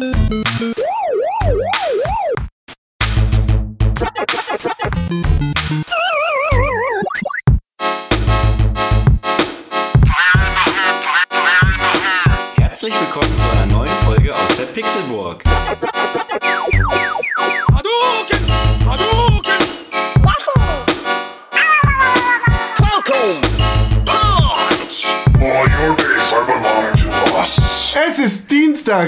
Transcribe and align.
Herzlich 0.00 0.72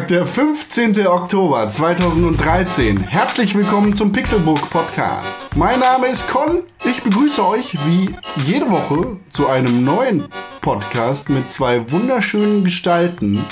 Dienstag, 0.04 0.08
der 0.08 0.26
15. 0.26 1.07
Oktober 1.07 1.68
2013. 1.68 3.00
Herzlich 3.04 3.54
willkommen 3.54 3.94
zum 3.94 4.13
Pixelbook 4.13 4.68
Podcast. 4.71 5.49
Mein 5.54 5.80
Name 5.80 6.08
ist 6.08 6.29
Con. 6.29 6.63
Ich 6.85 7.03
begrüße 7.03 7.46
euch 7.46 7.77
wie 7.86 8.14
jede 8.44 8.71
Woche 8.71 9.17
zu 9.30 9.49
einem 9.49 9.85
neuen 9.85 10.25
Podcast 10.61 11.29
mit 11.29 11.50
zwei 11.50 11.90
wunderschönen 11.90 12.64
Gestalten. 12.64 13.44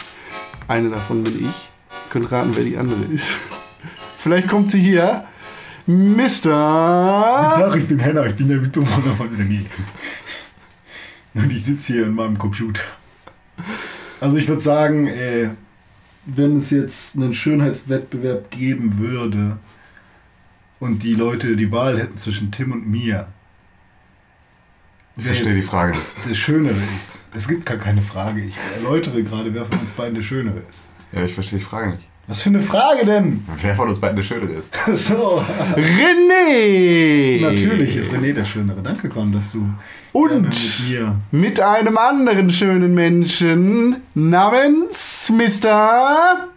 Eine 0.69 0.91
davon 0.91 1.23
bin 1.23 1.37
ich. 1.37 1.43
Ihr 1.45 2.11
könnt 2.11 2.31
raten, 2.31 2.53
wer 2.55 2.65
die 2.65 2.77
andere 2.77 3.03
ist. 3.05 3.39
Vielleicht 4.19 4.49
kommt 4.49 4.71
sie 4.71 4.81
hier. 4.81 5.25
Mr. 5.87 6.53
Ach, 6.53 7.75
ich 7.77 7.87
bin 7.87 7.99
Henna, 7.99 8.27
ich 8.27 8.35
bin 8.35 8.49
der 8.49 8.59
Mitbewohner 8.59 9.17
von 9.17 9.29
René. 9.29 9.65
Und 11.35 11.51
ich 11.51 11.65
sitze 11.65 11.95
hier 11.95 12.07
in 12.07 12.15
meinem 12.15 12.37
Computer. 12.37 12.83
Also 14.21 14.37
ich 14.37 14.47
würde 14.47 14.61
sagen, 14.61 15.07
äh, 15.09 15.51
wenn 16.25 16.57
es 16.57 16.71
jetzt 16.71 17.17
einen 17.17 17.33
Schönheitswettbewerb 17.35 18.51
geben 18.51 18.99
würde 18.99 19.59
und 20.79 21.03
die 21.03 21.15
Leute 21.15 21.57
die 21.57 21.71
Wahl 21.73 21.99
hätten 21.99 22.17
zwischen 22.17 22.51
Tim 22.53 22.73
und 22.73 22.89
mir, 22.89 23.27
Ich 25.17 25.25
verstehe 25.25 25.55
die 25.55 25.63
Frage 25.63 25.93
nicht. 25.93 26.07
das 26.29 26.37
Schönere 26.39 26.79
ist. 26.99 27.25
Es 27.35 27.49
gibt 27.49 27.67
gar 27.67 27.79
keine 27.79 28.03
Frage. 28.03 28.41
Ich 28.43 28.55
erläutere 28.77 29.23
gerade, 29.23 29.53
wer 29.55 29.65
von 29.67 29.81
uns 29.81 29.93
beiden 29.93 30.15
der 30.15 30.23
Schönere 30.23 30.61
ist. 30.69 30.87
Ja, 31.13 31.25
ich 31.25 31.35
verstehe 31.35 31.59
die 31.59 31.65
Frage 31.65 31.91
nicht. 31.93 32.09
Was 32.29 32.43
für 32.43 32.51
eine 32.51 32.61
Frage 32.61 33.05
denn? 33.05 33.45
Wer 33.61 33.75
von 33.75 33.89
uns 33.89 33.99
beiden 33.99 34.17
der 34.17 34.23
Schönere 34.23 34.53
ist? 34.53 34.71
So, 34.95 35.43
René. 35.77 37.41
natürlich 37.41 37.97
ist 37.97 38.13
René 38.13 38.33
der 38.33 38.45
Schönere. 38.45 38.81
Danke, 38.81 39.09
Con, 39.09 39.33
dass 39.33 39.53
du 39.53 39.67
Und 40.13 40.43
mit 40.43 40.81
mir 40.89 41.17
mit 41.33 41.61
einem 41.61 41.99
anderen 41.99 42.51
schönen 42.51 42.95
Menschen 42.95 43.97
namens 44.15 45.31
Mr. 45.37 46.49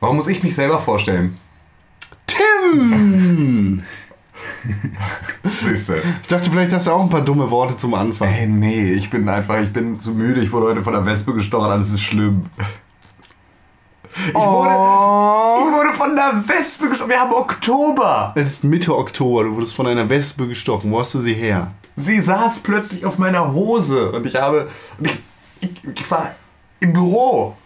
Warum 0.00 0.16
muss 0.16 0.28
ich 0.28 0.42
mich 0.42 0.54
selber 0.54 0.78
vorstellen? 0.78 1.38
Tim. 2.26 3.82
Siehste. 5.62 6.02
Ich 6.22 6.28
dachte, 6.28 6.50
vielleicht 6.50 6.72
hast 6.72 6.86
du 6.86 6.90
auch 6.90 7.02
ein 7.02 7.08
paar 7.08 7.24
dumme 7.24 7.50
Worte 7.50 7.76
zum 7.78 7.94
Anfang. 7.94 8.28
Ey, 8.28 8.46
nee, 8.46 8.92
ich 8.92 9.08
bin 9.08 9.26
einfach, 9.28 9.58
ich 9.60 9.72
bin 9.72 9.98
zu 9.98 10.10
müde. 10.12 10.40
Ich 10.42 10.52
wurde 10.52 10.66
heute 10.66 10.82
von 10.82 10.92
der 10.92 11.06
Wespe 11.06 11.32
gestochen, 11.32 11.70
alles 11.70 11.92
ist 11.92 12.02
schlimm. 12.02 12.46
Ich 14.28 14.34
wurde, 14.34 14.70
Oh. 14.74 15.64
ich 15.66 15.74
wurde 15.74 15.92
von 15.94 16.16
der 16.16 16.42
Wespe 16.46 16.88
gestochen. 16.88 17.10
Wir 17.10 17.20
haben 17.20 17.32
Oktober. 17.32 18.32
Es 18.34 18.46
ist 18.46 18.64
Mitte 18.64 18.96
Oktober, 18.96 19.44
du 19.44 19.54
wurdest 19.54 19.74
von 19.74 19.86
einer 19.86 20.08
Wespe 20.08 20.46
gestochen. 20.48 20.90
Wo 20.90 21.00
hast 21.00 21.14
du 21.14 21.20
sie 21.20 21.34
her? 21.34 21.72
Sie 21.96 22.20
saß 22.20 22.60
plötzlich 22.60 23.04
auf 23.06 23.18
meiner 23.18 23.52
Hose 23.52 24.12
und 24.12 24.26
ich 24.26 24.36
habe, 24.36 24.68
ich, 25.00 25.18
ich, 25.60 25.70
ich 25.94 26.10
war 26.10 26.30
im 26.80 26.92
Büro 26.92 27.56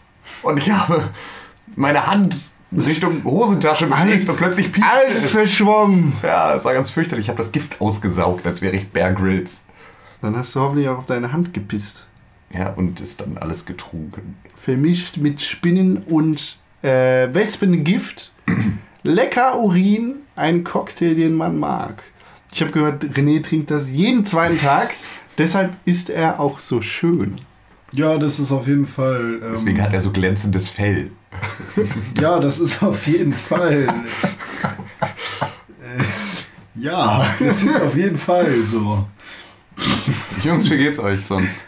und 0.42 0.58
ich 0.58 0.70
habe 0.70 1.02
meine 1.76 2.06
Hand 2.06 2.36
Richtung 2.72 3.24
Hosentasche 3.24 3.86
bewegt 3.88 4.28
und 4.28 4.36
plötzlich 4.36 4.70
piepste 4.70 4.92
Alles 4.92 5.16
es. 5.24 5.30
verschwommen. 5.32 6.12
Ja, 6.22 6.54
es 6.54 6.64
war 6.64 6.72
ganz 6.72 6.90
fürchterlich. 6.90 7.26
Ich 7.26 7.28
habe 7.28 7.38
das 7.38 7.50
Gift 7.50 7.80
ausgesaugt, 7.80 8.46
als 8.46 8.62
wäre 8.62 8.76
ich 8.76 8.90
Bear 8.90 9.12
Grylls. 9.12 9.64
Dann 10.22 10.36
hast 10.36 10.54
du 10.54 10.60
hoffentlich 10.60 10.88
auch 10.88 10.98
auf 10.98 11.06
deine 11.06 11.32
Hand 11.32 11.52
gepisst. 11.52 12.06
Ja, 12.52 12.70
und 12.70 13.00
ist 13.00 13.20
dann 13.20 13.38
alles 13.38 13.64
getrunken. 13.64 14.36
Vermischt 14.56 15.16
mit 15.16 15.40
Spinnen 15.40 15.98
und 15.98 16.58
äh, 16.82 17.32
Wespengift. 17.32 18.32
Lecker 19.02 19.58
Urin, 19.58 20.16
ein 20.36 20.64
Cocktail, 20.64 21.14
den 21.14 21.34
man 21.34 21.58
mag. 21.58 22.02
Ich 22.52 22.60
habe 22.60 22.72
gehört, 22.72 23.04
René 23.04 23.42
trinkt 23.42 23.70
das 23.70 23.90
jeden 23.90 24.24
zweiten 24.24 24.58
Tag. 24.58 24.94
Deshalb 25.38 25.74
ist 25.84 26.10
er 26.10 26.40
auch 26.40 26.58
so 26.58 26.82
schön. 26.82 27.36
Ja, 27.92 28.18
das 28.18 28.38
ist 28.38 28.52
auf 28.52 28.66
jeden 28.66 28.84
Fall. 28.86 29.40
Ähm, 29.42 29.50
Deswegen 29.52 29.80
hat 29.80 29.92
er 29.92 30.00
so 30.00 30.10
glänzendes 30.10 30.68
Fell. 30.68 31.10
Ja, 32.20 32.40
das 32.40 32.58
ist 32.58 32.82
auf 32.82 33.06
jeden 33.06 33.32
Fall. 33.32 33.86
äh, 35.80 36.02
ja, 36.74 37.24
das 37.38 37.62
ist 37.62 37.80
auf 37.80 37.96
jeden 37.96 38.18
Fall 38.18 38.52
so. 38.70 39.06
Jungs, 40.42 40.68
wie 40.68 40.76
geht's 40.76 40.98
euch 40.98 41.24
sonst? 41.24 41.62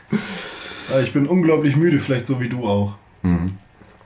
Äh, 0.95 1.03
Ich 1.03 1.13
bin 1.13 1.27
unglaublich 1.27 1.77
müde, 1.77 1.99
vielleicht 1.99 2.27
so 2.27 2.41
wie 2.41 2.49
du 2.49 2.67
auch. 2.67 2.95
Mhm. 3.23 3.53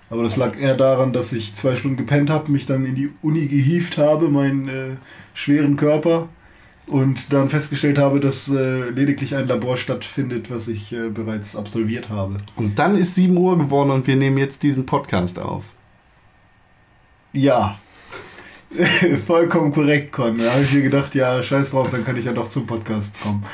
Aber 0.09 0.23
das 0.23 0.37
lag 0.37 0.57
eher 0.57 0.75
daran, 0.77 1.13
dass 1.13 1.33
ich 1.33 1.55
zwei 1.55 1.75
Stunden 1.75 1.97
gepennt 1.97 2.31
habe, 2.31 2.53
mich 2.53 2.67
dann 2.67 2.85
in 2.87 2.95
die 2.95 3.11
Uni 3.23 3.47
gehievt 3.47 3.99
habe, 3.99 4.29
meinen 4.29 4.69
äh, 4.69 4.97
schweren 5.35 5.77
Körper. 5.77 6.29
Und 6.87 7.33
dann 7.33 7.51
festgestellt 7.51 7.99
habe, 7.99 8.21
dass 8.21 8.49
äh, 8.49 8.91
lediglich 8.91 9.35
ein 9.35 9.49
Labor 9.49 9.77
stattfindet, 9.77 10.53
was 10.53 10.69
ich 10.69 10.93
äh, 10.93 11.09
bereits 11.09 11.57
absolviert 11.57 12.09
habe. 12.11 12.37
Und 12.55 12.79
dann 12.79 12.97
ist 12.97 13.17
7 13.17 13.37
Uhr 13.37 13.59
geworden 13.59 13.91
und 13.91 14.07
wir 14.07 14.15
nehmen 14.15 14.39
jetzt 14.39 14.63
diesen 14.63 14.87
Podcast 14.87 15.41
auf. 15.41 15.65
Ja. 17.33 17.79
Vollkommen 19.27 19.73
korrekt, 19.73 20.13
Con. 20.13 20.39
Da 20.39 20.53
habe 20.53 20.63
ich 20.63 20.73
mir 20.73 20.83
gedacht, 20.83 21.15
ja, 21.17 21.43
scheiß 21.43 21.73
drauf, 21.73 21.91
dann 21.91 22.05
kann 22.05 22.17
ich 22.17 22.25
ja 22.25 22.33
doch 22.33 22.49
zum 22.49 22.67
Podcast 22.67 23.21
kommen. 23.21 23.45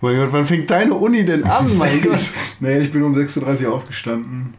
Mein 0.00 0.16
Gott, 0.16 0.28
wann 0.32 0.46
fängt 0.46 0.70
deine 0.70 0.94
Uni 0.94 1.24
denn 1.24 1.44
an, 1.44 1.76
mein 1.76 2.00
Gott? 2.02 2.30
Naja, 2.60 2.78
ich 2.78 2.90
bin 2.92 3.02
um 3.02 3.14
6.30 3.14 3.66
Uhr 3.66 3.74
aufgestanden. 3.74 4.54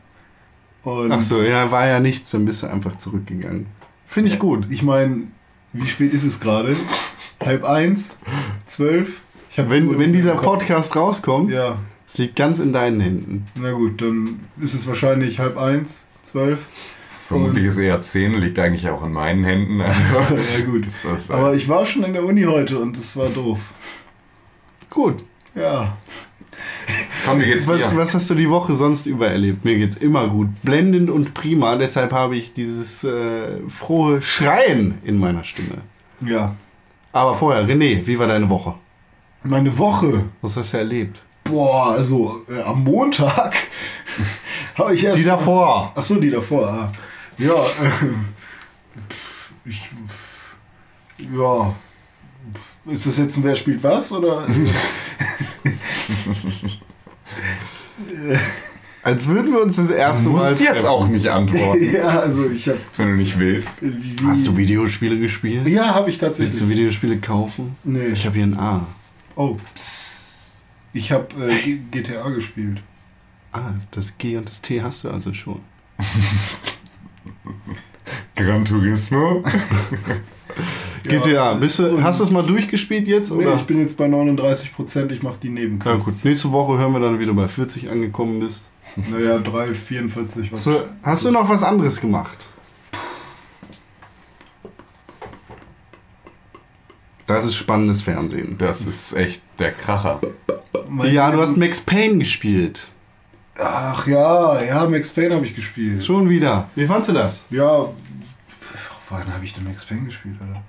Und 0.83 1.11
Ach 1.11 1.21
so, 1.21 1.41
ja, 1.41 1.69
war 1.71 1.87
ja 1.87 1.99
nichts, 1.99 2.31
dann 2.31 2.45
bist 2.45 2.63
du 2.63 2.67
einfach 2.67 2.95
zurückgegangen. 2.95 3.67
Finde 4.05 4.29
ich 4.29 4.39
gut. 4.39 4.67
Ich 4.69 4.83
meine, 4.83 5.23
wie 5.73 5.85
spät 5.85 6.13
ist 6.13 6.23
es 6.23 6.39
gerade? 6.39 6.75
Halb 7.43 7.65
eins? 7.65 8.17
Zwölf? 8.65 9.21
Wenn, 9.55 9.97
wenn 9.99 10.13
dieser. 10.13 10.35
Podcast 10.35 10.95
rauskommt, 10.95 11.51
Ja, 11.51 11.77
es 12.07 12.17
liegt 12.19 12.35
ganz 12.35 12.59
in 12.59 12.71
deinen 12.73 13.01
Händen. 13.01 13.45
na 13.55 13.71
gut, 13.71 14.01
dann 14.01 14.39
ist 14.61 14.73
es 14.75 14.87
wahrscheinlich 14.87 15.39
halb 15.39 15.57
eins, 15.57 16.05
zwölf. 16.21 16.69
Vermutlich 17.27 17.65
ist 17.65 17.77
eher 17.77 17.99
10, 17.99 18.35
liegt 18.35 18.57
eigentlich 18.59 18.87
auch 18.89 19.03
in 19.03 19.11
meinen 19.11 19.43
Händen. 19.43 19.81
Also, 19.81 20.35
Ja 20.35 20.65
gut. 20.65 20.85
Aber 21.29 21.53
ich 21.55 21.67
war 21.67 21.85
schon 21.85 22.03
in 22.05 22.13
der 22.13 22.23
Uni 22.23 22.43
heute 22.43 22.79
und 22.79 22.95
es 22.97 23.17
war 23.17 23.27
doof. 23.27 23.59
Gut. 24.89 25.23
Ja. 25.55 25.97
komm, 27.25 27.41
wie 27.41 27.45
geht's 27.45 27.67
Was, 27.67 27.95
was 27.95 28.13
hast 28.13 28.29
du 28.29 28.35
die 28.35 28.49
Woche 28.49 28.75
sonst 28.75 29.05
über 29.05 29.27
erlebt? 29.27 29.65
Mir 29.65 29.77
geht's 29.77 29.97
immer 29.97 30.27
gut. 30.27 30.49
Blendend 30.63 31.09
und 31.09 31.33
prima. 31.33 31.75
Deshalb 31.75 32.13
habe 32.13 32.35
ich 32.37 32.53
dieses 32.53 33.03
äh, 33.03 33.59
frohe 33.67 34.21
Schreien 34.21 34.99
in 35.03 35.17
meiner 35.17 35.43
Stimme. 35.43 35.81
Ja. 36.25 36.55
Aber 37.13 37.35
vorher, 37.35 37.67
René, 37.67 38.05
wie 38.05 38.19
war 38.19 38.27
deine 38.27 38.49
Woche? 38.49 38.75
Meine 39.43 39.75
Woche. 39.77 40.25
Was 40.41 40.57
hast 40.57 40.73
du 40.73 40.77
erlebt? 40.77 41.23
Boah, 41.43 41.91
also 41.91 42.43
äh, 42.49 42.61
am 42.61 42.83
Montag 42.83 43.55
habe 44.75 44.93
ich 44.93 45.03
erst. 45.03 45.17
Die 45.17 45.23
davor. 45.23 45.93
Ach 45.95 46.03
so, 46.03 46.19
die 46.19 46.29
davor. 46.29 46.67
Ah. 46.67 46.91
Ja, 47.37 47.63
pf, 49.09 49.51
ich. 49.65 49.89
Ja. 51.33 51.75
Ist 52.89 53.05
das 53.05 53.17
jetzt 53.17 53.37
ein 53.37 53.43
Wer 53.43 53.55
spielt 53.55 53.83
was? 53.83 54.11
Oder? 54.11 54.47
Als 59.03 59.25
würden 59.27 59.53
wir 59.53 59.61
uns 59.61 59.77
das 59.77 59.89
erste 59.89 60.25
Du 60.25 60.31
Mal. 60.31 60.49
musst 60.49 60.61
jetzt 60.61 60.85
auch 60.85 61.07
nicht 61.07 61.27
antworten, 61.29 61.93
ja, 61.93 62.19
also 62.19 62.49
ich 62.49 62.67
habe. 62.67 62.79
wenn 62.97 63.07
du 63.09 63.15
nicht 63.15 63.39
willst. 63.39 63.81
Hast 64.25 64.47
du 64.47 64.57
Videospiele 64.57 65.17
gespielt? 65.17 65.65
Ja, 65.67 65.95
habe 65.95 66.09
ich 66.09 66.21
Willst 66.21 66.39
du 66.39 66.43
tatsächlich. 66.43 66.69
Videospiele 66.69 67.17
kaufen? 67.17 67.75
Nee. 67.85 68.07
Ich 68.07 68.25
habe 68.25 68.35
hier 68.35 68.45
ein 68.45 68.59
A. 68.59 68.85
Oh. 69.35 69.55
Psst. 69.73 70.57
Ich 70.93 71.11
habe 71.11 71.27
äh, 71.49 71.77
GTA 71.91 72.27
gespielt. 72.29 72.81
Ah, 73.53 73.71
das 73.91 74.17
G 74.17 74.35
und 74.35 74.49
das 74.49 74.59
T 74.61 74.81
hast 74.81 75.05
du 75.05 75.09
also 75.11 75.33
schon. 75.33 75.61
Gran 78.35 78.65
Turismo? 78.65 79.41
GTA, 81.03 81.53
bist 81.53 81.79
du, 81.79 82.01
hast 82.01 82.19
du 82.19 82.23
es 82.23 82.31
mal 82.31 82.43
durchgespielt 82.43 83.07
jetzt? 83.07 83.31
Nee, 83.31 83.45
Oder? 83.45 83.55
ich 83.55 83.63
bin 83.63 83.79
jetzt 83.79 83.97
bei 83.97 84.07
39 84.07 84.73
Prozent, 84.73 85.11
ich 85.11 85.23
mache 85.23 85.37
die 85.41 85.47
ja, 85.47 85.53
Nebenquests. 85.53 86.05
gut. 86.05 86.25
Nächste 86.25 86.51
Woche 86.51 86.77
hören 86.77 86.93
wir 86.93 86.99
dann 86.99 87.19
wieder 87.19 87.33
bei 87.33 87.47
40 87.47 87.89
angekommen 87.89 88.39
bist. 88.39 88.63
Naja, 88.95 89.37
3, 89.39 89.73
44, 89.73 90.51
was. 90.51 90.63
So, 90.63 90.83
hast 91.03 91.25
du 91.25 91.31
noch 91.31 91.47
was 91.49 91.63
anderes 91.63 92.01
gemacht? 92.01 92.47
Das 97.27 97.45
ist 97.45 97.55
spannendes 97.55 98.01
Fernsehen. 98.01 98.55
Das 98.57 98.85
ist 98.85 99.13
echt 99.13 99.41
der 99.59 99.71
Kracher. 99.73 100.21
Mein 100.89 101.13
Ja, 101.13 101.29
du 101.29 101.41
hast 101.41 101.57
Max 101.57 101.81
Payne 101.81 102.19
gespielt. 102.19 102.89
Ach 103.59 104.07
ja, 104.07 104.61
ja, 104.63 104.87
Max 104.87 105.09
Payne 105.09 105.35
habe 105.35 105.45
ich 105.45 105.55
gespielt. 105.55 106.05
Schon 106.05 106.29
wieder. 106.29 106.69
Wie 106.75 106.85
fandst 106.85 107.09
du 107.09 107.13
das? 107.13 107.43
Ja, 107.49 107.85
wann 109.09 109.33
habe 109.33 109.45
ich 109.45 109.53
denn 109.53 109.63
Max 109.63 109.85
Payne 109.85 110.05
gespielt, 110.05 110.35
Alter? 110.39 110.61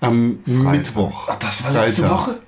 Am 0.00 0.38
Mittwoch. 0.46 1.28
Ach, 1.30 1.36
das 1.38 1.62
war 1.64 1.70
letzte 1.72 2.02
Freitag. 2.02 2.18
Woche? 2.18 2.38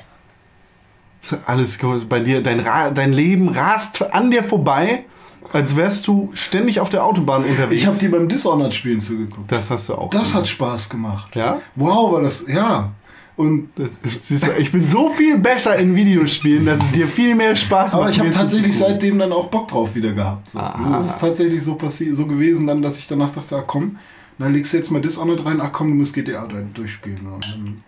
Alles 1.46 1.78
bei 2.08 2.20
dir, 2.20 2.43
dein, 2.43 2.61
Ra 2.61 2.90
dein 2.90 3.12
Leben 3.12 3.49
rast 3.49 4.12
an 4.12 4.31
dir 4.31 4.44
vorbei, 4.44 5.05
als 5.52 5.75
wärst 5.76 6.06
du 6.06 6.31
ständig 6.34 6.81
auf 6.81 6.90
der 6.90 7.05
Autobahn 7.05 7.44
unterwegs. 7.44 7.81
Ich 7.81 7.87
habe 7.87 7.96
dir 7.96 8.11
beim 8.11 8.28
Dishonored-Spielen 8.28 9.00
zugeguckt. 9.00 9.50
das 9.50 9.70
hast 9.70 9.88
du 9.88 9.94
auch. 9.94 10.11
Das 10.11 10.22
gemacht. 10.22 10.34
hat 10.34 10.49
Spaß 10.49 10.88
gemacht. 10.90 11.37
Ja? 11.37 11.60
Wow, 11.76 12.12
war 12.12 12.22
das, 12.22 12.46
ja. 12.49 12.93
Und 13.37 13.70
Das, 13.76 13.90
siehst 14.20 14.46
du, 14.46 14.52
ich 14.58 14.70
bin 14.70 14.87
so 14.87 15.10
viel 15.10 15.38
besser 15.38 15.76
in 15.76 15.94
Videospielen, 15.94 16.67
dass 16.67 16.81
es 16.81 16.90
dir 16.93 17.08
viel 17.08 17.34
mehr 17.34 17.56
Spaß 17.56 17.93
macht. 17.93 18.02
Aber 18.02 18.10
ich 18.10 18.19
habe 18.20 18.31
tatsächlich 18.31 18.76
seitdem 18.76 19.19
dann 19.19 19.32
auch 19.32 19.49
Bock 19.49 19.69
drauf 19.69 19.94
wieder 19.94 20.12
gehabt. 20.12 20.50
So. 20.50 20.58
Aha. 20.60 20.99
Das 20.99 21.10
ist 21.10 21.20
tatsächlich 21.20 21.62
so 21.62 21.75
passiert, 21.75 22.17
so 22.17 22.26
gewesen 22.26 22.67
dann, 22.67 22.81
dass 22.82 22.99
ich 22.99 23.08
danach 23.08 23.32
dachte, 23.32 23.56
ah, 23.56 23.64
komm, 23.67 23.96
dann 24.38 24.52
legst 24.52 24.72
du 24.72 24.78
jetzt 24.78 24.90
mal 24.90 25.00
Dishonored 25.00 25.44
rein, 25.44 25.60
ach 25.60 25.72
komm, 25.72 25.88
du 25.88 25.94
musst 25.94 26.14
GTA 26.14 26.46
da 26.46 26.60
durchspielen. 26.60 27.26
Und 27.26 27.44
dann 27.52 27.84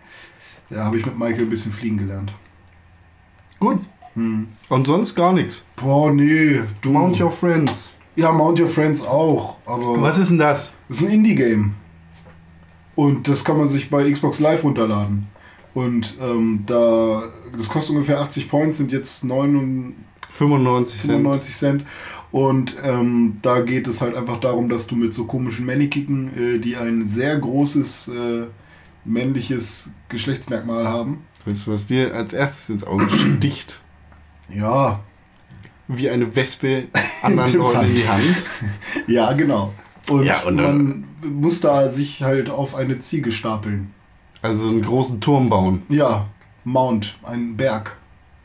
ja, 0.69 0.83
habe 0.85 0.97
ich 0.97 1.05
mit 1.05 1.17
Michael 1.17 1.43
ein 1.43 1.49
bisschen 1.49 1.71
fliegen 1.71 1.97
gelernt. 1.97 2.31
Gut. 3.59 3.79
Hm. 4.13 4.47
Und 4.69 4.87
sonst 4.87 5.15
gar 5.15 5.33
nichts. 5.33 5.63
Boah, 5.75 6.11
nee. 6.11 6.61
Du, 6.81 6.91
Mount 6.91 7.19
Your 7.19 7.31
Friends. 7.31 7.91
ja, 8.15 8.31
Mount 8.31 8.59
Your 8.59 8.67
Friends 8.67 9.03
auch. 9.03 9.57
Aber 9.65 10.01
Was 10.01 10.17
ist 10.17 10.29
denn 10.29 10.37
das? 10.37 10.75
das 10.89 10.97
ist 10.97 11.03
ein 11.03 11.11
Indie-Game. 11.11 11.73
Und 12.95 13.27
das 13.27 13.43
kann 13.43 13.57
man 13.57 13.67
sich 13.67 13.89
bei 13.89 14.09
Xbox 14.11 14.39
Live 14.39 14.63
runterladen. 14.63 15.27
Und 15.73 16.17
ähm, 16.19 16.63
da, 16.65 17.23
das 17.55 17.69
kostet 17.69 17.91
ungefähr 17.91 18.19
80 18.19 18.49
Points, 18.49 18.77
sind 18.77 18.91
jetzt 18.91 19.23
9 19.23 19.93
95 20.31 20.99
Cent. 20.99 21.11
95 21.11 21.55
Cent. 21.55 21.85
Und 22.31 22.75
ähm, 22.83 23.37
da 23.41 23.61
geht 23.61 23.87
es 23.87 24.01
halt 24.01 24.15
einfach 24.15 24.39
darum, 24.39 24.69
dass 24.69 24.87
du 24.87 24.95
mit 24.95 25.13
so 25.13 25.25
komischen 25.25 25.65
Mannequin, 25.65 26.29
äh, 26.37 26.59
die 26.59 26.75
ein 26.75 27.07
sehr 27.07 27.37
großes 27.37 28.09
äh, 28.09 28.45
männliches 29.05 29.91
Geschlechtsmerkmal 30.09 30.87
haben. 30.87 31.25
Weißt 31.45 31.67
du, 31.67 31.71
was 31.71 31.87
dir 31.87 32.13
als 32.13 32.33
erstes 32.33 32.69
ins 32.69 32.83
Auge 32.85 33.07
sticht? 33.09 33.81
Ja, 34.49 35.01
Wie 35.89 36.09
eine 36.09 36.33
Wespe 36.33 36.85
anderen 37.21 37.53
Leuten 37.53 37.85
in 37.87 37.95
die 37.95 38.07
Hand. 38.07 38.23
ja, 39.07 39.33
genau. 39.33 39.73
Und, 40.09 40.23
Ja, 40.23 40.43
und, 40.43 40.57
äh, 40.57 40.61
man 40.61 41.03
muss 41.21 41.59
da 41.59 41.89
sich 41.89 42.23
halt 42.23 42.49
auf 42.49 42.73
eine 42.73 42.97
Ziege 43.01 43.33
stapeln. 43.33 43.93
Also 44.41 44.69
einen 44.69 44.83
großen 44.83 45.19
Turm 45.19 45.49
bauen. 45.49 45.81
Ja, 45.89 46.29
Mount, 46.63 47.19
ein 47.23 47.57
Berg. 47.57 47.96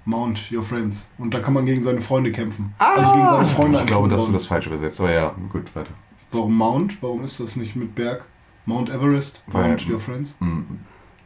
Mount 0.04 0.50
Your 0.52 0.62
Friends. 0.62 1.12
Und 1.18 1.32
da 1.32 1.40
kann 1.40 1.54
man 1.54 1.64
gegen 1.66 1.82
seine 1.82 2.00
Freunde 2.00 2.32
kämpfen. 2.32 2.74
also 2.78 3.12
gegen 3.12 3.26
seine 3.28 3.46
Freunde 3.46 3.78
Ich 3.80 3.86
glaube, 3.86 4.08
dass 4.08 4.26
du 4.26 4.32
das 4.32 4.46
falsch 4.46 4.66
übersetzt, 4.66 5.00
aber 5.00 5.12
ja, 5.12 5.34
gut, 5.52 5.74
weiter. 5.74 5.90
Warum 6.30 6.56
Mount? 6.56 7.02
Warum 7.02 7.22
ist 7.24 7.38
das 7.40 7.56
nicht 7.56 7.76
mit 7.76 7.94
Berg? 7.94 8.26
Mount 8.66 8.88
Everest? 8.90 9.42
Weil- 9.48 9.68
Mount 9.68 9.88
Your 9.88 9.98
Friends? 9.98 10.38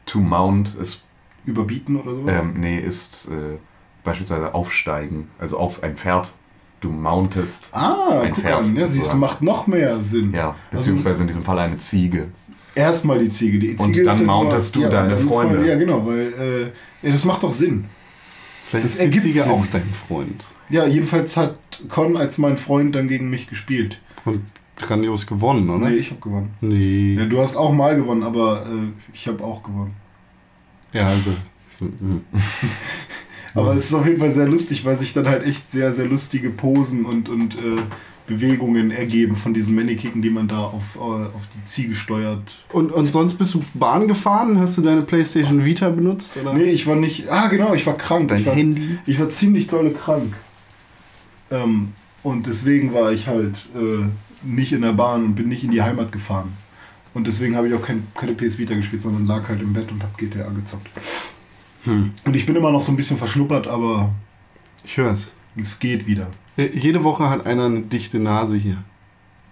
To 0.06 0.20
mount 0.20 0.74
ist, 0.80 1.02
Überbieten 1.44 1.96
oder 1.96 2.14
sowas? 2.14 2.34
ähm, 2.40 2.54
nee, 2.58 2.78
ist 2.78 3.28
äh, 3.28 3.58
beispielsweise 4.04 4.54
aufsteigen, 4.54 5.28
also 5.38 5.58
auf 5.58 5.82
ein 5.82 5.96
Pferd. 5.96 6.32
Du 6.80 6.90
mountest 6.90 7.70
Ah, 7.72 8.20
ein 8.20 8.32
guck 8.32 8.42
Pferd. 8.44 8.66
an, 8.66 8.76
ja, 8.76 8.86
siehst 8.86 9.12
du, 9.12 9.16
macht 9.16 9.42
noch 9.42 9.66
mehr 9.66 10.00
Sinn. 10.02 10.32
Ja, 10.32 10.54
beziehungsweise 10.70 11.22
in 11.22 11.26
diesem 11.26 11.42
Fall 11.42 11.58
eine 11.58 11.78
Ziege. 11.78 12.18
Also 12.20 12.30
erstmal 12.74 13.18
die 13.18 13.30
Ziege. 13.30 13.58
Die 13.58 13.76
Ziege 13.76 14.00
Und 14.02 14.06
dann 14.06 14.18
ja 14.20 14.26
mountest 14.26 14.76
du 14.76 14.80
deine 14.82 15.08
dann 15.16 15.26
Freunde. 15.26 15.66
Ja, 15.66 15.76
genau, 15.76 16.06
weil 16.06 16.72
äh, 17.02 17.06
ja, 17.06 17.12
das 17.12 17.24
macht 17.24 17.42
doch 17.42 17.52
Sinn. 17.52 17.86
Vielleicht 18.68 18.84
Das 18.84 18.94
ist 18.94 19.00
ergibt 19.00 19.24
Ziege 19.24 19.42
Sinn. 19.42 19.52
auch 19.52 19.66
dein 19.66 19.88
Freund. 20.08 20.44
Ja, 20.68 20.86
jedenfalls 20.86 21.36
hat 21.36 21.58
Con 21.88 22.16
als 22.16 22.38
mein 22.38 22.58
Freund 22.58 22.94
dann 22.94 23.08
gegen 23.08 23.30
mich 23.30 23.48
gespielt. 23.48 24.00
Und 24.24 24.42
grandios 24.76 25.26
gewonnen, 25.26 25.70
oder? 25.70 25.88
Nee, 25.88 25.96
ich 25.96 26.10
habe 26.10 26.20
gewonnen. 26.20 26.50
Nee. 26.60 27.14
Ja, 27.14 27.26
du 27.26 27.40
hast 27.40 27.56
auch 27.56 27.72
mal 27.72 27.96
gewonnen, 27.96 28.22
aber 28.24 28.66
äh, 28.66 28.88
ich 29.12 29.28
habe 29.28 29.44
auch 29.44 29.62
gewonnen. 29.62 29.94
Ja, 30.92 31.06
also. 31.06 31.30
Aber 33.54 33.74
es 33.74 33.86
ist 33.86 33.94
auf 33.94 34.06
jeden 34.06 34.18
Fall 34.18 34.30
sehr 34.30 34.46
lustig, 34.46 34.84
weil 34.84 34.96
sich 34.98 35.14
dann 35.14 35.26
halt 35.26 35.44
echt 35.44 35.70
sehr, 35.72 35.92
sehr 35.94 36.04
lustige 36.06 36.50
Posen 36.50 37.06
und, 37.06 37.28
und 37.30 37.54
äh, 37.54 37.80
Bewegungen 38.26 38.90
ergeben 38.90 39.36
von 39.36 39.54
diesen 39.54 39.74
Mannequin, 39.74 40.20
die 40.20 40.30
man 40.30 40.48
da 40.48 40.58
auf, 40.64 40.96
äh, 40.96 40.98
auf 40.98 41.42
die 41.54 41.66
Ziege 41.66 41.94
steuert. 41.94 42.42
Und, 42.72 42.90
und 42.92 43.12
sonst 43.12 43.34
bist 43.34 43.54
du 43.54 43.64
Bahn 43.74 44.08
gefahren? 44.08 44.58
Hast 44.58 44.78
du 44.78 44.82
deine 44.82 45.02
Playstation 45.02 45.64
Vita 45.64 45.88
benutzt? 45.90 46.36
Oder? 46.36 46.52
Nee, 46.54 46.70
ich 46.70 46.86
war 46.86 46.96
nicht. 46.96 47.28
Ah, 47.28 47.48
genau, 47.48 47.74
ich 47.74 47.86
war 47.86 47.96
krank. 47.96 48.28
Dein 48.28 48.40
ich 48.40 48.46
war, 48.46 48.54
Handy? 48.54 48.98
Ich 49.06 49.20
war 49.20 49.28
ziemlich 49.30 49.68
dolle 49.68 49.90
krank. 49.90 50.34
Ähm, 51.50 51.92
und 52.22 52.46
deswegen 52.46 52.92
war 52.92 53.12
ich 53.12 53.28
halt 53.28 53.54
äh, 53.74 54.04
nicht 54.44 54.72
in 54.72 54.82
der 54.82 54.92
Bahn 54.92 55.24
und 55.24 55.34
bin 55.36 55.48
nicht 55.48 55.62
in 55.64 55.70
die 55.70 55.82
Heimat 55.82 56.10
gefahren. 56.12 56.52
Und 57.14 57.26
deswegen 57.26 57.56
habe 57.56 57.68
ich 57.68 57.74
auch 57.74 57.82
kein, 57.82 58.06
keine 58.14 58.34
PS 58.34 58.58
Vita 58.58 58.74
gespielt, 58.74 59.02
sondern 59.02 59.26
lag 59.26 59.48
halt 59.48 59.62
im 59.62 59.72
Bett 59.72 59.90
und 59.90 60.02
habe 60.02 60.12
GTA 60.18 60.48
gezockt. 60.50 60.88
Hm. 61.84 62.10
Und 62.24 62.36
ich 62.36 62.44
bin 62.44 62.56
immer 62.56 62.70
noch 62.70 62.80
so 62.80 62.92
ein 62.92 62.96
bisschen 62.96 63.16
verschnuppert, 63.16 63.68
aber 63.68 64.12
Ich 64.84 64.96
hör's. 64.96 65.30
es 65.56 65.78
geht 65.78 66.06
wieder. 66.06 66.26
Jede 66.56 67.04
Woche 67.04 67.28
hat 67.28 67.46
einer 67.46 67.66
eine 67.66 67.82
dichte 67.82 68.18
Nase 68.18 68.56
hier. 68.56 68.78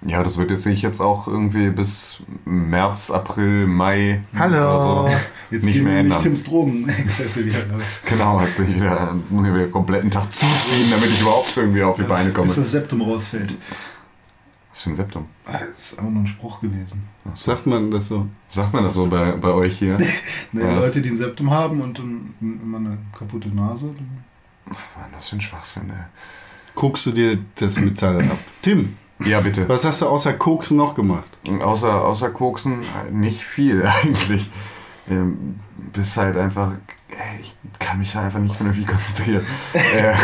Ja, 0.07 0.23
das 0.23 0.37
wird 0.37 0.51
jetzt 0.51 0.65
sich 0.65 0.83
jetzt 0.83 1.01
auch 1.01 1.27
irgendwie 1.29 1.71
bis 1.71 2.19
März, 2.45 3.11
April, 3.11 3.67
Mai 3.67 4.23
Hallo. 4.39 5.07
so 5.09 5.11
Jetzt 5.51 5.65
nicht 5.65 5.77
gehen 5.77 5.85
mehr 5.85 5.99
ändern. 6.01 6.21
Tims 6.21 6.45
Drogenexzesse 6.45 7.47
wieder 7.47 7.65
los. 7.73 8.03
Genau, 8.09 8.39
jetzt 8.41 8.57
bin 8.59 8.69
ich 8.71 8.77
wieder, 8.77 9.15
muss 9.31 9.47
ich 9.47 9.55
wieder 9.55 9.69
kompletten 9.69 10.11
Tag 10.11 10.31
zuziehen, 10.31 10.91
damit 10.91 11.07
ich 11.11 11.21
überhaupt 11.23 11.57
irgendwie 11.57 11.83
auf 11.83 11.97
die 11.97 12.03
Beine 12.03 12.31
komme. 12.33 12.47
Bis 12.47 12.57
das 12.57 12.73
Septum 12.73 13.01
rausfällt. 13.01 13.55
Was 14.71 14.83
für 14.83 14.91
ein 14.91 14.95
Septum? 14.97 15.25
Ah, 15.47 15.53
Das 15.53 15.93
ist 15.93 15.99
einfach 15.99 16.11
nur 16.13 16.23
ein 16.23 16.27
Spruch 16.27 16.61
gewesen. 16.61 17.05
Sagt 17.35 17.67
man 17.67 17.91
das 17.91 18.09
so? 18.09 18.27
Sagt 18.51 18.75
man 18.75 18.85
das 18.85 18.95
so 18.95 19.07
bei, 19.07 19.33
bei 19.33 19.51
euch 19.53 19.79
hier? 19.79 19.97
Ne, 20.53 20.63
Ja. 20.65 20.75
Leute, 20.77 21.01
die 21.01 21.11
ein 21.11 21.17
Septum 21.17 21.51
haben 21.51 21.81
und 21.81 21.99
dann 21.99 22.35
immer 22.41 22.79
eine 22.79 22.99
kaputte 23.19 23.49
Nase. 23.49 23.95
Was 24.67 24.77
war 24.97 25.05
denn 25.05 25.13
das 25.15 25.29
für 25.29 25.37
ein 25.37 25.41
Schwachsinn, 25.41 25.89
ey? 25.91 26.05
Guckst 26.75 27.07
du 27.07 27.13
dir 27.13 27.39
das 27.57 27.77
Metall 27.77 28.21
ab? 28.23 28.39
Tim, 28.63 28.97
Ja, 29.25 29.41
bitte. 29.41 29.69
was 29.69 29.85
hast 29.85 30.03
du 30.03 30.07
außer 30.07 30.33
Koks 30.35 30.71
noch 30.71 30.95
gemacht? 30.95 31.25
Außer, 31.61 32.05
außer 32.05 32.31
Koksen 32.31 32.81
nicht 33.13 33.43
viel 33.43 33.87
eigentlich. 34.03 34.51
Ähm, 35.09 35.61
bis 35.93 36.17
halt 36.17 36.37
einfach, 36.37 36.73
ich 37.41 37.55
kann 37.79 37.99
mich 37.99 38.13
da 38.13 38.23
einfach 38.23 38.41
nicht 38.41 38.57
vernünftig 38.57 38.87
konzentrieren. 38.87 39.45
äh, 39.73 40.15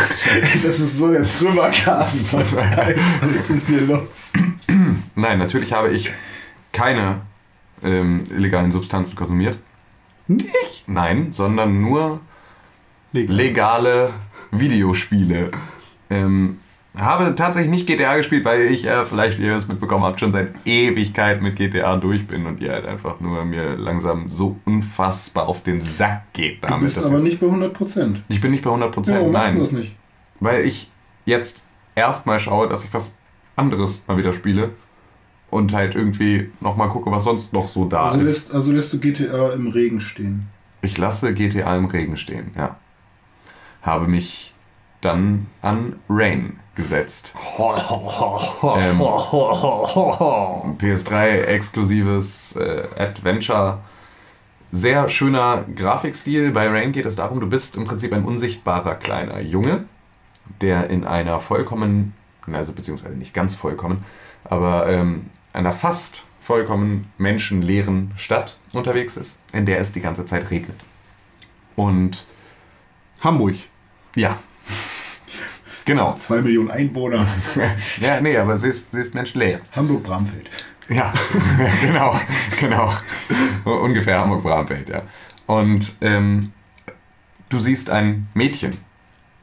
Das 0.63 0.79
ist 0.79 0.97
so 0.97 1.11
der 1.11 1.23
Trümmercast. 1.29 2.33
Was 2.33 3.49
ist 3.49 3.67
hier 3.69 3.81
los? 3.81 4.33
nein, 5.15 5.39
natürlich 5.39 5.71
habe 5.71 5.89
ich 5.91 6.11
keine 6.73 7.21
ähm, 7.83 8.23
illegalen 8.29 8.71
Substanzen 8.71 9.15
konsumiert. 9.15 9.57
Nicht? 10.27 10.83
Nein, 10.87 11.31
sondern 11.31 11.81
nur 11.81 12.19
Legal. 13.13 13.35
legale 13.35 14.13
Videospiele. 14.51 15.51
Ähm, 16.11 16.59
habe 16.95 17.33
tatsächlich 17.35 17.71
nicht 17.71 17.87
GTA 17.87 18.17
gespielt, 18.17 18.43
weil 18.43 18.63
ich 18.63 18.83
ja, 18.83 19.05
vielleicht 19.05 19.39
wie 19.39 19.45
ihr 19.45 19.55
es 19.55 19.65
mitbekommen 19.67 20.03
habt, 20.03 20.19
schon 20.19 20.33
seit 20.33 20.51
Ewigkeit 20.65 21.41
mit 21.41 21.55
GTA 21.55 21.95
durch 21.95 22.27
bin 22.27 22.45
und 22.45 22.61
ihr 22.61 22.73
halt 22.73 22.85
einfach 22.85 23.21
nur 23.21 23.45
mir 23.45 23.77
langsam 23.77 24.29
so 24.29 24.57
unfassbar 24.65 25.47
auf 25.47 25.63
den 25.63 25.79
Sack 25.81 26.33
geht 26.33 26.61
Du 26.61 26.67
damit. 26.67 26.81
bist 26.83 26.97
dass 26.97 27.05
aber 27.05 27.19
ich- 27.19 27.23
nicht 27.23 27.39
bei 27.39 27.47
100 27.47 27.73
Prozent. 27.73 28.21
ich 28.27 28.41
bin 28.41 28.51
nicht 28.51 28.63
bei 28.63 28.69
100 28.71 28.89
Ja, 28.89 28.93
Prozent, 28.93 29.17
warum 29.19 29.31
machst 29.31 29.47
nein. 29.47 29.55
du 29.55 29.61
das 29.61 29.71
nicht? 29.71 29.95
Weil 30.41 30.65
ich 30.65 30.91
jetzt 31.25 31.65
erstmal 31.95 32.39
schaue, 32.41 32.67
dass 32.67 32.83
ich 32.83 32.93
was 32.93 33.17
anderes 33.55 34.03
mal 34.07 34.17
wieder 34.17 34.33
spiele 34.33 34.71
und 35.49 35.71
halt 35.73 35.95
irgendwie 35.95 36.51
nochmal 36.59 36.89
gucke, 36.89 37.09
was 37.09 37.23
sonst 37.23 37.53
noch 37.53 37.69
so 37.69 37.85
da 37.85 38.07
Also 38.07 38.19
ist. 38.19 38.25
lässt, 38.25 38.53
also 38.53 38.71
lässt 38.73 38.91
du 38.91 38.99
GTA 38.99 39.53
im 39.53 39.67
Regen 39.69 40.01
stehen. 40.01 40.45
Ich 40.81 40.97
lasse 40.97 41.33
GTA 41.33 41.77
im 41.77 41.85
Regen 41.85 42.17
stehen, 42.17 42.51
ja. 42.57 42.75
Habe 43.81 44.07
mich 44.09 44.50
dann 45.01 45.47
an 45.61 45.99
Rain 46.09 46.59
gesetzt. 46.75 47.33
ähm, 48.63 49.01
PS3 50.77 51.41
exklusives 51.43 52.55
äh, 52.55 52.83
Adventure. 52.97 53.79
Sehr 54.71 55.09
schöner 55.09 55.65
Grafikstil. 55.75 56.51
Bei 56.51 56.69
Rain 56.69 56.93
geht 56.93 57.05
es 57.05 57.15
darum, 57.15 57.39
du 57.41 57.47
bist 57.47 57.75
im 57.75 57.83
Prinzip 57.83 58.13
ein 58.13 58.23
unsichtbarer 58.23 58.95
kleiner 58.95 59.41
Junge, 59.41 59.83
der 60.61 60.89
in 60.89 61.03
einer 61.03 61.39
vollkommen, 61.39 62.13
also 62.51 62.71
beziehungsweise 62.71 63.17
nicht 63.17 63.33
ganz 63.33 63.53
vollkommen, 63.53 64.05
aber 64.45 64.87
ähm, 64.87 65.29
einer 65.51 65.73
fast 65.73 66.25
vollkommen 66.39 67.11
menschenleeren 67.17 68.13
Stadt 68.15 68.57
unterwegs 68.73 69.17
ist, 69.17 69.39
in 69.53 69.65
der 69.65 69.79
es 69.79 69.91
die 69.91 70.01
ganze 70.01 70.25
Zeit 70.25 70.49
regnet. 70.51 70.79
Und 71.75 72.25
Hamburg. 73.21 73.55
ja. 74.15 74.37
Genau. 75.85 76.13
Zwei 76.13 76.41
Millionen 76.41 76.69
Einwohner. 76.69 77.27
Ja, 77.99 78.21
nee, 78.21 78.37
aber 78.37 78.55
sie 78.57 78.69
ist, 78.69 78.91
sie 78.91 79.01
ist 79.01 79.15
menschenleer. 79.15 79.61
Hamburg-Bramfeld. 79.75 80.47
Ja, 80.89 81.11
genau, 81.81 82.19
genau. 82.59 82.93
Ungefähr 83.65 84.19
Hamburg-Bramfeld, 84.19 84.89
ja. 84.89 85.01
Und 85.47 85.93
ähm, 86.01 86.51
du 87.49 87.57
siehst 87.59 87.89
ein 87.89 88.27
Mädchen 88.35 88.77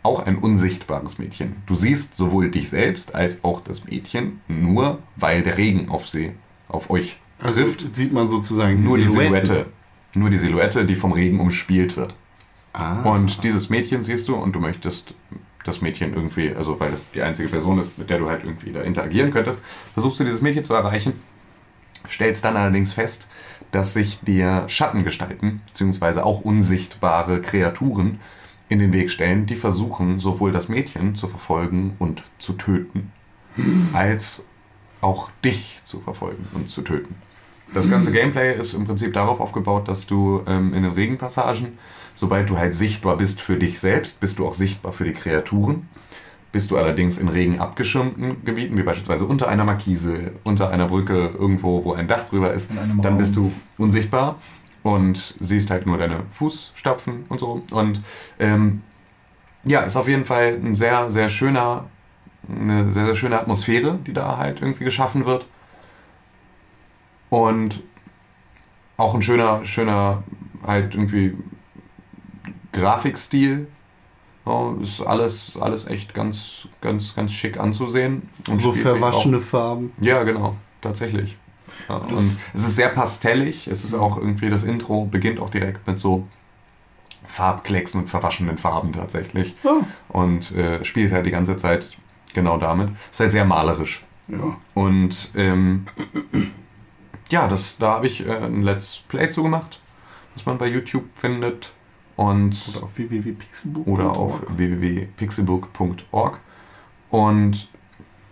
auch 0.05 0.25
ein 0.25 0.37
unsichtbares 0.39 1.19
Mädchen. 1.19 1.57
Du 1.67 1.75
siehst 1.75 2.17
sowohl 2.17 2.51
dich 2.51 2.71
selbst 2.71 3.15
als 3.15 3.43
auch 3.45 3.61
das 3.61 3.85
Mädchen 3.85 4.41
nur, 4.49 5.01
weil 5.17 5.43
der 5.43 5.59
Regen 5.59 5.89
auf 5.91 6.09
sie, 6.09 6.33
auf 6.69 6.89
euch 6.89 7.19
Also 7.43 7.63
trifft. 7.65 7.95
sieht 7.95 8.13
man 8.13 8.29
sozusagen 8.31 8.83
nur 8.83 8.97
die 8.97 9.09
Silhouetten. 9.09 9.47
Silhouette. 9.47 9.67
Nur 10.15 10.31
die 10.31 10.39
Silhouette, 10.39 10.87
die 10.87 10.95
vom 10.95 11.13
Regen 11.13 11.41
umspielt 11.41 11.97
wird. 11.97 12.15
Ah. 12.73 13.03
Und 13.03 13.43
dieses 13.45 13.71
Mädchen 13.71 14.03
siehst 14.03 14.29
du 14.29 14.37
und 14.37 14.53
du 14.53 14.61
möchtest 14.61 15.15
das 15.65 15.81
Mädchen 15.83 16.15
irgendwie, 16.15 16.55
also 16.55 16.79
weil 16.81 16.91
das 16.91 17.11
die 17.11 17.23
einzige 17.23 17.49
Person 17.49 17.79
ist, 17.79 17.99
mit 17.99 18.11
der 18.11 18.19
du 18.19 18.29
halt 18.29 18.45
irgendwie 18.45 18.73
da 18.73 18.83
interagieren 18.83 19.31
könntest, 19.31 19.63
versuchst 19.93 20.21
du 20.21 20.25
dieses 20.25 20.41
Mädchen 20.41 20.65
zu 20.65 20.75
erreichen, 20.75 21.15
stellst 22.09 22.45
dann 22.45 22.57
allerdings 22.57 22.93
fest, 22.93 23.29
dass 23.71 23.93
sich 23.93 24.21
dir 24.21 24.65
Schattengestalten, 24.69 25.61
beziehungsweise 25.67 26.25
auch 26.25 26.41
unsichtbare 26.41 27.41
Kreaturen 27.41 28.19
in 28.69 28.79
den 28.79 28.93
Weg 28.93 29.11
stellen, 29.11 29.47
die 29.47 29.57
versuchen, 29.57 30.21
sowohl 30.21 30.53
das 30.53 30.69
Mädchen 30.69 31.15
zu 31.15 31.29
verfolgen 31.29 31.97
und 31.99 32.23
zu 32.39 32.55
töten, 32.55 33.13
als 33.93 34.45
auch 35.01 35.31
dich 35.45 35.81
zu 35.85 36.01
verfolgen 36.01 36.49
und 36.55 36.71
zu 36.71 36.83
töten. 36.83 37.17
Das 37.75 37.91
ganze 37.91 38.13
Gameplay 38.13 38.59
ist 38.59 38.73
im 38.73 38.87
Prinzip 38.87 39.13
darauf 39.13 39.41
aufgebaut, 39.41 39.89
dass 39.89 40.07
du 40.07 40.43
ähm, 40.47 40.73
in 40.73 40.83
den 40.83 40.93
Regenpassagen, 40.93 41.79
sobald 42.19 42.51
du 42.51 42.59
halt 42.59 42.75
sichtbar 42.75 43.17
bist 43.17 43.41
für 43.41 43.57
dich 43.57 43.79
selbst, 43.79 44.21
bist 44.21 44.41
du 44.41 44.49
auch 44.49 44.55
sichtbar 44.55 44.91
für 44.91 45.05
die 45.05 45.13
Kreaturen. 45.13 45.89
Bist 46.51 46.73
du 46.73 46.77
allerdings 46.77 47.17
in 47.17 47.29
Regen 47.29 47.61
abgeschirmten 47.61 48.45
Gebieten, 48.45 48.77
wie 48.77 48.83
beispielsweise 48.83 49.25
unter 49.25 49.47
einer 49.47 49.65
Markise, 49.65 50.33
unter 50.43 50.71
einer 50.71 50.87
Brücke, 50.87 51.31
irgendwo, 51.39 51.85
wo 51.85 51.93
ein 51.93 52.09
Dach 52.09 52.25
drüber 52.29 52.53
ist, 52.53 52.73
dann 53.03 53.19
bist 53.19 53.37
du 53.37 53.53
unsichtbar 53.77 54.37
und 54.83 55.37
siehst 55.39 55.71
halt 55.71 55.87
nur 55.87 55.97
deine 55.97 56.25
Fußstapfen 56.33 57.27
und 57.29 57.39
so. 57.39 57.63
Und 57.71 58.01
ähm, 58.41 58.83
ja, 59.63 59.83
ist 59.83 59.97
auf 59.97 60.09
jeden 60.09 60.25
Fall 60.25 60.59
ein 60.61 60.75
sehr, 60.75 61.11
sehr 61.11 61.29
schöner, 61.29 61.85
eine 62.49 62.91
sehr, 62.91 63.07
sehr 63.07 63.15
schöne 63.15 63.39
Atmosphäre, 63.39 64.01
die 64.05 64.13
da 64.13 64.39
halt 64.39 64.61
irgendwie 64.61 64.85
geschaffen 64.85 65.25
wird. 65.25 65.47
Und 67.31 67.81
auch 68.97 69.15
ein 69.15 69.23
schöner, 69.23 69.65
schöner 69.65 70.25
halt 70.67 70.97
irgendwie 70.97 71.37
Grafikstil. 72.81 73.67
So, 74.45 74.79
ist 74.81 75.01
alles, 75.03 75.59
alles 75.61 75.87
echt 75.87 76.15
ganz, 76.15 76.69
ganz, 76.81 77.15
ganz 77.15 77.33
schick 77.33 77.61
anzusehen. 77.61 78.29
Und 78.49 78.61
so 78.61 78.73
verwaschene 78.73 79.41
Farben. 79.41 79.93
Auch, 80.01 80.05
ja, 80.05 80.23
genau, 80.23 80.57
tatsächlich. 80.81 81.37
Ja, 81.89 81.97
und 81.97 82.13
es 82.13 82.41
ist 82.55 82.77
sehr 82.77 82.89
pastellig. 82.89 83.69
Es 83.69 83.85
ist 83.85 83.95
auch 83.95 84.17
irgendwie, 84.17 84.49
das 84.49 84.65
Intro 84.65 85.05
beginnt 85.05 85.39
auch 85.39 85.51
direkt 85.51 85.87
mit 85.87 85.99
so 85.99 86.27
Farbklecksen 87.27 88.03
und 88.03 88.09
verwaschenen 88.09 88.57
Farben 88.57 88.93
tatsächlich. 88.93 89.55
Ah. 89.65 89.85
Und 90.09 90.53
äh, 90.53 90.83
spielt 90.85 91.13
halt 91.13 91.27
die 91.27 91.31
ganze 91.31 91.57
Zeit 91.57 91.99
genau 92.33 92.57
damit. 92.57 92.91
Ist 93.11 93.21
halt 93.21 93.33
sehr 93.33 93.45
malerisch. 93.45 94.05
Ja. 94.29 94.57
Und 94.75 95.31
ähm, 95.35 95.87
ja, 97.31 97.49
das, 97.49 97.79
da 97.79 97.93
habe 97.93 98.07
ich 98.07 98.27
äh, 98.27 98.33
ein 98.33 98.63
Let's 98.63 99.03
Play 99.09 99.29
zu 99.29 99.43
gemacht, 99.43 99.81
was 100.35 100.47
man 100.47 100.59
bei 100.59 100.67
YouTube 100.67 101.05
findet. 101.15 101.73
Und 102.19 102.57
Oder 102.75 102.83
auf 102.83 102.99
www.pixelbook. 102.99 103.87
oder 103.87 104.11
auf 104.11 104.43
www.pixelbook.org. 104.49 106.41
Und 107.11 107.69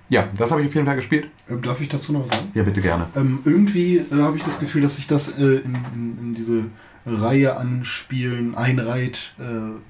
ja, 0.09 0.29
das 0.37 0.51
habe 0.51 0.63
ich 0.63 0.67
auf 0.67 0.75
jeden 0.75 0.89
Fall 0.89 0.97
gespielt. 0.97 1.29
Ähm, 1.49 1.63
darf 1.63 1.81
ich 1.81 1.89
dazu 1.89 2.13
noch 2.13 2.23
was 2.23 2.31
sagen? 2.31 2.51
Ja, 2.55 2.65
bitte 2.65 2.81
gerne. 2.81 3.07
Ähm, 3.15 3.39
irgendwie 3.45 3.99
äh, 3.99 4.05
habe 4.19 4.37
ich 4.39 4.43
das 4.43 4.59
Gefühl, 4.59 4.83
dass 4.83 4.97
sich 4.97 5.07
das 5.07 5.29
äh, 5.39 5.59
in, 5.59 5.77
in, 5.95 6.19
in 6.21 6.35
diese 6.35 6.65
Reihe 7.07 7.57
an 7.57 7.85
Spielen 7.85 8.57
einreiht, 8.57 9.35
äh, 9.39 9.45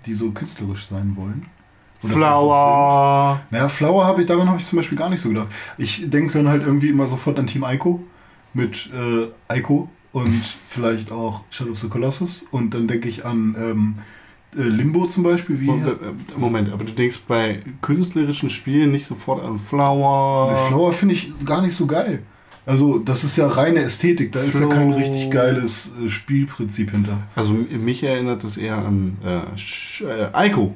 die 0.05 0.12
so 0.12 0.31
künstlerisch 0.31 0.88
sein 0.88 1.15
wollen. 1.17 1.47
Oder 2.03 2.12
Flower. 2.12 3.41
Naja, 3.50 3.71
Flower 3.71 4.05
habe 4.05 4.21
ich, 4.21 4.26
daran 4.26 4.47
habe 4.47 4.59
ich 4.59 4.67
zum 4.67 4.76
Beispiel 4.76 4.99
gar 4.99 5.09
nicht 5.09 5.21
so 5.21 5.31
gedacht. 5.31 5.49
Ich 5.79 6.11
denke 6.11 6.35
dann 6.35 6.49
halt 6.49 6.62
irgendwie 6.62 6.91
immer 6.91 7.09
sofort 7.09 7.38
an 7.38 7.47
Team 7.47 7.65
Ico 7.67 8.05
mit 8.53 8.91
äh, 8.93 9.57
Ico 9.59 9.88
und 10.13 10.43
vielleicht 10.67 11.13
auch 11.13 11.43
Shadow 11.51 11.73
of 11.73 11.79
the 11.79 11.89
Colossus 11.89 12.47
und 12.51 12.73
dann 12.75 12.89
denke 12.89 13.09
ich 13.09 13.25
an 13.25 13.55
ähm, 13.59 13.95
äh, 14.57 14.63
Limbo 14.63 15.07
zum 15.07 15.23
Beispiel, 15.23 15.61
wie 15.61 15.67
Moment, 15.67 15.89
äh, 16.03 16.39
Moment, 16.39 16.73
aber 16.73 16.85
du 16.85 16.93
denkst 16.93 17.21
bei 17.29 17.61
künstlerischen 17.83 18.49
Spielen 18.51 18.93
nicht 18.93 19.07
sofort 19.07 19.45
an 19.45 19.59
Flower. 19.59 20.51
Mit 20.51 20.59
Flower 20.69 20.93
finde 20.93 21.15
ich 21.15 21.33
gar 21.45 21.63
nicht 21.63 21.75
so 21.75 21.87
geil. 21.87 22.23
Also, 22.69 22.99
das 22.99 23.23
ist 23.23 23.37
ja 23.37 23.47
reine 23.47 23.79
Ästhetik, 23.81 24.33
da 24.33 24.41
ist 24.41 24.59
ja 24.59 24.67
kein 24.67 24.89
Flow. 24.93 24.99
richtig 24.99 25.31
geiles 25.31 25.93
äh, 26.05 26.09
Spielprinzip 26.09 26.91
hinter. 26.91 27.19
Also 27.37 27.53
mich 27.53 28.03
erinnert 28.03 28.43
das 28.43 28.57
eher 28.57 28.77
an 28.79 29.17
äh, 29.25 29.57
Sch- 29.57 30.05
äh, 30.05 30.49
Ico. 30.49 30.75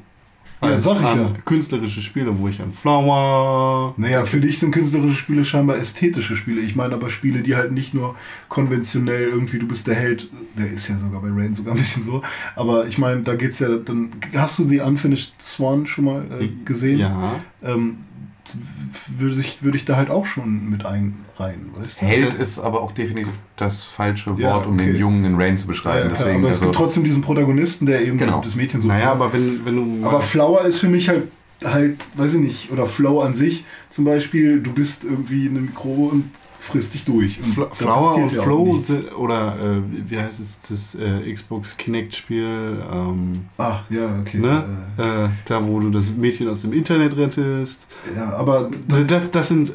Ja, 0.62 0.78
sag 0.78 0.96
ich 0.96 1.02
ja. 1.02 1.32
künstlerische 1.44 2.02
Spiele, 2.02 2.38
wo 2.38 2.48
ich 2.48 2.60
an 2.60 2.72
Flower. 2.72 3.94
Naja, 3.96 4.24
für 4.24 4.40
dich 4.40 4.58
sind 4.58 4.72
künstlerische 4.72 5.16
Spiele 5.16 5.44
scheinbar 5.44 5.78
ästhetische 5.78 6.36
Spiele. 6.36 6.60
Ich 6.60 6.76
meine 6.76 6.94
aber 6.94 7.08
Spiele, 7.08 7.40
die 7.40 7.56
halt 7.56 7.72
nicht 7.72 7.94
nur 7.94 8.14
konventionell 8.48 9.28
irgendwie, 9.28 9.58
du 9.58 9.66
bist 9.66 9.86
der 9.86 9.94
Held, 9.94 10.28
der 10.58 10.70
ist 10.70 10.88
ja 10.88 10.98
sogar 10.98 11.22
bei 11.22 11.28
Rain 11.30 11.54
sogar 11.54 11.74
ein 11.74 11.78
bisschen 11.78 12.02
so, 12.02 12.22
aber 12.56 12.86
ich 12.86 12.98
meine, 12.98 13.22
da 13.22 13.36
geht's 13.36 13.58
ja 13.58 13.68
dann. 13.76 14.10
Hast 14.36 14.58
du 14.58 14.64
The 14.64 14.80
Unfinished 14.80 15.34
Swan 15.40 15.86
schon 15.86 16.04
mal 16.04 16.26
äh, 16.40 16.48
gesehen? 16.64 16.98
Ja. 17.00 17.40
Ähm, 17.62 17.98
würde 19.08 19.40
ich, 19.40 19.62
würde 19.62 19.76
ich 19.76 19.84
da 19.84 19.96
halt 19.96 20.10
auch 20.10 20.26
schon 20.26 20.68
mit 20.70 20.84
einreihen, 20.86 21.70
weißt 21.74 22.00
du? 22.00 22.06
Held 22.06 22.34
ist 22.34 22.58
aber 22.58 22.80
auch 22.82 22.92
definitiv 22.92 23.32
das 23.56 23.82
falsche 23.84 24.30
Wort, 24.30 24.40
Ja, 24.40 24.56
um 24.56 24.74
okay. 24.74 24.86
den 24.86 24.96
Jungen 24.96 25.24
in 25.24 25.34
Rain 25.36 25.56
zu 25.56 25.66
beschreiben. 25.66 26.10
ja, 26.10 26.16
Deswegen, 26.16 26.38
aber 26.38 26.48
es 26.48 26.56
also, 26.56 26.66
gibt 26.66 26.76
trotzdem 26.76 27.04
diesen 27.04 27.22
Protagonisten, 27.22 27.86
der 27.86 28.02
eben 28.02 28.18
Genau. 28.18 28.40
das 28.40 28.54
Mädchen 28.56 28.80
so. 28.80 28.88
Naja, 28.88 29.12
aber 29.12 29.32
wenn, 29.32 29.64
wenn 29.64 29.76
du. 30.00 30.06
Aber 30.06 30.20
Flower 30.22 30.64
ist 30.64 30.78
für 30.78 30.88
mich 30.88 31.08
halt, 31.08 31.24
halt, 31.64 31.98
weiß 32.16 32.34
ich 32.34 32.40
nicht, 32.40 32.70
oder 32.72 32.86
Flow 32.86 33.20
an 33.20 33.34
sich 33.34 33.64
zum 33.90 34.04
Beispiel, 34.04 34.60
du 34.60 34.72
bist 34.72 35.04
irgendwie 35.04 35.46
in 35.46 35.56
einem 35.56 35.66
Mikro 35.66 36.08
und 36.12 36.30
frisst 36.70 36.94
dich 36.94 37.04
durch. 37.04 37.38
Und 37.42 37.54
Fl 37.54 37.60
da 37.68 37.74
Flower 37.74 38.14
und 38.16 38.32
ja 38.32 38.42
Flow 38.42 38.78
oder 39.18 39.56
äh, 39.62 39.82
wie 40.10 40.18
heißt 40.18 40.40
es, 40.40 40.58
das 40.68 40.94
äh, 40.94 41.32
Xbox 41.32 41.76
Kinect-Spiel, 41.76 42.82
ähm, 42.92 43.40
Ah, 43.58 43.80
ja, 43.90 44.18
okay. 44.20 44.38
ne? 44.38 44.64
Äh, 44.96 45.28
da 45.46 45.66
wo 45.66 45.80
du 45.80 45.90
das 45.90 46.10
Mädchen 46.10 46.48
aus 46.48 46.62
dem 46.62 46.72
Internet 46.72 47.16
rettest. 47.16 47.86
Äh, 48.14 48.18
ja, 48.18 48.30
aber 48.34 48.70
Das, 49.06 49.30
das, 49.30 49.48
sind. 49.48 49.72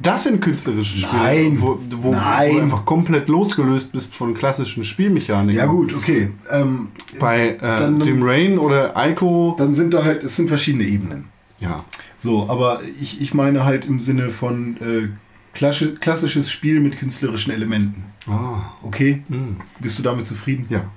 Das 0.00 0.24
sind 0.24 0.40
künstlerische 0.40 0.98
Spiele, 0.98 1.22
Nein. 1.22 1.60
wo, 1.60 1.78
wo, 1.90 2.02
wo 2.04 2.10
Nein. 2.12 2.54
du 2.56 2.60
einfach 2.62 2.84
komplett 2.84 3.28
losgelöst 3.28 3.92
bist 3.92 4.14
von 4.16 4.34
klassischen 4.34 4.82
Spielmechaniken. 4.82 5.56
ja 5.56 5.66
gut, 5.66 5.94
okay. 5.94 6.30
Ähm, 6.50 6.88
Bei 7.20 7.50
äh, 7.50 7.58
Dann- 7.60 8.00
dem 8.00 8.22
Rain 8.22 8.58
oder 8.58 8.94
Ico. 8.96 9.54
dann 9.58 9.74
sind 9.76 9.94
da 9.94 10.02
halt, 10.02 10.24
es 10.24 10.34
sind 10.34 10.48
verschiedene 10.48 10.84
Ebenen. 10.84 11.26
Ja. 11.60 11.84
So, 12.16 12.48
aber 12.48 12.80
ich, 13.00 13.20
ich 13.20 13.34
meine 13.34 13.64
halt 13.64 13.84
im 13.84 14.00
Sinne 14.00 14.30
von 14.30 14.76
äh, 14.80 15.08
klassisches 15.54 16.50
Spiel 16.50 16.80
mit 16.80 16.98
künstlerischen 16.98 17.52
Elementen. 17.52 18.04
Ah, 18.28 18.72
Okay? 18.82 19.22
mm. 19.28 19.56
Bist 19.80 19.98
du 19.98 20.02
damit 20.02 20.26
zufrieden? 20.26 20.66
Ja. 20.70 20.90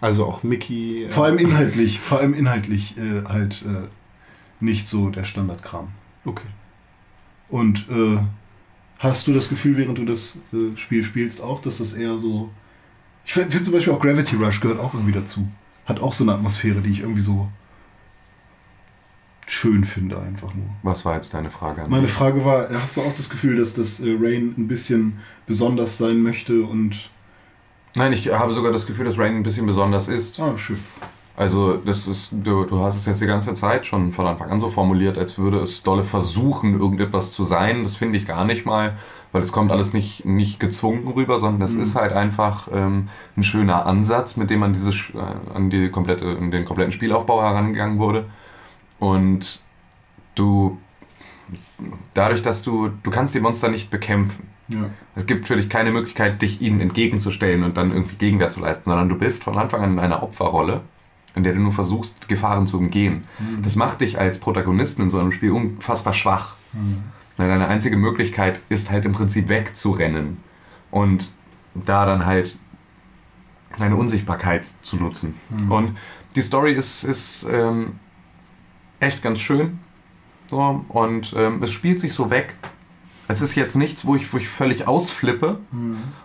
Also 0.00 0.26
auch 0.26 0.42
Mickey. 0.42 1.04
äh, 1.04 1.08
Vor 1.08 1.24
allem 1.24 1.38
inhaltlich, 1.38 1.98
vor 2.00 2.18
allem 2.20 2.34
inhaltlich 2.34 2.96
äh, 2.98 3.24
halt 3.26 3.62
äh, 3.66 3.88
nicht 4.60 4.86
so 4.86 5.10
der 5.10 5.24
Standardkram. 5.24 5.88
Okay. 6.24 6.48
Und 7.48 7.86
äh, 7.90 8.18
hast 8.98 9.26
du 9.26 9.32
das 9.32 9.48
Gefühl, 9.48 9.76
während 9.76 9.98
du 9.98 10.04
das 10.04 10.38
äh, 10.52 10.76
Spiel 10.76 11.04
spielst, 11.04 11.40
auch, 11.40 11.62
dass 11.62 11.78
das 11.78 11.92
eher 11.94 12.18
so. 12.18 12.50
Ich 13.24 13.32
finde 13.32 13.62
zum 13.62 13.72
Beispiel 13.72 13.92
auch 13.92 14.00
Gravity 14.00 14.36
Rush 14.36 14.60
gehört 14.60 14.80
auch 14.80 14.92
irgendwie 14.94 15.12
dazu. 15.12 15.46
Hat 15.86 16.00
auch 16.00 16.12
so 16.12 16.24
eine 16.24 16.34
Atmosphäre, 16.34 16.80
die 16.82 16.90
ich 16.90 17.00
irgendwie 17.00 17.22
so 17.22 17.48
schön 19.46 19.84
finde, 19.84 20.18
einfach 20.18 20.54
nur. 20.54 20.66
was 20.82 21.04
war 21.04 21.14
jetzt 21.14 21.34
deine 21.34 21.50
Frage 21.50 21.82
an 21.82 21.90
Meine? 21.90 22.08
Frage 22.08 22.44
war, 22.44 22.68
hast 22.70 22.96
du 22.96 23.02
auch 23.02 23.14
das 23.14 23.28
Gefühl, 23.30 23.56
dass 23.58 23.74
das 23.74 24.00
äh, 24.00 24.16
Rain 24.20 24.54
ein 24.56 24.68
bisschen 24.68 25.18
besonders 25.46 25.98
sein 25.98 26.22
möchte 26.22 26.62
und. 26.62 27.10
Nein, 27.96 28.12
ich 28.12 28.28
habe 28.32 28.52
sogar 28.54 28.72
das 28.72 28.86
Gefühl, 28.86 29.04
dass 29.04 29.18
Rain 29.18 29.36
ein 29.36 29.42
bisschen 29.42 29.66
besonders 29.66 30.08
ist. 30.08 30.40
Ah, 30.40 30.56
schön. 30.56 30.78
Also, 31.36 31.74
das 31.76 32.06
ist, 32.06 32.32
du, 32.44 32.64
du 32.64 32.80
hast 32.80 32.94
es 32.96 33.06
jetzt 33.06 33.20
die 33.20 33.26
ganze 33.26 33.54
Zeit 33.54 33.86
schon 33.86 34.12
von 34.12 34.24
Anfang 34.26 34.50
an 34.50 34.60
so 34.60 34.70
formuliert, 34.70 35.18
als 35.18 35.36
würde 35.36 35.58
es 35.58 35.82
dolle 35.82 36.04
versuchen, 36.04 36.78
irgendetwas 36.78 37.32
zu 37.32 37.42
sein. 37.42 37.82
Das 37.82 37.96
finde 37.96 38.18
ich 38.18 38.26
gar 38.26 38.44
nicht 38.44 38.64
mal, 38.66 38.96
weil 39.32 39.42
es 39.42 39.50
kommt 39.50 39.72
alles 39.72 39.92
nicht, 39.92 40.24
nicht 40.24 40.60
gezwungen 40.60 41.08
rüber, 41.08 41.40
sondern 41.40 41.60
das 41.60 41.74
ist 41.74 41.96
halt 41.96 42.12
einfach 42.12 42.68
ähm, 42.72 43.08
ein 43.36 43.42
schöner 43.42 43.84
Ansatz, 43.86 44.36
mit 44.36 44.48
dem 44.48 44.60
man 44.60 44.72
dieses, 44.74 44.94
Sch- 44.94 45.16
äh, 45.16 45.54
an, 45.54 45.70
die 45.70 45.88
komplette, 45.90 46.24
an 46.24 46.52
den 46.52 46.64
kompletten 46.64 46.92
Spielaufbau 46.92 47.42
herangegangen 47.42 47.98
wurde. 47.98 48.26
Und 49.04 49.60
du, 50.34 50.78
dadurch, 52.14 52.40
dass 52.40 52.62
du, 52.62 52.90
du 53.02 53.10
kannst 53.10 53.34
die 53.34 53.40
Monster 53.40 53.68
nicht 53.68 53.90
bekämpfen. 53.90 54.48
Ja. 54.68 54.90
Es 55.14 55.26
gibt 55.26 55.46
für 55.46 55.56
dich 55.56 55.68
keine 55.68 55.90
Möglichkeit, 55.90 56.40
dich 56.40 56.62
ihnen 56.62 56.80
entgegenzustellen 56.80 57.64
und 57.64 57.76
dann 57.76 57.92
irgendwie 57.92 58.16
Gegenwehr 58.16 58.48
zu 58.48 58.60
leisten, 58.60 58.84
sondern 58.84 59.10
du 59.10 59.16
bist 59.16 59.44
von 59.44 59.58
Anfang 59.58 59.82
an 59.82 59.92
in 59.92 59.98
einer 59.98 60.22
Opferrolle, 60.22 60.80
in 61.34 61.44
der 61.44 61.52
du 61.52 61.60
nur 61.60 61.72
versuchst, 61.72 62.28
Gefahren 62.28 62.66
zu 62.66 62.78
umgehen. 62.78 63.24
Das 63.62 63.76
macht 63.76 64.00
dich 64.00 64.18
als 64.18 64.38
Protagonisten 64.38 65.02
in 65.02 65.10
so 65.10 65.18
einem 65.18 65.32
Spiel 65.32 65.50
unfassbar 65.50 66.14
schwach. 66.14 66.54
Weil 67.36 67.48
Deine 67.48 67.68
einzige 67.68 67.96
Möglichkeit 67.96 68.60
ist 68.70 68.90
halt 68.90 69.04
im 69.04 69.12
Prinzip 69.12 69.48
wegzurennen 69.48 70.38
und 70.90 71.32
da 71.74 72.06
dann 72.06 72.24
halt 72.24 72.58
deine 73.76 73.96
Unsichtbarkeit 73.96 74.70
zu 74.80 74.96
nutzen. 74.96 75.34
Und 75.68 75.98
die 76.36 76.42
Story 76.42 76.72
ist, 76.72 77.04
ist 77.04 77.46
ähm, 77.50 77.98
echt 79.04 79.22
ganz 79.22 79.40
schön. 79.40 79.78
So, 80.50 80.84
und 80.88 81.34
ähm, 81.36 81.62
es 81.62 81.72
spielt 81.72 82.00
sich 82.00 82.12
so 82.12 82.30
weg. 82.30 82.54
Es 83.28 83.40
ist 83.40 83.54
jetzt 83.54 83.76
nichts, 83.76 84.04
wo 84.06 84.14
ich, 84.16 84.30
wo 84.32 84.36
ich 84.36 84.48
völlig 84.48 84.86
ausflippe 84.86 85.58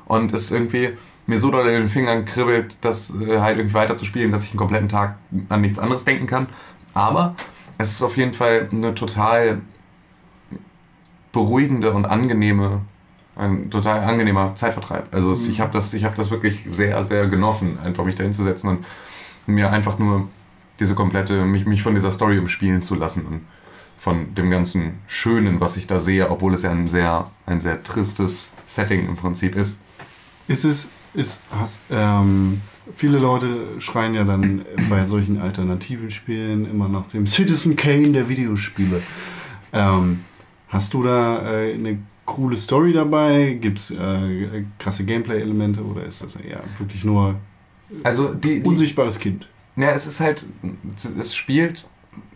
und 0.06 0.34
es 0.34 0.52
irgendwie 0.52 0.98
mir 1.28 1.40
so 1.40 1.50
doll 1.52 1.66
in 1.68 1.82
den 1.82 1.90
Fingern 1.90 2.26
kribbelt, 2.26 2.78
das 2.82 3.14
äh, 3.22 3.40
halt 3.40 3.58
irgendwie 3.58 3.76
weiter 3.76 3.96
zu 3.96 4.04
spielen, 4.04 4.32
dass 4.32 4.44
ich 4.44 4.50
einen 4.52 4.58
kompletten 4.58 4.90
Tag 4.90 5.16
an 5.48 5.62
nichts 5.62 5.80
anderes 5.80 6.04
denken 6.04 6.26
kann. 6.28 6.48
Aber 6.94 7.36
es 7.78 7.92
ist 7.92 8.02
auf 8.04 8.18
jeden 8.18 8.34
Fall 8.34 8.68
eine 8.72 8.94
total 8.96 9.62
beruhigende 11.32 11.92
und 11.94 12.06
angenehme, 12.06 12.82
ein 13.36 13.70
total 13.70 14.02
angenehmer 14.02 14.56
Zeitvertreib. 14.56 15.14
Also 15.14 15.34
es- 15.34 15.48
ich 15.48 15.62
habe 15.62 15.72
das, 15.72 15.94
ich 15.94 16.04
hab 16.04 16.16
das 16.16 16.32
wirklich 16.32 16.62
sehr, 16.68 17.02
sehr 17.04 17.28
genossen, 17.28 17.78
einfach 17.84 18.04
mich 18.04 18.16
da 18.16 18.24
hinzusetzen 18.24 18.70
und 18.70 18.86
mir 19.46 19.72
einfach 19.72 20.00
nur 20.00 20.28
diese 20.80 20.96
komplette, 20.96 21.46
mich, 21.46 21.66
mich 21.66 21.84
von 21.84 21.94
dieser 21.94 22.12
Story 22.12 22.40
umspielen 22.40 22.82
zu 22.82 22.96
lassen 22.96 23.26
und 23.26 23.42
von 24.00 24.34
dem 24.34 24.50
ganzen 24.50 25.00
Schönen, 25.08 25.60
was 25.60 25.76
ich 25.76 25.86
da 25.86 26.00
sehe, 26.00 26.30
obwohl 26.30 26.54
es 26.54 26.64
ja 26.64 26.72
ein 26.72 26.88
sehr, 26.88 27.30
ein 27.46 27.60
sehr 27.60 27.84
tristes 27.84 28.56
Setting 28.66 29.08
im 29.08 29.18
Prinzip 29.18 29.56
ist. 29.56 29.82
Ist 30.48 30.64
es, 30.64 30.90
ist, 31.14 31.42
hast, 31.52 31.80
ähm, 31.92 32.62
viele 32.96 33.20
Leute 33.20 33.48
schreien 33.80 34.14
ja 34.14 34.24
dann 34.24 34.64
bei 34.90 35.06
solchen 35.06 35.42
alternativen 35.42 36.12
Spielen 36.12 36.70
immer 36.70 36.88
nach 36.88 37.08
dem 37.08 37.28
Citizen 37.28 37.76
Kane 37.76 38.12
der 38.12 38.30
Videospiele. 38.30 39.02
Ähm, 39.74 40.22
hast 40.70 40.94
du 40.94 41.04
da 41.04 41.62
äh, 41.62 41.74
eine 41.74 42.00
coole 42.26 42.56
Story 42.56 42.94
dabei? 42.94 43.58
Gibt 43.60 43.80
es 43.80 43.92
äh, 43.92 44.64
krasse 44.78 45.04
Gameplay-Elemente 45.04 45.84
oder 45.84 46.06
ist 46.06 46.24
das 46.24 46.38
eher 46.38 46.64
wirklich 46.78 47.04
nur 47.04 47.36
Also 48.04 48.34
die, 48.34 48.62
die 48.62 48.68
unsichtbares 48.68 49.20
Kind? 49.20 49.48
Ja, 49.80 49.92
es 49.92 50.06
ist 50.06 50.20
halt, 50.20 50.46
es 51.18 51.36
spielt 51.36 51.88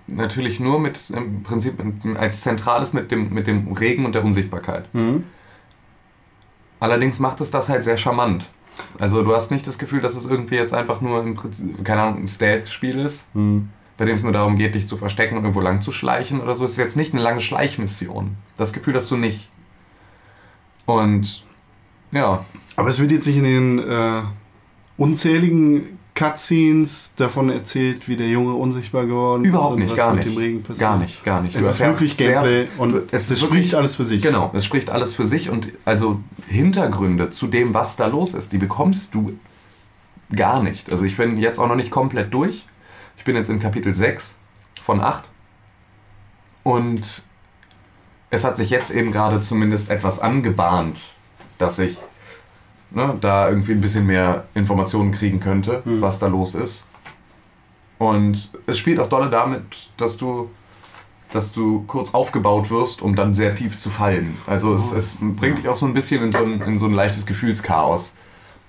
natürlich 0.07 0.59
nur 0.59 0.79
mit, 0.79 1.09
im 1.09 1.43
Prinzip 1.43 1.75
als 2.17 2.41
Zentrales 2.41 2.93
mit 2.93 3.12
dem, 3.12 3.33
mit 3.33 3.47
dem 3.47 3.71
Regen 3.73 4.05
und 4.05 4.15
der 4.15 4.23
Unsichtbarkeit. 4.23 4.93
Mhm. 4.93 5.25
Allerdings 6.79 7.19
macht 7.19 7.41
es 7.41 7.51
das 7.51 7.69
halt 7.69 7.83
sehr 7.83 7.97
charmant. 7.97 8.50
Also 9.00 9.23
du 9.23 9.33
hast 9.35 9.51
nicht 9.51 9.67
das 9.67 9.77
Gefühl, 9.77 10.01
dass 10.01 10.15
es 10.15 10.25
irgendwie 10.25 10.55
jetzt 10.55 10.73
einfach 10.73 11.01
nur 11.01 11.21
im 11.21 11.33
Prinzip, 11.35 11.83
keine 11.83 12.01
Ahnung, 12.03 12.21
ein 12.23 12.27
Stealth-Spiel 12.27 13.00
ist, 13.00 13.33
Mhm. 13.35 13.69
bei 13.97 14.05
dem 14.05 14.15
es 14.15 14.23
nur 14.23 14.31
darum 14.31 14.55
geht, 14.55 14.73
dich 14.75 14.88
zu 14.88 14.97
verstecken 14.97 15.35
und 15.38 15.43
irgendwo 15.43 15.62
lang 15.62 15.81
zu 15.81 15.91
schleichen 15.91 16.39
oder 16.41 16.55
so. 16.55 16.63
Es 16.65 16.71
ist 16.71 16.77
jetzt 16.77 16.97
nicht 16.97 17.13
eine 17.13 17.21
lange 17.21 17.41
Schleichmission. 17.41 18.38
Das 18.57 18.71
Gefühl 18.73 18.95
hast 18.95 19.12
du 19.12 19.17
nicht. 19.17 19.50
Und 20.85 21.45
ja, 22.12 22.45
Aber 22.75 22.89
es 22.89 23.00
wird 23.00 23.12
jetzt 23.12 23.27
nicht 23.27 23.38
in 23.38 23.43
den 23.43 23.79
äh, 23.79 24.21
unzähligen 24.97 26.00
Cutscenes 26.15 27.12
davon 27.15 27.50
erzählt, 27.50 28.08
wie 28.08 28.15
der 28.15 28.27
Junge 28.27 28.53
unsichtbar 28.53 29.05
geworden 29.08 29.43
Überhaupt 29.46 29.74
und 29.74 29.79
nicht, 29.79 29.89
was 29.91 29.98
gar 29.98 30.13
nicht. 30.13 30.27
dem 30.27 30.38
Regen 30.38 30.62
passiert. 30.62 30.79
Gar 30.79 30.98
nicht, 30.98 31.24
gar 31.24 31.41
nicht. 31.41 31.55
Es 31.55 31.62
Du 31.62 31.67
ist 31.67 31.79
wirklich 31.79 32.15
sehr- 32.15 32.32
Gameplay 32.34 32.67
und 32.77 32.91
du- 32.91 33.08
es, 33.12 33.32
ist 33.32 33.39
spricht 33.39 33.51
wirklich- 33.53 33.75
alles 33.77 33.96
für 33.96 34.05
sich. 34.05 34.22
Genau, 34.22 34.51
es 34.53 34.63
spricht 34.65 34.89
alles 34.91 35.15
für 35.15 35.25
sich 35.25 35.50
und 35.50 35.70
also 35.86 36.20
Hintergründe 36.48 37.29
zu 37.32 37.48
dem, 37.48 37.74
was 37.74 37.96
da 37.96 38.05
los 38.08 38.34
ist, 38.36 38.53
die 38.53 38.58
bekommst 38.60 39.15
du 39.15 39.38
gar 40.36 40.62
nicht. 40.62 40.91
Also 40.91 41.03
ich 41.05 41.17
bin 41.17 41.38
jetzt 41.39 41.58
auch 41.60 41.67
noch 41.67 41.75
nicht 41.75 41.89
komplett 41.91 42.34
durch. 42.34 42.65
Ich 43.17 43.24
bin 43.24 43.36
jetzt 43.36 43.50
in 43.50 43.60
Kapitel 43.60 43.93
6 43.93 44.38
von 44.84 45.01
8 45.01 45.29
und 46.63 47.24
es 48.29 48.43
hat 48.43 48.58
sich 48.58 48.70
jetzt 48.70 48.91
eben 48.91 49.12
gerade 49.12 49.41
zumindest 49.41 49.89
etwas 49.89 50.20
angebahnt, 50.20 51.13
dass 51.58 51.79
ich 51.79 51.98
ne, 52.93 53.17
da 53.19 53.50
irgendwie 53.50 53.73
ein 53.73 53.81
bisschen 53.81 54.05
mehr 54.05 54.45
Informationen 54.53 55.12
kriegen 55.12 55.39
könnte, 55.39 55.81
was 55.85 56.19
da 56.19 56.27
los 56.27 56.55
ist. 56.55 56.88
Und 57.97 58.51
es 58.65 58.77
spielt 58.77 59.00
auch 59.00 59.09
dolle 59.09 59.29
damit, 59.29 59.89
dass 59.97 60.17
du 60.17 60.50
dass 61.33 61.51
du 61.51 61.83
kurz 61.88 62.13
aufgebaut 62.13 62.69
wirst, 62.69 63.01
um 63.01 63.15
dann 63.15 63.33
sehr 63.33 63.55
tief 63.55 63.77
zu 63.77 63.89
fallen. 63.89 64.38
Also 64.45 64.75
es, 64.75 64.91
es 64.91 65.17
bringt 65.19 65.57
dich 65.57 65.67
auch 65.67 65.75
so 65.75 65.85
ein 65.85 65.93
bisschen 65.93 66.23
in 66.23 66.31
so 66.31 66.43
ein, 66.43 66.62
in 66.62 66.77
so 66.77 66.85
ein 66.85 66.93
leichtes 66.93 67.25
Gefühlschaos. 67.25 68.15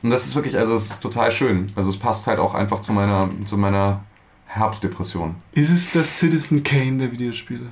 Und 0.02 0.10
das 0.10 0.24
ist 0.24 0.34
wirklich, 0.34 0.56
also 0.56 0.74
es 0.74 0.90
ist 0.90 1.00
total 1.00 1.30
schön. 1.30 1.70
Also 1.76 1.90
es 1.90 1.98
passt 1.98 2.26
halt 2.26 2.38
auch 2.38 2.54
einfach 2.54 2.80
zu 2.80 2.92
meiner, 2.92 3.28
zu 3.44 3.58
meiner 3.58 4.04
Herbstdepression. 4.46 5.34
Ist 5.52 5.70
es 5.70 5.90
das 5.90 6.18
Citizen 6.18 6.62
Kane 6.62 6.98
der 6.98 7.12
Videospiele? 7.12 7.66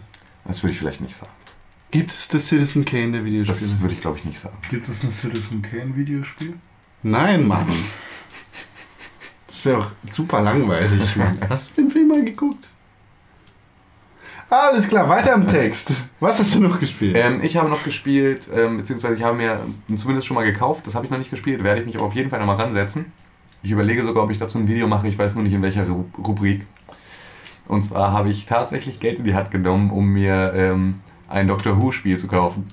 Das 0.44 0.62
würde 0.62 0.72
ich 0.72 0.78
vielleicht 0.78 1.00
nicht 1.00 1.14
sagen. 1.14 1.32
Gibt 1.92 2.10
es 2.10 2.26
das 2.28 2.48
Citizen 2.48 2.86
Kane 2.86 3.12
der 3.12 3.24
Videospiele? 3.24 3.70
Das 3.70 3.80
würde 3.80 3.94
ich 3.94 4.00
glaube 4.00 4.16
ich 4.16 4.24
nicht 4.24 4.40
sagen. 4.40 4.56
Gibt 4.70 4.88
es 4.88 5.04
ein 5.04 5.10
Citizen 5.10 5.60
Kane 5.60 5.94
Videospiel? 5.94 6.54
Nein, 7.02 7.46
Mann. 7.46 7.66
Das 9.46 9.64
wäre 9.66 9.76
doch 9.76 9.92
super 10.10 10.40
langweilig. 10.40 11.16
Mann. 11.16 11.38
Hast 11.50 11.70
du 11.70 11.82
den 11.82 11.90
Film 11.90 12.08
mal 12.08 12.24
geguckt? 12.24 12.68
Alles 14.48 14.88
klar, 14.88 15.06
weiter 15.06 15.34
im 15.34 15.46
Text. 15.46 15.94
Was 16.20 16.38
hast 16.38 16.54
du 16.54 16.60
noch 16.60 16.78
gespielt? 16.78 17.16
Ähm, 17.16 17.40
ich 17.42 17.56
habe 17.56 17.70
noch 17.70 17.84
gespielt, 17.84 18.50
ähm, 18.54 18.76
beziehungsweise 18.76 19.14
ich 19.14 19.22
habe 19.22 19.34
mir 19.34 19.60
zumindest 19.94 20.26
schon 20.26 20.34
mal 20.34 20.44
gekauft. 20.44 20.86
Das 20.86 20.94
habe 20.94 21.06
ich 21.06 21.10
noch 21.10 21.16
nicht 21.16 21.30
gespielt, 21.30 21.64
werde 21.64 21.80
ich 21.80 21.86
mich 21.86 21.96
aber 21.96 22.04
auf 22.04 22.14
jeden 22.14 22.28
Fall 22.28 22.38
nochmal 22.38 22.56
ransetzen. 22.56 23.12
Ich 23.62 23.70
überlege 23.70 24.02
sogar, 24.02 24.24
ob 24.24 24.30
ich 24.30 24.36
dazu 24.36 24.58
ein 24.58 24.68
Video 24.68 24.86
mache, 24.86 25.08
ich 25.08 25.16
weiß 25.16 25.36
nur 25.36 25.44
nicht 25.44 25.54
in 25.54 25.62
welcher 25.62 25.86
Ru 25.86 26.04
Rubrik. 26.18 26.66
Und 27.66 27.82
zwar 27.82 28.12
habe 28.12 28.28
ich 28.28 28.44
tatsächlich 28.44 29.00
Geld 29.00 29.20
in 29.20 29.24
die 29.24 29.34
Hand 29.34 29.50
genommen, 29.50 29.90
um 29.90 30.08
mir 30.08 30.52
ähm, 30.54 31.00
ein 31.32 31.48
Doctor 31.48 31.80
Who-Spiel 31.80 32.18
zu 32.18 32.28
kaufen. 32.28 32.68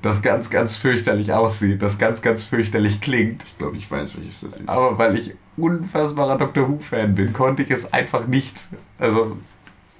Das 0.00 0.20
ganz, 0.22 0.50
ganz 0.50 0.74
fürchterlich 0.74 1.32
aussieht, 1.32 1.80
das 1.80 1.96
ganz, 1.98 2.22
ganz 2.22 2.42
fürchterlich 2.42 3.00
klingt. 3.00 3.44
ich 3.44 3.58
glaube, 3.58 3.76
ich 3.76 3.88
weiß, 3.88 4.16
welches 4.16 4.40
das 4.40 4.56
ist. 4.56 4.68
Aber 4.68 4.98
weil 4.98 5.16
ich 5.16 5.34
unfassbarer 5.56 6.38
Doctor 6.38 6.68
Who-Fan 6.68 7.14
bin, 7.14 7.32
konnte 7.32 7.62
ich 7.62 7.70
es 7.70 7.92
einfach 7.92 8.26
nicht, 8.26 8.66
also 8.98 9.36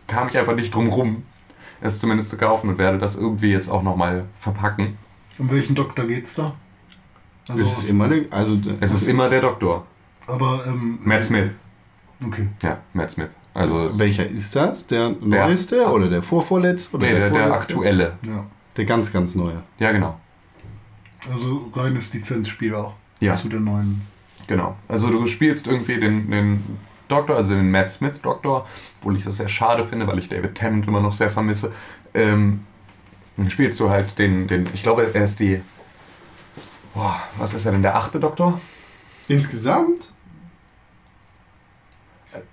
kam 0.09 0.29
ich 0.29 0.37
einfach 0.37 0.57
nicht 0.57 0.75
drum 0.75 0.89
rum, 0.89 1.23
es 1.81 1.99
zumindest 2.01 2.31
zu 2.31 2.37
kaufen 2.37 2.69
und 2.71 2.79
werde 2.79 2.99
das 2.99 3.17
irgendwie 3.17 3.53
jetzt 3.53 3.69
auch 3.69 3.83
nochmal 3.83 4.25
verpacken. 4.41 4.99
Um 5.39 5.51
welchen 5.51 5.75
Doktor 5.75 6.07
geht's 6.07 6.35
da? 6.35 6.55
Also, 7.49 7.63
es 7.63 7.79
ist 7.79 7.89
immer 7.89 8.09
der, 8.09 8.25
also 8.31 8.57
Es 8.81 8.93
ist 8.93 9.07
immer 9.07 9.29
der 9.29 9.41
Doktor. 9.41 9.87
aber, 10.27 10.65
ähm, 10.67 10.99
Matt 11.03 11.23
Smith. 11.23 11.51
Okay. 12.25 12.49
Ja, 12.63 12.79
Matt 12.93 13.11
Smith. 13.11 13.31
Also 13.55 13.99
welcher 13.99 14.27
ist 14.27 14.57
das? 14.57 14.87
Der 14.87 15.11
neueste 15.21 15.87
oder 15.87 16.09
der 16.09 16.23
vorvorletzte 16.23 16.97
oder 16.97 17.07
nee, 17.07 17.15
der, 17.15 17.31
der 17.31 17.53
aktuelle. 17.53 18.17
Ja. 18.27 18.47
Der 18.77 18.85
ganz, 18.87 19.13
ganz 19.13 19.35
neue. 19.35 19.63
Ja, 19.79 19.93
genau. 19.93 20.19
Also 21.31 21.71
reines 21.75 22.13
Lizenzspiel 22.13 22.75
auch. 22.75 22.95
Ja. 23.21 23.37
Zu 23.37 23.49
der 23.49 23.61
neuen. 23.61 24.03
Genau. 24.47 24.77
Also 24.89 25.11
du 25.11 25.27
spielst 25.27 25.67
irgendwie 25.67 26.01
den, 26.01 26.31
den 26.31 26.79
Doktor, 27.09 27.37
also 27.37 27.55
den 27.55 27.71
Matt 27.71 27.91
Smith 27.91 28.21
Doktor, 28.23 28.67
obwohl 28.99 29.17
ich 29.17 29.25
das 29.25 29.37
sehr 29.37 29.49
schade 29.49 29.85
finde, 29.87 30.07
weil 30.07 30.19
ich 30.19 30.29
David 30.29 30.55
Tennant 30.55 30.89
immer 30.89 31.01
noch 31.01 31.13
sehr 31.13 31.31
vermisse. 31.31 31.73
Ähm, 32.15 32.65
dann 33.37 33.51
spielst 33.51 33.79
du 33.81 33.91
halt 33.91 34.19
den, 34.19 34.49
den, 34.49 34.69
ich 34.73 34.83
glaube, 34.83 35.11
er 35.15 35.25
ist 35.25 35.41
die, 35.41 35.61
boah, 36.95 37.21
was 37.39 37.55
ist 37.55 37.67
er 37.67 37.73
denn, 37.73 37.83
der 37.83 37.97
achte 37.97 38.19
Doktor? 38.19 38.61
Insgesamt? 39.29 40.12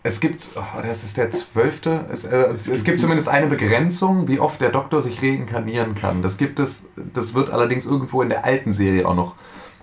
Es 0.04 0.20
gibt, 0.20 0.50
oh, 0.56 0.82
das 0.82 1.04
ist 1.04 1.18
der 1.18 1.32
zwölfte. 1.32 2.06
Es, 2.12 2.26
äh, 2.26 2.48
es, 2.54 2.84
gibt 2.84 3.00
zumindest 3.00 3.30
eine 3.30 3.48
Begrenzung, 3.48 4.28
wie 4.28 4.40
oft 4.40 4.60
der 4.60 4.70
Doktor 4.70 5.02
sich 5.02 5.22
reinkarnieren 5.22 5.96
kann. 5.96 6.22
Das 6.22 6.38
gibt 6.38 6.60
es, 6.60 6.88
das 7.14 7.34
wird 7.34 7.50
allerdings 7.50 7.86
irgendwo 7.86 8.22
in 8.22 8.30
der 8.30 8.44
alten 8.44 8.74
Serie 8.74 9.08
auch 9.08 9.16
noch, 9.16 9.36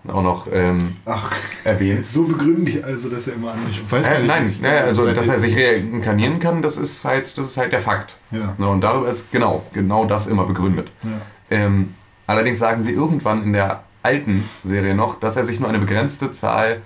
auch 0.08 0.22
noch 0.22 0.48
ähm, 0.52 0.96
Ach, 1.06 1.32
erwähnt. 1.64 2.06
so 2.06 2.24
begründen 2.24 2.64
die 2.66 2.84
also, 2.84 3.08
dass 3.08 3.26
er 3.26 3.34
immer 3.34 3.52
anders 3.52 3.70
Ich 3.70 3.90
weiß 3.90 4.06
Äh, 4.06 4.22
nein, 4.24 4.42
ist- 4.42 4.62
naja, 4.62 4.82
also 4.82 5.10
dass 5.12 5.28
er 5.28 5.38
sich 5.38 5.56
reinkarnieren 5.56 6.38
kann, 6.40 6.60
das 6.62 6.76
ist 6.76 7.04
halt, 7.04 7.36
das 7.38 7.46
ist 7.46 7.56
halt 7.56 7.72
der 7.72 7.80
Fakt. 7.80 8.18
Ja. 8.30 8.54
Ne, 8.58 8.68
und 8.68 8.82
darüber 8.82 9.08
ist 9.08 9.32
genau, 9.32 9.64
genau 9.72 10.04
das 10.04 10.26
immer 10.26 10.44
begründet. 10.44 10.92
Ja. 11.02 11.10
Ähm, 11.50 11.94
allerdings 12.26 12.58
sagen 12.58 12.82
sie 12.82 12.92
irgendwann 12.92 13.42
in 13.42 13.52
der 13.52 13.82
alten 14.02 14.44
Serie 14.62 14.94
noch, 14.94 15.18
dass 15.18 15.36
er 15.36 15.44
sich 15.44 15.58
nur 15.58 15.68
eine 15.68 15.78
begrenzte 15.78 16.30
Zahl, 16.30 16.82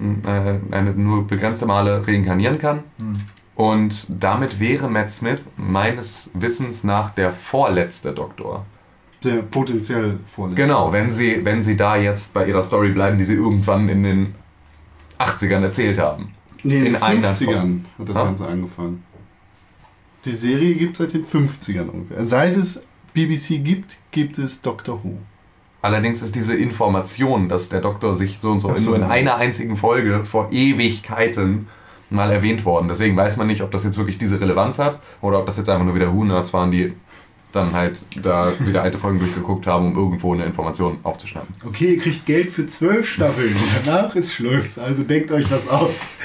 äh, 0.00 0.58
eine 0.74 0.92
nur 0.92 1.26
begrenzte 1.26 1.66
Male 1.66 2.06
reinkarnieren 2.06 2.58
kann. 2.58 2.84
Und 3.54 4.06
damit 4.08 4.60
wäre 4.60 4.88
Matt 4.88 5.10
Smith 5.10 5.40
meines 5.56 6.30
Wissens 6.34 6.84
nach 6.84 7.10
der 7.10 7.32
vorletzte 7.32 8.12
Doktor. 8.12 8.64
Der 9.24 9.42
potenziell 9.42 10.20
vorletzte. 10.32 10.62
Genau, 10.62 10.92
wenn 10.92 11.10
sie, 11.10 11.44
wenn 11.44 11.60
sie 11.60 11.76
da 11.76 11.96
jetzt 11.96 12.34
bei 12.34 12.46
ihrer 12.46 12.62
Story 12.62 12.90
bleiben, 12.90 13.18
die 13.18 13.24
sie 13.24 13.34
irgendwann 13.34 13.88
in 13.88 14.04
den 14.04 14.34
80ern 15.18 15.62
erzählt 15.62 15.98
haben. 15.98 16.34
Nee, 16.62 16.78
in 16.78 16.84
den 16.84 16.94
in 16.94 17.02
einer 17.02 17.34
50ern 17.34 17.80
hat 17.98 18.08
das 18.08 18.16
Ha? 18.16 18.24
Ganze 18.24 18.46
angefangen. 18.46 19.02
Die 20.24 20.34
Serie 20.34 20.74
gibt 20.74 20.92
es 20.92 20.98
seit 20.98 21.14
den 21.14 21.24
50ern 21.24 21.88
ungefähr. 21.88 22.24
Seit 22.24 22.56
es 22.56 22.86
BBC 23.14 23.64
gibt, 23.64 23.98
gibt 24.10 24.38
es 24.38 24.62
Doctor 24.62 25.02
Who. 25.02 25.18
Allerdings 25.80 26.22
ist 26.22 26.34
diese 26.34 26.56
Information, 26.56 27.48
dass 27.48 27.68
der 27.68 27.80
Doktor 27.80 28.12
sich 28.12 28.38
so 28.40 28.50
und 28.50 28.60
so, 28.60 28.74
so, 28.76 28.90
nur 28.90 28.96
in 28.96 29.04
einer 29.04 29.36
einzigen 29.36 29.76
Folge 29.76 30.24
vor 30.24 30.48
Ewigkeiten 30.50 31.68
mal 32.10 32.30
erwähnt 32.32 32.64
worden. 32.64 32.88
Deswegen 32.88 33.16
weiß 33.16 33.36
man 33.36 33.46
nicht, 33.46 33.62
ob 33.62 33.70
das 33.70 33.84
jetzt 33.84 33.96
wirklich 33.96 34.18
diese 34.18 34.40
Relevanz 34.40 34.78
hat 34.78 34.98
oder 35.20 35.38
ob 35.38 35.46
das 35.46 35.56
jetzt 35.56 35.68
einfach 35.68 35.84
nur 35.84 35.94
wieder 35.94 36.12
Who-Nerds 36.12 36.52
waren, 36.52 36.70
die 36.70 36.94
dann 37.52 37.72
halt 37.72 38.00
da 38.22 38.52
wieder 38.60 38.82
alte 38.82 38.98
Folgen 38.98 39.18
durchgeguckt 39.18 39.66
haben, 39.66 39.92
um 39.92 39.96
irgendwo 39.96 40.34
eine 40.34 40.44
Information 40.44 40.98
aufzuschnappen. 41.02 41.54
Okay, 41.64 41.94
ihr 41.94 41.98
kriegt 41.98 42.26
Geld 42.26 42.50
für 42.50 42.66
zwölf 42.66 43.08
Staffeln. 43.08 43.56
Danach 43.84 44.14
ist 44.14 44.34
Schluss. 44.34 44.78
Also 44.78 45.04
denkt 45.04 45.30
euch 45.30 45.50
was 45.50 45.68
aus. 45.68 46.16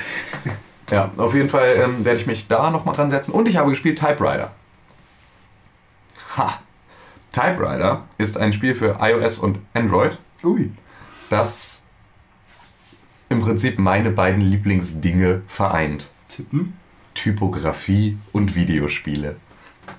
Ja, 0.92 1.12
auf 1.16 1.34
jeden 1.34 1.50
Fall 1.50 1.76
ähm, 1.78 2.04
werde 2.04 2.20
ich 2.20 2.28
mich 2.28 2.48
da 2.48 2.70
nochmal 2.70 2.96
dran 2.96 3.10
setzen. 3.10 3.32
Und 3.32 3.48
ich 3.48 3.56
habe 3.58 3.70
gespielt 3.70 4.00
Typewriter. 4.00 4.52
Ha! 6.38 6.60
Typewriter 7.34 8.06
ist 8.18 8.38
ein 8.38 8.54
Spiel 8.54 8.76
für 8.76 9.00
iOS 9.02 9.40
und 9.40 9.60
Android, 9.74 10.18
Ui. 10.44 10.72
das 11.30 11.84
im 13.28 13.42
Prinzip 13.42 13.80
meine 13.80 14.12
beiden 14.12 14.42
Lieblingsdinge 14.42 15.42
vereint. 15.48 16.10
Tippen? 16.30 16.78
Typografie 17.16 18.18
und 18.32 18.56
Videospiele. 18.56 19.36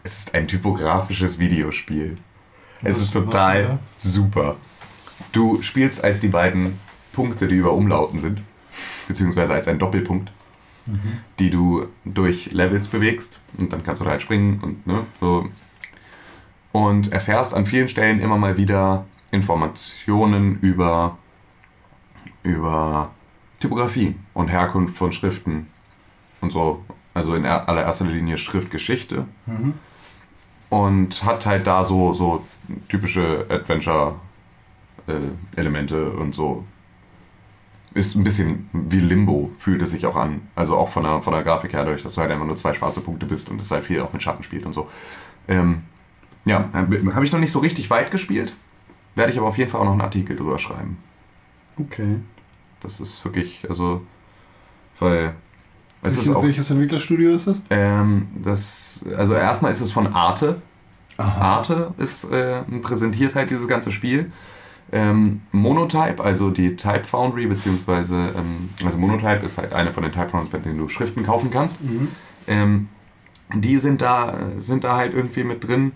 Es 0.02 0.20
ist 0.20 0.34
ein 0.34 0.48
typografisches 0.48 1.38
Videospiel. 1.38 2.14
Es 2.82 2.98
ist 2.98 3.12
total 3.12 3.62
ja. 3.62 3.78
super. 3.98 4.56
Du 5.32 5.60
spielst 5.62 6.04
als 6.04 6.20
die 6.20 6.28
beiden 6.28 6.78
Punkte, 7.12 7.48
die 7.48 7.56
über 7.56 7.72
Umlauten 7.72 8.18
sind, 8.18 8.42
beziehungsweise 9.08 9.54
als 9.54 9.66
ein 9.68 9.78
Doppelpunkt, 9.78 10.30
die 11.38 11.50
du 11.50 11.86
durch 12.04 12.52
Levels 12.52 12.88
bewegst 12.88 13.40
und 13.58 13.72
dann 13.72 13.82
kannst 13.82 14.00
du 14.00 14.04
da 14.04 14.12
halt 14.12 14.22
springen 14.22 14.60
und 14.60 14.86
ne, 14.86 15.06
so. 15.20 15.48
Und 16.74 17.12
erfährst 17.12 17.54
an 17.54 17.66
vielen 17.66 17.86
Stellen 17.86 18.18
immer 18.18 18.36
mal 18.36 18.56
wieder 18.56 19.04
Informationen 19.30 20.58
über, 20.60 21.16
über 22.42 23.12
Typografie 23.60 24.16
und 24.32 24.48
Herkunft 24.48 24.96
von 24.96 25.12
Schriften 25.12 25.68
und 26.40 26.50
so. 26.50 26.84
Also 27.14 27.36
in 27.36 27.44
er- 27.44 27.68
allererster 27.68 28.06
Linie 28.06 28.38
Schriftgeschichte. 28.38 29.24
Und 30.68 31.22
hat 31.22 31.46
halt 31.46 31.68
da 31.68 31.84
so, 31.84 32.12
so 32.12 32.44
typische 32.88 33.46
Adventure-Elemente 33.48 36.10
und 36.10 36.34
so. 36.34 36.64
Ist 37.94 38.16
ein 38.16 38.24
bisschen 38.24 38.68
wie 38.72 38.98
Limbo, 38.98 39.52
fühlt 39.58 39.80
es 39.80 39.90
sich 39.90 40.06
auch 40.06 40.16
an. 40.16 40.40
Also 40.56 40.76
auch 40.76 40.88
von 40.88 41.04
der, 41.04 41.22
von 41.22 41.32
der 41.32 41.44
Grafik 41.44 41.72
her, 41.72 41.84
dadurch, 41.84 42.02
dass 42.02 42.16
du 42.16 42.20
halt 42.20 42.32
einfach 42.32 42.46
nur 42.46 42.56
zwei 42.56 42.72
schwarze 42.72 43.00
Punkte 43.00 43.26
bist 43.26 43.48
und 43.48 43.60
es 43.60 43.70
halt 43.70 43.84
viel 43.84 44.00
auch 44.00 44.12
mit 44.12 44.24
Schatten 44.24 44.42
spielt 44.42 44.66
und 44.66 44.72
so. 44.72 44.90
Ähm, 45.46 45.84
ja, 46.44 46.68
habe 46.72 47.24
ich 47.24 47.32
noch 47.32 47.40
nicht 47.40 47.52
so 47.52 47.58
richtig 47.58 47.90
weit 47.90 48.10
gespielt. 48.10 48.54
Werde 49.14 49.32
ich 49.32 49.38
aber 49.38 49.46
auf 49.46 49.58
jeden 49.58 49.70
Fall 49.70 49.80
auch 49.80 49.84
noch 49.84 49.92
einen 49.92 50.00
Artikel 50.00 50.36
drüber 50.36 50.58
schreiben. 50.58 50.98
Okay. 51.78 52.18
Das 52.80 53.00
ist 53.00 53.24
wirklich, 53.24 53.64
also, 53.68 54.02
weil 54.98 55.34
es 56.02 56.14
ist 56.14 56.18
Welches, 56.18 56.34
auch, 56.34 56.42
welches 56.42 56.70
Entwicklerstudio 56.70 57.34
ist 57.34 57.46
das? 57.46 57.62
ähm, 57.70 58.28
das, 58.42 59.04
also 59.16 59.34
erstmal 59.34 59.70
ist 59.72 59.80
es 59.80 59.90
von 59.92 60.06
Arte. 60.06 60.60
Arte 61.16 61.94
ist, 61.96 62.24
äh, 62.24 62.62
präsentiert 62.82 63.34
halt 63.34 63.50
dieses 63.50 63.68
ganze 63.68 63.90
Spiel. 63.90 64.32
Ähm, 64.92 65.42
Monotype, 65.50 66.22
also 66.22 66.50
die 66.50 66.76
Type 66.76 67.04
Foundry, 67.04 67.46
beziehungsweise, 67.46 68.16
ähm, 68.36 68.70
also 68.84 68.98
Monotype 68.98 69.46
ist 69.46 69.56
halt 69.58 69.72
eine 69.72 69.92
von 69.92 70.02
den 70.02 70.12
Type 70.12 70.28
Foundries, 70.28 70.52
bei 70.52 70.58
denen 70.58 70.78
du 70.78 70.88
Schriften 70.88 71.22
kaufen 71.24 71.50
kannst. 71.50 71.78
Ähm, 72.46 72.88
die 73.54 73.78
sind 73.78 74.02
da, 74.02 74.36
sind 74.58 74.84
da 74.84 74.96
halt 74.96 75.14
irgendwie 75.14 75.44
mit 75.44 75.66
drin. 75.66 75.92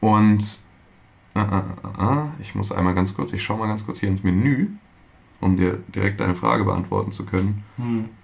Und 0.00 0.62
äh, 1.34 1.40
äh, 1.40 1.42
äh, 1.42 2.04
äh, 2.04 2.26
ich 2.40 2.54
muss 2.54 2.72
einmal 2.72 2.94
ganz 2.94 3.14
kurz, 3.14 3.32
ich 3.32 3.42
schaue 3.42 3.58
mal 3.58 3.68
ganz 3.68 3.84
kurz 3.84 4.00
hier 4.00 4.08
ins 4.08 4.22
Menü, 4.22 4.68
um 5.40 5.56
dir 5.56 5.78
direkt 5.94 6.20
deine 6.20 6.34
Frage 6.34 6.64
beantworten 6.64 7.12
zu 7.12 7.24
können, 7.24 7.64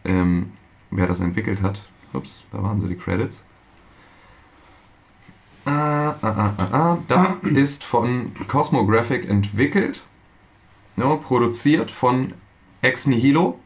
ähm, 0.04 0.52
wer 0.90 1.06
das 1.06 1.20
entwickelt 1.20 1.62
hat. 1.62 1.88
Ups, 2.12 2.44
da 2.52 2.62
waren 2.62 2.80
sie 2.80 2.88
die 2.88 2.96
Credits. 2.96 3.44
Ah. 5.64 6.98
Das 7.08 7.34
ist 7.42 7.84
von 7.84 8.32
Cosmographic 8.46 9.28
entwickelt, 9.28 10.04
ja, 10.96 11.14
produziert 11.16 11.90
von 11.90 12.34
Ex 12.82 13.06
Nihilo 13.06 13.58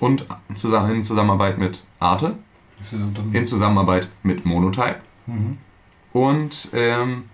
und 0.00 0.26
in 0.48 1.02
Zusammenarbeit 1.02 1.58
mit 1.58 1.84
Arte, 1.98 2.36
in 3.32 3.46
Zusammenarbeit 3.46 4.08
mit 4.22 4.46
Monotype. 4.46 5.00
Und 6.16 6.70
ähm, 6.72 7.24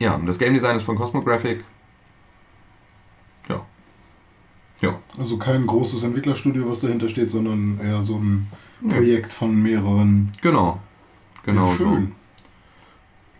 ja, 0.00 0.20
das 0.26 0.40
Game 0.40 0.52
Design 0.52 0.74
ist 0.74 0.82
von 0.82 0.96
Cosmographic. 0.96 1.62
Ja. 3.48 3.64
Ja. 4.80 4.98
also 5.16 5.36
kein 5.36 5.64
großes 5.64 6.02
Entwicklerstudio, 6.02 6.68
was 6.68 6.80
dahinter 6.80 7.08
steht, 7.08 7.30
sondern 7.30 7.78
eher 7.78 8.02
so 8.02 8.16
ein 8.16 8.48
Projekt 8.88 9.32
von 9.32 9.62
mehreren. 9.62 10.32
Genau. 10.42 10.80
Genau 11.44 11.66
Ja, 11.70 11.70
so. 11.70 11.84
schön. 11.84 12.12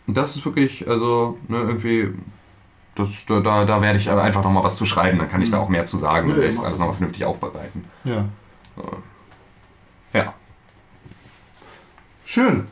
Und 0.07 0.17
Das 0.17 0.37
ist 0.37 0.45
wirklich, 0.45 0.87
also, 0.87 1.37
ne, 1.49 1.57
irgendwie, 1.59 2.11
das, 2.95 3.09
da, 3.27 3.41
da, 3.41 3.65
da 3.65 3.83
werde 3.83 3.99
ich 3.99 4.09
einfach 4.09 4.45
nochmal 4.45 4.63
was 4.63 4.77
zu 4.77 4.87
schreiben, 4.87 5.19
dann 5.19 5.29
kann 5.29 5.43
ich 5.43 5.51
da 5.51 5.59
auch 5.59 5.69
mehr 5.69 5.85
zu 5.85 5.97
sagen, 5.97 6.29
Ja, 6.29 6.35
dann 6.35 6.43
werde 6.43 6.51
ich 6.51 6.57
das 6.61 6.65
alles 6.65 6.79
nochmal 6.79 6.95
vernünftig 6.95 7.25
aufbereiten. 7.25 7.87
Ja. 8.05 8.29
Ja. 10.13 10.33
Schön. 12.25 12.69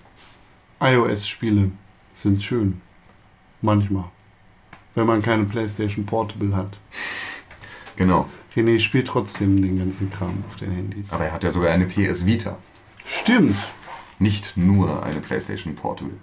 iOS-Spiele 0.80 1.70
sind 2.14 2.42
schön. 2.42 2.80
Manchmal. 3.62 4.04
Wenn 4.94 5.06
man 5.06 5.22
keine 5.22 5.44
PlayStation 5.44 6.06
Portable 6.06 6.56
hat. 6.56 6.78
Genau. 7.96 8.28
René 8.56 8.78
spielt 8.80 9.06
trotzdem 9.06 9.62
den 9.62 9.78
ganzen 9.78 10.10
Kram 10.10 10.42
auf 10.48 10.56
den 10.56 10.72
Handys. 10.72 11.12
Aber 11.12 11.24
er 11.26 11.32
hat 11.32 11.44
ja 11.44 11.50
sogar 11.50 11.70
eine 11.70 11.86
PS 11.86 12.26
Vita. 12.26 12.56
Stimmt. 13.06 13.56
Nicht 14.18 14.56
nur 14.56 15.02
eine 15.02 15.20
PlayStation 15.20 15.74
Portable. 15.74 16.14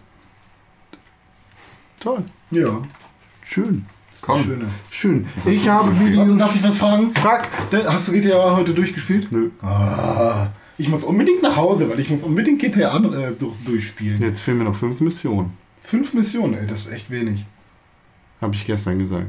Toll. 2.00 2.26
Ja. 2.52 2.82
Schön. 3.46 3.86
Das 4.10 4.20
ist 4.20 4.26
Komm. 4.26 4.70
Schön. 4.90 5.28
du 5.44 5.50
Ich 5.50 5.70
habe 5.70 6.00
Videos. 6.00 6.38
darf 6.38 6.56
ich 6.56 6.64
was 6.64 6.78
fragen? 6.78 7.14
Frag. 7.16 7.48
Hast 7.86 8.08
du 8.08 8.12
GTA 8.14 8.56
heute 8.56 8.74
durchgespielt? 8.74 9.32
Nö. 9.32 9.52
Ah, 9.62 10.48
ich 10.78 10.90
muss 10.90 11.04
unbedingt 11.04 11.42
nach 11.42 11.56
Hause, 11.56 11.90
weil 11.90 12.00
ich 12.00 12.10
muss 12.10 12.24
unbedingt 12.24 12.60
GTA 12.62 12.98
äh, 12.98 13.34
durch, 13.34 13.56
durchspielen. 13.66 14.22
Jetzt 14.22 14.42
fehlen 14.42 14.60
mir 14.60 14.64
noch 14.66 14.76
fünf 14.76 15.00
Missionen. 15.00 15.52
Fünf 15.82 16.14
Missionen, 16.14 16.54
ey, 16.56 16.68
das 16.68 16.86
ist 16.88 16.92
echt 16.94 17.10
wenig. 17.10 17.46
Habe 18.42 18.54
ich 18.56 18.66
gestern 18.66 19.00
gesagt. 19.00 19.28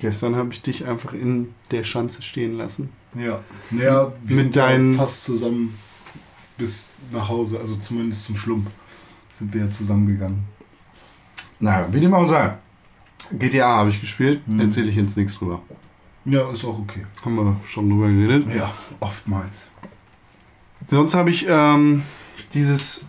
Gestern 0.00 0.34
habe 0.36 0.52
ich 0.52 0.62
dich 0.62 0.86
einfach 0.86 1.12
in 1.12 1.54
der 1.70 1.84
Schanze 1.84 2.22
stehen 2.22 2.56
lassen. 2.56 2.88
Ja. 3.14 3.40
Naja, 3.70 4.12
wir 4.24 4.36
Mit 4.36 4.44
sind 4.44 4.56
deinen- 4.56 4.94
fast 4.96 5.24
zusammen 5.24 5.78
bis 6.58 6.96
nach 7.12 7.28
Hause, 7.28 7.60
also 7.60 7.76
zumindest 7.76 8.24
zum 8.24 8.36
Schlump 8.36 8.68
sind 9.30 9.52
wir 9.54 9.62
ja 9.66 9.70
zusammengegangen. 9.70 10.44
Na, 11.60 11.86
wie 11.92 12.00
dem 12.00 12.14
auch 12.14 12.26
sei. 12.26 12.54
GTA 13.38 13.76
habe 13.78 13.90
ich 13.90 14.00
gespielt, 14.00 14.46
Mhm. 14.46 14.60
erzähle 14.60 14.90
ich 14.90 14.96
jetzt 14.96 15.16
nichts 15.16 15.38
drüber. 15.38 15.62
Ja, 16.24 16.50
ist 16.50 16.64
auch 16.64 16.78
okay. 16.78 17.04
Haben 17.24 17.36
wir 17.36 17.60
schon 17.66 17.90
drüber 17.90 18.08
geredet. 18.08 18.54
Ja, 18.54 18.72
oftmals. 19.00 19.70
Sonst 20.88 21.14
habe 21.14 21.30
ich 21.30 21.46
ähm, 21.48 22.02
dieses. 22.54 23.04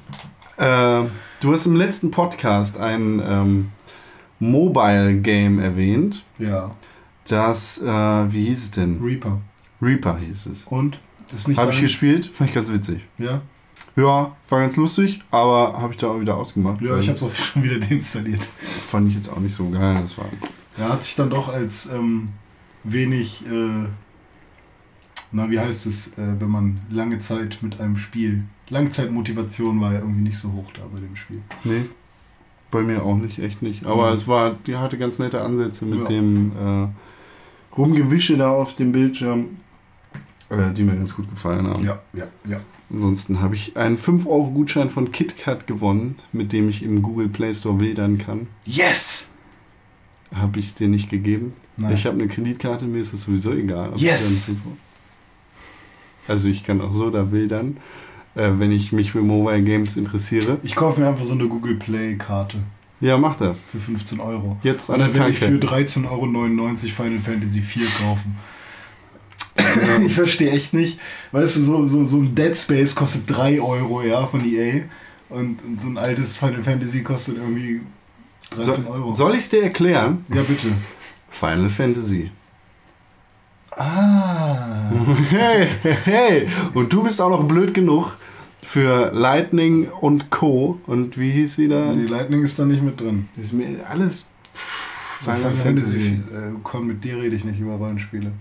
Äh, 0.58 1.04
du 1.40 1.54
hast 1.54 1.66
im 1.66 1.76
letzten 1.76 2.12
Podcast 2.12 2.78
ein 2.78 3.22
ähm, 3.26 3.72
Mobile 4.40 5.16
Game 5.16 5.60
erwähnt. 5.60 6.26
Ja. 6.40 6.72
Das, 7.28 7.82
äh, 7.82 7.86
wie 7.86 8.46
hieß 8.46 8.64
es 8.64 8.72
denn? 8.72 9.02
Reaper. 9.02 9.40
Reaper 9.82 10.18
hieß 10.18 10.48
es. 10.48 10.66
Und? 10.66 11.00
Ist 11.34 11.48
nicht 11.48 11.58
Habe 11.58 11.72
ich 11.72 11.82
gespielt, 11.82 12.28
fand 12.28 12.50
ich 12.50 12.56
ganz 12.56 12.72
witzig. 12.72 13.02
Ja. 13.18 13.42
Ja, 13.96 14.36
war 14.50 14.60
ganz 14.60 14.76
lustig, 14.76 15.22
aber 15.32 15.80
habe 15.80 15.94
ich 15.94 15.98
da 15.98 16.08
auch 16.08 16.20
wieder 16.20 16.36
ausgemacht. 16.36 16.82
Ja, 16.82 16.98
ich 17.00 17.08
habe 17.08 17.18
es 17.18 17.24
auch 17.24 17.34
schon 17.34 17.64
wieder 17.64 17.80
deinstalliert. 17.80 18.46
Fand 18.90 19.10
ich 19.10 19.16
jetzt 19.16 19.30
auch 19.30 19.40
nicht 19.40 19.56
so 19.56 19.70
geil. 19.70 20.00
Das 20.02 20.18
war. 20.18 20.26
Ja, 20.78 20.90
hat 20.90 21.04
sich 21.04 21.16
dann 21.16 21.30
doch 21.30 21.48
als 21.48 21.88
ähm, 21.88 22.30
wenig, 22.86 23.44
äh, 23.46 23.88
na 25.32 25.50
wie 25.50 25.60
heißt 25.60 25.86
es, 25.88 26.10
äh, 26.18 26.40
wenn 26.40 26.50
man 26.50 26.80
lange 26.90 27.20
Zeit 27.20 27.60
mit 27.62 27.80
einem 27.80 27.98
Spiel, 27.98 28.44
Langzeitmotivation 28.70 29.80
war 29.82 29.94
ja 29.94 30.00
irgendwie 30.00 30.22
nicht 30.22 30.38
so 30.38 30.52
hoch 30.54 30.72
da 30.74 30.82
bei 30.92 31.00
dem 31.00 31.16
Spiel. 31.16 31.42
Nee. 31.64 31.86
Bei 32.72 32.82
mir 32.82 33.04
auch 33.04 33.16
nicht, 33.18 33.40
echt 33.40 33.62
nicht. 33.62 33.86
Aber 33.86 34.10
Mhm. 34.10 34.16
es 34.18 34.28
war, 34.28 34.56
die 34.66 34.76
hatte 34.76 34.98
ganz 34.98 35.20
nette 35.20 35.42
Ansätze 35.42 35.86
mit 35.86 36.00
Ja. 36.00 36.06
dem 36.06 36.52
äh, 36.58 36.88
Rumgewische 37.78 38.38
da 38.38 38.52
auf 38.52 38.76
dem 38.76 38.92
Bildschirm, 38.92 39.58
äh, 40.50 40.72
die 40.74 40.84
mir 40.84 40.96
ganz 40.96 41.16
gut 41.16 41.30
gefallen 41.30 41.68
haben. 41.68 41.84
Ja, 41.86 42.02
ja, 42.14 42.28
ja. 42.48 42.60
Ansonsten 42.92 43.42
habe 43.42 43.56
ich 43.56 43.78
einen 43.78 43.98
5-Euro-Gutschein 43.98 44.90
von 44.90 45.12
KitKat 45.12 45.68
gewonnen, 45.68 46.20
mit 46.32 46.52
dem 46.54 46.70
ich 46.70 46.84
im 46.84 47.02
Google 47.02 47.30
Play 47.30 47.54
Store 47.54 47.80
wildern 47.80 48.18
kann. 48.18 48.48
Yes! 48.66 49.32
Habe 50.34 50.60
ich 50.60 50.76
dir 50.76 50.88
nicht 50.88 51.10
gegeben. 51.10 51.54
Nein. 51.78 51.94
Ich 51.96 52.06
habe 52.06 52.18
eine 52.18 52.28
Kreditkarte, 52.28 52.86
mir 52.86 53.02
ist 53.02 53.14
das 53.14 53.24
sowieso 53.24 53.52
egal. 53.54 53.92
Yes! 53.96 54.50
ich 54.50 54.56
dann 54.56 54.56
5 54.56 54.66
Euro- 54.68 54.78
Also 56.28 56.48
ich 56.48 56.64
kann 56.64 56.82
auch 56.82 56.94
so 56.94 57.10
da 57.10 57.32
wildern, 57.32 57.78
äh, 58.36 58.50
wenn 58.58 58.72
ich 58.72 58.92
mich 58.92 59.12
für 59.12 59.22
Mobile 59.22 59.62
Games 59.64 59.98
interessiere. 59.98 60.58
Ich 60.64 60.76
kaufe 60.76 61.00
mir 61.02 61.08
einfach 61.08 61.26
so 61.26 61.34
eine 61.34 61.48
Google 61.48 61.76
Play 61.76 62.16
Karte 62.16 62.58
Ja, 63.02 63.18
mach 63.18 63.36
das. 63.36 63.60
für 63.72 63.80
15 63.80 64.20
Euro. 64.20 64.58
Jetzt 64.64 64.90
Und 64.90 64.96
an 64.96 65.02
dann 65.14 65.14
will 65.26 65.32
ich 65.32 65.38
für 65.40 65.46
13,99 65.58 66.10
Euro 66.10 66.76
Final 66.76 67.20
Fantasy 67.20 67.62
4 67.62 67.88
kaufen. 68.02 68.36
ich 70.06 70.14
verstehe 70.16 70.52
echt 70.52 70.74
nicht. 70.74 71.00
Weißt 71.32 71.56
du, 71.58 71.62
so, 71.62 71.88
so, 71.88 72.04
so 72.06 72.18
ein 72.18 72.36
Dead 72.36 72.56
Space 72.56 72.94
kostet 72.96 73.24
3 73.28 73.62
Euro, 73.62 74.02
ja, 74.02 74.26
von 74.26 74.44
EA. 74.46 74.82
Und, 75.30 75.64
und 75.64 75.82
so 75.82 75.88
ein 75.88 75.98
altes 75.98 76.38
Final 76.38 76.62
Fantasy 76.64 77.02
kostet 77.04 77.38
irgendwie 77.38 77.82
13 78.52 78.84
So, 78.84 78.90
Euro. 78.92 79.14
soll 79.14 79.32
ich 79.34 79.40
es 79.40 79.50
dir 79.50 79.64
erklären? 79.64 80.26
Ja, 80.34 80.42
bitte. 80.44 80.68
Final 81.40 81.70
Fantasy. 81.70 82.32
Ah. 83.72 84.90
Hey, 85.30 85.68
hey, 85.84 85.98
hey. 86.06 86.48
Und 86.74 86.94
du 86.94 87.04
bist 87.04 87.20
auch 87.22 87.30
noch 87.30 87.44
blöd 87.44 87.74
genug 87.74 88.16
für 88.64 89.12
Lightning 89.14 89.90
und 89.90 90.30
Co. 90.30 90.80
Und 90.88 91.18
wie 91.18 91.32
hieß 91.32 91.56
sie 91.56 91.68
da? 91.68 91.92
Die 91.94 92.08
Lightning 92.08 92.44
ist 92.44 92.58
da 92.58 92.66
nicht 92.66 92.82
mit 92.82 93.02
drin. 93.02 93.28
Das 93.36 93.48
ist 93.48 93.54
mir 93.54 93.68
alles 93.90 94.28
Final 94.54 95.52
Fantasy. 95.52 96.22
Äh, 96.32 96.54
Con, 96.64 96.88
mit 96.88 97.04
dir 97.04 97.18
rede 97.18 97.36
ich 97.36 97.44
nicht 97.44 97.60
über 97.60 97.74
Rollenspiele. 97.74 98.32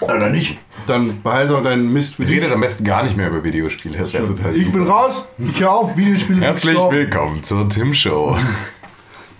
Oder 0.00 0.30
nicht? 0.30 0.58
Dann 0.88 1.22
behalte 1.22 1.56
auch 1.56 1.62
deinen 1.62 1.92
Mist 1.92 2.16
für 2.16 2.24
dich. 2.24 2.34
Redet 2.34 2.50
am 2.50 2.60
besten 2.60 2.82
gar 2.82 3.04
nicht 3.04 3.16
mehr 3.16 3.28
über 3.28 3.44
Videospiele. 3.44 3.98
Das 3.98 4.12
wäre 4.12 4.24
total 4.24 4.56
Ich 4.56 4.72
bin 4.72 4.82
raus. 4.82 5.28
Ich 5.38 5.60
höre 5.60 5.70
auf. 5.70 5.96
Videospiele 5.96 6.40
sind 6.40 6.48
Herzlich 6.48 6.76
willkommen 6.76 7.44
zur 7.44 7.68
Tim 7.68 7.94
Show. 7.94 8.36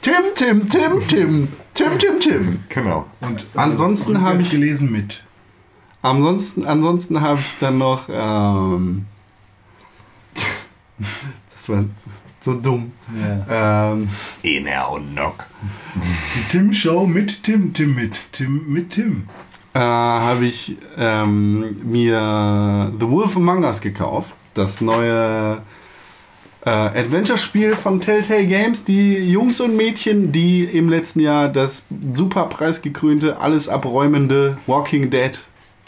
Tim, 0.02 0.22
Tim, 0.36 0.68
Tim, 0.68 1.08
Tim. 1.08 1.48
Tim, 1.74 1.98
Tim, 1.98 2.20
Tim. 2.20 2.58
genau. 2.68 3.06
Und 3.20 3.46
Ansonsten 3.54 4.20
habe 4.20 4.40
ich- 4.42 4.50
gelesen 4.50 4.90
mit. 4.92 5.22
Ansonsten, 6.02 6.64
ansonsten 6.66 7.20
habe 7.20 7.38
ich 7.40 7.54
dann 7.60 7.78
noch. 7.78 8.08
Ähm, 8.10 9.06
das 11.52 11.68
war 11.68 11.84
so 12.40 12.54
dumm. 12.54 12.92
Ja. 13.48 13.92
Ähm, 13.92 14.08
Ener 14.42 14.90
und 14.90 15.14
Nock. 15.14 15.44
Die 16.34 16.48
Tim 16.50 16.72
Show 16.72 17.06
mit 17.06 17.42
Tim, 17.44 17.72
Tim 17.72 17.94
mit 17.94 18.14
Tim 18.32 18.64
mit 18.72 18.90
Tim. 18.90 19.28
äh, 19.74 19.78
habe 19.78 20.44
ich 20.46 20.76
ähm, 20.98 21.76
mir 21.90 22.92
The 22.98 23.08
Wolf 23.08 23.36
Among 23.36 23.62
Us 23.64 23.80
gekauft. 23.80 24.34
Das 24.54 24.80
neue 24.80 25.62
äh, 26.64 26.70
Adventure-Spiel 26.70 27.76
von 27.76 28.00
Telltale 28.00 28.46
Games. 28.46 28.84
Die 28.84 29.14
Jungs 29.30 29.60
und 29.60 29.76
Mädchen, 29.76 30.32
die 30.32 30.64
im 30.64 30.88
letzten 30.88 31.20
Jahr 31.20 31.48
das 31.48 31.84
super 32.10 32.46
preisgekrönte, 32.46 33.38
alles 33.38 33.68
abräumende 33.68 34.56
Walking 34.66 35.10
Dead 35.10 35.40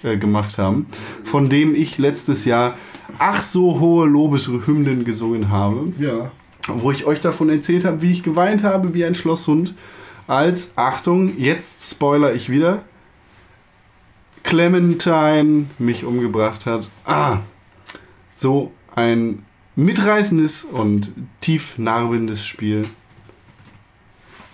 äh, 0.03 0.17
gemacht 0.17 0.59
haben. 0.59 0.87
Von 1.25 1.49
dem 1.49 1.75
ich 1.75 1.99
letztes 1.99 2.45
Jahr 2.45 2.77
ach 3.19 3.43
so 3.43 3.79
hohe 3.81 4.07
Lobeshymnen 4.07 5.05
gesungen 5.05 5.51
habe 5.51 5.93
Ja. 5.99 6.31
wo 6.69 6.91
ich 6.91 7.05
euch 7.05 7.21
davon 7.21 7.49
erzählt 7.49 7.85
habe, 7.85 8.03
wie 8.03 8.11
ich 8.11 8.23
geweint 8.23 8.65
habe 8.65 8.95
wie 8.95 9.05
ein 9.05 9.15
Schlosshund, 9.15 9.75
als, 10.27 10.73
Achtung, 10.75 11.39
jetzt 11.39 11.89
spoiler 11.89 12.33
ich 12.33 12.49
wieder, 12.49 12.83
Clementine 14.43 15.67
mich 15.79 16.05
umgebracht 16.05 16.67
hat. 16.67 16.89
Ah, 17.05 17.39
so 18.35 18.73
ein 18.95 19.45
mitreißendes 19.77 20.65
und 20.65 21.13
tief 21.41 21.79
narbendes 21.79 22.45
Spiel. 22.47 22.83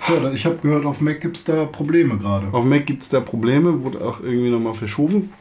ja 0.09 0.33
ich 0.33 0.47
habe 0.47 0.57
gehört, 0.57 0.87
auf 0.87 1.01
Mac 1.01 1.21
gibt 1.21 1.37
es 1.37 1.45
da 1.45 1.67
Probleme 1.67 2.17
gerade. 2.19 2.49
Auf 2.53 2.65
Mac 2.65 2.87
gibt 2.87 3.03
es 3.03 3.09
da 3.09 3.21
Probleme, 3.21 3.83
wurde 3.83 4.05
auch 4.05 4.21
irgendwie 4.21 4.51
nochmal 4.51 4.75
verschoben. 4.75 5.33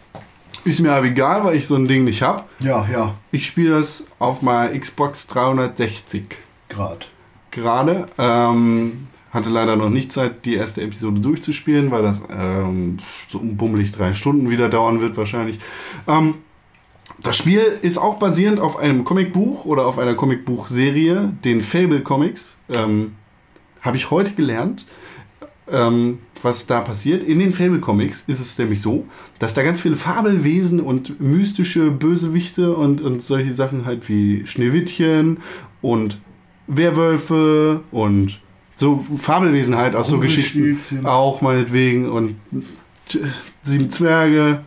Ist 0.65 0.82
mir 0.82 0.92
aber 0.92 1.06
egal, 1.06 1.46
weil 1.46 1.56
ich 1.56 1.68
so 1.68 1.76
ein 1.76 1.88
Ding 1.88 2.04
nicht 2.04 2.22
habe. 2.22 2.44
Ja, 2.60 2.86
ja, 2.92 3.15
Ich 3.32 3.46
spiele 3.46 3.80
das 3.80 4.08
auf 4.20 4.42
meiner 4.42 4.78
Xbox 4.78 5.26
360. 5.28 6.36
gerade. 6.68 7.06
gerade. 7.52 8.08
Ähm, 8.18 9.08
hatte 9.32 9.50
leider 9.50 9.76
noch 9.76 9.89
nicht 9.89 10.12
Zeit, 10.12 10.46
die 10.46 10.56
erste 10.56 10.82
Episode 10.82 11.22
durchzuspielen, 11.22 11.92
weil 11.92 12.02
das 12.02 12.22
ähm, 12.30 12.98
so 13.30 13.39
bummelig 13.42 13.92
drei 13.92 14.13
Stunden 14.13 14.50
wieder 14.50 14.70
dauern 14.70 15.02
wird 15.02 15.18
wahrscheinlich. 15.18 15.60
Ähm, 16.08 16.36
das 17.23 17.38
Spiel 17.38 17.62
ist 17.82 17.97
auch 17.97 18.19
basierend 18.19 18.60
auf 18.60 18.77
einem 18.77 19.03
Comicbuch 19.03 19.65
oder 19.65 19.86
auf 19.86 19.97
einer 19.97 20.15
Comicbuchserie, 20.15 21.34
den 21.43 21.62
Fable 21.62 22.01
Comics. 22.01 22.55
Ähm, 22.69 23.13
Habe 23.82 23.97
ich 23.97 24.12
heute 24.12 24.32
gelernt, 24.32 24.86
ähm, 25.71 26.19
was 26.41 26.67
da 26.67 26.82
passiert. 26.82 27.23
In 27.23 27.39
den 27.39 27.53
Fable 27.53 27.79
Comics 27.79 28.23
ist 28.27 28.39
es 28.39 28.58
nämlich 28.58 28.82
so, 28.82 29.05
dass 29.39 29.53
da 29.53 29.63
ganz 29.63 29.82
viele 29.82 29.95
Fabelwesen 29.95 30.79
und 30.79 31.19
mystische 31.19 31.91
Bösewichte 31.91 32.75
und, 32.75 33.01
und 33.01 33.21
solche 33.21 33.53
Sachen 33.53 33.86
halt 33.86 34.08
wie 34.08 34.45
Schneewittchen 34.45 35.39
und 35.82 36.19
Werwölfe 36.67 37.82
und 37.91 38.39
so 38.75 39.03
Fabelwesen 39.17 39.75
halt 39.75 39.95
aus 39.95 40.08
so 40.08 40.19
Geschichten 40.19 41.05
auch 41.05 41.41
meinetwegen 41.41 42.10
und 42.10 42.36
sieben 43.62 43.89
Zwerge, 43.89 44.62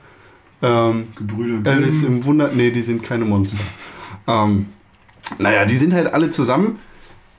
ähm, 0.62 1.09
Gebrüder 1.16 1.70
Alice 1.70 2.03
Grimm. 2.03 2.16
im 2.18 2.25
Wunder, 2.25 2.51
nee, 2.55 2.70
die 2.70 2.83
sind 2.83 3.03
keine 3.03 3.25
Monster. 3.25 3.59
ähm, 4.27 4.66
naja, 5.38 5.64
die 5.64 5.77
sind 5.77 5.92
halt 5.92 6.12
alle 6.14 6.31
zusammen 6.31 6.79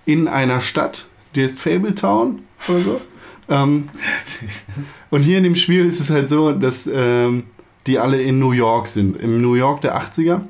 in 0.06 0.28
einer 0.28 0.62
Stadt, 0.62 1.08
die 1.36 1.44
heißt 1.44 1.60
Fabletown 1.60 2.42
oder 2.68 2.80
so. 2.80 3.02
Ähm, 3.50 3.90
und 5.10 5.24
hier 5.24 5.38
in 5.38 5.44
dem 5.44 5.56
Spiel 5.56 5.86
ist 5.86 6.00
es 6.00 6.10
halt 6.10 6.30
so, 6.30 6.54
dass 6.54 6.90
ähm, 6.92 7.44
die 7.88 8.00
alle 8.00 8.22
in 8.22 8.40
New 8.40 8.52
York 8.52 8.88
sind. 8.88 9.18
Im 9.18 9.42
New 9.42 9.56
York 9.56 9.82
der 9.82 10.00
80er. 10.00 10.42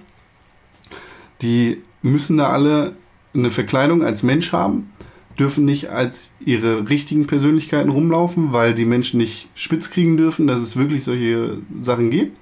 Die 1.42 1.82
müssen 2.02 2.38
da 2.38 2.50
alle 2.50 2.96
eine 3.34 3.52
Verkleidung 3.52 4.04
als 4.04 4.24
Mensch 4.24 4.52
haben, 4.54 4.92
dürfen 5.40 5.66
nicht 5.66 5.90
als 5.90 6.34
ihre 6.40 6.88
richtigen 6.90 7.26
Persönlichkeiten 7.26 7.90
rumlaufen, 7.90 8.54
weil 8.54 8.76
die 8.76 8.86
Menschen 8.86 9.18
nicht 9.18 9.50
spitz 9.56 9.90
kriegen 9.90 10.18
dürfen, 10.18 10.46
dass 10.46 10.62
es 10.62 10.78
wirklich 10.78 11.04
solche 11.04 11.58
Sachen 11.82 12.12
gibt. 12.12 12.38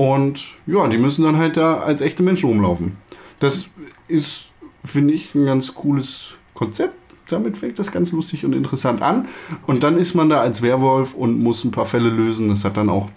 Und 0.00 0.54
ja, 0.66 0.88
die 0.88 0.96
müssen 0.96 1.24
dann 1.24 1.36
halt 1.36 1.58
da 1.58 1.80
als 1.80 2.00
echte 2.00 2.22
Menschen 2.22 2.48
rumlaufen. 2.48 2.96
Das 3.38 3.68
ist, 4.08 4.46
finde 4.82 5.12
ich, 5.12 5.34
ein 5.34 5.44
ganz 5.44 5.74
cooles 5.74 6.36
Konzept. 6.54 6.96
Damit 7.28 7.58
fängt 7.58 7.78
das 7.78 7.92
ganz 7.92 8.10
lustig 8.10 8.46
und 8.46 8.54
interessant 8.54 9.02
an. 9.02 9.28
Und 9.66 9.82
dann 9.82 9.98
ist 9.98 10.14
man 10.14 10.30
da 10.30 10.40
als 10.40 10.62
Werwolf 10.62 11.12
und 11.12 11.42
muss 11.42 11.64
ein 11.64 11.70
paar 11.70 11.84
Fälle 11.84 12.08
lösen. 12.08 12.48
Das 12.48 12.64
hat 12.64 12.78
dann 12.78 12.88
auch 12.88 13.10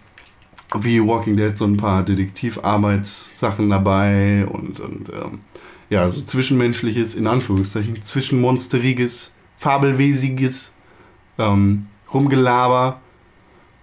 wie 0.77 1.01
Walking 1.01 1.37
Dead 1.37 1.57
so 1.57 1.63
ein 1.63 1.77
paar 1.77 2.03
Detektivarbeitssachen 2.03 3.69
dabei 3.69 4.45
und, 4.45 4.81
und 4.81 5.07
ähm, 5.07 5.39
ja, 5.89 6.09
so 6.09 6.19
zwischenmenschliches, 6.19 7.15
in 7.15 7.27
Anführungszeichen, 7.27 8.03
zwischenmonsteriges, 8.03 9.33
fabelwesiges 9.57 10.73
ähm, 11.37 11.85
Rumgelaber. 12.13 12.99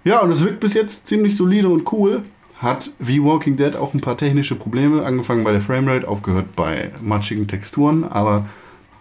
Ja, 0.04 0.20
und 0.20 0.32
es 0.32 0.44
wirkt 0.44 0.60
bis 0.60 0.74
jetzt 0.74 1.06
ziemlich 1.06 1.34
solide 1.34 1.70
und 1.70 1.90
cool. 1.92 2.24
Hat 2.60 2.90
wie 2.98 3.22
Walking 3.22 3.56
Dead 3.56 3.74
auch 3.76 3.94
ein 3.94 4.00
paar 4.02 4.16
technische 4.18 4.54
Probleme, 4.54 5.04
angefangen 5.04 5.44
bei 5.44 5.52
der 5.52 5.62
Framerate, 5.62 6.06
aufgehört 6.06 6.54
bei 6.56 6.92
matschigen 7.02 7.48
Texturen, 7.48 8.04
aber 8.04 8.46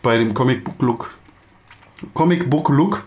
bei 0.01 0.17
dem 0.17 0.33
Comic 0.33 0.63
Book 0.63 0.81
Look, 0.81 1.13
Comic 2.13 2.49
Book 2.49 2.69
Look 2.69 3.05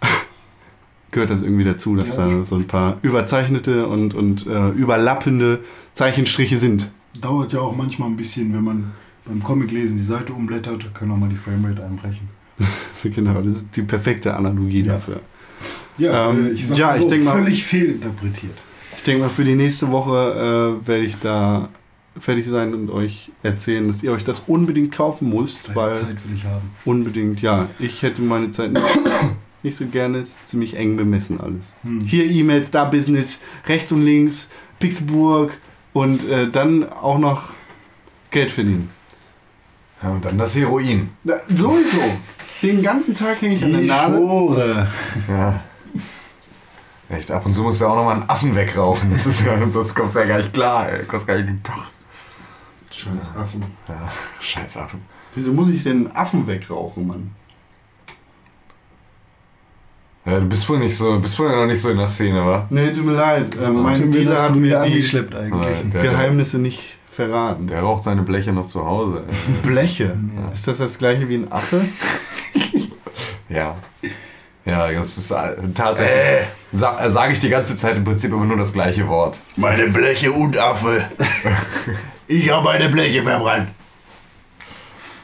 gehört 1.10 1.28
das 1.30 1.42
irgendwie 1.42 1.64
dazu, 1.64 1.96
dass 1.96 2.16
Ja. 2.16 2.28
da 2.28 2.44
so 2.44 2.56
ein 2.56 2.66
paar 2.66 2.96
überzeichnete 3.02 3.86
und, 3.86 4.14
und 4.14 4.46
äh, 4.46 4.70
überlappende 4.70 5.60
Zeichenstriche 5.92 6.56
sind. 6.56 6.90
Dauert 7.20 7.52
ja 7.52 7.60
auch 7.60 7.76
manchmal 7.76 8.08
ein 8.08 8.16
bisschen, 8.16 8.54
wenn 8.54 8.64
man 8.64 8.92
beim 9.26 9.42
Comic 9.42 9.70
lesen 9.70 9.96
die 9.98 10.02
Seite 10.04 10.32
umblättert, 10.32 10.94
kann 10.94 11.10
auch 11.10 11.16
mal 11.16 11.28
die 11.28 11.36
Framerate 11.36 11.84
einbrechen. 11.84 12.28
genau, 13.02 13.40
das 13.42 13.56
ist 13.58 13.76
die 13.76 13.82
perfekte 13.82 14.34
Analogie 14.34 14.80
Ja. 14.82 14.94
dafür. 14.94 15.20
Ja, 15.98 16.30
Ähm, 16.30 16.46
äh, 16.46 16.50
ich 16.52 16.68
ja, 16.70 16.86
mal 16.88 16.96
so, 16.98 17.04
ich 17.04 17.10
denk 17.10 17.24
mal- 17.24 17.32
völlig 17.38 17.64
fehlinterpretiert. 17.64 18.56
Ich 19.04 19.06
denke 19.06 19.24
mal, 19.24 19.28
für 19.28 19.44
die 19.44 19.54
nächste 19.54 19.90
Woche 19.90 20.80
äh, 20.82 20.88
werde 20.88 21.04
ich 21.04 21.18
da 21.18 21.68
fertig 22.18 22.46
sein 22.46 22.72
und 22.72 22.88
euch 22.88 23.32
erzählen, 23.42 23.86
dass 23.86 24.02
ihr 24.02 24.10
euch 24.12 24.24
das 24.24 24.44
unbedingt 24.46 24.92
kaufen 24.92 25.28
müsst, 25.28 25.68
Deine 25.68 25.76
weil 25.76 25.92
Zeit 25.92 26.26
will 26.26 26.34
ich 26.34 26.44
haben. 26.46 26.70
unbedingt, 26.86 27.42
ja, 27.42 27.68
ich 27.78 28.02
hätte 28.02 28.22
meine 28.22 28.50
Zeit 28.50 28.72
nicht, 28.72 28.82
nicht 29.62 29.76
so 29.76 29.84
gerne, 29.88 30.20
ist 30.20 30.48
ziemlich 30.48 30.78
eng 30.78 30.96
bemessen 30.96 31.38
alles. 31.38 31.74
Hm. 31.82 32.00
Hier 32.00 32.24
E-Mails, 32.24 32.70
da 32.70 32.86
Business, 32.86 33.42
rechts 33.66 33.92
und 33.92 34.06
links, 34.06 34.48
Pixelburg 34.78 35.58
und 35.92 36.26
äh, 36.26 36.48
dann 36.50 36.88
auch 36.88 37.18
noch 37.18 37.50
Geld 38.30 38.50
verdienen. 38.52 38.88
Ja, 40.02 40.12
und 40.12 40.24
dann 40.24 40.38
das 40.38 40.56
Heroin. 40.56 41.10
Na, 41.24 41.34
sowieso. 41.54 42.00
Den 42.62 42.82
ganzen 42.82 43.14
Tag 43.14 43.42
hänge 43.42 43.54
ich 43.54 43.62
an 43.64 43.72
der 43.72 43.80
Die 43.82 43.86
Nase. 43.86 44.16
Schore. 44.16 44.88
Ja. 45.28 45.60
Echt, 47.10 47.30
ab 47.30 47.44
und 47.44 47.52
zu 47.52 47.62
musst 47.62 47.80
du 47.80 47.86
auch 47.86 47.96
nochmal 47.96 48.14
einen 48.20 48.28
Affen 48.30 48.54
wegrauchen. 48.54 49.10
Das 49.12 49.26
ist 49.26 49.44
ja, 49.44 49.58
sonst 49.70 49.94
kommst 49.94 50.14
du 50.14 50.20
ja 50.20 50.24
gar 50.24 50.38
nicht 50.38 50.52
klar, 50.52 50.88
ey. 50.88 51.04
Kostet 51.04 51.28
gar 51.28 51.36
nicht 51.36 51.48
den 51.48 51.62
Tag. 51.62 51.90
Scheiß 52.90 53.36
Affen. 53.36 53.64
Ja, 53.88 54.10
scheiß 54.40 54.76
Affen. 54.78 55.02
Wieso 55.34 55.52
muss 55.52 55.68
ich 55.68 55.82
denn 55.82 56.06
einen 56.06 56.16
Affen 56.16 56.46
wegrauchen, 56.46 57.06
Mann? 57.06 57.30
Ja, 60.24 60.40
du 60.40 60.46
bist 60.46 60.66
wohl 60.70 60.78
nicht 60.78 60.96
so, 60.96 61.18
bist 61.18 61.38
wohl 61.38 61.50
noch 61.54 61.66
nicht 61.66 61.80
so 61.82 61.90
in 61.90 61.98
der 61.98 62.06
Szene, 62.06 62.44
wa? 62.46 62.66
Nee, 62.70 62.92
tut 62.92 63.04
mir 63.04 63.12
leid. 63.12 63.54
Äh, 63.56 63.68
mein 63.68 64.10
Dealer 64.10 64.40
hat 64.42 64.50
du 64.54 64.60
mir 64.60 64.68
ja 64.70 64.82
die 64.84 64.92
angeschleppt 64.92 65.34
eigentlich. 65.34 65.76
Ja, 65.76 66.00
der- 66.00 66.02
Geheimnisse 66.02 66.58
nicht 66.58 66.96
verraten. 67.12 67.66
Der 67.66 67.82
raucht 67.82 68.04
seine 68.04 68.22
Bleche 68.22 68.52
noch 68.52 68.66
zu 68.66 68.84
Hause. 68.86 69.24
ey. 69.28 69.34
Bleche. 69.68 70.16
Ist 70.54 70.66
das 70.66 70.78
das 70.78 70.96
gleiche 70.96 71.28
wie 71.28 71.36
ein 71.36 71.52
Affe? 71.52 71.84
Ja. 73.50 73.76
Ja, 74.66 74.90
das 74.90 75.18
ist 75.18 75.30
äh, 75.30 75.56
tatsächlich. 75.74 76.46
Sa 76.72 76.98
äh, 76.98 77.10
Sage 77.10 77.32
ich 77.32 77.40
die 77.40 77.50
ganze 77.50 77.76
Zeit 77.76 77.96
im 77.96 78.04
Prinzip 78.04 78.32
immer 78.32 78.46
nur 78.46 78.56
das 78.56 78.72
gleiche 78.72 79.06
Wort. 79.08 79.38
Meine 79.56 79.88
Bleche 79.88 80.32
und 80.32 80.56
Affe. 80.56 81.04
ich 82.26 82.50
habe 82.50 82.64
meine 82.64 82.88
Bleche 82.88 83.22
verbrannt. 83.22 83.68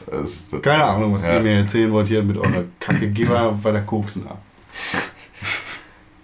Das 0.05 0.29
ist- 0.29 0.61
Keine 0.61 0.83
Ahnung, 0.83 1.13
was 1.15 1.25
Ja. 1.25 1.35
ihr 1.35 1.39
mir 1.41 1.57
erzählen 1.57 1.91
wollt 1.91 2.07
hier 2.07 2.21
mit 2.21 2.37
eurer 2.37 2.65
Kacke. 2.79 3.09
Geh 3.09 3.25
mal 3.25 3.51
weiter 3.63 3.81
koksen 3.81 4.27
ab. 4.27 4.39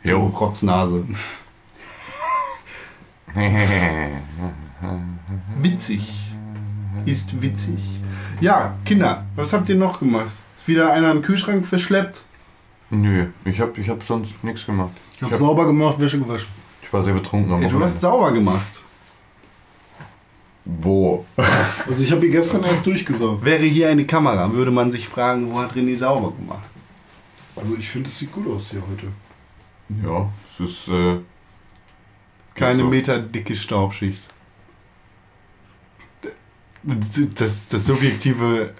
Jo. 0.03 0.27
Rotznase. 0.27 1.03
Witzig. 5.61 6.31
Ist 7.05 7.41
witzig. 7.41 7.99
Ja, 8.41 8.75
Kinder, 8.85 9.25
was 9.35 9.53
habt 9.53 9.69
ihr 9.69 9.75
noch 9.75 9.99
gemacht? 9.99 10.31
Ist 10.59 10.67
wieder 10.67 10.91
einer 10.93 11.11
im 11.11 11.21
Kühlschrank 11.21 11.65
verschleppt? 11.65 12.21
Nö, 12.89 13.27
ich 13.43 13.59
hab, 13.59 13.77
ich 13.77 13.89
hab 13.89 14.03
sonst 14.03 14.41
nichts 14.43 14.65
gemacht. 14.65 14.93
Ich 15.15 15.21
habe 15.21 15.35
sauber 15.35 15.65
gemacht, 15.65 15.99
Wäsche 15.99 16.19
gewaschen. 16.19 16.47
Ich 16.81 16.91
war 16.93 17.03
sehr 17.03 17.13
betrunken 17.13 17.51
am 17.51 17.61
Ey, 17.61 17.69
du 17.69 17.83
hast 17.83 17.99
sauber 17.99 18.31
gemacht. 18.31 18.81
Wo? 20.63 21.25
Also 21.87 22.03
ich 22.03 22.11
habe 22.11 22.21
die 22.21 22.29
gestern 22.29 22.63
erst 22.63 22.85
durchgesaugt. 22.85 23.43
Wäre 23.43 23.63
hier 23.63 23.89
eine 23.89 24.05
Kamera, 24.05 24.51
würde 24.51 24.71
man 24.71 24.91
sich 24.91 25.07
fragen, 25.07 25.51
wo 25.51 25.59
hat 25.59 25.73
René 25.73 25.95
sauber 25.95 26.33
gemacht? 26.35 26.67
Also 27.55 27.75
ich 27.77 27.89
finde, 27.89 28.09
es 28.09 28.17
sieht 28.17 28.31
gut 28.31 28.47
aus 28.47 28.69
hier 28.69 28.81
heute. 28.89 29.07
Ja, 30.05 30.29
es 30.47 30.59
ist. 30.59 30.87
Äh, 30.89 31.19
Keine 32.53 32.83
so. 32.83 32.89
Meter 32.89 33.19
dicke 33.19 33.55
Staubschicht. 33.55 34.21
Das, 36.83 37.67
das 37.67 37.85
subjektive 37.85 38.73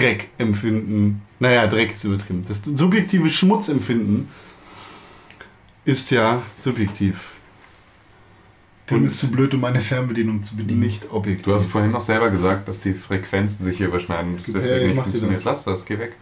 Dreckempfinden, 0.00 1.22
naja, 1.38 1.66
Dreck 1.66 1.92
ist 1.92 2.04
übertrieben. 2.04 2.44
Das 2.46 2.62
subjektive 2.64 3.28
Schmutzempfinden 3.30 4.28
ist 5.84 6.10
ja 6.10 6.42
subjektiv, 6.58 7.30
Tim 8.86 8.98
Und- 8.98 9.04
ist 9.04 9.18
zu 9.18 9.30
blöd, 9.30 9.54
um 9.54 9.60
meine 9.60 9.80
Fernbedienung 9.80 10.42
zu 10.42 10.56
bedienen. 10.56 10.80
nicht 10.80 11.10
objektiv. 11.12 11.44
Du 11.44 11.54
hast 11.54 11.66
vorhin 11.66 11.92
noch 11.92 12.00
selber 12.00 12.30
gesagt, 12.30 12.66
dass 12.68 12.80
die 12.80 12.92
Frequenzen 12.94 13.64
sich 13.64 13.76
hier 13.78 13.86
überschneiden. 13.86 14.36
Das 14.36 14.46
Hey, 14.46 14.52
deswegen 14.54 14.86
nicht 14.88 14.96
mach 14.96 15.04
dir 15.04 15.10
funktioniert. 15.12 15.36
das. 15.36 15.44
Lass 15.44 15.64
das, 15.64 15.84
geh 15.84 15.98
weg. 15.98 16.16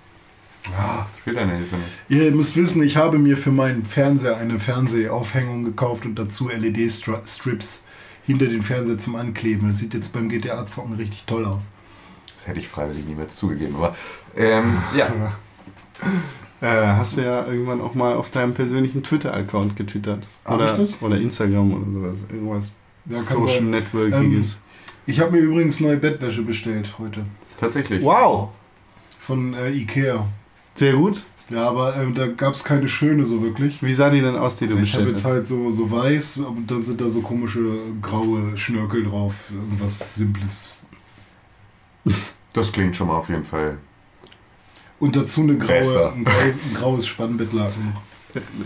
Ah. 0.77 1.07
Ich 1.19 1.27
will 1.27 1.35
deine 1.35 1.57
Hilfe 1.57 1.77
nicht. 1.77 1.89
Ihr 2.11 2.31
müsst 2.33 2.57
wissen, 2.57 2.83
ich 2.83 2.97
habe 2.99 3.19
mir 3.19 3.37
für 3.39 3.51
meinen 3.53 3.85
Fernseher 3.87 4.37
eine 4.37 4.61
Fernsehaufhängung 4.61 5.65
gekauft 5.65 6.05
und 6.05 6.17
dazu 6.17 6.51
LED-Strips 6.51 7.85
hinter 8.27 8.47
den 8.47 8.61
Fernseher 8.61 8.99
zum 8.99 9.17
Ankleben. 9.17 9.69
Das 9.69 9.79
sieht 9.79 9.95
jetzt 9.95 10.13
beim 10.13 10.29
GTA-Zocken 10.29 10.95
richtig 10.95 11.25
toll 11.25 11.47
aus. 11.47 11.71
Hätte 12.49 12.59
ich 12.59 12.69
freiwillig 12.69 13.05
niemals 13.07 13.37
zugegeben. 13.37 13.77
Aber 13.77 13.95
ähm, 14.37 14.79
ja, 14.97 15.09
Äh, 16.61 16.67
hast 16.67 17.17
du 17.17 17.21
ja 17.23 17.47
irgendwann 17.47 17.81
auch 17.81 17.95
mal 17.95 18.15
auf 18.15 18.31
deinem 18.31 18.53
persönlichen 18.53 19.05
Twitter-Account 19.05 19.77
getwittert. 19.77 20.27
Oder, 20.45 20.77
ich 20.77 21.01
oder 21.01 21.17
Instagram 21.17 21.73
oder 21.73 21.85
sowas. 21.93 22.19
Irgendwas 22.33 22.73
Ja, 23.07 23.19
Social 23.21 23.47
sein. 23.59 23.71
Networkiges. 23.71 24.59
Ich 25.07 25.21
habe 25.21 25.33
mir 25.33 25.39
übrigens 25.39 25.79
neue 25.79 25.99
Bettwäsche 25.99 26.43
bestellt 26.43 26.99
heute. 26.99 27.25
tatsächlich. 27.61 28.03
wow! 28.03 28.49
Von 29.21 29.55
äh, 29.55 29.71
Ikea. 29.71 30.27
Sehr 30.75 30.95
gut. 30.95 31.23
Ja, 31.51 31.69
aber 31.69 31.97
äh, 31.97 32.13
da 32.13 32.27
gab 32.27 32.55
es 32.55 32.65
keine 32.65 32.89
schöne 32.89 33.25
so 33.25 33.41
wirklich. 33.43 33.81
Wie 33.81 33.93
sah 33.93 34.11
die 34.11 34.21
denn 34.21 34.37
aus, 34.37 34.57
die 34.57 34.67
du 34.67 34.75
Ich 34.75 34.95
habe 34.95 35.05
bestellt 35.05 35.09
jetzt 35.11 35.25
hast? 35.25 35.31
halt 35.31 35.47
so, 35.47 35.71
so 35.71 35.91
weiß, 35.91 36.41
aber 36.41 36.57
dann 36.67 36.83
sind 36.83 37.01
da 37.01 37.09
so 37.09 37.21
komische 37.21 37.61
graue 38.03 38.57
Schnörkel 38.57 39.05
drauf. 39.05 39.51
Irgendwas 39.53 40.17
Simples. 40.17 40.83
Das 42.53 42.73
klingt 42.73 42.97
schon 42.97 43.09
mal 43.09 43.17
auf 43.17 43.29
jeden 43.29 43.45
Fall. 43.45 43.79
Und 45.01 45.15
dazu 45.17 45.43
eine 45.43 45.57
graue, 45.57 45.79
Besser. 45.79 46.13
ein, 46.13 46.25
graues, 46.25 46.55
ein 46.69 46.75
graues 46.75 47.07
Spannbettlaken. 47.07 47.97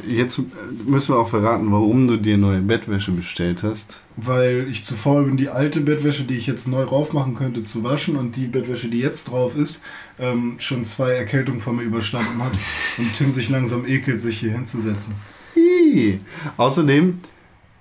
Jetzt 0.06 0.38
äh, 0.38 0.42
müssen 0.84 1.14
wir 1.14 1.20
auch 1.20 1.28
verraten, 1.28 1.70
warum 1.70 2.08
du 2.08 2.16
dir 2.16 2.36
neue 2.36 2.60
Bettwäsche 2.60 3.12
bestellt 3.12 3.62
hast. 3.62 4.00
Weil 4.16 4.66
ich 4.68 4.84
zu 4.84 4.94
faul 4.94 5.24
bin, 5.24 5.36
die 5.36 5.48
alte 5.48 5.80
Bettwäsche, 5.80 6.24
die 6.24 6.36
ich 6.36 6.46
jetzt 6.46 6.66
neu 6.66 6.82
raufmachen 6.82 7.34
könnte, 7.34 7.62
zu 7.62 7.84
waschen 7.84 8.16
und 8.16 8.36
die 8.36 8.46
Bettwäsche, 8.46 8.88
die 8.88 8.98
jetzt 8.98 9.30
drauf 9.30 9.56
ist, 9.56 9.82
ähm, 10.18 10.56
schon 10.58 10.84
zwei 10.84 11.12
Erkältungen 11.12 11.60
von 11.60 11.76
mir 11.76 11.82
überstanden 11.82 12.42
hat 12.42 12.52
und 12.98 13.14
Tim 13.14 13.30
sich 13.30 13.50
langsam 13.50 13.86
ekelt, 13.86 14.20
sich 14.20 14.38
hier 14.38 14.52
hinzusetzen. 14.52 15.14
Ih. 15.54 16.18
Außerdem 16.56 17.20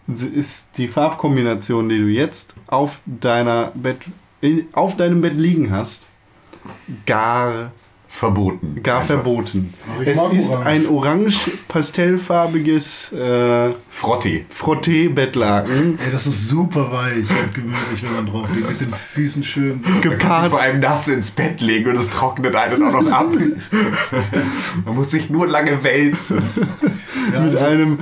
ist 0.08 0.70
die 0.78 0.88
Farbkombination, 0.88 1.88
die 1.90 1.98
du 1.98 2.08
jetzt 2.08 2.56
auf 2.68 3.00
deiner 3.06 3.72
Bett 3.76 4.02
in, 4.42 4.68
auf 4.74 4.98
deinem 4.98 5.22
Bett 5.22 5.38
liegen 5.38 5.72
hast, 5.72 6.08
gar 7.06 7.72
Verboten. 8.14 8.84
gar 8.84 8.98
Einfach. 8.98 9.16
verboten. 9.16 9.74
Ich 10.02 10.08
Es 10.10 10.22
ist 10.34 10.50
Orange. 10.50 10.66
ein 10.66 10.88
orange 10.88 11.40
pastellfarbiges 11.70 13.14
äh, 13.14 13.70
Frotti. 13.90 14.46
Frottee-Bettlaken 14.50 15.98
Ey, 15.98 16.12
das 16.12 16.28
ist 16.28 16.50
super 16.50 16.92
weich 16.92 17.30
und 17.30 17.54
gemütlich, 17.54 18.04
wenn 18.04 18.14
man 18.14 18.26
drauf 18.28 18.50
liegt, 18.54 18.68
mit 18.68 18.82
den 18.82 18.94
Füßen 18.94 19.44
schön. 19.46 19.82
Man 19.82 20.02
kann 20.02 20.12
sich 20.12 20.20
gepaart 20.20 20.50
vor 20.52 20.60
allem 20.60 20.82
nass 20.82 21.08
ins 21.08 21.32
Bett 21.32 21.62
legen 21.62 21.90
und 21.90 21.96
es 21.96 22.10
trocknet 22.10 22.54
einen 22.54 22.84
auch 22.84 23.02
noch 23.02 23.12
ab. 23.12 23.32
Man 24.86 24.96
muss 24.96 25.12
sich 25.12 25.30
nur 25.30 25.48
lange 25.48 25.82
wälzen. 25.84 26.42
Ja, 27.34 27.40
mit 27.40 27.56
also, 27.56 27.66
einem 27.66 27.98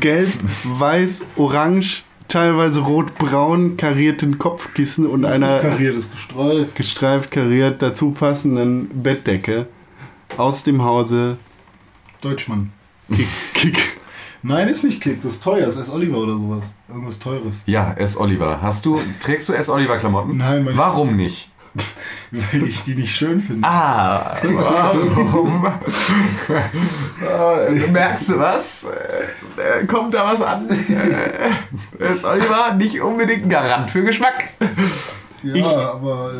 gelb, 0.00 0.28
weiß, 0.64 1.22
orange, 1.36 2.04
teilweise 2.40 2.80
rot-braun 2.80 3.78
karierten 3.78 4.36
Kopfkissen 4.38 5.06
und 5.06 5.24
einer 5.24 5.58
kariertes 5.60 6.10
Gestreif. 6.10 6.74
gestreift 6.74 7.30
kariert 7.30 7.80
dazu 7.80 8.10
passenden 8.10 8.88
Bettdecke 9.02 9.66
aus 10.36 10.62
dem 10.62 10.82
Hause 10.84 11.38
Deutschmann. 12.20 12.72
Kick. 13.10 13.26
Kick. 13.54 13.96
Nein, 14.42 14.68
ist 14.68 14.84
nicht 14.84 15.00
Kick, 15.00 15.22
das 15.22 15.32
ist 15.32 15.44
teuer, 15.44 15.64
das 15.64 15.76
ist 15.76 15.88
Oliver 15.88 16.18
oder 16.18 16.34
sowas. 16.34 16.74
Irgendwas 16.90 17.18
Teures. 17.18 17.62
Ja, 17.64 17.94
S. 17.94 18.18
Oliver. 18.18 18.60
Hast 18.60 18.84
du, 18.84 19.00
trägst 19.22 19.48
du 19.48 19.54
S. 19.54 19.70
Oliver 19.70 19.96
Klamotten? 19.96 20.36
Nein, 20.36 20.62
mein- 20.64 20.76
Warum 20.76 21.16
nicht? 21.16 21.50
Weil 22.52 22.62
ich 22.64 22.82
die 22.84 22.94
nicht 22.94 23.14
schön 23.14 23.40
finde. 23.40 23.66
Ah, 23.68 24.36
warum? 24.42 25.66
äh, 27.22 27.90
merkst 27.90 28.30
du 28.30 28.38
was? 28.38 28.84
Äh, 29.58 29.82
äh, 29.82 29.86
kommt 29.86 30.14
da 30.14 30.24
was 30.26 30.42
an? 30.42 30.68
Äh, 30.68 32.02
S. 32.04 32.24
Oliver 32.24 32.74
nicht 32.74 33.00
unbedingt 33.00 33.44
ein 33.44 33.48
Garant 33.48 33.90
für 33.90 34.02
Geschmack. 34.02 34.50
ja, 35.42 35.54
ich- 35.54 35.64
aber 35.64 36.32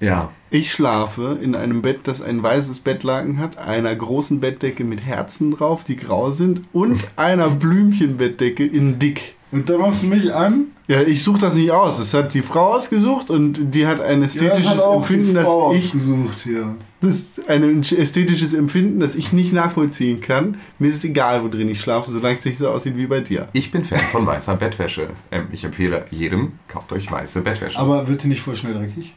äh, 0.00 0.04
Ja, 0.04 0.30
Ich 0.50 0.72
schlafe 0.72 1.38
in 1.40 1.54
einem 1.54 1.82
Bett, 1.82 2.00
das 2.04 2.20
ein 2.22 2.42
weißes 2.42 2.80
Bettlaken 2.80 3.38
hat, 3.38 3.58
einer 3.58 3.94
großen 3.94 4.40
Bettdecke 4.40 4.84
mit 4.84 5.00
Herzen 5.04 5.50
drauf, 5.50 5.84
die 5.84 5.96
grau 5.96 6.30
sind, 6.30 6.62
und 6.72 7.06
einer 7.16 7.48
Blümchenbettdecke 7.48 8.64
in 8.66 8.98
dick. 8.98 9.35
Und 9.56 9.70
da 9.70 9.78
machst 9.78 10.02
du 10.02 10.08
mich 10.08 10.32
an. 10.34 10.66
Ja, 10.86 11.00
ich 11.00 11.24
suche 11.24 11.40
das 11.40 11.56
nicht 11.56 11.70
aus. 11.70 11.96
Das 11.98 12.12
hat 12.14 12.34
die 12.34 12.42
Frau 12.42 12.74
ausgesucht 12.74 13.30
und 13.30 13.74
die 13.74 13.86
hat 13.86 14.00
ein 14.02 14.22
ästhetisches 14.22 14.64
ja, 14.64 14.70
das 14.72 14.82
hat 14.82 14.86
auch 14.86 14.96
Empfinden, 14.98 15.28
die 15.28 15.34
das 15.34 15.44
Frau 15.44 15.72
ich 15.72 15.86
ausgesucht, 15.86 16.46
ja. 16.46 16.74
das 17.00 17.16
ist 17.16 17.48
ein 17.48 17.80
ästhetisches 17.80 18.52
Empfinden, 18.52 19.00
das 19.00 19.14
ich 19.14 19.32
nicht 19.32 19.52
nachvollziehen 19.52 20.20
kann. 20.20 20.58
Mir 20.78 20.88
ist 20.88 20.96
es 20.96 21.04
egal, 21.04 21.42
wo 21.42 21.48
drin 21.48 21.70
ich 21.70 21.80
schlafe, 21.80 22.10
solange 22.10 22.36
es 22.36 22.44
nicht 22.44 22.58
so 22.58 22.68
aussieht 22.68 22.96
wie 22.96 23.06
bei 23.06 23.20
dir. 23.20 23.48
ich 23.54 23.72
bin 23.72 23.84
Fan 23.84 23.98
von 23.98 24.26
weißer 24.26 24.56
Bettwäsche. 24.56 25.08
Ähm, 25.30 25.46
ich 25.50 25.64
empfehle 25.64 26.04
jedem, 26.10 26.52
kauft 26.68 26.92
euch 26.92 27.10
weiße 27.10 27.40
Bettwäsche. 27.40 27.78
Aber 27.78 28.06
wird 28.06 28.22
die 28.22 28.28
nicht 28.28 28.42
voll 28.42 28.56
schnell 28.56 28.74
dreckig? 28.74 29.14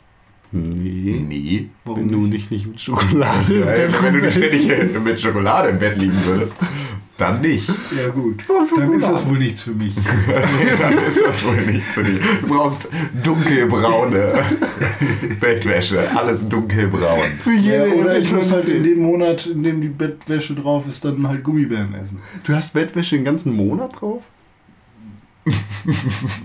Nee. 0.51 1.23
nee. 1.27 1.69
Warum 1.85 1.99
Wenn 2.01 2.07
du 2.11 2.17
nicht? 2.21 2.33
dich 2.33 2.51
nicht 2.51 2.67
mit 2.67 2.81
Schokolade 2.81 3.53
im 3.53 3.59
Ja, 3.59 3.65
Bett 3.67 4.03
wenn 4.03 4.13
du 4.15 4.19
nicht 4.21 4.33
ständig 4.37 4.99
mit 5.03 5.19
Schokolade 5.21 5.69
im 5.69 5.79
Bett 5.79 5.97
liegen 5.97 6.17
würdest, 6.25 6.55
dann 7.17 7.41
nicht. 7.41 7.67
Ja 7.67 8.09
gut, 8.09 8.43
dann 8.77 8.93
ist 8.93 9.07
das 9.09 9.27
wohl 9.29 9.37
nichts 9.37 9.61
für 9.61 9.71
mich. 9.73 9.93
Nee, 10.27 10.71
dann 10.79 10.97
ist 10.97 11.21
das 11.23 11.45
wohl 11.45 11.57
nichts 11.65 11.93
für 11.93 12.03
dich. 12.03 12.19
Du 12.41 12.47
brauchst 12.47 12.89
dunkelbraune 13.23 14.33
Bettwäsche. 15.39 15.99
Alles 16.17 16.47
dunkelbraun. 16.49 17.25
Für 17.43 17.51
Ja, 17.53 17.85
jede 17.85 17.95
oder 17.97 18.17
ich 18.17 18.31
muss 18.31 18.51
halt 18.51 18.67
in 18.69 18.83
dem 18.83 18.99
Monat, 19.01 19.45
in 19.45 19.61
dem 19.63 19.81
die 19.81 19.89
Bettwäsche 19.89 20.55
drauf 20.55 20.87
ist, 20.87 21.05
dann 21.05 21.27
halt 21.27 21.43
Gummibären 21.43 21.93
essen. 21.93 22.19
Du 22.43 22.53
hast 22.55 22.73
Bettwäsche 22.73 23.17
den 23.17 23.25
ganzen 23.25 23.53
Monat 23.55 23.99
drauf? 24.01 24.23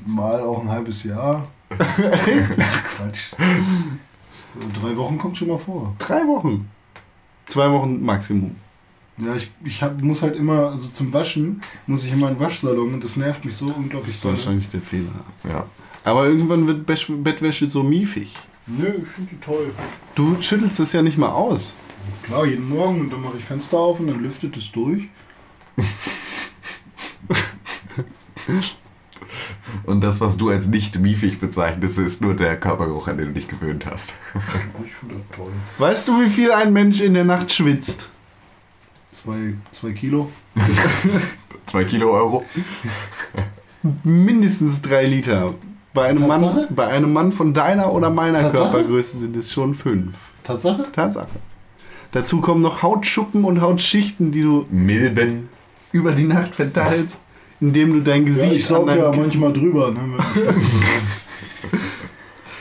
Mal 0.06 0.40
auch 0.40 0.62
ein 0.62 0.68
halbes 0.68 1.04
Jahr. 1.04 1.48
Ach, 1.78 2.84
Quatsch. 2.88 3.32
Drei 4.80 4.96
Wochen 4.96 5.18
kommt 5.18 5.36
schon 5.36 5.48
mal 5.48 5.58
vor. 5.58 5.94
Drei 5.98 6.26
Wochen. 6.26 6.68
Zwei 7.46 7.70
Wochen 7.70 8.02
Maximum. 8.04 8.56
Ja, 9.18 9.34
ich, 9.36 9.50
ich 9.64 9.82
hab, 9.82 10.00
muss 10.02 10.22
halt 10.22 10.34
immer, 10.36 10.70
also 10.70 10.90
zum 10.90 11.12
Waschen, 11.12 11.60
muss 11.86 12.04
ich 12.04 12.12
immer 12.12 12.28
in 12.28 12.34
den 12.34 12.40
Waschsalon 12.40 12.94
und 12.94 13.04
das 13.04 13.16
nervt 13.16 13.44
mich 13.44 13.56
so 13.56 13.66
Das 13.68 13.76
unglaublich. 13.76 14.14
ist 14.14 14.24
doll. 14.24 14.32
wahrscheinlich 14.32 14.68
der 14.68 14.80
Fehler. 14.80 15.12
Ja. 15.48 15.66
Aber 16.04 16.26
irgendwann 16.26 16.66
wird 16.66 16.88
Besch- 16.88 17.22
Bettwäsche 17.22 17.70
so 17.70 17.82
miefig. 17.82 18.34
Nö, 18.66 18.86
ich 19.02 19.08
finde 19.08 19.30
die 19.32 19.40
toll. 19.40 19.72
Du 20.14 20.40
schüttelst 20.40 20.80
es 20.80 20.92
ja 20.92 21.02
nicht 21.02 21.18
mal 21.18 21.28
aus. 21.30 21.76
Klar, 22.24 22.46
jeden 22.46 22.68
Morgen 22.68 23.00
und 23.02 23.12
dann 23.12 23.22
mache 23.22 23.36
ich 23.38 23.44
Fenster 23.44 23.78
auf 23.78 24.00
und 24.00 24.08
dann 24.08 24.22
lüftet 24.22 24.56
es 24.56 24.70
durch. 24.72 25.04
Und 29.84 30.02
das, 30.02 30.20
was 30.20 30.36
du 30.36 30.48
als 30.50 30.68
nicht 30.68 30.98
miefig 30.98 31.38
bezeichnest, 31.38 31.98
ist 31.98 32.20
nur 32.20 32.34
der 32.34 32.58
Körpergeruch, 32.58 33.08
an 33.08 33.18
den 33.18 33.28
du 33.28 33.32
dich 33.34 33.48
gewöhnt 33.48 33.86
hast. 33.86 34.14
Ich 34.86 34.94
finde 34.94 35.16
das 35.16 35.36
toll. 35.36 35.52
Weißt 35.78 36.08
du, 36.08 36.20
wie 36.22 36.28
viel 36.28 36.52
ein 36.52 36.72
Mensch 36.72 37.00
in 37.00 37.14
der 37.14 37.24
Nacht 37.24 37.52
schwitzt? 37.52 38.10
Zwei, 39.10 39.54
zwei 39.70 39.92
Kilo. 39.92 40.30
Zwei 41.66 41.84
Kilo 41.84 42.10
Euro. 42.12 42.44
Mindestens 44.02 44.82
drei 44.82 45.06
Liter. 45.06 45.54
Bei 45.92 46.08
einem, 46.08 46.26
Mann, 46.26 46.66
bei 46.70 46.88
einem 46.88 47.12
Mann 47.12 47.32
von 47.32 47.54
deiner 47.54 47.92
oder 47.92 48.10
meiner 48.10 48.40
Tatsache? 48.40 48.70
Körpergröße 48.70 49.18
sind 49.18 49.36
es 49.36 49.52
schon 49.52 49.74
fünf. 49.74 50.14
Tatsache? 50.42 50.86
Tatsache. 50.92 51.28
Dazu 52.12 52.40
kommen 52.40 52.60
noch 52.62 52.82
Hautschuppen 52.82 53.44
und 53.44 53.60
Hautschichten, 53.60 54.30
die 54.30 54.42
du 54.42 54.66
Milben. 54.70 55.48
über 55.92 56.12
die 56.12 56.24
Nacht 56.24 56.54
verteilst, 56.54 57.18
indem 57.64 57.94
du 57.94 58.00
dein 58.00 58.26
Ja, 58.26 58.32
Gesicht 58.32 58.52
ich 58.52 58.66
saug 58.66 58.90
an 58.90 58.98
ja 58.98 59.10
manchmal 59.10 59.52
drüber. 59.52 59.90
Ne? 59.90 60.00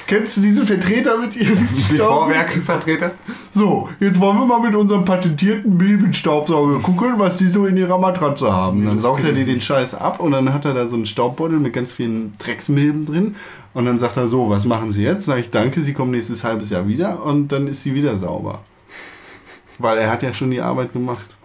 Kennst 0.07 0.37
du 0.37 0.41
diese 0.41 0.65
Vertreter 0.65 1.17
mit 1.17 1.35
ihren? 1.35 1.67
Vorwerkvertreter? 1.67 3.11
So, 3.51 3.89
jetzt 3.99 4.19
wollen 4.19 4.37
wir 4.37 4.45
mal 4.45 4.59
mit 4.59 4.75
unserem 4.75 5.05
patentierten 5.05 5.75
Milbenstaubsauger 5.77 6.79
gucken, 6.79 7.13
was 7.17 7.37
die 7.37 7.47
so 7.49 7.65
in 7.65 7.77
ihrer 7.77 7.97
Matratze 7.97 8.51
haben. 8.51 8.85
Dann 8.85 8.99
saugt 8.99 9.23
er 9.23 9.31
dir 9.31 9.45
den 9.45 9.61
Scheiß 9.61 9.95
ab 9.95 10.19
und 10.19 10.33
dann 10.33 10.53
hat 10.53 10.65
er 10.65 10.73
da 10.73 10.87
so 10.87 10.97
einen 10.97 11.05
Staubbeutel 11.05 11.59
mit 11.59 11.73
ganz 11.73 11.91
vielen 11.91 12.37
Drecksmilben 12.37 13.05
drin. 13.05 13.35
Und 13.73 13.85
dann 13.85 13.97
sagt 13.97 14.17
er 14.17 14.27
so, 14.27 14.49
was 14.49 14.65
machen 14.65 14.91
Sie 14.91 15.03
jetzt? 15.03 15.25
Sag 15.25 15.39
ich, 15.39 15.49
danke, 15.49 15.81
Sie 15.81 15.93
kommen 15.93 16.11
nächstes 16.11 16.43
halbes 16.43 16.69
Jahr 16.69 16.87
wieder 16.87 17.25
und 17.25 17.51
dann 17.51 17.67
ist 17.67 17.81
sie 17.81 17.95
wieder 17.95 18.17
sauber. 18.17 18.61
Weil 19.79 19.97
er 19.97 20.11
hat 20.11 20.21
ja 20.21 20.33
schon 20.33 20.51
die 20.51 20.61
Arbeit 20.61 20.93
gemacht. 20.93 21.35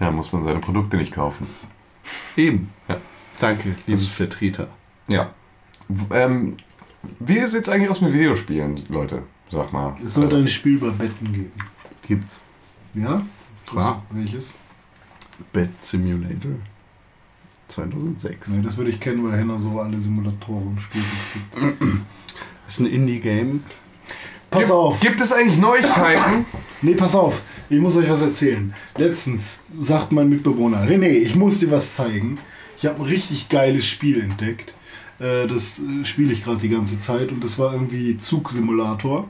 Ja, 0.00 0.10
muss 0.10 0.32
man 0.32 0.44
seine 0.44 0.60
Produkte 0.60 0.96
nicht 0.96 1.12
kaufen. 1.12 1.46
Eben. 2.36 2.70
Ja. 2.88 2.96
Danke, 3.38 3.74
liebe 3.86 3.98
Vertreter. 3.98 4.68
Ja. 5.08 5.32
Ähm, 6.12 6.56
wie 7.18 7.46
sieht's 7.46 7.68
eigentlich 7.68 7.90
aus 7.90 8.00
mit 8.00 8.12
Videospielen, 8.12 8.82
Leute? 8.88 9.22
Sag 9.50 9.72
mal. 9.72 9.96
Es 10.04 10.14
sollte 10.14 10.36
ein 10.36 10.48
Spiel 10.48 10.76
über 10.76 10.92
Betten 10.92 11.32
geben. 11.32 11.52
Gibt's. 12.06 12.40
Ja? 12.94 13.22
Klar. 13.66 14.04
Das, 14.08 14.18
welches? 14.18 14.52
Bed 15.52 15.70
Simulator 15.82 16.52
2006. 17.68 18.48
Nee, 18.48 18.62
das 18.62 18.76
würde 18.76 18.90
ich 18.90 19.00
kennen, 19.00 19.24
weil 19.24 19.38
Henna 19.38 19.58
so 19.58 19.80
alle 19.80 19.98
Simulatoren 19.98 20.78
spielt. 20.78 21.04
Es 21.16 21.32
gibt. 21.32 21.80
Das 22.66 22.74
ist 22.74 22.80
ein 22.80 22.86
Indie-Game. 22.86 23.64
Pass 24.50 24.62
Gibt- 24.62 24.72
auf! 24.72 25.00
Gibt 25.00 25.20
es 25.20 25.32
eigentlich 25.32 25.58
Neuigkeiten? 25.58 26.44
Nee, 26.82 26.94
pass 26.94 27.14
auf, 27.14 27.42
ich 27.68 27.78
muss 27.78 27.94
euch 27.98 28.08
was 28.08 28.22
erzählen. 28.22 28.72
Letztens 28.96 29.64
sagt 29.78 30.12
mein 30.12 30.30
Mitbewohner, 30.30 30.82
René, 30.88 31.10
ich 31.10 31.36
muss 31.36 31.58
dir 31.58 31.70
was 31.70 31.94
zeigen. 31.94 32.38
Ich 32.78 32.86
habe 32.86 32.96
ein 33.02 33.02
richtig 33.06 33.50
geiles 33.50 33.84
Spiel 33.84 34.18
entdeckt. 34.22 34.72
Äh, 35.18 35.46
Das 35.46 35.78
äh, 35.78 36.06
spiele 36.06 36.32
ich 36.32 36.42
gerade 36.42 36.56
die 36.56 36.70
ganze 36.70 36.98
Zeit 36.98 37.32
und 37.32 37.44
das 37.44 37.58
war 37.58 37.74
irgendwie 37.74 38.16
Zugsimulator. 38.16 39.28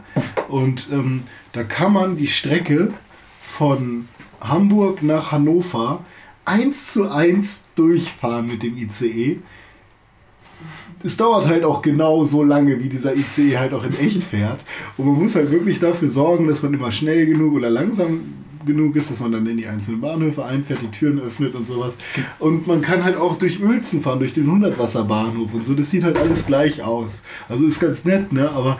Und 0.49 0.91
ähm, 0.93 1.25
da 1.53 1.65
kann 1.65 1.93
man 1.93 2.17
die 2.17 2.29
Strecke 2.29 2.95
von 3.43 4.07
Hamburg 4.41 5.03
nach 5.03 5.33
Hannover 5.33 6.05
eins 6.45 6.93
zu 6.93 7.11
eins 7.11 7.63
durchfahren 7.75 8.47
mit 8.47 8.63
dem 8.63 8.77
ICE. 8.79 9.41
Es 11.03 11.17
dauert 11.17 11.47
halt 11.47 11.65
auch 11.65 11.81
genau 11.81 12.25
so 12.25 12.43
lange, 12.45 12.79
wie 12.81 12.89
dieser 12.89 13.15
ICE 13.17 13.59
halt 13.59 13.73
auch 13.73 13.85
in 13.85 13.99
echt 13.99 14.23
fährt. 14.23 14.61
Und 14.97 15.07
man 15.07 15.15
muss 15.15 15.35
halt 15.35 15.51
wirklich 15.51 15.79
dafür 15.79 16.09
sorgen, 16.09 16.47
dass 16.47 16.63
man 16.63 16.75
immer 16.75 16.93
schnell 16.93 17.27
genug 17.27 17.55
oder 17.55 17.71
langsam 17.71 18.21
genug 18.67 18.97
ist, 18.97 19.11
dass 19.11 19.21
man 19.21 19.33
dann 19.33 19.47
in 19.47 19.57
die 19.57 19.67
einzelnen 19.67 20.01
Bahnhöfe 20.01 20.45
einfährt, 20.45 20.81
die 20.83 20.91
Türen 20.91 21.19
öffnet 21.21 21.55
und 21.55 21.65
sowas. 21.65 21.97
Und 22.39 22.67
man 22.67 22.83
kann 22.83 23.03
halt 23.05 23.17
auch 23.17 23.39
durch 23.39 23.63
Uelzen 23.63 24.03
fahren, 24.03 24.19
durch 24.19 24.35
den 24.35 24.47
100-Wasser-Bahnhof 24.47 25.55
und 25.55 25.65
so. 25.65 25.75
Das 25.75 25.91
sieht 25.91 26.05
halt 26.05 26.19
alles 26.19 26.47
gleich 26.47 26.83
aus. 26.83 27.23
Also 27.49 27.67
ist 27.67 27.81
ganz 27.81 28.05
nett, 28.05 28.33
ne? 28.33 28.51
Aber 28.51 28.79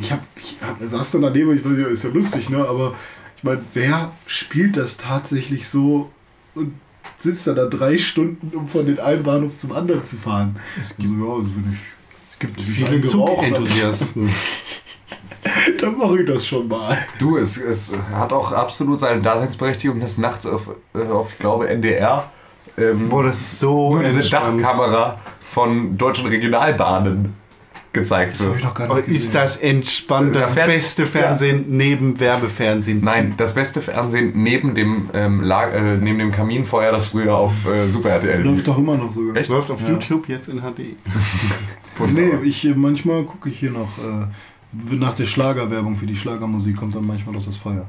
ich 0.00 0.12
hab, 0.12 0.20
ich 0.36 0.58
hab, 0.60 0.82
saß 0.82 1.12
dann 1.12 1.22
daneben 1.22 1.50
und 1.50 1.56
ich 1.56 1.64
weiß 1.64 1.78
ja, 1.78 1.86
ist 1.86 2.04
ja 2.04 2.10
lustig, 2.10 2.50
ne? 2.50 2.58
Aber 2.58 2.94
ich 3.36 3.44
meine, 3.44 3.62
wer 3.72 4.12
spielt 4.26 4.76
das 4.76 4.96
tatsächlich 4.96 5.68
so 5.68 6.10
und 6.54 6.74
sitzt 7.18 7.46
da, 7.46 7.54
da 7.54 7.66
drei 7.66 7.98
Stunden, 7.98 8.56
um 8.56 8.68
von 8.68 8.86
den 8.86 8.98
einen 8.98 9.22
Bahnhof 9.22 9.56
zum 9.56 9.72
anderen 9.72 10.04
zu 10.04 10.16
fahren? 10.16 10.56
Es 10.80 10.96
gibt, 10.96 11.10
also, 11.10 11.24
ja, 11.24 11.32
also 11.34 11.48
wenn 11.56 11.72
ich, 11.72 11.80
Es 12.30 12.38
gibt 12.38 12.58
Also 12.58 12.70
viele 12.70 13.02
Zugenthusiasten. 13.02 14.30
dann 15.80 15.96
mache 15.96 16.20
ich 16.20 16.26
das 16.26 16.46
schon 16.46 16.68
mal. 16.68 16.96
Du, 17.18 17.36
es, 17.36 17.56
es 17.56 17.92
hat 18.12 18.32
auch 18.32 18.52
absolut 18.52 19.00
seine 19.00 19.22
Daseinsberechtigung, 19.22 20.00
dass 20.00 20.18
nachts 20.18 20.46
auf, 20.46 20.70
äh, 20.94 21.02
auf 21.06 21.32
ich 21.32 21.38
glaube, 21.38 21.68
NDR 21.68 22.30
ähm, 22.80 23.08
Boah, 23.08 23.24
das 23.24 23.40
ist 23.40 23.60
so 23.60 23.94
nur 23.94 24.02
diese. 24.02 24.28
Dachkamera 24.28 25.18
von 25.40 25.96
deutschen 25.98 26.26
Regionalbahnen 26.26 27.34
gezeigt 27.92 28.34
Das 28.34 28.40
habe 28.40 28.50
ich 28.50 28.56
wird. 28.56 28.64
noch 28.64 28.74
gar 28.74 28.94
nicht 28.96 29.08
ist 29.08 29.34
das 29.34 29.56
entspannt, 29.56 30.36
Da 30.36 30.40
das 30.40 30.50
fährt- 30.50 30.66
beste 30.68 31.06
Fernsehen 31.06 31.64
neben 31.68 32.20
Werbefernsehen. 32.20 33.00
Nein, 33.02 33.34
das 33.36 33.54
beste 33.54 33.80
Fernsehen 33.80 34.32
neben 34.34 34.74
dem, 34.74 35.10
ähm, 35.12 35.42
äh, 35.42 35.96
neben 35.96 36.18
dem 36.18 36.30
Kaminfeuer, 36.30 36.92
das 36.92 37.08
früher 37.08 37.36
auf 37.36 37.52
äh, 37.66 37.88
Super 37.88 38.10
RTL 38.10 38.42
Läuft 38.42 38.68
doch 38.68 38.78
immer 38.78 38.96
noch 38.96 39.10
sogar. 39.10 39.36
Echt? 39.36 39.50
Läuft 39.50 39.70
auf 39.70 39.80
Ja. 39.82 39.88
YouTube 39.88 40.28
jetzt 40.28 40.48
in 40.48 40.60
HD. 40.60 40.96
Nee, 42.14 42.30
ich, 42.44 42.64
äh, 42.66 42.72
manchmal 42.74 43.24
gucke 43.24 43.50
ich 43.50 43.58
hier 43.58 43.72
noch, 43.72 43.98
äh, 43.98 44.94
nach 44.94 45.12
der 45.14 45.26
Schlagerwerbung 45.26 45.96
für 45.96 46.06
die 46.06 46.16
Schlagermusik 46.16 46.76
kommt 46.76 46.94
dann 46.94 47.06
manchmal 47.06 47.34
doch 47.34 47.44
das 47.44 47.56
Feuer. 47.56 47.86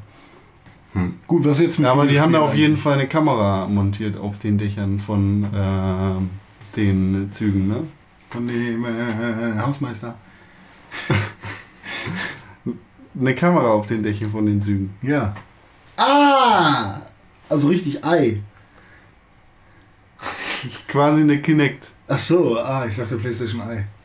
Hm. 0.93 1.13
Gut, 1.27 1.45
was 1.45 1.59
jetzt 1.61 1.79
mit 1.79 1.85
Ja, 1.85 1.93
aber 1.93 2.05
die 2.05 2.19
haben 2.19 2.33
da 2.33 2.39
auf 2.41 2.53
jeden 2.53 2.75
Fall 2.75 2.95
eine 2.95 3.07
Kamera 3.07 3.67
montiert 3.69 4.17
auf 4.17 4.37
den 4.39 4.57
Dächern 4.57 4.99
von 4.99 5.47
ähm, 5.55 6.29
den 6.75 7.29
Zügen, 7.31 7.69
ne? 7.69 7.83
Von 8.31 8.47
dem 8.47 8.85
äh, 8.85 9.59
Hausmeister. 9.59 10.15
Eine 13.19 13.35
Kamera 13.35 13.71
auf 13.71 13.87
den 13.87 14.03
Dächern 14.03 14.31
von 14.31 14.45
den 14.45 14.61
Zügen. 14.61 14.95
Ja. 15.01 15.35
Ah! 15.97 17.01
Also 17.49 17.67
richtig 17.67 18.03
Ei. 18.05 18.41
Das 20.63 20.71
ist 20.71 20.87
quasi 20.87 21.21
eine 21.21 21.41
Kinect. 21.41 21.89
Ach 22.07 22.17
so, 22.17 22.57
ah, 22.57 22.85
ich 22.85 22.95
dachte 22.95 23.17
PlayStation 23.17 23.61
Ei. 23.61 23.85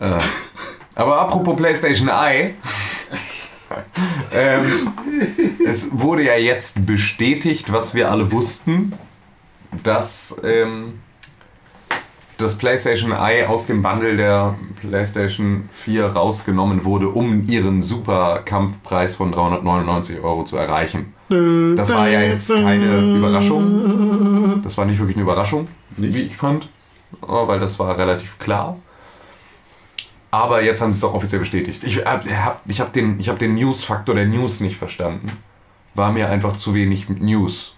Äh, 0.00 0.18
aber 0.94 1.20
apropos 1.20 1.56
PlayStation 1.56 2.08
Eye. 2.08 2.54
ähm, 4.32 4.92
es 5.66 5.88
wurde 5.92 6.24
ja 6.24 6.36
jetzt 6.36 6.86
bestätigt, 6.86 7.72
was 7.72 7.94
wir 7.94 8.10
alle 8.10 8.30
wussten, 8.30 8.92
dass 9.82 10.40
ähm, 10.44 11.00
das 12.38 12.56
PlayStation 12.56 13.12
Eye 13.12 13.46
aus 13.46 13.66
dem 13.66 13.82
Bundle 13.82 14.16
der 14.16 14.54
PlayStation 14.80 15.68
4 15.72 16.06
rausgenommen 16.06 16.84
wurde, 16.84 17.08
um 17.08 17.44
ihren 17.46 17.82
Superkampfpreis 17.82 19.16
von 19.16 19.32
399 19.32 20.20
Euro 20.20 20.44
zu 20.44 20.56
erreichen. 20.56 21.12
Das 21.28 21.92
war 21.92 22.08
ja 22.08 22.22
jetzt 22.22 22.50
keine 22.50 23.16
Überraschung. 23.16 24.60
Das 24.62 24.78
war 24.78 24.86
nicht 24.86 24.98
wirklich 24.98 25.16
eine 25.16 25.24
Überraschung, 25.24 25.68
wie 25.96 26.22
ich 26.22 26.36
fand, 26.36 26.68
Oh, 27.22 27.48
weil 27.48 27.58
das 27.58 27.78
war 27.78 27.96
relativ 27.96 28.38
klar. 28.38 28.78
Aber 30.30 30.62
jetzt 30.62 30.82
haben 30.82 30.92
sie 30.92 30.98
es 30.98 31.04
auch 31.04 31.14
offiziell 31.14 31.40
bestätigt. 31.40 31.82
Ich 31.84 32.04
habe 32.04 32.28
hab, 32.36 32.60
ich 32.66 32.80
hab 32.80 32.92
den, 32.92 33.18
hab 33.18 33.38
den 33.38 33.54
News-Faktor 33.54 34.14
der 34.14 34.26
News 34.26 34.60
nicht 34.60 34.76
verstanden. 34.76 35.32
War 35.94 36.12
mir 36.12 36.28
einfach 36.28 36.56
zu 36.56 36.74
wenig 36.74 37.08
News. 37.08 37.74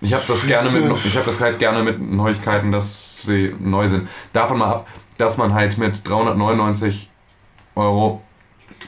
Ich 0.00 0.14
habe 0.14 0.24
das 0.26 0.46
gerne 0.46 0.70
mit, 0.70 1.04
ich 1.04 1.14
habe 1.16 1.26
das 1.26 1.40
halt 1.40 1.58
gerne 1.58 1.82
mit 1.82 2.00
Neuigkeiten, 2.00 2.72
dass 2.72 3.22
sie 3.22 3.54
neu 3.60 3.86
sind. 3.86 4.08
Davon 4.32 4.58
mal 4.58 4.68
ab, 4.70 4.88
dass 5.18 5.36
man 5.36 5.52
halt 5.52 5.76
mit 5.78 6.08
399 6.08 7.10
Euro 7.74 8.22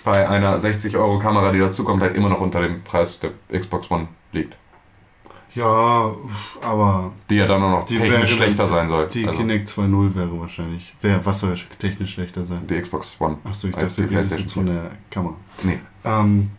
bei 0.05 0.27
einer 0.29 0.57
60 0.59 0.97
Euro 0.97 1.19
Kamera, 1.19 1.53
die 1.53 1.59
dazukommt, 1.59 2.01
halt 2.03 2.17
immer 2.17 2.29
noch 2.31 2.41
unter 2.41 2.63
dem 2.63 2.83
Preis 2.83 3.21
der 3.21 3.33
Xbox 3.53 3.91
One 3.91 4.09
liegt. 4.33 4.57
Ja, 5.55 6.13
aber 6.63 7.13
Die 7.29 7.35
ja 7.37 7.47
dann 7.47 7.63
auch 7.63 7.81
noch 7.83 7.91
wäre 7.91 8.01
technisch 8.01 8.21
dann- 8.21 8.27
schlechter 8.39 8.67
sein 8.67 8.89
soll. 8.89 9.07
die 9.09 9.27
Also, 9.27 9.39
Kinect 9.39 9.69
2.0 9.69 10.15
wäre 10.15 10.41
wahrscheinlich. 10.41 10.95
Wer, 11.03 11.25
was 11.27 11.41
soll 11.41 11.55
technisch 11.79 12.15
schlechter 12.15 12.47
sein? 12.47 12.67
die 12.67 12.81
Xbox 12.81 13.17
One. 13.21 13.37
Achso, 13.45 13.69
ich 13.69 13.75
dachte, 13.75 14.01
die 14.03 14.09
PlayStation 14.09 14.49
von 14.49 14.67
der 14.67 14.91
Kamera. 15.11 15.35
Nee. 15.63 15.79
Ähm, 16.07 16.51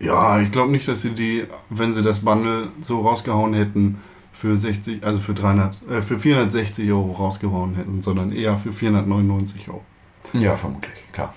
ja, 0.00 0.40
ich 0.40 0.50
glaube 0.50 0.72
nicht, 0.72 0.88
dass 0.88 1.02
sie 1.02 1.10
die, 1.10 1.44
wenn 1.68 1.92
sie 1.92 2.02
das 2.02 2.20
Bundle 2.20 2.68
so 2.82 3.00
rausgehauen 3.00 3.54
hätten, 3.54 4.00
für 4.32 4.56
60, 4.56 5.04
also 5.04 5.20
für 5.20 5.34
300, 5.34 5.82
äh, 5.90 6.02
für 6.02 6.18
460 6.18 6.90
Euro 6.90 7.12
rausgehauen 7.12 7.74
hätten, 7.74 8.00
sondern 8.00 8.32
eher 8.32 8.56
für 8.56 8.72
499 8.72 9.68
Euro. 9.68 9.84
Ja, 10.32 10.56
vermutlich, 10.56 10.94
klar. 11.12 11.34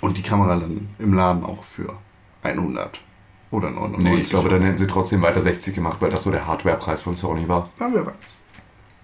Und 0.00 0.16
die 0.16 0.22
Kamera 0.22 0.56
dann 0.56 0.88
im 0.98 1.12
Laden 1.12 1.44
auch 1.44 1.62
für 1.62 1.98
100 2.42 3.00
oder 3.50 3.70
99. 3.70 4.02
Nee, 4.02 4.20
ich 4.22 4.30
glaube, 4.30 4.48
dann 4.48 4.62
hätten 4.62 4.78
sie 4.78 4.86
trotzdem 4.86 5.20
weiter 5.22 5.40
60 5.40 5.74
gemacht, 5.74 5.98
weil 6.00 6.10
das 6.10 6.22
so 6.22 6.30
der 6.30 6.46
Hardwarepreis 6.46 7.02
von 7.02 7.16
Sony 7.16 7.48
war. 7.48 7.68
Ja, 7.78 7.90
wer 7.92 8.06
weiß. 8.06 8.14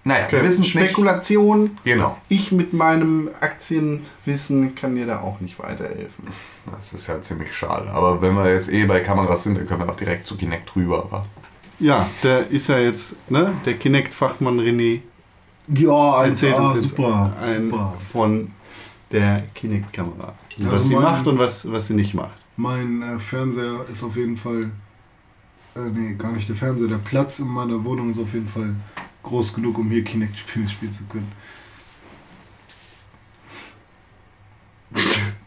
Naja, 0.07 0.27
wir 0.29 0.41
wissen. 0.43 0.63
Spekulation. 0.63 1.77
Genau. 1.83 2.17
Ich 2.29 2.53
mit 2.53 2.71
meinem 2.71 3.29
Aktienwissen 3.41 4.73
kann 4.73 4.95
dir 4.95 5.05
da 5.05 5.19
auch 5.19 5.41
nicht 5.41 5.59
weiterhelfen. 5.59 6.27
Das 6.71 6.93
ist 6.93 7.07
ja 7.07 7.21
ziemlich 7.21 7.53
schade. 7.53 7.89
Aber 7.89 8.21
wenn 8.21 8.33
wir 8.35 8.49
jetzt 8.53 8.71
eh 8.71 8.85
bei 8.85 9.01
Kameras 9.01 9.43
sind, 9.43 9.57
dann 9.57 9.67
können 9.67 9.81
wir 9.81 9.89
auch 9.91 9.97
direkt 9.97 10.25
zu 10.25 10.37
Kinect 10.37 10.73
rüber. 10.77 11.07
wa? 11.09 11.25
Ja, 11.79 12.09
der 12.23 12.47
ist 12.49 12.69
ja 12.69 12.79
jetzt, 12.79 13.17
ne, 13.29 13.53
der 13.65 13.73
Kinect-Fachmann 13.73 14.59
René 14.61 15.01
Ja, 15.67 16.23
erzählt 16.23 16.55
ah, 16.57 16.71
uns 16.71 16.83
super, 16.83 17.33
ein, 17.41 17.69
super. 17.69 17.93
von 18.11 18.51
der 19.11 19.43
Kinect-Kamera. 19.55 20.33
Also 20.57 20.71
was 20.71 20.87
sie 20.87 20.93
mein- 20.95 21.03
macht 21.03 21.27
und 21.27 21.37
was, 21.37 21.69
was 21.69 21.87
sie 21.87 21.93
nicht 21.95 22.13
macht. 22.13 22.37
Mein 22.55 23.01
äh, 23.01 23.19
Fernseher 23.19 23.85
ist 23.91 24.03
auf 24.03 24.15
jeden 24.15 24.37
Fall. 24.37 24.71
Äh, 25.75 25.79
nee, 25.93 26.13
gar 26.15 26.31
nicht 26.31 26.47
der 26.47 26.55
Fernseher. 26.55 26.87
Der 26.87 26.97
Platz 26.97 27.39
in 27.39 27.47
meiner 27.49 27.83
Wohnung 27.83 28.09
ist 28.09 28.19
auf 28.19 28.33
jeden 28.33 28.47
Fall 28.47 28.73
groß 29.27 29.53
genug, 29.53 29.77
um 29.77 29.89
hier 29.89 30.03
Kinect-Spiele 30.03 30.69
spielen 30.69 30.93
zu 30.93 31.05
können. 31.05 31.31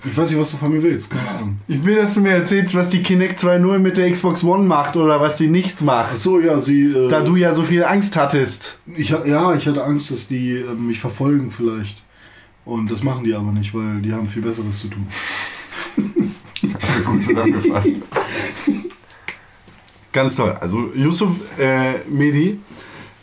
Ich 0.04 0.16
weiß 0.16 0.30
nicht, 0.30 0.38
was 0.38 0.50
du 0.50 0.56
von 0.56 0.72
mir 0.72 0.82
willst. 0.82 1.10
Keine 1.10 1.28
Ahnung. 1.28 1.58
Ich 1.68 1.82
will, 1.84 1.96
dass 1.96 2.14
du 2.14 2.20
mir 2.20 2.32
erzählst, 2.32 2.74
was 2.74 2.88
die 2.90 3.02
Kinect 3.02 3.40
2.0 3.40 3.78
mit 3.78 3.96
der 3.96 4.10
Xbox 4.10 4.44
One 4.44 4.64
macht 4.64 4.96
oder 4.96 5.20
was 5.20 5.38
sie 5.38 5.48
nicht 5.48 5.80
macht. 5.82 6.10
Ach 6.12 6.16
so, 6.16 6.40
ja, 6.40 6.58
sie. 6.60 6.92
Äh, 6.92 7.08
Da 7.08 7.22
du 7.22 7.36
ja 7.36 7.54
so 7.54 7.62
viel 7.62 7.84
Angst 7.84 8.16
hattest. 8.16 8.78
ich, 8.96 9.10
ja, 9.10 9.54
ich 9.54 9.66
hatte 9.66 9.84
Angst, 9.84 10.10
dass 10.10 10.28
die 10.28 10.56
äh, 10.56 10.74
mich 10.74 11.00
verfolgen 11.00 11.50
vielleicht. 11.50 12.02
Und 12.64 12.90
das 12.90 13.02
machen 13.02 13.24
die 13.24 13.34
aber 13.34 13.52
nicht, 13.52 13.74
weil 13.74 14.00
die 14.00 14.12
haben 14.12 14.28
viel 14.28 14.42
Besseres 14.42 14.78
zu 14.78 14.88
tun. 14.88 15.06
Das 16.62 16.74
hast 16.74 16.98
du 16.98 17.04
gut 17.04 17.22
zusammengefasst. 17.22 17.92
Ganz 20.12 20.36
toll. 20.36 20.54
Also 20.60 20.90
Yusuf 20.94 21.30
äh, 21.58 21.94
Medi, 22.08 22.58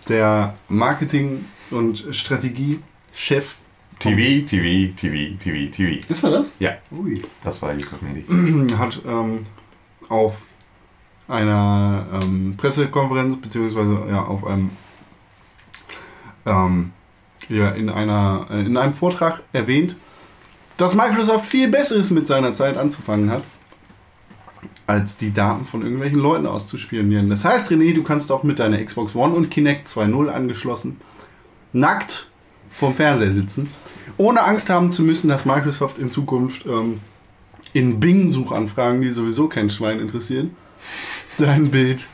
der 0.09 0.55
Marketing- 0.69 1.45
und 1.71 2.03
Strategie-Chef, 2.11 3.55
TV, 3.99 4.45
TV, 4.45 4.93
TV, 4.95 5.37
TV, 5.39 5.71
TV. 5.71 6.05
Ist 6.07 6.23
er 6.23 6.31
das? 6.31 6.53
Ja, 6.59 6.77
Ui. 6.91 7.21
das 7.43 7.61
war 7.61 7.73
Yusuf 7.73 8.01
Mehdi. 8.01 8.25
hat 8.77 9.01
ähm, 9.07 9.45
auf 10.09 10.41
einer 11.27 12.05
ähm, 12.13 12.55
Pressekonferenz 12.57 13.41
beziehungsweise 13.41 14.05
ja 14.09 14.23
auf 14.23 14.45
einem 14.45 14.69
ähm, 16.45 16.91
ja, 17.49 17.69
in 17.71 17.89
einer 17.89 18.47
äh, 18.49 18.61
in 18.61 18.77
einem 18.77 18.93
Vortrag 18.93 19.41
erwähnt, 19.51 19.97
dass 20.77 20.93
Microsoft 20.93 21.45
viel 21.45 21.69
Besseres 21.69 22.11
mit 22.11 22.27
seiner 22.27 22.53
Zeit 22.53 22.77
anzufangen 22.77 23.29
hat, 23.31 23.43
als 24.87 25.17
die 25.17 25.33
Daten 25.33 25.65
von 25.65 25.81
irgendwelchen 25.83 26.19
Leuten 26.19 26.47
auszuspionieren. 26.47 27.29
Das 27.29 27.45
heißt, 27.45 27.69
René, 27.69 27.93
du 27.93 28.03
kannst 28.03 28.31
auch 28.31 28.43
mit 28.43 28.59
deiner 28.59 28.83
Xbox 28.83 29.15
One 29.15 29.33
und 29.33 29.51
Kinect 29.51 29.87
2.0 29.87 30.29
angeschlossen 30.29 30.97
nackt 31.73 32.29
vorm 32.71 32.95
Fernseher 32.95 33.33
sitzen, 33.33 33.69
ohne 34.17 34.43
Angst 34.43 34.69
haben 34.69 34.91
zu 34.91 35.03
müssen, 35.03 35.27
dass 35.27 35.45
Microsoft 35.45 35.97
in 35.99 36.11
Zukunft 36.11 36.65
ähm, 36.65 36.99
in 37.73 37.99
Bing-Suchanfragen, 37.99 39.01
die 39.01 39.11
sowieso 39.11 39.47
kein 39.47 39.69
Schwein 39.69 39.99
interessieren, 39.99 40.55
dein 41.37 41.69
Bild 41.69 42.07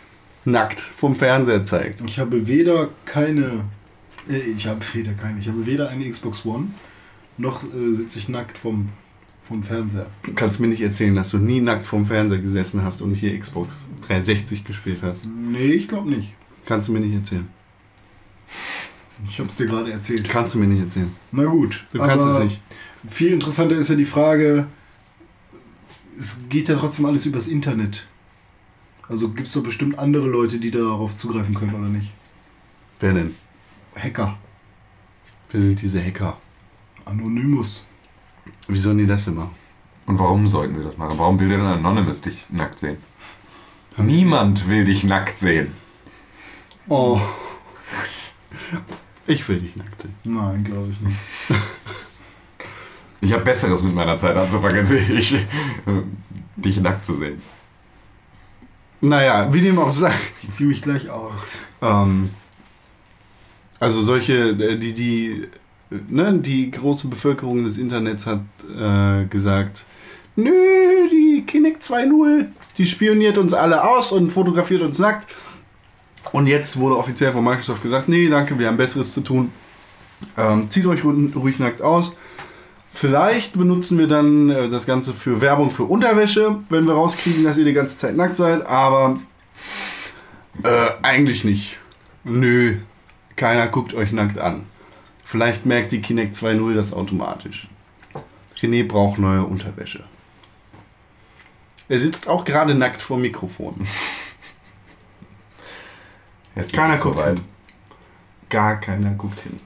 nackt 0.45 0.79
vom 0.79 1.15
Fernseher 1.15 1.65
zeigt. 1.65 2.01
Ich 2.05 2.19
habe 2.19 2.47
weder 2.47 2.89
keine. 3.05 3.65
Äh, 4.29 4.37
ich 4.37 4.67
habe 4.67 4.81
weder 4.93 5.13
keine. 5.13 5.39
Ich 5.39 5.47
habe 5.47 5.65
weder 5.65 5.89
eine 5.89 6.09
Xbox 6.09 6.45
One, 6.45 6.67
noch 7.37 7.63
äh, 7.63 7.93
sitze 7.93 8.19
ich 8.19 8.29
nackt 8.29 8.57
vom, 8.57 8.89
vom 9.43 9.61
Fernseher. 9.61 10.07
Du 10.23 10.33
kannst 10.33 10.59
mir 10.59 10.67
nicht 10.67 10.81
erzählen, 10.81 11.15
dass 11.15 11.31
du 11.31 11.37
nie 11.37 11.61
nackt 11.61 11.85
vorm 11.85 12.05
Fernseher 12.05 12.39
gesessen 12.39 12.83
hast 12.83 13.01
und 13.01 13.13
hier 13.13 13.37
Xbox 13.37 13.85
360 14.07 14.63
gespielt 14.63 15.03
hast. 15.03 15.25
Nee, 15.25 15.73
ich 15.73 15.87
glaube 15.87 16.09
nicht. 16.09 16.33
Kannst 16.65 16.87
du 16.87 16.93
mir 16.93 17.01
nicht 17.01 17.13
erzählen. 17.13 17.47
Ich 19.27 19.39
habe 19.39 19.49
es 19.49 19.57
dir 19.57 19.67
gerade 19.67 19.91
erzählt. 19.91 20.27
Kannst 20.29 20.55
du 20.55 20.59
mir 20.59 20.67
nicht 20.67 20.81
erzählen. 20.81 21.13
Na 21.31 21.45
gut. 21.45 21.85
Du 21.91 21.99
kannst 21.99 22.27
es 22.27 22.39
nicht. 22.39 22.61
Viel 23.07 23.33
interessanter 23.33 23.75
ist 23.75 23.89
ja 23.89 23.95
die 23.95 24.05
Frage, 24.05 24.67
es 26.17 26.41
geht 26.49 26.69
ja 26.69 26.75
trotzdem 26.75 27.05
alles 27.05 27.25
übers 27.25 27.47
Internet. 27.47 28.07
Also 29.09 29.29
gibt 29.29 29.47
es 29.47 29.53
doch 29.53 29.63
bestimmt 29.63 29.99
andere 29.99 30.27
Leute, 30.27 30.59
die 30.59 30.71
darauf 30.71 31.15
zugreifen 31.15 31.53
können, 31.53 31.75
oder 31.75 31.89
nicht? 31.89 32.13
Wer 32.99 33.13
denn? 33.13 33.35
Hacker. 33.95 34.37
Wer 35.51 35.61
sind 35.61 35.81
diese 35.81 36.03
Hacker? 36.03 36.37
Anonymous. 37.05 37.83
Wie 38.67 38.77
sollen 38.77 38.97
die 38.97 39.07
das 39.07 39.27
machen? 39.27 39.51
Und 40.05 40.19
warum 40.19 40.47
sollten 40.47 40.75
sie 40.75 40.83
das 40.83 40.97
machen? 40.97 41.17
Warum 41.17 41.39
will 41.39 41.49
denn 41.49 41.61
Anonymous 41.61 42.21
dich 42.21 42.45
nackt 42.49 42.79
sehen? 42.79 42.97
Niemand 43.97 44.67
will 44.67 44.85
dich 44.85 45.03
nackt 45.03 45.37
sehen. 45.37 45.73
Oh. 46.87 47.21
Ich 49.27 49.47
will 49.47 49.59
dich 49.59 49.75
nackt 49.75 50.01
sehen. 50.01 50.15
Nein, 50.23 50.63
glaube 50.63 50.89
ich 50.91 50.99
nicht. 50.99 51.17
Ich 53.21 53.31
habe 53.31 53.43
Besseres 53.43 53.81
mit 53.83 53.95
meiner 53.95 54.17
Zeit 54.17 54.35
anzufangen, 54.35 54.79
als 54.79 54.89
ich, 54.91 55.35
äh, 55.35 55.45
dich 56.57 56.81
nackt 56.81 57.05
zu 57.05 57.13
sehen. 57.13 57.41
Naja, 58.99 59.53
wie 59.53 59.61
dem 59.61 59.79
auch 59.79 59.91
sei. 59.91 60.13
Ich 60.41 60.51
ziehe 60.51 60.67
mich 60.67 60.81
gleich 60.81 61.09
aus. 61.09 61.59
Ähm, 61.81 62.31
also 63.79 64.01
solche, 64.01 64.49
äh, 64.49 64.77
die, 64.77 64.93
die, 64.93 65.47
ne, 66.09 66.39
die 66.39 66.71
große 66.71 67.07
Bevölkerung 67.07 67.63
des 67.65 67.77
Internets 67.77 68.25
hat 68.25 68.41
äh, 68.77 69.25
gesagt, 69.25 69.85
nö, 70.35 70.51
die 71.11 71.43
Kinect 71.45 71.83
2.0, 71.83 72.45
die 72.77 72.85
spioniert 72.85 73.37
uns 73.37 73.53
alle 73.53 73.87
aus 73.87 74.11
und 74.11 74.31
fotografiert 74.31 74.81
uns 74.81 74.99
nackt. 74.99 75.27
Und 76.31 76.47
jetzt 76.47 76.77
wurde 76.77 76.97
offiziell 76.97 77.31
von 77.33 77.43
Microsoft 77.43 77.83
gesagt, 77.83 78.09
nee, 78.09 78.29
danke, 78.29 78.57
wir 78.57 78.67
haben 78.67 78.77
Besseres 78.77 79.13
zu 79.13 79.21
tun. 79.21 79.51
Ähm, 80.37 80.67
zieht 80.69 80.85
euch 80.85 81.01
ru- 81.01 81.33
ruhig 81.35 81.59
nackt 81.59 81.81
aus. 81.81 82.15
Vielleicht 82.89 83.53
benutzen 83.53 83.97
wir 83.97 84.07
dann 84.07 84.49
äh, 84.49 84.69
das 84.69 84.85
Ganze 84.85 85.13
für 85.13 85.41
Werbung 85.41 85.71
für 85.71 85.83
Unterwäsche, 85.83 86.59
wenn 86.69 86.85
wir 86.85 86.93
rauskriegen, 86.93 87.43
dass 87.43 87.57
ihr 87.57 87.65
die 87.65 87.73
ganze 87.73 87.97
Zeit 87.97 88.15
nackt 88.15 88.37
seid, 88.37 88.65
aber 88.65 89.19
äh, 90.63 90.87
eigentlich 91.01 91.43
nicht. 91.43 91.77
Nö, 92.23 92.77
keiner 93.35 93.67
guckt 93.67 93.93
euch 93.93 94.11
nackt 94.11 94.37
an. 94.39 94.63
Vielleicht 95.33 95.65
merkt 95.65 95.91
die 95.91 95.99
Kinect 95.99 96.35
2.0 96.35 96.75
das 96.75 96.93
automatisch. 96.93 97.67
René 98.61 98.87
braucht 98.87 99.17
neue 99.17 99.41
Unterwäsche. 99.43 100.03
Er 101.89 101.99
sitzt 101.99 102.27
auch 102.27 102.45
gerade 102.45 102.75
nackt 102.75 103.01
vor 103.01 103.17
dem 103.17 103.23
Mikrofon. 103.23 103.87
Jetzt 106.55 106.67
ist 106.67 106.75
Keiner 106.75 106.93
es 106.93 107.01
guckt 107.01 107.17
soweit. 107.17 107.39
hin. 107.39 107.47
Gar 108.47 108.79
keiner 108.79 109.09
guckt 109.15 109.39
hin. 109.41 109.59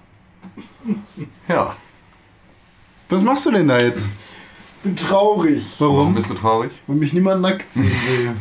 Ja. 1.50 1.76
Was 3.10 3.22
machst 3.22 3.46
du 3.46 3.52
denn 3.52 3.68
da 3.68 3.78
jetzt? 3.78 4.06
bin 4.84 4.96
traurig, 4.96 5.66
Warum 5.80 5.98
Warum? 5.98 6.14
bist 6.16 6.30
du 6.30 6.34
traurig? 6.36 6.72
weil 6.88 6.96
mich 6.96 7.12
niemand 7.12 7.42
nackt 7.42 7.74
sehen 7.74 7.92
will. 8.08 8.32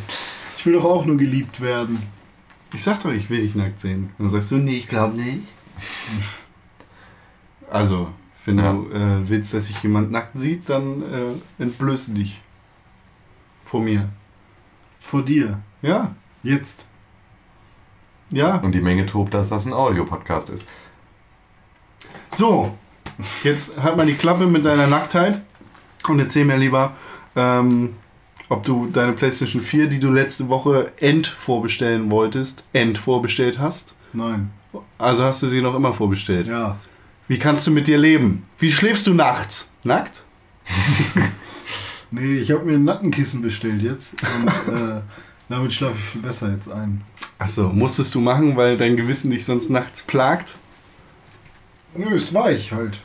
Ich 0.57 0.65
will 0.65 0.75
doch 0.75 0.85
auch 0.85 1.05
nur 1.05 1.17
geliebt 1.17 1.61
werden. 1.61 2.01
Ich 2.73 2.85
sag 2.85 3.01
doch, 3.03 3.11
ich 3.11 3.29
will 3.31 3.41
dich 3.41 3.57
nackt 3.57 3.81
sehen. 3.81 4.13
Dann 4.17 4.29
sagst 4.29 4.53
du, 4.53 4.59
nee, 4.59 4.77
ich 4.77 4.87
glaube 4.87 5.19
nicht. 5.21 5.49
Also, 7.71 8.09
wenn 8.45 8.59
Ja. 8.59 8.73
du 8.73 8.91
äh, 8.91 9.29
willst, 9.29 9.55
dass 9.55 9.67
sich 9.67 9.83
jemand 9.83 10.11
nackt 10.11 10.39
sieht, 10.39 10.69
dann 10.69 11.03
äh, 11.03 11.63
entblöße 11.63 12.13
dich. 12.13 12.41
Vor 13.65 13.81
mir. 13.83 14.09
Vor 14.99 15.23
dir. 15.23 15.59
Ja, 15.83 16.15
Jetzt. 16.43 16.87
ja. 18.31 18.57
Und 18.59 18.73
die 18.73 18.81
Menge 18.81 19.05
tobt, 19.07 19.35
dass 19.35 19.49
das 19.49 19.67
ein 19.67 19.73
Audiopodcast 19.73 20.49
ist. 20.51 20.67
So, 22.33 22.77
jetzt 23.43 23.81
halt 23.83 23.97
mal 23.97 24.07
die 24.07 24.15
Klappe 24.15 24.47
mit 24.47 24.65
deiner 24.65 24.87
Nacktheit 24.87 25.41
und 26.09 26.19
erzähl 26.21 26.45
mir 26.45 26.57
lieber, 26.57 26.93
ähm, 27.35 27.95
ob 28.49 28.63
du 28.65 28.87
deine 28.87 29.13
PlayStation 29.13 29.61
4, 29.63 29.89
die 29.89 29.99
du 29.99 30.11
letzte 30.11 30.49
Woche 30.49 30.93
end 30.99 31.27
vorbestellen 31.27 32.11
wolltest, 32.11 32.63
end 32.73 32.99
vorbestellt 32.99 33.59
hast. 33.59 33.95
Nein. 34.13 34.51
Also 34.99 35.25
hast 35.25 35.43
du 35.43 35.47
sie 35.47 35.63
noch 35.63 35.75
immer 35.75 35.93
vorbestellt. 35.95 36.47
Ja. 36.47 36.77
Wie 37.29 37.39
kannst 37.39 37.67
du 37.67 37.71
mit 37.71 37.87
dir 37.89 37.99
leben? 37.99 38.45
Wie 38.59 38.71
schläfst 38.71 39.07
du 39.07 39.15
nachts? 39.15 39.73
Nackt? 39.83 40.23
Nee, 42.13 42.37
ich 42.39 42.53
habe 42.53 42.65
mir 42.65 42.75
ein 42.75 42.85
Nackenkissen 42.85 43.43
bestellt 43.43 43.83
jetzt. 43.83 44.15
Und 44.23 44.49
äh, 44.75 45.01
damit 45.49 45.73
schlafe 45.73 45.97
ich 45.99 46.05
viel 46.05 46.23
besser 46.23 46.53
jetzt 46.53 46.71
ein. 46.71 47.03
Achso, 47.39 47.69
musstest 47.69 48.15
du 48.15 48.21
machen, 48.21 48.57
weil 48.57 48.77
dein 48.77 48.97
Gewissen 48.97 49.33
dich 49.33 49.45
sonst 49.45 49.71
nachts 49.71 50.03
plagt? 50.03 50.55
Nö, 51.97 52.15
ist 52.15 52.33
weich 52.33 52.71
halt. 52.73 53.01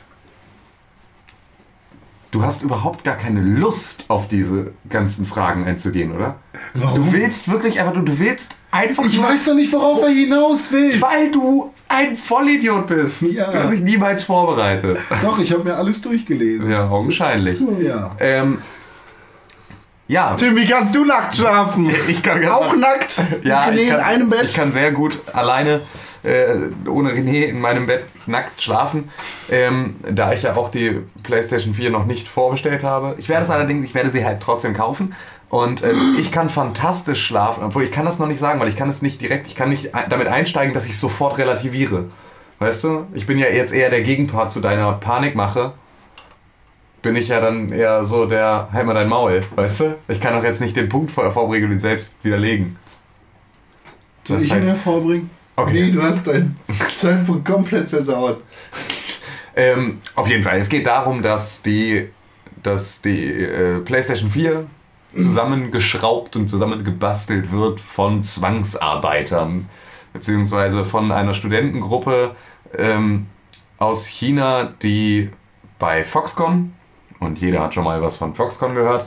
Du 2.30 2.44
hast 2.44 2.62
überhaupt 2.62 3.02
gar 3.02 3.16
keine 3.16 3.42
Lust, 3.42 4.04
auf 4.08 4.28
diese 4.28 4.72
ganzen 4.88 5.26
Fragen 5.26 5.64
einzugehen, 5.64 6.12
oder? 6.12 6.38
Du 6.72 7.12
willst 7.12 7.48
wirklich 7.50 7.80
einfach, 7.80 7.94
du, 7.94 8.02
du 8.02 8.18
willst 8.20 8.54
einfach 8.70 9.04
Ich 9.04 9.20
weiß 9.20 9.46
doch 9.46 9.54
nicht, 9.54 9.72
worauf 9.72 10.00
er 10.02 10.10
hinaus 10.10 10.70
will. 10.70 10.98
weil 11.02 11.30
du 11.32 11.71
ein 11.92 12.16
Vollidiot 12.16 12.86
bist. 12.86 13.22
Ja. 13.34 13.50
Du 13.50 13.58
hast 13.62 13.72
dich 13.72 13.82
niemals 13.82 14.22
vorbereitet. 14.22 14.98
Doch, 15.22 15.38
ich 15.38 15.52
habe 15.52 15.64
mir 15.64 15.76
alles 15.76 16.00
durchgelesen. 16.00 16.70
Ja, 16.70 16.88
augenscheinlich. 16.88 17.60
Ja. 17.80 18.10
Ähm, 18.18 18.58
ja, 20.08 20.34
Tim, 20.34 20.56
wie 20.56 20.66
kannst 20.66 20.94
du 20.94 21.04
nackt 21.04 21.36
schlafen? 21.36 21.90
ich 22.08 22.22
kann 22.22 22.40
ganz 22.40 22.52
Auch 22.52 22.76
nackt? 22.76 23.22
Ja, 23.44 23.66
René 23.66 23.76
ich 23.76 23.88
kann, 23.88 23.98
in 23.98 24.04
einem 24.04 24.30
Bett? 24.30 24.44
ich 24.44 24.54
kann 24.54 24.72
sehr 24.72 24.92
gut 24.92 25.18
alleine 25.32 25.82
äh, 26.22 26.88
ohne 26.88 27.10
René 27.10 27.46
in 27.46 27.60
meinem 27.60 27.86
Bett 27.86 28.04
nackt 28.26 28.62
schlafen, 28.62 29.10
ähm, 29.50 29.96
da 30.08 30.32
ich 30.32 30.42
ja 30.42 30.56
auch 30.56 30.70
die 30.70 31.00
PlayStation 31.22 31.74
4 31.74 31.90
noch 31.90 32.06
nicht 32.06 32.28
vorbestellt 32.28 32.84
habe. 32.84 33.16
Ich 33.18 33.28
werde 33.28 33.44
es 33.44 33.50
allerdings, 33.50 33.86
ich 33.86 33.94
werde 33.94 34.10
sie 34.10 34.24
halt 34.24 34.40
trotzdem 34.40 34.74
kaufen 34.74 35.14
und 35.52 35.82
äh, 35.82 35.92
ich 36.18 36.32
kann 36.32 36.48
fantastisch 36.48 37.26
schlafen, 37.26 37.62
obwohl 37.62 37.82
ich 37.82 37.90
kann 37.90 38.06
das 38.06 38.18
noch 38.18 38.26
nicht 38.26 38.38
sagen, 38.38 38.58
weil 38.58 38.68
ich 38.68 38.76
kann 38.76 38.88
es 38.88 39.02
nicht 39.02 39.20
direkt, 39.20 39.46
ich 39.48 39.54
kann 39.54 39.68
nicht 39.68 39.90
damit 40.08 40.26
einsteigen, 40.26 40.72
dass 40.72 40.86
ich 40.86 40.98
sofort 40.98 41.36
relativiere. 41.36 42.10
Weißt 42.58 42.84
du, 42.84 43.06
ich 43.12 43.26
bin 43.26 43.36
ja 43.36 43.48
jetzt 43.48 43.70
eher 43.70 43.90
der 43.90 44.00
Gegenpart 44.00 44.50
zu 44.50 44.60
deiner 44.60 44.94
Panikmache. 44.94 45.74
Bin 47.02 47.16
ich 47.16 47.28
ja 47.28 47.42
dann 47.42 47.70
eher 47.70 48.06
so 48.06 48.24
der, 48.24 48.70
halt 48.72 48.86
mal 48.86 48.94
dein 48.94 49.10
Maul, 49.10 49.42
weißt 49.54 49.80
du? 49.80 49.98
Ich 50.08 50.22
kann 50.22 50.32
doch 50.32 50.42
jetzt 50.42 50.62
nicht 50.62 50.74
den 50.74 50.88
Punkt 50.88 51.10
vor 51.10 51.30
Vorregeln 51.30 51.78
selbst 51.78 52.14
widerlegen. 52.22 52.78
Soll 54.24 54.38
Das 54.38 54.46
ich 54.46 54.54
ihn 54.54 54.62
hervorbringen? 54.62 55.28
Okay. 55.56 55.90
du 55.90 56.02
hast 56.02 56.26
deinen 56.28 56.58
Zeitpunkt 56.96 57.44
komplett 57.44 57.90
versaut. 57.90 58.42
Ähm, 59.54 60.00
auf 60.14 60.28
jeden 60.28 60.42
Fall. 60.42 60.56
Es 60.58 60.70
geht 60.70 60.86
darum, 60.86 61.22
dass 61.22 61.60
die 61.60 62.08
dass 62.62 63.02
die 63.02 63.28
äh, 63.28 63.80
PlayStation 63.80 64.30
4 64.30 64.66
zusammengeschraubt 65.16 66.36
und 66.36 66.48
zusammengebastelt 66.48 67.52
wird 67.52 67.80
von 67.80 68.22
Zwangsarbeitern, 68.22 69.68
beziehungsweise 70.12 70.84
von 70.84 71.12
einer 71.12 71.34
Studentengruppe 71.34 72.34
ähm, 72.78 73.26
aus 73.78 74.06
China, 74.06 74.72
die 74.82 75.30
bei 75.78 76.04
Foxconn, 76.04 76.72
und 77.20 77.40
jeder 77.40 77.60
hat 77.62 77.74
schon 77.74 77.84
mal 77.84 78.00
was 78.02 78.16
von 78.16 78.34
Foxconn 78.34 78.74
gehört, 78.74 79.06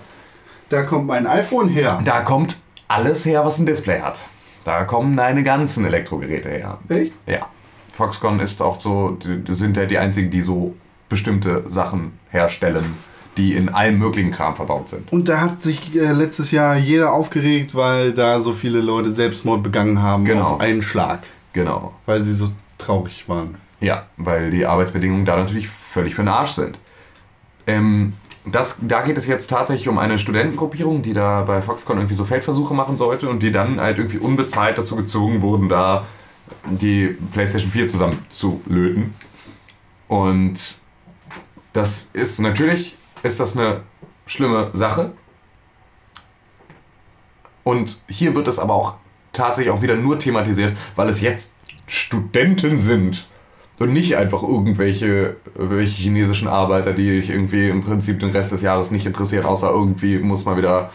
Da 0.70 0.84
kommt 0.84 1.08
mein 1.08 1.28
iPhone 1.28 1.70
her. 1.70 2.00
da 2.04 2.22
kommt 2.22 2.58
alles 2.88 3.26
her, 3.26 3.46
was 3.46 3.60
ein 3.60 3.66
Display 3.66 4.02
hat. 4.02 4.20
Da 4.64 4.84
kommen 4.84 5.16
deine 5.16 5.44
ganzen 5.44 5.86
Elektrogeräte 5.86 6.50
her. 6.50 6.80
Echt? 6.90 7.14
Ja. 7.28 7.48
Foxconn 7.94 8.40
ist 8.40 8.62
auch 8.62 8.80
so, 8.82 9.18
sind 9.48 9.78
ja 9.78 9.86
die 9.86 9.98
einzigen, 9.98 10.30
die 10.32 10.42
so 10.42 10.76
bestimmte 11.08 11.70
Sachen 11.70 12.20
herstellen, 12.30 12.98
die 13.38 13.54
in 13.54 13.70
allem 13.70 13.98
möglichen 13.98 14.32
Kram 14.32 14.56
verbaut 14.56 14.90
sind. 14.90 15.12
Und 15.12 15.28
da 15.30 15.42
hat 15.42 15.62
sich 15.64 15.96
äh, 15.96 16.12
letztes 16.12 16.52
Jahr 16.52 16.76
jeder 16.78 17.12
aufgeregt, 17.14 17.76
weil 17.76 18.14
da 18.14 18.42
so 18.42 18.54
viele 18.54 18.80
Leute 18.80 19.12
Selbstmord 19.12 19.62
begangen 19.64 20.02
haben 20.02 20.26
Genau. 20.26 20.44
auf 20.44 20.60
einen 20.62 20.82
Schlag. 20.82 21.24
Genau. 21.54 21.94
Weil 22.06 22.22
sie 22.22 22.34
so 22.34 22.50
traurig 22.78 23.28
waren. 23.28 23.56
Ja, 23.82 24.06
weil 24.18 24.52
die 24.52 24.66
Arbeitsbedingungen 24.66 25.26
da 25.26 25.36
natürlich 25.36 25.68
völlig 25.68 26.16
für 26.16 26.22
den 26.24 26.30
Arsch 26.30 26.52
sind. 26.52 26.78
Ähm, 27.68 28.14
das, 28.46 28.78
da 28.82 29.02
geht 29.02 29.18
es 29.18 29.26
jetzt 29.28 29.48
tatsächlich 29.50 29.88
um 29.88 29.98
eine 29.98 30.18
Studentengruppierung, 30.18 31.02
die 31.02 31.14
da 31.14 31.42
bei 31.42 31.62
Foxconn 31.62 31.98
irgendwie 31.98 32.14
so 32.16 32.26
Feldversuche 32.26 32.74
machen 32.74 32.96
sollte 32.96 33.28
und 33.28 33.42
die 33.42 33.52
dann 33.52 33.80
halt 33.82 33.98
irgendwie 33.98 34.20
unbezahlt 34.20 34.78
dazu 34.78 34.96
gezwungen 34.96 35.42
wurden, 35.42 35.68
da 35.68 36.06
die 36.66 37.18
PlayStation 37.34 37.72
4 37.72 37.88
zusammenzulöten. 37.88 39.16
Und 40.08 40.60
das 41.74 42.12
ist 42.14 42.40
natürlich, 42.40 42.96
ist 43.26 43.40
das 43.40 43.58
eine 43.58 43.82
schlimme 44.26 44.70
Sache. 44.74 45.12
Und 47.64 48.00
hier 48.08 48.36
wird 48.36 48.48
es 48.48 48.60
aber 48.60 48.74
auch 48.74 48.96
tatsächlich 49.34 49.74
auch 49.74 49.82
wieder 49.82 49.96
nur 49.96 50.20
thematisiert, 50.20 50.78
weil 50.96 51.10
es 51.10 51.22
jetzt 51.22 51.54
Studenten 51.88 52.80
sind 52.80 53.28
und 53.80 53.92
nicht 53.92 54.16
einfach 54.16 54.44
irgendwelche, 54.44 55.38
irgendwelche 55.56 56.04
chinesischen 56.04 56.48
Arbeiter, 56.48 56.94
die 56.94 57.20
ich 57.20 57.32
irgendwie 57.32 57.68
im 57.68 57.82
Prinzip 57.82 58.20
den 58.20 58.30
Rest 58.30 58.52
des 58.52 58.62
Jahres 58.62 58.92
nicht 58.92 59.06
interessiert, 59.06 59.46
außer 59.46 59.70
irgendwie 59.70 60.20
muss 60.20 60.46
mal 60.46 60.58
wieder 60.58 60.92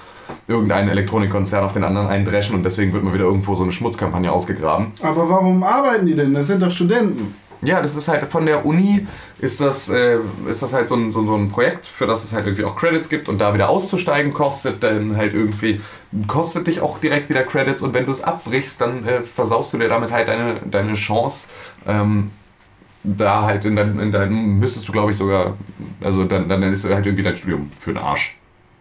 irgendein 0.47 0.89
Elektronikkonzern 0.89 1.65
auf 1.65 1.73
den 1.73 1.83
anderen 1.83 2.07
eindreschen 2.07 2.55
und 2.55 2.63
deswegen 2.63 2.93
wird 2.93 3.03
mal 3.03 3.13
wieder 3.13 3.25
irgendwo 3.25 3.57
so 3.57 3.65
eine 3.65 3.73
Schmutzkampagne 3.73 4.31
ausgegraben. 4.31 4.93
Aber 5.03 5.29
warum 5.29 5.63
arbeiten 5.65 6.07
die 6.07 6.15
denn? 6.15 6.33
Das 6.33 6.47
sind 6.47 6.63
doch 6.63 6.71
Studenten. 6.71 7.35
Ja, 7.63 7.83
das 7.83 7.95
ist 7.95 8.09
halt 8.09 8.27
von 8.27 8.47
der 8.47 8.65
Uni, 8.65 9.07
ist 9.39 9.61
das, 9.61 9.91
äh, 9.91 10.19
ist 10.49 10.63
das 10.63 10.73
halt 10.73 10.89
so 10.89 10.95
ein, 10.95 11.11
so, 11.11 11.25
so 11.27 11.35
ein 11.37 11.51
Projekt, 11.51 11.85
für 11.85 12.07
das 12.07 12.25
es 12.25 12.33
halt 12.33 12.47
irgendwie 12.47 12.65
auch 12.65 12.75
Credits 12.75 13.11
gibt 13.11 13.29
und 13.29 13.39
da 13.39 13.53
wieder 13.53 13.69
auszusteigen 13.69 14.33
kostet 14.33 14.83
dann 14.83 15.17
halt 15.17 15.35
irgendwie, 15.35 15.81
kostet 16.27 16.69
dich 16.69 16.81
auch 16.81 16.99
direkt 16.99 17.29
wieder 17.29 17.43
Credits 17.43 17.83
und 17.83 17.93
wenn 17.93 18.07
du 18.07 18.13
es 18.13 18.23
abbrichst, 18.23 18.81
dann 18.81 19.07
äh, 19.07 19.21
versaust 19.21 19.75
du 19.75 19.79
dir 19.79 19.89
damit 19.89 20.11
halt 20.11 20.29
deine, 20.29 20.61
deine 20.71 20.95
Chance. 20.95 21.49
Ähm, 21.87 22.31
da 23.03 23.43
halt 23.43 23.65
in 23.65 23.77
dein, 23.77 23.99
in 23.99 24.13
dein 24.13 24.59
müsstest 24.59 24.89
du 24.89 24.93
glaube 24.93 25.11
ich 25.11 25.17
sogar, 25.17 25.57
also 26.03 26.25
dann, 26.25 26.49
dann 26.49 26.63
ist 26.63 26.85
halt 26.85 27.07
irgendwie 27.07 27.23
dein 27.23 27.37
Studium 27.37 27.71
für 27.79 27.93
den 27.93 28.03
Arsch. 28.03 28.37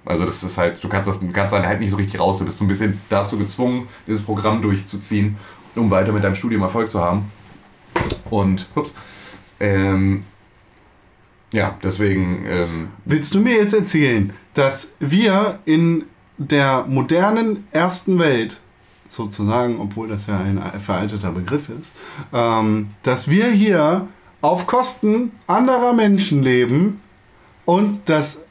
Also 0.05 0.25
das 0.25 0.43
ist 0.43 0.57
halt, 0.57 0.83
du 0.83 0.89
kannst 0.89 1.07
das 1.09 1.21
kannst 1.33 1.53
dann 1.53 1.65
halt 1.65 1.79
nicht 1.79 1.89
so 1.89 1.97
richtig 1.97 2.19
raus, 2.19 2.37
du 2.39 2.45
bist 2.45 2.57
so 2.57 2.65
ein 2.65 2.67
bisschen 2.67 2.99
dazu 3.09 3.37
gezwungen, 3.37 3.87
dieses 4.07 4.23
Programm 4.23 4.61
durchzuziehen, 4.61 5.37
um 5.75 5.91
weiter 5.91 6.11
mit 6.11 6.23
deinem 6.23 6.35
Studium 6.35 6.61
Erfolg 6.61 6.89
zu 6.89 7.01
haben. 7.01 7.31
Und, 8.29 8.67
ups, 8.75 8.95
ähm, 9.59 10.23
ja, 11.53 11.77
deswegen, 11.83 12.45
ähm, 12.47 12.89
Willst 13.05 13.33
du 13.33 13.39
mir 13.39 13.55
jetzt 13.55 13.73
erzählen, 13.73 14.33
dass 14.53 14.93
wir 14.99 15.59
in 15.65 16.05
der 16.37 16.85
modernen 16.87 17.67
ersten 17.71 18.19
Welt, 18.19 18.59
sozusagen, 19.07 19.79
obwohl 19.79 20.07
das 20.07 20.27
ja 20.27 20.39
ein 20.39 20.61
veralteter 20.79 21.31
Begriff 21.31 21.69
ist, 21.69 21.91
ähm, 22.31 22.89
dass 23.03 23.29
wir 23.29 23.47
hier 23.47 24.07
auf 24.41 24.67
Kosten 24.67 25.31
anderer 25.47 25.93
Menschen 25.93 26.43
leben 26.43 27.01
und 27.65 28.07
dass 28.07 28.41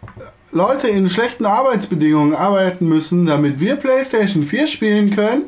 Leute 0.51 0.89
in 0.89 1.09
schlechten 1.09 1.47
Arbeitsbedingungen 1.47 2.35
arbeiten 2.35 2.89
müssen, 2.89 3.27
damit 3.27 3.61
wir 3.61 3.77
PlayStation 3.77 4.45
4 4.45 4.67
spielen 4.67 5.11
können? 5.11 5.43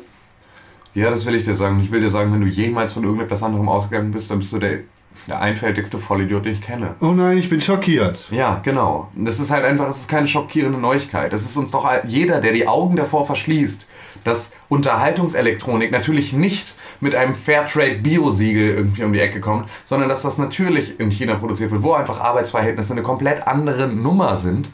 Ja, 0.93 1.09
das 1.09 1.25
will 1.25 1.35
ich 1.35 1.43
dir 1.43 1.53
sagen. 1.53 1.79
Ich 1.81 1.91
will 1.91 2.01
dir 2.01 2.09
sagen, 2.09 2.33
wenn 2.33 2.41
du 2.41 2.47
jemals 2.47 2.91
von 2.93 3.03
irgendetwas 3.03 3.43
anderem 3.43 3.69
ausgegangen 3.69 4.11
bist, 4.11 4.29
dann 4.29 4.39
bist 4.39 4.51
du 4.53 4.59
der, 4.59 4.79
der 5.27 5.39
einfältigste 5.39 5.99
Vollidiot, 5.99 6.45
den 6.45 6.53
ich 6.53 6.61
kenne. 6.61 6.95
Oh 6.99 7.11
nein, 7.11 7.37
ich 7.37 7.49
bin 7.49 7.61
schockiert. 7.61 8.29
Ja, 8.31 8.59
genau. 8.63 9.09
Das 9.15 9.39
ist 9.39 9.51
halt 9.51 9.63
einfach, 9.65 9.87
es 9.87 9.99
ist 9.99 10.09
keine 10.09 10.27
schockierende 10.27 10.79
Neuigkeit. 10.79 11.31
Es 11.33 11.43
ist 11.43 11.55
uns 11.57 11.71
doch 11.71 11.89
jeder, 12.05 12.41
der 12.41 12.53
die 12.53 12.67
Augen 12.67 12.95
davor 12.95 13.25
verschließt, 13.25 13.87
dass 14.23 14.53
Unterhaltungselektronik 14.69 15.91
natürlich 15.91 16.33
nicht 16.33 16.75
mit 16.99 17.15
einem 17.15 17.35
Fairtrade 17.35 17.95
Bio-Siegel 17.95 18.75
irgendwie 18.75 19.03
um 19.03 19.13
die 19.13 19.19
Ecke 19.19 19.41
kommt, 19.41 19.69
sondern 19.85 20.07
dass 20.07 20.21
das 20.21 20.37
natürlich 20.37 20.99
in 20.99 21.09
China 21.09 21.35
produziert 21.35 21.71
wird, 21.71 21.83
wo 21.83 21.93
einfach 21.93 22.19
Arbeitsverhältnisse 22.19 22.93
eine 22.93 23.01
komplett 23.01 23.47
andere 23.47 23.87
Nummer 23.87 24.37
sind. 24.37 24.69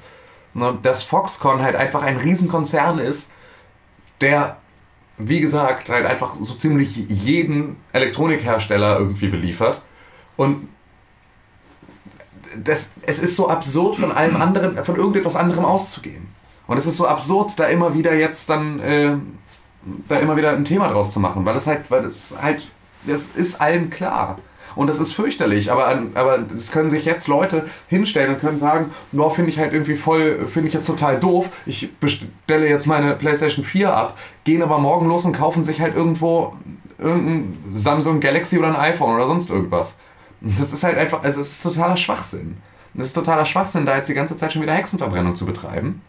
Ne, 0.53 0.77
Dass 0.81 1.03
Foxconn 1.03 1.61
halt 1.61 1.75
einfach 1.75 2.01
ein 2.01 2.17
Riesenkonzern 2.17 2.99
ist, 2.99 3.31
der, 4.21 4.57
wie 5.17 5.41
gesagt, 5.41 5.89
halt 5.89 6.05
einfach 6.05 6.35
so 6.39 6.53
ziemlich 6.53 6.95
jeden 7.09 7.77
Elektronikhersteller 7.91 8.99
irgendwie 8.99 9.27
beliefert. 9.27 9.81
Und 10.35 10.69
das, 12.63 12.93
es 13.01 13.19
ist 13.19 13.35
so 13.35 13.49
absurd, 13.49 13.97
von 13.97 14.11
allem 14.11 14.35
anderen, 14.35 14.83
von 14.83 14.95
irgendetwas 14.95 15.35
anderem 15.35 15.65
auszugehen. 15.65 16.27
Und 16.67 16.77
es 16.77 16.85
ist 16.85 16.97
so 16.97 17.07
absurd, 17.07 17.53
da 17.57 17.65
immer 17.65 17.93
wieder 17.93 18.13
jetzt 18.13 18.49
dann, 18.49 18.79
äh, 18.79 19.15
da 20.07 20.19
immer 20.19 20.35
wieder 20.35 20.51
ein 20.51 20.65
Thema 20.65 20.89
draus 20.89 21.11
zu 21.11 21.19
machen, 21.19 21.45
weil 21.45 21.55
es 21.55 21.65
halt, 21.65 21.89
weil 21.89 22.05
es 22.05 22.35
halt, 22.39 22.67
das 23.05 23.27
ist 23.27 23.59
allen 23.61 23.89
klar. 23.89 24.37
Und 24.77 24.87
das 24.87 24.99
ist 24.99 25.13
fürchterlich, 25.13 25.71
aber, 25.71 26.01
aber 26.13 26.39
es 26.55 26.71
können 26.71 26.89
sich 26.89 27.03
jetzt 27.03 27.27
Leute 27.27 27.65
hinstellen 27.87 28.35
und 28.35 28.39
können 28.39 28.57
sagen, 28.57 28.91
no, 29.11 29.29
finde 29.29 29.49
ich 29.49 29.57
halt 29.57 29.73
irgendwie 29.73 29.95
voll, 29.95 30.47
finde 30.47 30.67
ich 30.67 30.73
jetzt 30.73 30.85
total 30.85 31.19
doof, 31.19 31.49
ich 31.65 31.97
bestelle 31.97 32.69
jetzt 32.69 32.85
meine 32.85 33.15
Playstation 33.15 33.65
4 33.65 33.93
ab, 33.93 34.17
gehen 34.43 34.61
aber 34.61 34.77
morgen 34.77 35.07
los 35.07 35.25
und 35.25 35.33
kaufen 35.33 35.63
sich 35.63 35.81
halt 35.81 35.95
irgendwo 35.95 36.53
irgendein 36.99 37.57
Samsung 37.71 38.19
Galaxy 38.19 38.57
oder 38.59 38.67
ein 38.67 38.75
iPhone 38.75 39.15
oder 39.15 39.25
sonst 39.25 39.49
irgendwas. 39.49 39.97
Das 40.41 40.71
ist 40.71 40.83
halt 40.83 40.97
einfach, 40.97 41.23
also 41.23 41.41
es 41.41 41.53
ist 41.53 41.63
totaler 41.63 41.97
Schwachsinn. 41.97 42.57
Es 42.95 43.07
ist 43.07 43.13
totaler 43.13 43.45
Schwachsinn, 43.45 43.85
da 43.85 43.95
jetzt 43.95 44.09
die 44.09 44.13
ganze 44.13 44.37
Zeit 44.37 44.53
schon 44.53 44.61
wieder 44.61 44.73
Hexenverbrennung 44.73 45.35
zu 45.35 45.45
betreiben. 45.45 46.01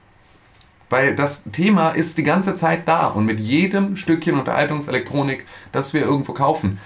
Weil 0.91 1.15
das 1.15 1.45
Thema 1.53 1.91
ist 1.91 2.17
die 2.17 2.23
ganze 2.23 2.55
Zeit 2.55 2.89
da 2.89 3.09
und 3.09 3.27
mit 3.27 3.41
jedem 3.41 3.97
Stückchen 3.97 4.39
Unterhaltungselektronik, 4.39 5.45
das 5.71 5.93
wir 5.93 6.03
irgendwo 6.03 6.33
kaufen, 6.33 6.79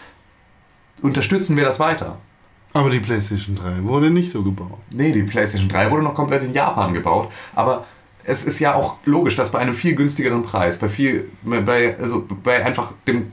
unterstützen 1.02 1.56
wir 1.56 1.64
das 1.64 1.80
weiter. 1.80 2.18
Aber 2.72 2.88
die 2.88 3.00
PlayStation 3.00 3.56
3 3.56 3.82
wurde 3.82 4.10
nicht 4.10 4.30
so 4.30 4.42
gebaut. 4.42 4.78
Nee, 4.90 5.12
die 5.12 5.24
PlayStation 5.24 5.68
3 5.68 5.90
wurde 5.90 6.02
noch 6.02 6.14
komplett 6.14 6.42
in 6.42 6.54
Japan 6.54 6.94
gebaut, 6.94 7.30
aber 7.54 7.84
es 8.24 8.44
ist 8.44 8.60
ja 8.60 8.74
auch 8.74 8.96
logisch, 9.04 9.36
dass 9.36 9.50
bei 9.50 9.58
einem 9.58 9.74
viel 9.74 9.94
günstigeren 9.94 10.42
Preis, 10.42 10.78
bei 10.78 10.88
viel, 10.88 11.28
bei, 11.42 11.96
also 11.98 12.24
bei 12.42 12.64
einfach 12.64 12.92
dem, 13.06 13.32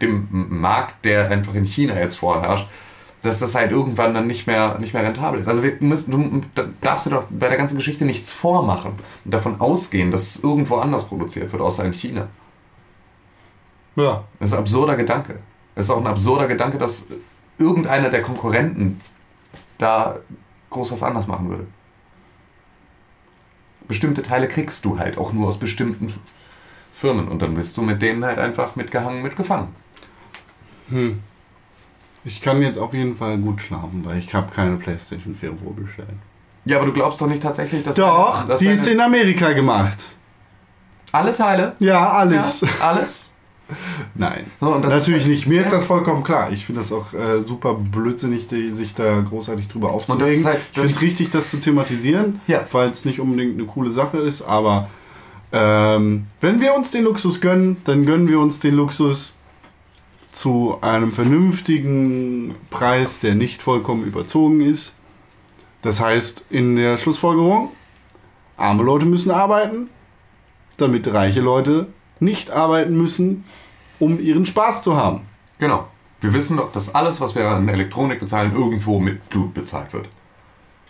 dem 0.00 0.28
Markt, 0.30 1.04
der 1.04 1.30
einfach 1.30 1.54
in 1.54 1.64
China 1.64 1.98
jetzt 1.98 2.14
vorherrscht, 2.14 2.66
dass 3.22 3.40
das 3.40 3.54
halt 3.54 3.72
irgendwann 3.72 4.14
dann 4.14 4.26
nicht 4.26 4.46
mehr, 4.46 4.78
nicht 4.78 4.94
mehr 4.94 5.02
rentabel 5.02 5.40
ist. 5.40 5.48
Also 5.48 5.62
wir 5.62 5.76
müssen, 5.80 6.10
du 6.10 6.40
da 6.54 6.66
darfst 6.80 7.06
du 7.06 7.10
doch 7.10 7.24
bei 7.30 7.48
der 7.48 7.58
ganzen 7.58 7.76
Geschichte 7.76 8.04
nichts 8.04 8.32
vormachen 8.32 8.92
und 9.24 9.34
davon 9.34 9.60
ausgehen, 9.60 10.10
dass 10.10 10.22
es 10.22 10.44
irgendwo 10.44 10.76
anders 10.76 11.08
produziert 11.08 11.50
wird, 11.52 11.60
außer 11.60 11.84
in 11.84 11.92
China. 11.92 12.28
Ja. 13.96 14.24
Das 14.38 14.50
ist 14.50 14.54
ein 14.54 14.60
absurder 14.60 14.96
Gedanke. 14.96 15.40
Es 15.78 15.86
ist 15.86 15.90
auch 15.90 16.00
ein 16.00 16.08
absurder 16.08 16.48
Gedanke, 16.48 16.76
dass 16.76 17.06
irgendeiner 17.56 18.10
der 18.10 18.20
Konkurrenten 18.20 19.00
da 19.78 20.18
groß 20.70 20.90
was 20.90 21.04
anders 21.04 21.28
machen 21.28 21.48
würde. 21.48 21.66
Bestimmte 23.86 24.22
Teile 24.22 24.48
kriegst 24.48 24.84
du 24.84 24.98
halt 24.98 25.16
auch 25.18 25.32
nur 25.32 25.46
aus 25.46 25.56
bestimmten 25.58 26.12
Firmen 26.92 27.28
und 27.28 27.40
dann 27.42 27.54
bist 27.54 27.76
du 27.76 27.82
mit 27.82 28.02
denen 28.02 28.24
halt 28.24 28.40
einfach 28.40 28.74
mitgehangen, 28.74 29.22
mitgefangen. 29.22 29.68
Hm. 30.88 31.20
Ich 32.24 32.40
kann 32.42 32.60
jetzt 32.60 32.76
auf 32.76 32.92
jeden 32.92 33.14
Fall 33.14 33.38
gut 33.38 33.62
schlafen, 33.62 34.04
weil 34.04 34.18
ich 34.18 34.34
habe 34.34 34.52
keine 34.52 34.78
PlayStation 34.78 35.36
4 35.36 35.56
vorbestellt. 35.62 36.08
Ja, 36.64 36.78
aber 36.78 36.86
du 36.86 36.92
glaubst 36.92 37.20
doch 37.20 37.28
nicht 37.28 37.40
tatsächlich, 37.42 37.84
dass. 37.84 37.94
Doch, 37.94 38.48
dass 38.48 38.58
die 38.58 38.66
ist 38.66 38.84
deine- 38.84 38.94
in 38.96 39.00
Amerika 39.00 39.52
gemacht. 39.52 40.06
Alle 41.12 41.32
Teile? 41.32 41.76
Ja, 41.78 42.10
alles. 42.14 42.62
Ja, 42.62 42.68
alles? 42.80 43.30
Nein. 44.14 44.46
So, 44.60 44.78
Natürlich 44.78 45.22
ist- 45.24 45.28
nicht. 45.28 45.46
Mir 45.46 45.60
ist 45.60 45.70
Ja. 45.72 45.76
das 45.78 45.84
vollkommen 45.84 46.24
klar. 46.24 46.50
Ich 46.52 46.64
finde 46.66 46.80
das 46.80 46.92
auch 46.92 47.12
äh, 47.12 47.42
super 47.46 47.74
blödsinnig, 47.74 48.46
die, 48.48 48.70
sich 48.70 48.94
da 48.94 49.20
großartig 49.20 49.68
drüber 49.68 49.90
aufzuregen. 49.92 50.26
ist 50.28 50.44
halt- 50.46 50.60
ich 50.60 50.78
finde 50.78 50.88
es 50.90 51.00
richtig, 51.02 51.30
das 51.30 51.50
zu 51.50 51.58
thematisieren, 51.58 52.40
Ja. 52.46 52.64
weil 52.72 52.90
es 52.90 53.04
nicht 53.04 53.20
unbedingt 53.20 53.54
eine 53.58 53.66
coole 53.66 53.90
Sache 53.90 54.18
ist. 54.18 54.42
Aber 54.42 54.88
ähm, 55.52 56.26
wenn 56.40 56.60
wir 56.60 56.74
uns 56.74 56.90
den 56.90 57.04
Luxus 57.04 57.40
gönnen, 57.40 57.76
dann 57.84 58.04
gönnen 58.06 58.28
wir 58.28 58.40
uns 58.40 58.60
den 58.60 58.74
Luxus 58.74 59.34
zu 60.32 60.76
einem 60.82 61.12
vernünftigen 61.12 62.54
Preis, 62.70 63.18
der 63.20 63.34
nicht 63.34 63.62
vollkommen 63.62 64.04
überzogen 64.04 64.60
ist. 64.60 64.94
Das 65.82 66.00
heißt, 66.00 66.46
in 66.50 66.76
der 66.76 66.98
Schlussfolgerung, 66.98 67.70
Arme 68.56 68.82
Leute 68.82 69.06
müssen 69.06 69.30
arbeiten, 69.30 69.88
damit 70.76 71.12
reiche 71.12 71.40
Leute 71.40 71.86
nicht 72.20 72.50
arbeiten 72.50 72.96
müssen, 72.96 73.44
um 73.98 74.20
ihren 74.20 74.46
Spaß 74.46 74.82
zu 74.82 74.96
haben. 74.96 75.22
Genau. 75.58 75.86
Wir 76.20 76.32
wissen 76.32 76.56
doch, 76.56 76.72
dass 76.72 76.94
alles, 76.94 77.20
was 77.20 77.34
wir 77.34 77.46
an 77.48 77.68
Elektronik 77.68 78.18
bezahlen, 78.18 78.52
irgendwo 78.54 78.98
mit 78.98 79.28
Blut 79.28 79.54
bezahlt 79.54 79.92
wird. 79.92 80.08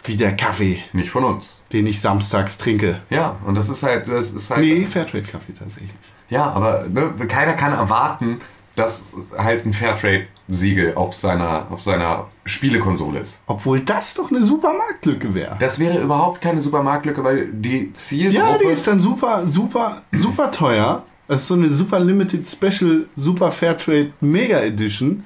Wie 0.04 0.16
der 0.16 0.34
Kaffee, 0.36 0.78
Nicht 0.92 1.10
von 1.10 1.24
uns. 1.24 1.58
den 1.72 1.86
ich 1.86 2.00
samstags 2.00 2.56
trinke. 2.56 3.02
Ja, 3.10 3.36
und 3.44 3.54
das 3.54 3.68
ist 3.68 3.82
halt, 3.82 4.08
das 4.08 4.30
ist 4.30 4.50
halt. 4.50 4.60
Nee, 4.60 4.86
Fairtrade-Kaffee 4.86 5.52
tatsächlich. 5.52 5.92
Ja, 6.30 6.50
aber 6.50 6.84
ne, 6.88 7.12
keiner 7.26 7.54
kann 7.54 7.72
erwarten, 7.72 8.40
dass 8.76 9.04
halt 9.36 9.66
ein 9.66 9.72
Fairtrade-Siegel 9.72 10.94
auf 10.94 11.14
seiner, 11.14 11.66
auf 11.70 11.82
seiner 11.82 12.26
Spielekonsole 12.44 13.18
ist. 13.18 13.42
Obwohl 13.46 13.80
das 13.80 14.14
doch 14.14 14.30
eine 14.30 14.42
super 14.42 14.72
Marktlücke 14.72 15.34
wäre. 15.34 15.56
Das 15.58 15.78
wäre 15.78 15.98
überhaupt 15.98 16.40
keine 16.40 16.60
Supermarktlücke, 16.60 17.22
weil 17.24 17.48
die 17.52 17.92
Zielgruppe. 17.92 18.36
Ja, 18.52 18.58
die 18.58 18.66
ist 18.66 18.86
dann 18.86 19.00
super, 19.00 19.42
super, 19.46 20.02
super 20.12 20.50
teuer. 20.50 21.02
Das 21.28 21.42
ist 21.42 21.48
so 21.48 21.54
eine 21.54 21.68
super 21.68 22.00
Limited 22.00 22.48
Special 22.48 23.04
Super 23.16 23.52
Fairtrade 23.52 24.12
Mega 24.20 24.60
Edition. 24.60 25.24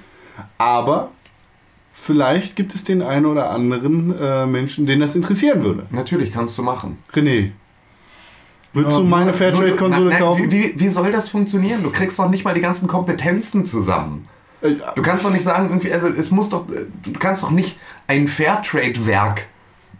Aber 0.58 1.12
vielleicht 1.94 2.56
gibt 2.56 2.74
es 2.74 2.82
den 2.84 3.02
einen 3.02 3.26
oder 3.26 3.50
anderen 3.50 4.18
äh, 4.18 4.44
Menschen, 4.46 4.84
den 4.86 5.00
das 5.00 5.14
interessieren 5.14 5.62
würde. 5.62 5.86
Natürlich 5.90 6.32
kannst 6.32 6.58
du 6.58 6.62
machen. 6.62 6.98
René, 7.14 7.52
würdest 8.72 8.96
Ja, 8.96 9.02
du 9.02 9.08
meine 9.08 9.32
Fairtrade-Konsole 9.32 10.18
kaufen? 10.18 10.50
Wie, 10.50 10.74
wie, 10.76 10.88
soll 10.88 11.12
das 11.12 11.28
funktionieren? 11.28 11.82
Du 11.82 11.90
kriegst 11.90 12.18
doch 12.18 12.28
nicht 12.28 12.44
mal 12.44 12.54
die 12.54 12.60
ganzen 12.60 12.88
Kompetenzen 12.88 13.64
zusammen. 13.64 14.26
Äh, 14.60 14.74
Du 14.96 15.02
kannst 15.02 15.24
doch 15.24 15.30
nicht 15.30 15.44
sagen, 15.44 15.68
irgendwie, 15.68 15.92
also 15.92 16.08
es 16.08 16.30
muss 16.30 16.48
doch, 16.48 16.66
du 16.66 17.12
kannst 17.18 17.42
doch 17.42 17.50
nicht 17.50 17.78
ein 18.06 18.26
Fairtrade-Werk 18.26 19.46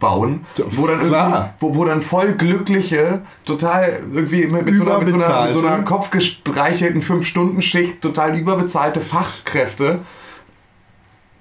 bauen, 0.03 0.45
wo 0.71 0.85
dann, 0.85 0.99
Klar. 0.99 1.55
wo, 1.59 1.73
wo 1.75 1.85
dann 1.85 2.01
voll 2.01 2.33
glückliche, 2.33 3.21
total 3.45 4.01
irgendwie 4.13 4.45
mit, 4.45 4.65
mit, 4.65 4.75
so, 4.77 4.83
einer, 4.83 4.99
mit 4.99 5.07
so, 5.07 5.15
einer, 5.15 5.51
so 5.51 5.59
einer 5.59 5.79
kopfgestreichelten 5.83 7.01
5-Stunden-Schicht 7.01 8.01
total 8.01 8.37
überbezahlte 8.37 8.99
Fachkräfte 9.01 9.99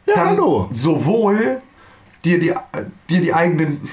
ja, 0.07 0.15
dann 0.15 0.29
hallo. 0.29 0.69
sowohl 0.71 1.61
dir 2.25 2.39
die, 2.39 2.55
dir 3.11 3.21
die 3.21 3.35
eigenen 3.35 3.89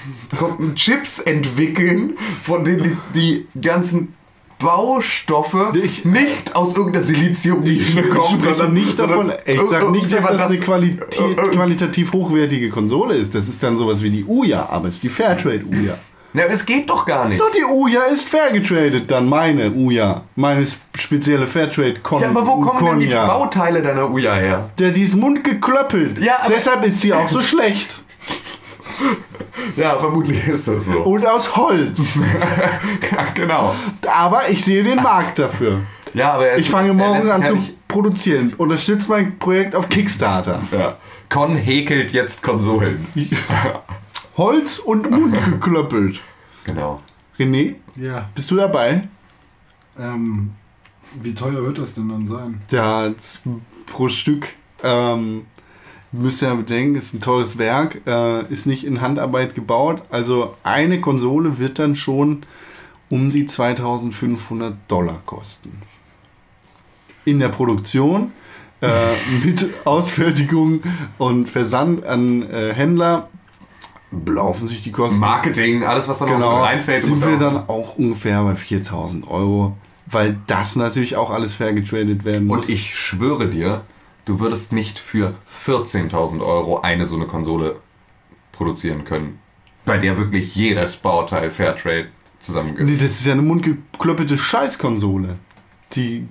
Chips 0.75 1.19
entwickeln, 1.19 2.15
von 2.43 2.63
denen 2.63 3.01
die, 3.13 3.47
die 3.53 3.59
ganzen 3.59 4.15
Baustoffe 4.59 5.71
Ich- 5.81 6.05
nicht 6.05 6.55
aus 6.55 6.75
irgendeiner 6.75 7.03
Siliziummine 7.03 8.03
kommen, 8.09 8.37
sondern 8.37 8.73
nicht 8.73 8.99
davon, 8.99 9.17
sondern 9.17 9.37
ich 9.45 9.61
sage 9.61 9.91
nicht, 9.91 10.05
dass 10.13 10.29
irgendjemand 10.29 10.39
das 10.39 10.51
eine 10.51 10.59
Quali 10.59 10.97
äh, 11.17 11.31
äh, 11.31 11.35
qualitativ 11.55 12.13
hochwertige 12.13 12.69
Konsole 12.69 13.15
ist. 13.15 13.33
Das 13.33 13.47
ist 13.47 13.63
dann 13.63 13.77
sowas 13.77 14.03
wie 14.03 14.09
die 14.09 14.25
Uja, 14.25 14.67
aber 14.69 14.89
es 14.89 14.95
ist 14.95 15.03
die 15.03 15.09
Fairtrade 15.09 15.63
Uja. 15.65 15.95
Na, 16.33 16.43
es 16.43 16.63
geht 16.63 16.87
doch 16.89 17.05
gar 17.07 17.27
nicht. 17.27 17.41
Doch, 17.41 17.49
die 17.49 17.63
Uja 17.63 18.03
ist 18.03 18.27
fair 18.27 18.51
getradet, 18.51 19.09
dann 19.09 19.27
meine 19.27 19.71
Uja. 19.71 20.21
Meine 20.35 20.67
spezielle 20.95 21.47
Fairtrade 21.47 21.95
Con 22.03 22.21
Ja, 22.21 22.29
aber 22.29 22.45
wo 22.45 22.59
kommen 22.59 22.99
denn 22.99 23.09
die. 23.09 23.15
Bauteile 23.15 23.81
deiner 23.81 24.11
Uja 24.11 24.35
her? 24.35 24.69
Der, 24.77 24.91
die 24.91 25.01
ist 25.01 25.15
mundgeklöppelt. 25.15 26.19
Ja, 26.23 26.35
Deshalb 26.47 26.85
ist 26.85 27.01
sie 27.01 27.13
auch 27.13 27.27
so 27.29 27.41
schlecht. 27.41 28.03
Ja, 29.75 29.97
vermutlich 29.97 30.47
ist 30.47 30.67
das 30.67 30.85
so. 30.85 30.99
Und 31.03 31.25
aus 31.25 31.55
Holz. 31.55 32.15
ja, 33.11 33.25
genau. 33.33 33.75
Aber 34.11 34.49
ich 34.49 34.63
sehe 34.63 34.83
den 34.83 34.97
Markt 35.01 35.39
dafür. 35.39 35.81
Ja, 36.13 36.33
aber 36.33 36.47
er 36.47 36.55
ist- 36.55 36.65
Ich 36.65 36.69
fange 36.71 36.93
morgen 36.93 37.29
an 37.29 37.43
zu 37.43 37.57
produzieren. 37.87 38.53
Unterstütze 38.57 39.09
mein 39.09 39.37
Projekt 39.39 39.75
auf 39.75 39.89
Kickstarter. 39.89 40.61
Ja. 40.71 40.97
Con 41.29 41.55
häkelt 41.55 42.11
jetzt 42.11 42.41
Konsolen. 42.43 43.05
Holz 44.37 44.79
und 44.79 45.09
mundgeklöppelt. 45.09 46.19
Genau. 46.63 47.01
René, 47.37 47.75
Ja. 47.95 48.29
bist 48.35 48.49
du 48.51 48.55
dabei? 48.55 49.07
Ähm, 49.97 50.51
wie 51.21 51.33
teuer 51.33 51.63
wird 51.63 51.77
das 51.77 51.93
denn 51.95 52.09
dann 52.09 52.27
sein? 52.27 52.61
Ja, 52.71 53.09
pro 53.85 54.07
Stück. 54.07 54.47
Ähm, 54.83 55.45
müsst 56.11 56.41
ihr 56.41 56.47
ja 56.49 56.55
bedenken, 56.55 56.95
ist 56.95 57.13
ein 57.13 57.19
teures 57.19 57.57
Werk, 57.57 58.01
äh, 58.07 58.45
ist 58.51 58.65
nicht 58.65 58.85
in 58.85 59.01
Handarbeit 59.01 59.55
gebaut. 59.55 60.01
Also 60.09 60.55
eine 60.63 60.99
Konsole 61.01 61.59
wird 61.59 61.77
dann 61.79 61.95
schon 61.95 62.43
um 63.09 63.29
die 63.31 63.45
2500 63.45 64.75
Dollar 64.87 65.21
kosten. 65.25 65.71
In 67.25 67.39
der 67.39 67.49
Produktion, 67.49 68.31
äh, 68.81 68.89
mit 69.45 69.69
Ausfertigung 69.85 70.81
und 71.17 71.49
Versand 71.49 72.05
an 72.05 72.43
äh, 72.49 72.73
Händler 72.73 73.29
belaufen 74.11 74.67
sich 74.67 74.81
die 74.81 74.91
Kosten. 74.91 75.19
Marketing, 75.19 75.83
alles 75.83 76.07
was 76.07 76.17
da 76.19 76.25
noch 76.25 76.33
Genau, 76.33 76.63
reinfällt. 76.63 77.03
sind 77.03 77.21
wir 77.21 77.35
auch- 77.35 77.39
dann 77.39 77.57
auch 77.69 77.97
ungefähr 77.97 78.41
bei 78.43 78.55
4000 78.55 79.27
Euro, 79.27 79.77
weil 80.07 80.37
das 80.47 80.75
natürlich 80.75 81.15
auch 81.15 81.29
alles 81.29 81.53
fair 81.53 81.73
getradet 81.73 82.25
werden 82.25 82.47
muss. 82.47 82.65
Und 82.65 82.69
ich 82.69 82.95
schwöre 82.95 83.47
dir, 83.47 83.81
du 84.29 84.39
würdest 84.39 84.71
nicht 84.71 84.99
für 84.99 85.33
14.000 85.65 86.41
Euro 86.45 86.79
eine 86.81 87.05
so 87.05 87.15
eine 87.15 87.25
Konsole 87.25 87.77
produzieren 88.51 89.03
können, 89.03 89.39
bei 89.85 89.97
der 89.97 90.17
wirklich 90.17 90.55
jedes 90.55 90.97
Bauteil 90.97 91.49
Fairtrade 91.49 92.09
zusammengehört. 92.39 92.89
Nee, 92.89 92.97
das 92.97 93.11
ist 93.11 93.25
ja 93.25 93.33
eine 93.33 93.41
mundgeklöppelte 93.41 94.37
Scheißkonsole, 94.37 95.35
die 95.93 96.27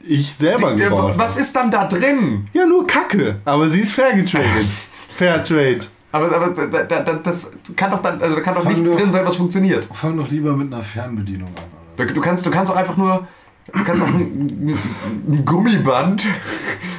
ich 0.00 0.32
selber 0.32 0.74
Ja, 0.76 0.88
gebaut 0.88 1.14
was 1.16 1.36
ist 1.36 1.54
dann 1.56 1.70
da 1.70 1.86
drin? 1.86 2.48
Ja, 2.52 2.64
nur 2.66 2.86
Kacke, 2.86 3.40
aber 3.44 3.68
sie 3.68 3.80
ist 3.80 3.92
fair 3.92 4.14
getradet. 4.14 4.66
Fairtrade. 5.10 5.80
Aber, 6.12 6.34
aber 6.34 6.66
da, 6.66 6.82
da, 6.84 7.02
da, 7.02 7.12
das 7.14 7.50
kann 7.76 7.90
doch, 7.90 8.00
dann, 8.02 8.20
also 8.22 8.34
da 8.36 8.40
kann 8.42 8.54
doch 8.54 8.62
Fang 8.62 8.72
nichts 8.72 8.90
doch- 8.90 8.96
drin 8.98 9.10
sein, 9.10 9.26
was 9.26 9.36
funktioniert. 9.36 9.84
Fang 9.92 10.16
doch 10.16 10.28
lieber 10.30 10.52
mit 10.56 10.72
einer 10.72 10.82
Fernbedienung 10.82 11.48
an. 11.48 12.06
Du, 12.14 12.20
kannst, 12.20 12.46
du 12.46 12.50
kannst 12.50 12.70
auch 12.72 12.76
einfach 12.76 12.96
nur. 12.96 13.26
Du 13.72 13.84
kannst 13.84 14.02
auch 14.02 14.08
ein, 14.08 14.78
ein 15.28 15.44
Gummiband, 15.44 16.26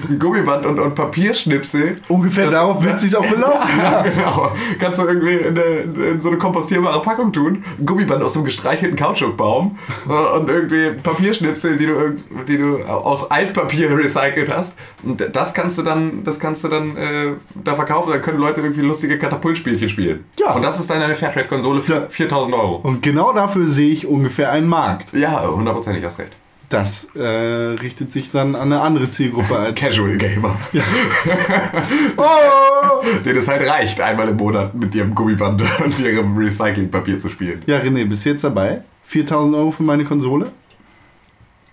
ein 0.10 0.18
Gummiband 0.20 0.66
und, 0.66 0.80
und 0.80 0.96
Papierschnipsel. 0.96 1.98
Ungefähr 2.08 2.50
darauf 2.50 2.84
wird 2.84 3.00
sie 3.00 3.16
auch 3.16 3.26
belaufen. 3.26 3.70
Ja, 3.82 4.02
genau. 4.04 4.52
Kannst 4.80 5.00
du 5.00 5.06
irgendwie 5.08 5.34
in, 5.34 5.58
eine, 5.58 6.10
in 6.12 6.22
so 6.22 6.30
eine 6.30 6.38
kompostierbare 6.38 7.02
Packung 7.02 7.32
tun, 7.34 7.64
ein 7.80 7.86
Gummiband 7.86 8.24
aus 8.24 8.36
einem 8.36 8.46
gestreichelten 8.46 8.98
Kautschukbaum 8.98 9.78
äh, 10.08 10.38
und 10.38 10.50
irgendwie 10.50 10.92
Papierschnipsel, 11.02 11.78
die 11.78 11.86
du, 11.88 12.16
die 12.48 12.58
du 12.58 12.78
aus 12.84 13.30
Altpapier 13.32 13.90
recycelt 13.98 14.52
hast. 14.52 14.78
Und 15.04 15.24
das 15.36 15.54
kannst 15.54 15.78
du 15.78 15.84
dann, 15.84 16.24
das 16.24 16.40
kannst 16.40 16.64
du 16.64 16.68
dann 16.70 16.96
äh, 16.98 17.34
da 17.64 17.76
verkaufen. 17.76 18.12
Dann 18.12 18.22
können 18.22 18.40
Leute 18.40 18.62
irgendwie 18.62 18.82
lustige 18.82 19.18
Katapultspielchen 19.18 19.90
spielen. 19.90 20.26
Ja. 20.40 20.54
Und 20.54 20.64
das 20.64 20.80
ist 20.80 20.90
dann 20.90 21.02
eine 21.02 21.16
Fairtrade-Konsole 21.16 21.82
für 21.82 21.94
Ja. 21.94 22.02
4000 22.10 22.56
Euro. 22.56 22.76
Und 22.84 23.02
genau 23.02 23.34
dafür 23.34 23.68
sehe 23.68 23.92
ich 23.92 24.08
ungefähr 24.08 24.52
einen 24.52 24.68
Markt. 24.68 25.14
Ja, 25.14 25.44
hundertprozentig 25.48 26.04
hast 26.06 26.20
recht. 26.20 26.32
Das 26.72 27.10
äh, 27.16 27.20
richtet 27.22 28.14
sich 28.14 28.32
dann 28.32 28.56
an 28.56 28.72
eine 28.72 28.80
andere 28.80 29.10
Zielgruppe 29.10 29.58
als. 29.58 29.78
Casual 29.78 30.18
Gamer. 30.18 30.58
Oh! 32.18 33.04
Den 33.26 33.36
es 33.36 33.48
halt 33.50 33.68
reicht, 33.68 34.00
einmal 34.00 34.30
im 34.30 34.38
Monat 34.38 34.74
mit 34.74 34.96
ihrem 34.96 35.14
Gummiband 35.14 35.62
und 35.84 36.00
ihrem 36.00 36.38
Recyclingpapier 36.38 37.20
zu 37.20 37.28
spielen. 37.30 37.62
Ja, 37.66 37.80
René, 37.80 38.06
bist 38.06 38.26
du 38.26 38.30
jetzt 38.30 38.46
dabei? 38.46 38.84
4000 39.06 39.56
Euro 39.56 39.72
für 39.72 39.84
meine 39.84 40.06
Konsole? 40.06 40.52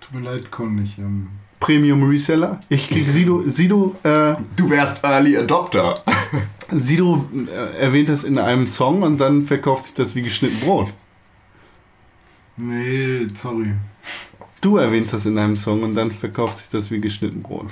Tut 0.01 0.14
mir 0.20 0.28
leid, 0.28 0.51
Con, 0.51 0.82
ich, 0.82 0.99
ähm, 0.99 1.28
Premium 1.61 2.03
Reseller. 2.03 2.59
Ich 2.68 2.88
krieg 2.88 3.07
Sido, 3.07 3.44
Sido, 3.46 3.94
äh, 4.03 4.34
Du 4.57 4.68
wärst 4.68 5.05
Early 5.05 5.36
Adopter. 5.36 5.94
Sido 6.72 7.24
äh, 7.46 7.78
erwähnt 7.80 8.09
das 8.09 8.24
in 8.24 8.36
einem 8.36 8.66
Song 8.66 9.03
und 9.03 9.20
dann 9.20 9.44
verkauft 9.44 9.84
sich 9.84 9.94
das 9.94 10.16
wie 10.16 10.22
geschnitten 10.22 10.59
Brot. 10.59 10.92
nee, 12.57 13.28
sorry. 13.34 13.74
Du 14.61 14.76
erwähnst 14.76 15.12
das 15.12 15.24
in 15.26 15.38
einem 15.38 15.56
Song 15.56 15.82
und 15.82 15.94
dann 15.94 16.11
verkauft 16.11 16.59
sich 16.59 16.68
das 16.68 16.90
wie 16.90 17.00
geschnitten 17.00 17.42
Brot. 17.42 17.66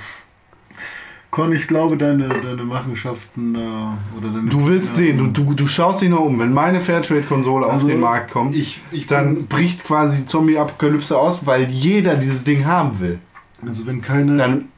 Con, 1.31 1.53
ich 1.53 1.67
glaube, 1.67 1.97
deine, 1.97 2.29
deine 2.29 2.63
Machenschaften 2.65 3.55
äh, 3.57 3.59
oder 3.59 4.29
deine. 4.33 4.49
Du 4.49 4.67
willst 4.67 4.91
ja, 4.91 4.95
sehen, 4.97 5.19
du, 5.19 5.27
du, 5.27 5.53
du 5.55 5.67
schaust 5.67 6.01
dich 6.01 6.09
noch 6.09 6.21
um. 6.21 6.39
Wenn 6.39 6.55
meine 6.55 6.81
Fairtrade-Konsole 6.81 7.67
auf 7.67 7.73
Also, 7.75 7.89
den 7.89 8.01
Markt 8.01 8.31
kommt, 8.31 8.55
ich- 8.55 8.81
ich 8.93 9.07
dann 9.07 9.47
bricht 9.47 9.85
quasi 9.85 10.19
die 10.23 10.27
Zombie-Apokalypse 10.27 11.19
aus, 11.19 11.45
weil 11.45 11.65
jeder 11.69 12.15
dieses 12.17 12.45
Ding 12.45 12.65
haben 12.65 13.01
will. 13.01 13.19
Also, 13.67 13.87
wenn 13.87 14.01
keine. 14.01 14.37
Dann 14.37 14.69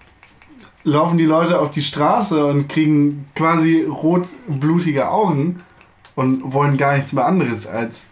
laufen 0.85 1.19
die 1.19 1.27
Leute 1.27 1.61
auf 1.61 1.71
die 1.71 1.83
Straße 1.83 2.45
und 2.47 2.69
kriegen 2.69 3.27
quasi 3.37 3.83
rotblutige 3.83 5.11
Augen 5.11 5.61
und 6.15 6.53
wollen 6.55 6.77
gar 6.79 6.97
nichts 6.97 7.13
mehr 7.13 7.27
anderes 7.27 7.67
als 7.67 8.09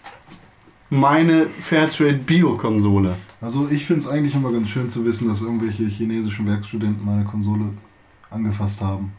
meine 0.90 1.46
Fairtrade-Bio-Konsole. 1.62 3.16
Also, 3.46 3.68
ich 3.70 3.84
finde 3.84 4.00
es 4.00 4.08
eigentlich 4.08 4.34
immer 4.34 4.50
ganz 4.50 4.68
schön 4.68 4.90
zu 4.90 5.04
wissen, 5.04 5.28
dass 5.28 5.40
irgendwelche 5.40 5.84
chinesischen 5.84 6.48
Werkstudenten 6.48 7.06
meine 7.06 7.22
Konsole 7.22 7.66
angefasst 8.28 8.80
haben. 8.80 9.12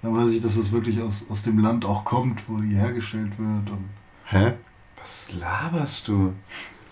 Dann 0.00 0.16
weiß 0.16 0.30
ich, 0.30 0.40
dass 0.40 0.56
es 0.56 0.72
wirklich 0.72 1.02
aus, 1.02 1.26
aus 1.28 1.42
dem 1.42 1.58
Land 1.58 1.84
auch 1.84 2.02
kommt, 2.02 2.48
wo 2.48 2.56
die 2.56 2.74
hergestellt 2.74 3.32
wird 3.36 3.70
und 3.70 3.84
Hä? 4.24 4.54
Was 4.96 5.34
laberst 5.38 6.08
du? 6.08 6.32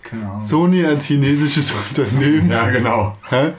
keine 0.03 0.29
Ahnung. 0.29 0.45
Sony 0.45 0.85
als 0.85 1.05
chinesisches 1.05 1.73
Unternehmen. 1.89 2.47
Ja, 2.51 2.69
genau. 2.69 3.17
Hä? 3.27 3.53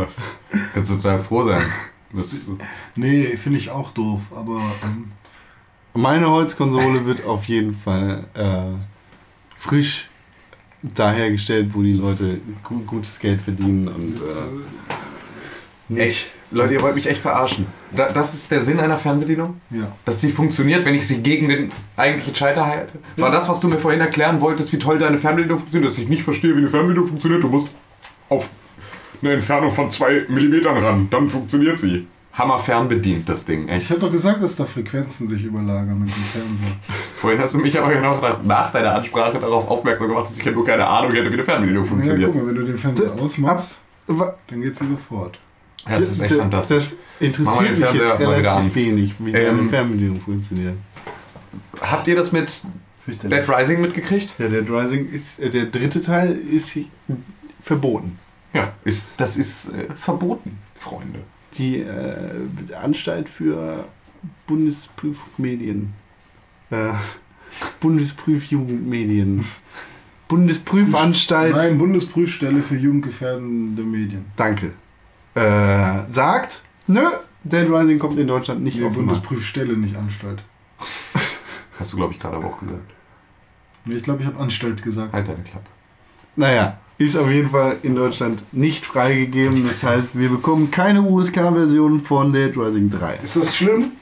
Kannst 0.74 0.90
du 0.90 0.96
total 0.96 1.20
froh 1.20 1.46
sein. 1.46 1.62
Das, 2.12 2.40
Nee, 2.96 3.36
finde 3.36 3.60
ich 3.60 3.70
auch 3.70 3.90
doof, 3.90 4.22
aber 4.34 4.60
ähm, 4.82 5.12
Meine 5.94 6.28
Holzkonsole 6.28 7.06
wird 7.06 7.24
auf 7.24 7.44
jeden 7.44 7.76
Fall 7.76 8.24
äh, 8.34 8.72
frisch 9.56 10.08
dahergestellt, 10.94 11.70
wo 11.72 11.82
die 11.82 11.94
Leute 11.94 12.40
gu 12.62 12.78
gutes 12.86 13.18
Geld 13.18 13.42
verdienen 13.42 13.88
und 13.88 14.16
äh, 14.16 16.00
Echt? 16.00 16.32
Leute, 16.50 16.74
ihr 16.74 16.82
wollt 16.82 16.94
mich 16.94 17.06
echt 17.08 17.20
verarschen. 17.20 17.66
Da, 17.94 18.10
das 18.12 18.34
ist 18.34 18.50
der 18.50 18.60
Sinn 18.60 18.78
einer 18.78 18.96
Fernbedienung? 18.96 19.60
Ja. 19.70 19.92
Dass 20.04 20.20
sie 20.20 20.30
funktioniert, 20.30 20.84
wenn 20.84 20.94
ich 20.94 21.06
sie 21.06 21.20
gegen 21.22 21.48
den 21.48 21.70
eigentlichen 21.96 22.34
Schalter 22.34 22.66
halte? 22.66 22.98
War 23.16 23.30
das, 23.30 23.48
was 23.48 23.60
du 23.60 23.68
mir 23.68 23.78
vorhin 23.78 24.00
erklären 24.00 24.40
wolltest, 24.40 24.72
wie 24.72 24.78
toll 24.78 24.98
deine 24.98 25.18
Fernbedienung 25.18 25.58
funktioniert? 25.58 25.90
Dass 25.90 25.98
ich 25.98 26.08
nicht 26.08 26.22
verstehe, 26.22 26.54
wie 26.54 26.58
eine 26.58 26.68
Fernbedienung 26.68 27.08
funktioniert? 27.08 27.42
Du 27.42 27.48
musst 27.48 27.74
auf 28.28 28.50
eine 29.22 29.32
Entfernung 29.32 29.72
von 29.72 29.90
2 29.90 30.26
mm 30.28 30.66
ran, 30.66 31.08
dann 31.10 31.28
funktioniert 31.28 31.78
sie. 31.78 32.06
Hammer 32.36 32.58
fernbedient, 32.58 33.26
das 33.28 33.44
Ding, 33.46 33.66
Ich 33.68 33.72
echt. 33.74 33.90
habe 33.90 34.00
doch 34.00 34.12
gesagt, 34.12 34.42
dass 34.42 34.56
da 34.56 34.64
Frequenzen 34.66 35.26
sich 35.26 35.42
überlagern 35.42 35.98
mit 35.98 36.08
dem 36.08 36.22
Fernseher. 36.22 36.76
Vorhin 37.16 37.40
hast 37.40 37.54
du 37.54 37.58
mich 37.58 37.78
aber 37.78 37.90
genau 37.92 38.20
nach 38.44 38.70
deiner 38.72 38.94
Ansprache 38.94 39.38
darauf 39.38 39.66
aufmerksam 39.68 40.08
gemacht, 40.08 40.28
dass 40.28 40.38
ich 40.38 40.44
ja 40.44 40.52
nur 40.52 40.64
keine 40.66 40.86
Ahnung 40.86 41.12
hätte, 41.12 41.30
wie 41.30 41.34
eine 41.34 41.44
Fernbedienung 41.44 41.84
Ja, 41.84 41.88
funktioniert. 41.88 42.30
guck 42.32 42.42
mal, 42.42 42.48
wenn 42.48 42.56
du 42.56 42.64
den 42.64 42.76
Fernseher 42.76 43.12
ausmachst, 43.12 43.80
dann 44.06 44.60
geht 44.60 44.76
sie 44.76 44.86
sofort. 44.86 45.38
Das 45.88 46.00
ist 46.00 46.20
echt 46.20 46.34
fantastisch. 46.34 46.90
Das 46.90 46.96
interessiert 47.20 47.78
mich 47.78 47.92
jetzt 47.92 48.18
relativ 48.20 48.74
wenig, 48.74 49.14
wie 49.18 49.32
Ähm, 49.32 49.56
deine 49.56 49.68
Fernbedienung 49.70 50.16
funktioniert. 50.20 50.74
Habt 51.80 52.06
ihr 52.08 52.16
das 52.16 52.32
mit 52.32 52.52
Dead 53.06 53.48
Rising 53.48 53.80
mitgekriegt? 53.80 54.34
Ja, 54.38 54.48
der 54.48 54.68
Rising 54.68 55.08
ist, 55.10 55.38
äh, 55.38 55.48
der 55.48 55.66
dritte 55.66 56.02
Teil 56.02 56.32
ist 56.50 56.76
verboten. 57.62 58.18
Ja. 58.52 58.72
Ist, 58.84 59.10
das 59.16 59.36
ist 59.36 59.68
äh, 59.70 59.86
verboten, 59.96 60.58
Freunde. 60.74 61.20
Die 61.54 61.78
äh, 61.80 62.74
Anstalt 62.82 63.28
für 63.28 63.84
Bundesprüfmedien. 64.46 65.92
Äh, 66.70 66.92
Bundesprüfjugendmedien. 67.80 69.44
Bundesprüfanstalt. 70.28 71.54
Nein, 71.54 71.78
Bundesprüfstelle 71.78 72.60
für 72.60 72.76
jugendgefährdende 72.76 73.82
Medien. 73.82 74.24
Danke. 74.36 74.72
Äh, 75.34 76.08
sagt, 76.08 76.62
nö, 76.86 77.02
Dead 77.44 77.68
Rising 77.70 77.98
kommt 77.98 78.18
in 78.18 78.26
Deutschland 78.26 78.62
nicht 78.62 78.78
Nee, 78.78 78.86
auf. 78.86 78.92
Bundesprüfstelle, 78.94 79.76
nicht 79.76 79.96
Anstalt. 79.96 80.42
Hast 81.78 81.92
du, 81.92 81.96
glaube 81.96 82.12
ich, 82.14 82.18
gerade 82.18 82.36
aber 82.36 82.46
auch 82.46 82.58
gesagt. 82.58 82.90
Nee, 83.84 83.96
ich 83.96 84.02
glaube, 84.02 84.22
ich 84.22 84.26
habe 84.26 84.38
Anstalt 84.38 84.82
gesagt. 84.82 85.12
Halt 85.12 85.28
deine 85.28 85.42
Klappe. 85.42 85.66
Naja, 86.34 86.78
ist 86.98 87.16
auf 87.16 87.30
jeden 87.30 87.50
Fall 87.50 87.76
in 87.82 87.94
Deutschland 87.94 88.42
nicht 88.52 88.84
freigegeben. 88.86 89.66
Das 89.66 89.82
heißt, 89.82 90.18
wir 90.18 90.28
bekommen 90.30 90.70
keine 90.70 91.02
USK-Version 91.02 92.00
von 92.00 92.32
Dead 92.32 92.56
Rising 92.56 92.88
3. 92.90 93.18
Ist 93.22 93.36
das 93.36 93.56
schlimm? 93.56 93.92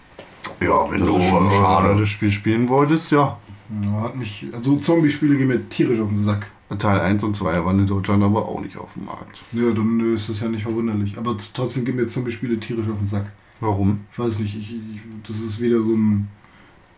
Ja, 0.61 0.91
wenn 0.91 1.01
Das 1.01 1.09
du 1.09 1.21
schade. 1.51 1.97
das 1.99 2.09
Spiel 2.09 2.31
spielen 2.31 2.69
wolltest, 2.69 3.11
ja. 3.11 3.39
Ja, 3.83 4.01
hat 4.03 4.15
mich, 4.17 4.47
also 4.53 4.77
Zombie-Spiele 4.77 5.37
gehen 5.37 5.49
mir 5.49 5.69
tierisch 5.69 5.99
auf 5.99 6.09
den 6.09 6.19
Sack. 6.19 6.51
Teil 6.79 7.01
1 7.01 7.23
und 7.25 7.37
2 7.37 7.65
waren 7.65 7.79
in 7.81 7.87
Deutschland 7.87 8.23
aber 8.25 8.49
auch 8.49 8.61
nicht 8.61 8.77
auf 8.77 8.93
dem 8.95 9.05
Markt. 9.05 9.41
Ja, 9.53 9.71
dann 9.71 10.01
äh, 10.01 10.15
ist 10.15 10.29
das 10.29 10.41
ja 10.41 10.49
nicht 10.49 10.63
verwunderlich. 10.63 11.17
Aber 11.19 11.37
trotzdem 11.55 11.85
gehen 11.85 11.97
mir 11.97 12.07
Zombie-Spiele 12.07 12.59
tierisch 12.59 12.89
auf 12.89 12.99
den 12.99 13.07
Sack. 13.07 13.27
Warum? 13.61 14.01
Ich 14.13 14.19
weiß 14.19 14.41
nicht, 14.41 14.57
ich, 14.57 14.73
ich, 14.75 15.01
das 15.27 15.37
ist 15.41 15.61
wieder 15.61 15.83
so 15.83 15.95
ein. 15.95 16.29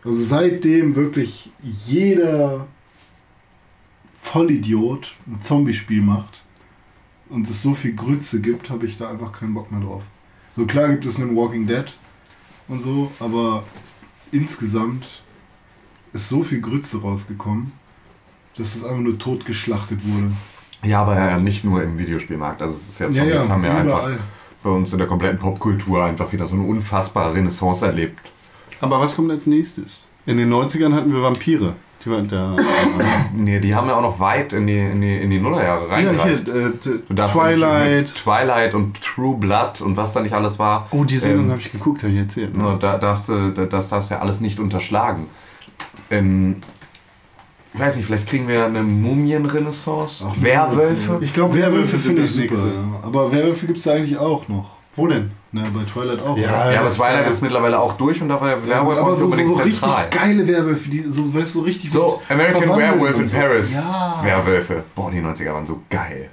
Also 0.03 0.21
seitdem 0.23 0.95
wirklich 0.95 1.51
jeder 1.61 2.65
Vollidiot 4.19 5.15
ein 5.27 5.41
Zombie-Spiel 5.41 6.01
macht 6.01 6.43
und 7.29 7.49
es 7.49 7.61
so 7.61 7.73
viel 7.73 7.93
Grütze 7.93 8.41
gibt, 8.41 8.69
habe 8.69 8.85
ich 8.85 8.97
da 8.97 9.09
einfach 9.09 9.31
keinen 9.31 9.53
Bock 9.53 9.71
mehr 9.71 9.81
drauf. 9.81 10.03
So 10.55 10.65
klar 10.65 10.89
gibt 10.89 11.05
es 11.05 11.19
einen 11.21 11.35
Walking 11.35 11.67
Dead 11.67 11.85
und 12.67 12.81
so, 12.81 13.11
aber 13.19 13.63
insgesamt 14.31 15.05
ist 16.13 16.29
so 16.29 16.43
viel 16.43 16.61
Grütze 16.61 17.01
rausgekommen, 17.01 17.71
dass 18.57 18.75
es 18.75 18.83
einfach 18.83 19.01
nur 19.01 19.17
totgeschlachtet 19.17 19.99
wurde. 20.03 20.31
Ja, 20.83 21.01
aber 21.01 21.15
ja, 21.15 21.37
nicht 21.37 21.63
nur 21.63 21.83
im 21.83 21.97
Videospielmarkt. 21.97 22.61
Also 22.61 22.75
es 22.75 22.89
ist 22.89 22.99
ja, 22.99 23.11
Zombies 23.11 23.49
haben 23.49 23.63
ja 23.63 23.77
einfach 23.77 24.11
bei 24.63 24.69
uns 24.69 24.91
in 24.91 24.97
der 24.97 25.07
kompletten 25.07 25.39
Popkultur 25.39 26.03
einfach 26.03 26.31
wieder 26.33 26.45
so 26.45 26.55
eine 26.55 26.63
unfassbare 26.63 27.35
Renaissance 27.35 27.85
erlebt. 27.85 28.19
Aber 28.81 28.99
was 28.99 29.15
kommt 29.15 29.31
als 29.31 29.45
nächstes? 29.45 30.07
In 30.25 30.37
den 30.37 30.51
90ern 30.51 30.93
hatten 30.93 31.13
wir 31.13 31.21
Vampire. 31.21 31.75
Die 32.07 32.11
waren 32.13 32.27
da. 32.27 32.55
Nee, 33.35 33.59
die 33.59 33.75
haben 33.75 33.87
ja 33.89 33.95
auch 33.95 34.01
noch 34.01 34.19
weit 34.19 34.53
in 34.53 34.65
die, 34.65 34.79
in 34.79 35.01
die, 35.01 35.17
in 35.17 35.29
die 35.29 35.39
Nullerjahre 35.39 35.87
ja, 35.87 35.93
reingereicht. 35.93 36.43
hier, 36.45 36.65
äh, 36.67 36.71
Du 37.07 37.13
darfst 37.13 37.35
ja 37.37 37.43
Twilight. 37.43 38.15
Twilight 38.15 38.73
und 38.73 39.01
True 39.03 39.35
Blood 39.37 39.81
und 39.81 39.97
was 39.97 40.13
da 40.13 40.21
nicht 40.21 40.33
alles 40.33 40.57
war. 40.57 40.87
Oh, 40.91 41.03
die 41.03 41.17
Sendung 41.17 41.45
Ähm, 41.45 41.51
habe 41.51 41.61
ich 41.61 41.71
geguckt, 41.71 42.01
habe 42.03 42.13
ich 42.13 42.19
erzählt. 42.19 42.57
Ne? 42.57 42.63
So, 42.63 42.75
da 42.77 42.97
darfst 42.97 43.29
du, 43.29 43.49
da- 43.51 43.65
das 43.65 43.89
darfst 43.89 44.09
du 44.09 44.15
ja 44.15 44.21
alles 44.21 44.39
nicht 44.39 44.59
unterschlagen. 44.59 45.27
Ähm, 46.09 46.57
ich 47.73 47.79
weiß 47.79 47.97
nicht, 47.97 48.05
vielleicht 48.05 48.27
kriegen 48.27 48.47
wir 48.47 48.65
eine 48.65 48.81
Mumienrenaissance? 48.81 50.25
Werwölfe? 50.37 51.19
Ich 51.21 51.33
glaube, 51.33 51.55
Werwölfe 51.55 51.97
finde 51.97 52.23
ich 52.23 52.31
super. 52.31 52.43
nächste. 52.47 52.67
Ja. 52.69 52.73
Aber 53.03 53.31
Werwölfe 53.31 53.67
gibt 53.67 53.79
es 53.79 53.85
ja 53.85 53.93
eigentlich 53.93 54.17
auch 54.17 54.47
noch. 54.47 54.76
Wo 54.97 55.07
denn? 55.07 55.31
Na, 55.53 55.61
bei 55.73 55.83
Twilight 55.89 56.19
auch. 56.21 56.35
Ja, 56.37 56.63
oder? 56.65 56.73
Ja, 56.73 56.81
aber 56.81 56.89
Twilight 56.89 57.23
war- 57.25 57.31
ist 57.31 57.41
mittlerweile 57.41 57.79
auch 57.79 57.93
durch 57.93 58.21
und 58.21 58.27
da 58.27 58.41
war 58.41 58.49
der 58.49 58.57
Ja, 58.57 58.67
Werwolf 58.67 58.99
auch 58.99 59.03
aber 59.05 59.15
so, 59.15 59.19
so, 59.19 59.25
unbedingt 59.27 59.47
so 59.55 59.61
richtig 59.61 59.79
zentral. 59.79 60.09
geile 60.09 60.47
Werwölfe, 60.47 60.89
die 60.89 60.99
so, 61.07 61.33
weißt 61.33 61.55
du, 61.55 61.59
so 61.59 61.65
richtig 61.65 61.91
So, 61.91 62.21
American 62.27 62.77
Werewolf 62.77 63.17
in 63.19 63.25
so. 63.25 63.37
Paris. 63.37 63.73
Ja. 63.75 64.19
Werwölfe. 64.23 64.83
Boah, 64.93 65.09
die 65.09 65.21
90er 65.21 65.53
waren 65.53 65.65
so 65.65 65.81
geil. 65.89 66.29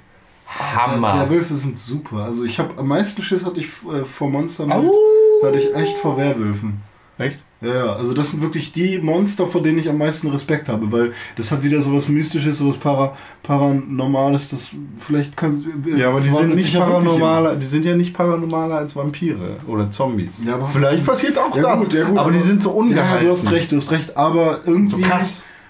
Hammer. 0.47 1.19
Werwölfe 1.19 1.55
sind 1.55 1.77
super. 1.79 2.17
Also 2.23 2.43
ich 2.43 2.59
habe 2.59 2.77
am 2.77 2.87
meisten 2.87 3.21
Schiss 3.21 3.45
hatte 3.45 3.59
ich 3.61 3.67
äh, 3.67 4.03
vor 4.03 4.29
Monstern. 4.29 4.71
Hatte 4.73 5.57
ich 5.57 5.73
echt 5.75 5.97
vor 5.97 6.17
Werwölfen. 6.17 6.81
Echt? 7.17 7.43
Ja, 7.61 7.73
ja, 7.73 7.93
also 7.95 8.13
das 8.13 8.31
sind 8.31 8.41
wirklich 8.41 8.73
die 8.73 8.99
Monster, 8.99 9.47
vor 9.47 9.63
denen 9.63 9.79
ich 9.79 9.89
am 9.89 9.97
meisten 9.97 10.27
Respekt 10.27 10.67
habe, 10.67 10.91
weil 10.91 11.13
das 11.37 11.51
hat 11.51 11.63
wieder 11.63 11.81
sowas 11.81 12.09
Mystisches, 12.09 12.57
sowas 12.57 12.77
Para, 12.77 13.15
Paranormales, 13.43 14.49
das 14.49 14.69
vielleicht 14.97 15.35
kann 15.37 15.63
Ja, 15.95 16.09
aber 16.09 16.19
die 16.21 16.29
sind 16.29 16.55
nicht 16.55 16.73
ja 16.73 16.81
paranormaler, 16.81 17.55
die 17.55 17.65
sind 17.65 17.85
ja 17.85 17.95
nicht 17.95 18.13
paranormaler 18.13 18.75
als 18.75 18.95
Vampire 18.95 19.57
oder 19.67 19.89
Zombies. 19.89 20.41
Ja, 20.45 20.55
aber- 20.55 20.67
Vielleicht 20.67 21.05
passiert 21.05 21.37
auch 21.37 21.55
Ja, 21.55 21.61
das. 21.61 21.83
gut, 21.85 21.93
ja, 21.93 22.03
gut, 22.03 22.17
aber 22.17 22.31
die 22.31 22.41
sind 22.41 22.61
so 22.61 22.69
Ja, 22.71 22.75
ungehalten. 22.75 23.25
du 23.25 23.31
hast 23.31 23.51
recht, 23.51 23.71
du 23.71 23.77
hast 23.77 23.91
recht, 23.91 24.17
aber 24.17 24.59
irgendwie 24.65 25.03
So 25.03 25.09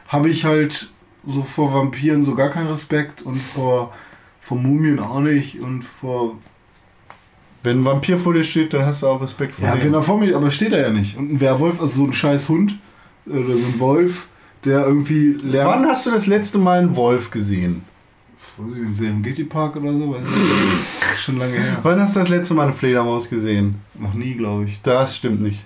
habe 0.07 0.29
ich 0.29 0.43
halt 0.45 0.89
so 1.27 1.43
vor 1.43 1.73
Vampiren 1.73 2.23
so 2.23 2.35
gar 2.35 2.49
keinen 2.49 2.67
Respekt 2.67 3.21
und 3.21 3.37
vor, 3.37 3.93
vor 4.39 4.57
Mumien 4.57 4.99
auch 4.99 5.19
nicht 5.19 5.59
und 5.61 5.83
vor 5.83 6.35
Wenn 7.65 7.81
ein 7.81 7.85
Vampir 7.85 8.17
vor 8.17 8.33
dir 8.33 8.43
steht, 8.43 8.73
dann 8.73 8.85
hast 8.85 9.03
du 9.03 9.07
auch 9.07 9.21
Respekt 9.21 9.55
vor 9.55 9.65
Ja, 9.65 9.75
dem. 9.75 9.83
wenn 9.83 9.93
er 9.93 10.01
vor 10.03 10.17
mir, 10.19 10.35
aber 10.35 10.49
steht 10.51 10.71
er 10.71 10.81
ja 10.81 10.89
nicht. 10.91 11.17
Und 11.17 11.33
ein 11.33 11.41
Werwolf, 11.41 11.81
also 11.81 11.97
so 11.99 12.05
ein 12.05 12.13
scheiß 12.13 12.47
Hund 12.49 12.77
oder 13.25 13.43
so 13.45 13.51
ein 13.51 13.79
Wolf, 13.79 14.27
der 14.63 14.85
irgendwie 14.85 15.37
lernt. 15.43 15.69
Wann 15.69 15.85
hast 15.87 16.05
du 16.05 16.11
das 16.11 16.27
letzte 16.27 16.57
Mal 16.57 16.79
einen 16.79 16.95
Wolf 16.95 17.31
gesehen? 17.31 17.83
Weiß 18.57 18.67
ich 18.77 18.83
nicht, 18.87 18.97
Serengeti 18.97 19.43
Park 19.43 19.75
oder 19.75 19.91
so? 19.91 20.11
Weiß 20.11 20.21
ich 20.23 20.35
nicht. 20.35 20.77
Schon 21.19 21.37
lange 21.39 21.53
her. 21.53 21.77
Wann 21.83 21.99
hast 21.99 22.15
du 22.15 22.19
das 22.21 22.29
letzte 22.29 22.53
Mal 22.53 22.63
eine 22.63 22.73
Fledermaus 22.73 23.29
gesehen? 23.29 23.75
Noch 23.99 24.13
nie, 24.13 24.33
glaube 24.35 24.65
ich. 24.65 24.81
Das 24.81 25.17
stimmt 25.17 25.41
nicht. 25.41 25.65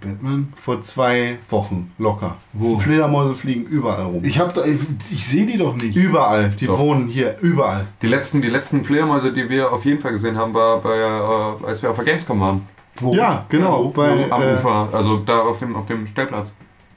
Batman? 0.00 0.52
Vor 0.60 0.80
zwei 0.82 1.38
Wochen, 1.50 1.92
locker. 1.98 2.36
Wo? 2.52 2.78
Fledermäuse 2.78 3.34
fliegen 3.34 3.64
überall 3.64 4.04
rum. 4.04 4.24
Ich 4.24 4.38
hab 4.38 4.54
da, 4.54 4.64
ich, 4.64 4.78
ich 5.10 5.26
sehe 5.26 5.46
die 5.46 5.58
doch 5.58 5.74
nicht. 5.76 5.94
überall. 5.96 6.50
Die 6.50 6.66
Doch. 6.66 6.78
wohnen 6.78 7.08
hier, 7.08 7.36
überall. 7.40 7.86
Die 8.02 8.06
letzten, 8.06 8.40
die 8.42 8.48
letzten 8.48 8.84
Fledermäuse, 8.84 9.32
die 9.32 9.48
wir 9.48 9.72
auf 9.72 9.84
jeden 9.84 10.00
Fall 10.00 10.12
gesehen 10.12 10.36
haben, 10.36 10.54
war 10.54 10.78
bei, 10.80 10.96
äh, 10.96 11.66
als 11.66 11.82
wir 11.82 11.90
auf 11.90 11.96
der 11.96 12.04
Gamescom 12.04 12.40
waren. 12.40 12.68
Wo? 12.96 13.14
Ja, 13.14 13.44
genau. 13.48 13.92
Weil, 13.94 14.30
Am 14.32 14.42
äh, 14.42 14.54
Ufer, 14.54 14.88
also 14.92 15.18
da 15.18 15.40
auf 15.40 15.58
dem, 15.58 15.76
auf 15.76 15.86
dem 15.86 16.06
Stellplatz. 16.06 16.54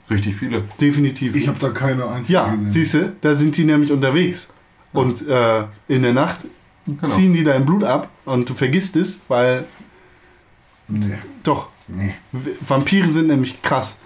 Richtig 0.09 0.35
viele. 0.35 0.63
Definitiv. 0.81 1.35
Ich 1.35 1.47
habe 1.47 1.59
da 1.59 1.69
keine 1.69 2.07
einzige 2.07 2.33
ja, 2.33 2.47
gesehen. 2.51 2.71
siehst 2.71 2.93
du, 2.95 3.13
da 3.21 3.35
sind 3.35 3.55
die 3.57 3.63
nämlich 3.63 3.91
unterwegs. 3.91 4.49
Und 4.91 5.27
äh, 5.27 5.63
in 5.87 6.03
der 6.03 6.13
Nacht 6.13 6.39
Genau. 6.85 7.07
ziehen 7.07 7.33
die 7.33 7.45
dein 7.45 7.65
Blut 7.65 7.85
ab 7.85 8.09
und 8.25 8.49
du 8.49 8.53
vergisst 8.53 8.97
es, 8.97 9.21
weil 9.29 9.63
Nee. 10.89 11.17
doch, 11.43 11.69
nee. 11.87 12.13
Vampire 12.67 13.07
sind 13.11 13.27
nämlich 13.27 13.61
krass. 13.61 13.97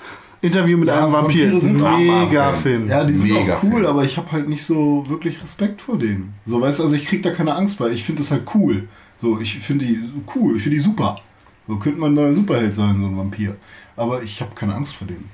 Interview 0.42 0.78
mit 0.78 0.88
Ja, 0.88 1.04
einem 1.04 1.14
Vampir 1.14 1.52
Vampire 1.52 1.58
ist 1.58 1.64
ein 1.64 2.06
mega 2.06 2.54
Film. 2.54 2.88
Ja, 2.88 3.04
die 3.04 3.14
sind 3.14 3.34
Mega 3.34 3.56
auch 3.56 3.64
cool, 3.64 3.72
Film. 3.72 3.86
aber 3.88 4.04
ich 4.04 4.18
habe 4.18 4.32
halt 4.32 4.48
nicht 4.48 4.64
so 4.64 5.04
wirklich 5.08 5.42
Respekt 5.42 5.82
vor 5.82 5.98
denen. 5.98 6.34
So, 6.46 6.62
weißt 6.62 6.80
du, 6.80 6.84
also 6.84 6.96
ich 6.96 7.06
krieg 7.08 7.24
da 7.24 7.32
keine 7.32 7.56
Angst 7.56 7.80
bei. 7.80 7.90
Ich 7.90 8.04
finde 8.04 8.22
das 8.22 8.32
halt 8.32 8.44
cool. 8.54 8.88
So, 9.20 9.40
ich 9.40 9.58
finde 9.58 9.86
die 9.86 10.00
cool, 10.36 10.56
ich 10.58 10.62
finde 10.64 10.78
die 10.78 10.84
super. 10.84 11.16
So 11.68 11.78
könnte 11.78 12.00
man 12.00 12.12
ein 12.12 12.16
neuer 12.16 12.34
Superheld 12.34 12.76
sein, 12.76 13.00
so 13.00 13.08
ein 13.08 13.18
Vampir. 13.18 13.56
Aber 13.96 14.22
ich 14.22 14.40
habe 14.42 14.52
keine 14.54 14.76
Angst 14.76 14.94
vor 14.96 15.08
denen. 15.08 15.28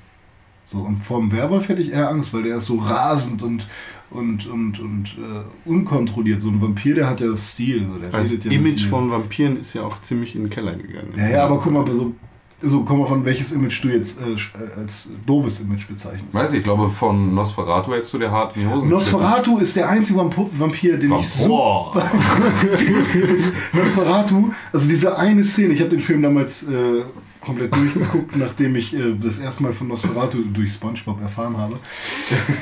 So, 0.65 0.79
und 0.79 1.03
vor 1.03 1.19
dem 1.19 1.31
Werwolf 1.33 1.67
hätte 1.67 1.81
ich 1.81 1.91
eher 1.91 2.09
Angst, 2.09 2.33
weil 2.33 2.43
der 2.43 2.57
ist 2.57 2.67
so 2.67 2.77
rasend 2.77 3.43
und, 3.43 3.67
und, 4.09 4.47
und, 4.47 4.79
und 4.79 5.17
äh, 5.17 5.69
unkontrolliert. 5.69 6.41
So 6.41 6.49
ein 6.49 6.61
Vampir, 6.61 6.95
der 6.95 7.09
hat 7.09 7.19
ja 7.19 7.35
Stil. 7.35 7.85
So, 7.91 7.99
der 7.99 8.09
Das 8.09 8.31
redet 8.31 8.45
ja 8.45 8.51
Image 8.53 8.85
von 8.85 9.11
Vampiren 9.11 9.57
ist 9.57 9.73
ja 9.73 9.81
auch 9.83 10.01
ziemlich 10.01 10.33
in 10.35 10.43
den 10.45 10.49
Keller 10.49 10.75
gegangen. 10.75 11.13
Ja, 11.17 11.27
ja, 11.29 11.45
aber 11.45 11.59
guck 11.59 11.73
mal, 11.73 11.85
so, 11.93 12.15
so 12.63 12.83
komm 12.83 12.99
mal 12.99 13.07
von 13.07 13.25
welches 13.25 13.51
Image 13.51 13.83
du 13.83 13.89
jetzt 13.89 14.19
äh, 14.21 14.31
äh, 14.31 14.79
als 14.79 15.09
doofes 15.25 15.59
Image 15.59 15.87
bezeichnest. 15.87 16.33
Weiß 16.33 16.51
ich, 16.53 16.59
ich 16.59 16.63
glaube 16.63 16.89
von 16.89 17.33
Nosferatu 17.35 17.93
hättest 17.93 18.13
du 18.13 18.19
dir 18.19 18.31
hart 18.31 18.55
in 18.55 18.63
die 18.63 18.67
Hosen 18.67 18.89
Nosferatu 18.89 19.57
ist 19.57 19.75
der 19.75 19.89
einzige 19.89 20.19
Vamp- 20.19 20.49
Vampir, 20.57 20.97
den 20.97 21.13
ich 21.13 21.29
so. 21.29 21.93
Nosferatu, 23.73 24.51
also 24.71 24.87
diese 24.87 25.17
eine 25.17 25.43
Szene, 25.43 25.73
ich 25.73 25.79
habe 25.81 25.89
den 25.89 25.99
Film 25.99 26.21
damals 26.21 26.63
äh, 26.63 27.01
komplett 27.41 27.75
durchgeguckt, 27.75 28.35
nachdem 28.35 28.75
ich 28.75 28.93
äh, 28.93 29.15
das 29.21 29.39
erste 29.39 29.63
Mal 29.63 29.73
von 29.73 29.87
Nosferatu 29.87 30.39
durch 30.53 30.71
Spongebob 30.73 31.21
erfahren 31.21 31.57
habe. 31.57 31.77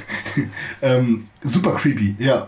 ähm, 0.81 1.27
super 1.43 1.71
creepy, 1.75 2.15
ja. 2.19 2.47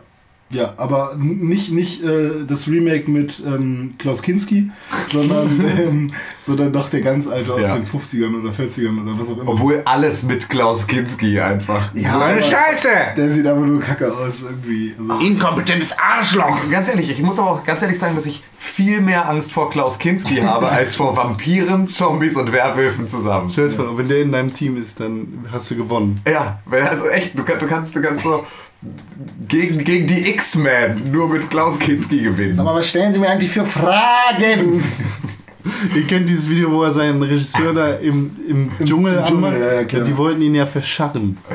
Ja, 0.54 0.74
aber 0.78 1.16
nicht, 1.18 1.72
nicht 1.72 2.04
äh, 2.04 2.46
das 2.48 2.68
Remake 2.68 3.10
mit 3.10 3.42
ähm, 3.46 3.94
Klaus 3.98 4.22
Kinski, 4.22 4.70
sondern, 5.12 5.66
ähm, 5.78 6.12
sondern 6.42 6.72
doch 6.72 6.90
der 6.90 7.02
ganz 7.02 7.28
alte 7.28 7.54
aus 7.54 7.62
Ja. 7.70 7.76
den 7.76 7.86
50ern 7.86 8.40
oder 8.42 8.52
40ern 8.52 9.02
oder 9.02 9.20
was 9.20 9.30
auch 9.30 9.38
immer. 9.40 9.50
Obwohl 9.50 9.82
alles 9.86 10.24
mit 10.24 10.50
Klaus 10.50 10.86
Kinski 10.88 11.40
einfach. 11.40 11.94
ja, 11.96 12.14
So 12.14 12.20
eine 12.22 12.42
Scheiße! 12.42 12.90
Der 13.18 13.30
sieht 13.32 13.48
aber 13.48 13.62
nur 13.62 13.82
kacke 13.82 14.12
aus 14.16 14.44
irgendwie. 14.44 14.94
Also, 15.00 15.26
Inkompetentes 15.26 15.96
Arschloch! 15.98 16.70
Ganz 16.72 16.88
ehrlich, 16.90 17.10
ich 17.10 17.22
muss 17.22 17.40
aber 17.40 17.52
auch 17.52 17.64
ganz 17.64 17.82
ehrlich 17.82 18.00
sagen, 18.00 18.16
dass 18.16 18.26
ich 18.26 18.44
viel 18.60 19.02
mehr 19.02 19.28
Angst 19.28 19.52
vor 19.52 19.70
Klaus 19.70 20.00
Kinski 20.00 20.38
habe, 20.38 20.70
als 20.70 20.96
vor 20.96 21.18
Vampiren, 21.18 21.88
Zombies 21.88 22.38
und 22.38 22.52
Werwölfen 22.54 23.08
zusammen. 23.08 23.50
Stell 23.52 23.68
dir 23.70 23.78
mal, 23.80 23.98
wenn 23.98 24.08
der 24.08 24.22
in 24.22 24.32
deinem 24.32 24.54
Team 24.54 24.82
ist, 24.82 25.00
dann 25.00 25.46
hast 25.52 25.70
du 25.72 25.76
gewonnen. 25.76 26.22
Ja, 26.28 26.60
weil 26.66 26.84
also 26.84 27.08
echt, 27.08 27.38
du, 27.38 27.44
du 27.44 27.66
kannst, 27.68 27.96
du 27.96 28.02
kannst 28.02 28.24
so 28.24 28.46
gegen, 29.48 29.80
gegen 29.80 30.08
die 30.08 30.30
X-Men 30.32 31.12
nur 31.12 31.30
mit 31.30 31.50
Klaus 31.50 31.80
Kinski 31.80 32.22
gewinnen. 32.22 32.60
aber 32.60 32.76
was 32.76 32.90
stellen 32.90 33.14
Sie 33.14 33.20
mir 33.20 33.30
eigentlich 33.30 33.52
für 33.52 33.66
Fragen? 33.66 34.84
Ihr 35.96 36.04
kennt 36.08 36.28
dieses 36.28 36.50
Video, 36.50 36.72
wo 36.72 36.84
er 36.84 36.92
seinen 36.92 37.22
Regisseur 37.22 37.74
da 37.74 37.94
im, 37.94 38.32
im 38.48 38.72
Dschungel 38.84 39.18
im 39.18 39.26
Dschungel, 39.26 39.54
anmacht? 39.54 39.90
ja, 39.92 40.00
ja, 40.00 40.04
die 40.04 40.18
wollten 40.18 40.42
ihn 40.42 40.56
ja 40.56 40.66
verscharren. 40.66 41.38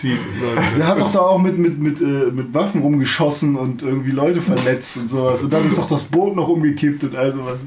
Die 0.00 0.10
Leute. 0.10 0.76
Der 0.76 0.86
hat 0.86 1.00
doch 1.00 1.10
da 1.10 1.18
auch 1.20 1.40
mit, 1.40 1.58
mit, 1.58 1.78
mit, 1.80 2.00
äh, 2.00 2.30
mit 2.30 2.54
Waffen 2.54 2.82
rumgeschossen 2.82 3.56
und 3.56 3.82
irgendwie 3.82 4.12
Leute 4.12 4.40
verletzt 4.40 4.96
und 4.96 5.10
sowas. 5.10 5.42
Und 5.42 5.52
dann 5.52 5.66
ist 5.66 5.76
doch 5.76 5.88
das 5.88 6.04
Boot 6.04 6.36
noch 6.36 6.46
umgekippt 6.46 7.02
und 7.02 7.16
all 7.16 7.32
sowas. 7.32 7.58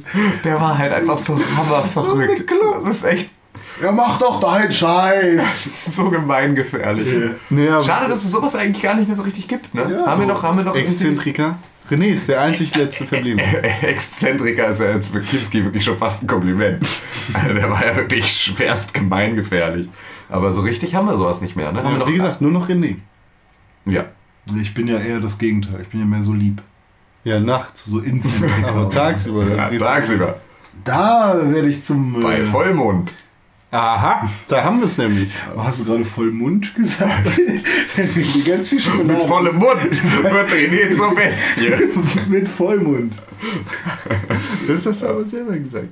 Der 0.46 0.56
war 0.56 0.78
halt 0.78 0.94
einfach 0.94 1.18
so 1.18 1.38
hammerverrückt. 1.58 2.50
Das 2.74 2.86
ist 2.86 3.04
echt 3.04 3.30
Ja, 3.82 3.92
mach 3.92 4.20
doch 4.20 4.40
deinen 4.40 4.72
Scheiß! 4.72 5.70
so 5.96 6.10
gemeingefährlich. 6.10 7.08
Nee, 7.50 7.70
aber- 7.70 7.84
Schade, 7.84 8.08
dass 8.10 8.24
es 8.24 8.32
sowas 8.32 8.56
eigentlich 8.56 8.82
gar 8.84 8.96
nicht 8.96 9.08
mehr 9.08 9.16
so 9.16 9.24
richtig 9.24 9.48
gibt, 9.48 9.74
ne? 9.74 9.82
Ja, 9.82 10.06
haben 10.08 10.22
wir 10.22 10.28
so 10.28 10.34
doch, 10.34 10.44
haben 10.44 10.58
wir 10.58 10.66
irgendwie- 10.66 10.82
Exzentriker. 10.82 11.58
René 11.90 12.06
ist 12.14 12.30
der 12.30 12.40
einzig 12.42 12.74
letzte 12.76 13.06
verblieben. 13.06 13.40
Exzentriker 13.82 14.68
ist 14.70 14.80
ja 14.80 14.92
jetzt 14.92 15.08
für 15.12 15.20
Kinski 15.20 15.64
wirklich 15.66 15.84
schon 15.84 15.98
fast 15.98 16.24
ein 16.24 16.28
Kompliment. 16.28 16.88
Also 17.34 17.54
der 17.54 17.70
war 17.70 17.86
ja 17.86 17.96
wirklich 17.98 18.32
schwerst 18.32 18.94
gemeingefährlich. 18.94 19.90
Aber 20.30 20.54
so 20.54 20.62
richtig 20.62 20.96
haben 20.96 21.08
wir 21.08 21.18
sowas 21.18 21.42
nicht 21.42 21.58
mehr, 21.58 21.72
ne? 21.74 21.80
Haben 21.80 21.88
wir 21.88 21.94
Ja, 21.94 21.98
noch, 22.00 22.08
wie 22.08 22.14
gesagt, 22.16 22.40
nur 22.40 22.52
noch 22.52 22.70
René. 22.70 22.96
Ja. 23.86 24.06
Ich 24.62 24.74
bin 24.74 24.88
ja 24.88 24.98
eher 25.00 25.20
das 25.20 25.38
Gegenteil. 25.38 25.82
Ich 25.82 25.90
bin 25.90 26.00
ja 26.00 26.06
mehr 26.06 26.24
so 26.24 26.32
lieb. 26.34 26.62
Ja, 27.26 27.40
nachts. 27.42 27.86
So 27.86 28.00
Inzentriker. 28.00 28.68
Aber 28.70 28.90
tagsüber. 28.90 29.44
ja 29.46 29.78
tagsüber. 29.78 30.40
Da 30.86 31.36
werde 31.44 31.68
ich 31.68 31.84
zum. 31.84 32.20
Äh, 32.22 32.24
Bei 32.24 32.46
Vollmond. 32.46 33.12
Aha, 33.74 34.30
da 34.48 34.64
haben 34.66 34.80
wir 34.80 34.86
es 34.86 34.98
nämlich. 34.98 35.30
Hast 35.56 35.80
du 35.80 35.86
gerade 35.86 36.04
Vollmund 36.04 36.76
gesagt? 36.76 37.32
Ganz 38.46 38.68
viel 38.68 38.82
Schokolade. 38.82 39.14
Mit 39.14 39.22
vollem 39.28 39.56
Mund 39.56 39.82
wird 40.24 40.52
René 40.52 40.94
zur 40.94 41.16
Bestie. 41.16 41.72
Mit 42.30 42.50
Vollmund. 42.50 43.14
Das 44.68 44.86
hast 44.86 45.02
du 45.04 45.08
aber 45.08 45.26
selber 45.26 45.54
gesagt. 45.58 45.88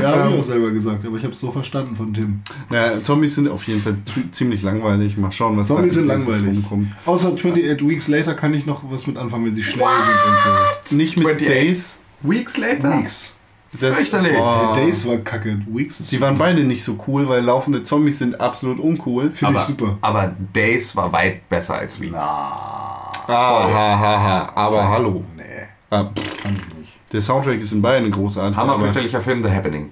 Ja, 0.00 0.10
habe 0.10 0.22
Ähm. 0.24 0.28
ich 0.34 0.38
auch 0.40 0.42
selber 0.42 0.70
gesagt, 0.72 1.06
aber 1.06 1.16
ich 1.16 1.22
habe 1.24 1.32
es 1.32 1.40
so 1.40 1.50
verstanden 1.50 1.96
von 1.96 2.12
Tim. 2.12 2.40
Ja, 2.70 3.02
Zombies 3.02 3.34
sind 3.34 3.48
auf 3.48 3.62
jeden 3.64 3.80
Fall 3.80 3.96
ziemlich 4.30 4.62
langweilig. 4.62 5.16
Mal 5.16 5.32
schauen, 5.32 5.56
was 5.56 5.68
Zombies 5.68 5.94
da 5.94 6.00
sind 6.00 6.08
langweilig. 6.08 6.46
rumkommt. 6.48 6.88
Außer 7.06 7.32
28 7.32 7.88
Weeks 7.88 8.08
Later 8.08 8.34
kann 8.34 8.52
ich 8.52 8.66
noch 8.66 8.82
was 8.90 9.06
mit 9.06 9.16
anfangen, 9.16 9.46
wenn 9.46 9.54
sie 9.54 9.62
schnell 9.62 9.86
sind 10.04 10.14
und 10.32 10.90
so. 10.90 10.96
Nicht 10.96 11.16
mit 11.16 11.26
28. 11.26 11.48
Days. 11.48 11.96
Weeks 12.22 12.56
later? 12.58 12.98
Weeks. 12.98 13.32
Das, 13.80 13.96
Fürchterlich. 13.96 14.36
Boah. 14.36 14.72
Äh, 14.76 14.84
Days 14.86 15.06
war 15.06 15.16
kacke. 15.18 15.60
Weeks 15.68 16.00
ist 16.00 16.12
Die 16.12 16.20
waren 16.20 16.38
beide 16.38 16.62
nicht 16.64 16.82
so 16.84 16.98
cool, 17.06 17.28
weil 17.28 17.42
laufende 17.42 17.82
Zombies 17.82 18.18
sind 18.18 18.40
absolut 18.40 18.78
uncool. 18.78 19.30
Finde 19.32 19.58
ich 19.60 19.64
super. 19.66 19.98
aber 20.00 20.32
Days 20.54 20.94
war 20.96 21.12
weit 21.12 21.48
besser 21.48 21.76
als 21.76 22.00
Weeks. 22.00 22.16
Ah, 22.18 23.12
ha, 23.28 23.98
ha, 23.98 24.22
ha. 24.22 24.52
Aber 24.54 24.88
hallo. 24.88 25.24
Nee, 25.36 25.42
Ah, 25.90 26.04
fand 26.42 26.58
ich 26.58 26.74
nicht. 26.78 26.92
der 27.12 27.22
Soundtrack 27.22 27.60
ist 27.60 27.72
in 27.72 27.82
beiden 27.82 28.10
großartig. 28.10 28.56
Hammer 28.56 28.78
fürchterlicher 28.78 29.20
Film, 29.20 29.42
The 29.42 29.50
Happening. 29.50 29.90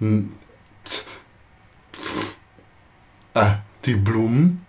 Hm. 0.00 0.32
Ah, 3.34 3.56
die 3.84 3.94
Blumen. 3.94 4.64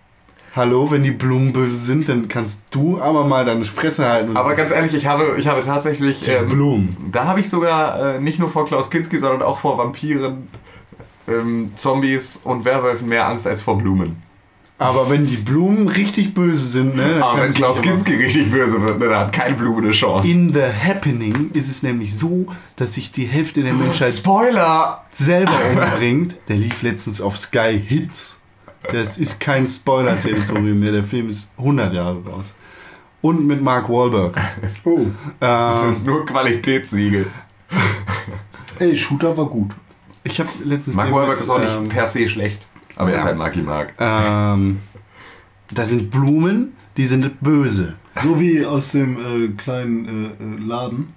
Hallo, 0.56 0.90
wenn 0.90 1.02
die 1.02 1.10
Blumen 1.10 1.52
böse 1.52 1.76
sind, 1.76 2.08
dann 2.08 2.28
kannst 2.28 2.60
du 2.70 2.98
aber 2.98 3.24
mal 3.24 3.44
deine 3.44 3.66
Fresse 3.66 4.06
halten. 4.06 4.30
und- 4.30 4.36
Aber 4.38 4.54
ganz 4.54 4.70
ehrlich, 4.70 4.94
ich 4.94 5.06
habe, 5.06 5.36
ich 5.38 5.46
habe 5.46 5.60
tatsächlich. 5.60 6.20
die 6.20 6.30
Ähm, 6.30 6.48
Blumen. 6.48 6.96
da 7.12 7.26
habe 7.26 7.40
ich 7.40 7.50
sogar 7.50 8.14
äh, 8.16 8.20
nicht 8.20 8.38
nur 8.38 8.50
vor 8.50 8.64
Klaus 8.64 8.88
Kinski, 8.90 9.18
sondern 9.18 9.42
auch 9.42 9.58
vor 9.58 9.76
Vampiren, 9.76 10.48
ähm, 11.28 11.72
Zombies 11.74 12.40
und 12.42 12.64
Werwölfen 12.64 13.06
mehr 13.06 13.26
Angst 13.28 13.46
als 13.46 13.60
vor 13.60 13.76
Blumen. 13.76 14.22
Aber 14.78 15.08
wenn 15.10 15.26
die 15.26 15.36
Blumen 15.36 15.88
richtig 15.88 16.32
böse 16.34 16.66
sind, 16.68 16.96
ne? 16.96 17.02
dann 17.14 17.22
Aber 17.22 17.42
wenn 17.42 17.52
Klaus 17.52 17.80
Kinski 17.82 18.14
richtig 18.14 18.50
böse 18.50 18.80
wird, 18.82 18.98
ne, 18.98 19.08
dann 19.08 19.18
hat 19.18 19.32
keine 19.32 19.56
Blume 19.56 19.78
eine 19.82 19.90
Chance. 19.92 20.28
In 20.28 20.52
The 20.54 20.60
Happening 20.86 21.50
ist 21.54 21.68
es 21.70 21.82
nämlich 21.82 22.14
so, 22.16 22.46
dass 22.76 22.94
sich 22.94 23.10
die 23.12 23.24
Hälfte 23.24 23.62
der 23.62 23.72
Menschheit 23.74 24.10
Spoiler! 24.12 25.04
selber 25.10 25.52
umbringt. 25.74 26.36
Der 26.48 26.56
lief 26.56 26.82
letztens 26.82 27.20
auf 27.22 27.36
Sky 27.38 27.78
Hits. 27.86 28.38
Das 28.92 29.18
ist 29.18 29.40
kein 29.40 29.66
Spoiler-Territorium 29.68 30.78
mehr. 30.78 30.92
Der 30.92 31.04
Film 31.04 31.28
ist 31.28 31.48
100 31.58 31.92
Jahre 31.92 32.22
raus. 32.24 32.54
Und 33.22 33.46
mit 33.46 33.62
Mark 33.62 33.88
Wahlberg. 33.88 34.38
Oh. 34.84 35.06
Das 35.40 35.82
Ähm, 35.82 35.94
sind 35.94 36.06
nur 36.06 36.24
Qualitätssiegel. 36.26 37.26
Ey, 38.78 38.94
Shooter 38.94 39.36
war 39.36 39.46
gut. 39.46 39.72
ich 40.22 40.38
habe 40.38 40.50
letztens. 40.64 40.94
Mark 40.96 41.12
Wahlberg 41.12 41.38
ist 41.38 41.48
auch 41.50 41.58
nicht 41.58 41.72
ähm, 41.76 41.88
per 41.88 42.06
se 42.06 42.28
schlecht. 42.28 42.66
Aber 42.94 43.10
er 43.10 43.16
ist 43.16 43.22
ja. 43.22 43.26
halt 43.28 43.38
Marky 43.38 43.62
Mark. 43.62 43.94
Ähm, 43.98 44.80
da 45.72 45.84
sind 45.84 46.10
Blumen, 46.10 46.72
die 46.96 47.06
sind 47.06 47.40
böse. 47.40 47.94
So 48.22 48.40
wie 48.40 48.64
aus 48.64 48.92
dem 48.92 49.16
äh, 49.16 49.48
kleinen 49.56 50.06
äh, 50.40 50.42
äh, 50.42 50.66
Laden. 50.66 51.12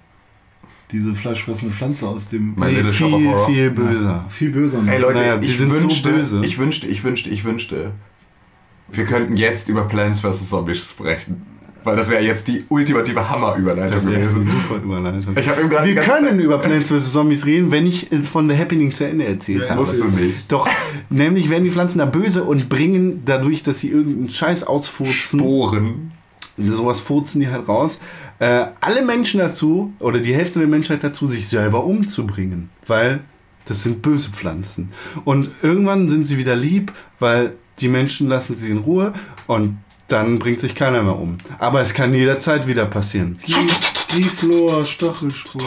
Diese 0.92 1.14
fleischfressende 1.14 1.74
Pflanze 1.74 2.08
aus 2.08 2.28
dem. 2.28 2.54
Mein 2.56 2.74
Little 2.74 2.92
Shop 2.92 3.12
of 3.12 3.18
viel, 3.20 3.28
Horror. 3.28 3.46
viel 3.46 3.70
böser. 3.70 4.24
Viel 4.28 4.50
böser. 4.50 4.78
Ey 4.86 4.98
Leute, 5.00 5.20
Naja, 5.20 5.36
die 5.36 5.48
ich, 5.48 5.56
sind 5.58 5.68
so 5.72 5.80
wünschte, 5.82 6.08
böse. 6.10 6.40
ich 6.44 6.58
wünschte, 6.58 6.86
ich 6.88 7.04
wünschte, 7.04 7.30
ich 7.30 7.44
wünschte, 7.44 7.92
wir 8.90 9.04
könnten 9.04 9.36
jetzt 9.36 9.68
über 9.68 9.82
Plants 9.82 10.20
vs. 10.20 10.48
Zombies 10.48 10.90
sprechen. 10.90 11.42
Weil 11.82 11.96
das 11.96 12.10
wäre 12.10 12.22
jetzt 12.22 12.46
die 12.48 12.64
ultimative 12.68 13.30
Hammer-Überleitung 13.30 14.04
gewesen. 14.04 14.46
super 14.46 14.82
Überleitung. 14.82 15.34
Ich 15.34 15.46
gerade 15.46 15.86
Wir 15.88 15.94
können 15.94 16.28
Zeit- 16.28 16.40
über 16.40 16.58
Plants 16.58 16.90
vs. 16.90 17.12
Zombies 17.12 17.46
reden, 17.46 17.70
wenn 17.70 17.86
ich 17.86 18.08
von 18.30 18.50
The 18.50 18.56
Happening 18.58 18.92
zu 18.92 19.04
Ende 19.06 19.24
erzählt 19.26 19.62
Ja, 19.62 19.70
habe. 19.70 19.80
Musst 19.80 19.98
du 20.00 20.08
nicht. 20.08 20.50
Doch, 20.52 20.68
nämlich 21.08 21.48
werden 21.48 21.64
die 21.64 21.70
Pflanzen 21.70 21.98
da 22.00 22.04
böse 22.04 22.44
und 22.44 22.68
bringen 22.68 23.22
dadurch, 23.24 23.62
dass 23.62 23.78
sie 23.80 23.88
irgendeinen 23.90 24.28
Scheiß 24.30 24.64
ausfurzen, 24.64 25.40
Sporen. 25.40 26.10
sowas 26.58 27.00
furzen 27.00 27.40
die 27.40 27.48
halt 27.48 27.66
raus, 27.66 27.98
äh, 28.40 28.66
alle 28.80 29.02
Menschen 29.02 29.38
dazu, 29.38 29.92
oder 30.00 30.18
die 30.18 30.34
Hälfte 30.34 30.58
der 30.58 30.68
Menschheit 30.68 31.04
dazu, 31.04 31.26
sich 31.28 31.46
selber 31.48 31.84
umzubringen. 31.84 32.68
Weil 32.86 33.20
das 33.66 33.82
sind 33.84 34.02
böse 34.02 34.30
Pflanzen. 34.30 34.90
Und 35.24 35.50
irgendwann 35.62 36.08
sind 36.08 36.26
sie 36.26 36.36
wieder 36.38 36.56
lieb, 36.56 36.92
weil 37.20 37.54
die 37.78 37.88
Menschen 37.88 38.28
lassen 38.28 38.56
sie 38.56 38.68
in 38.70 38.78
Ruhe 38.78 39.12
und 39.46 39.76
dann 40.08 40.38
bringt 40.40 40.58
sich 40.58 40.74
keiner 40.74 41.02
mehr 41.04 41.16
um. 41.16 41.36
Aber 41.60 41.80
es 41.80 41.94
kann 41.94 42.12
jederzeit 42.12 42.66
wieder 42.66 42.84
passieren. 42.86 43.38
Giflor, 44.08 44.84
Stachelspore. 44.84 45.64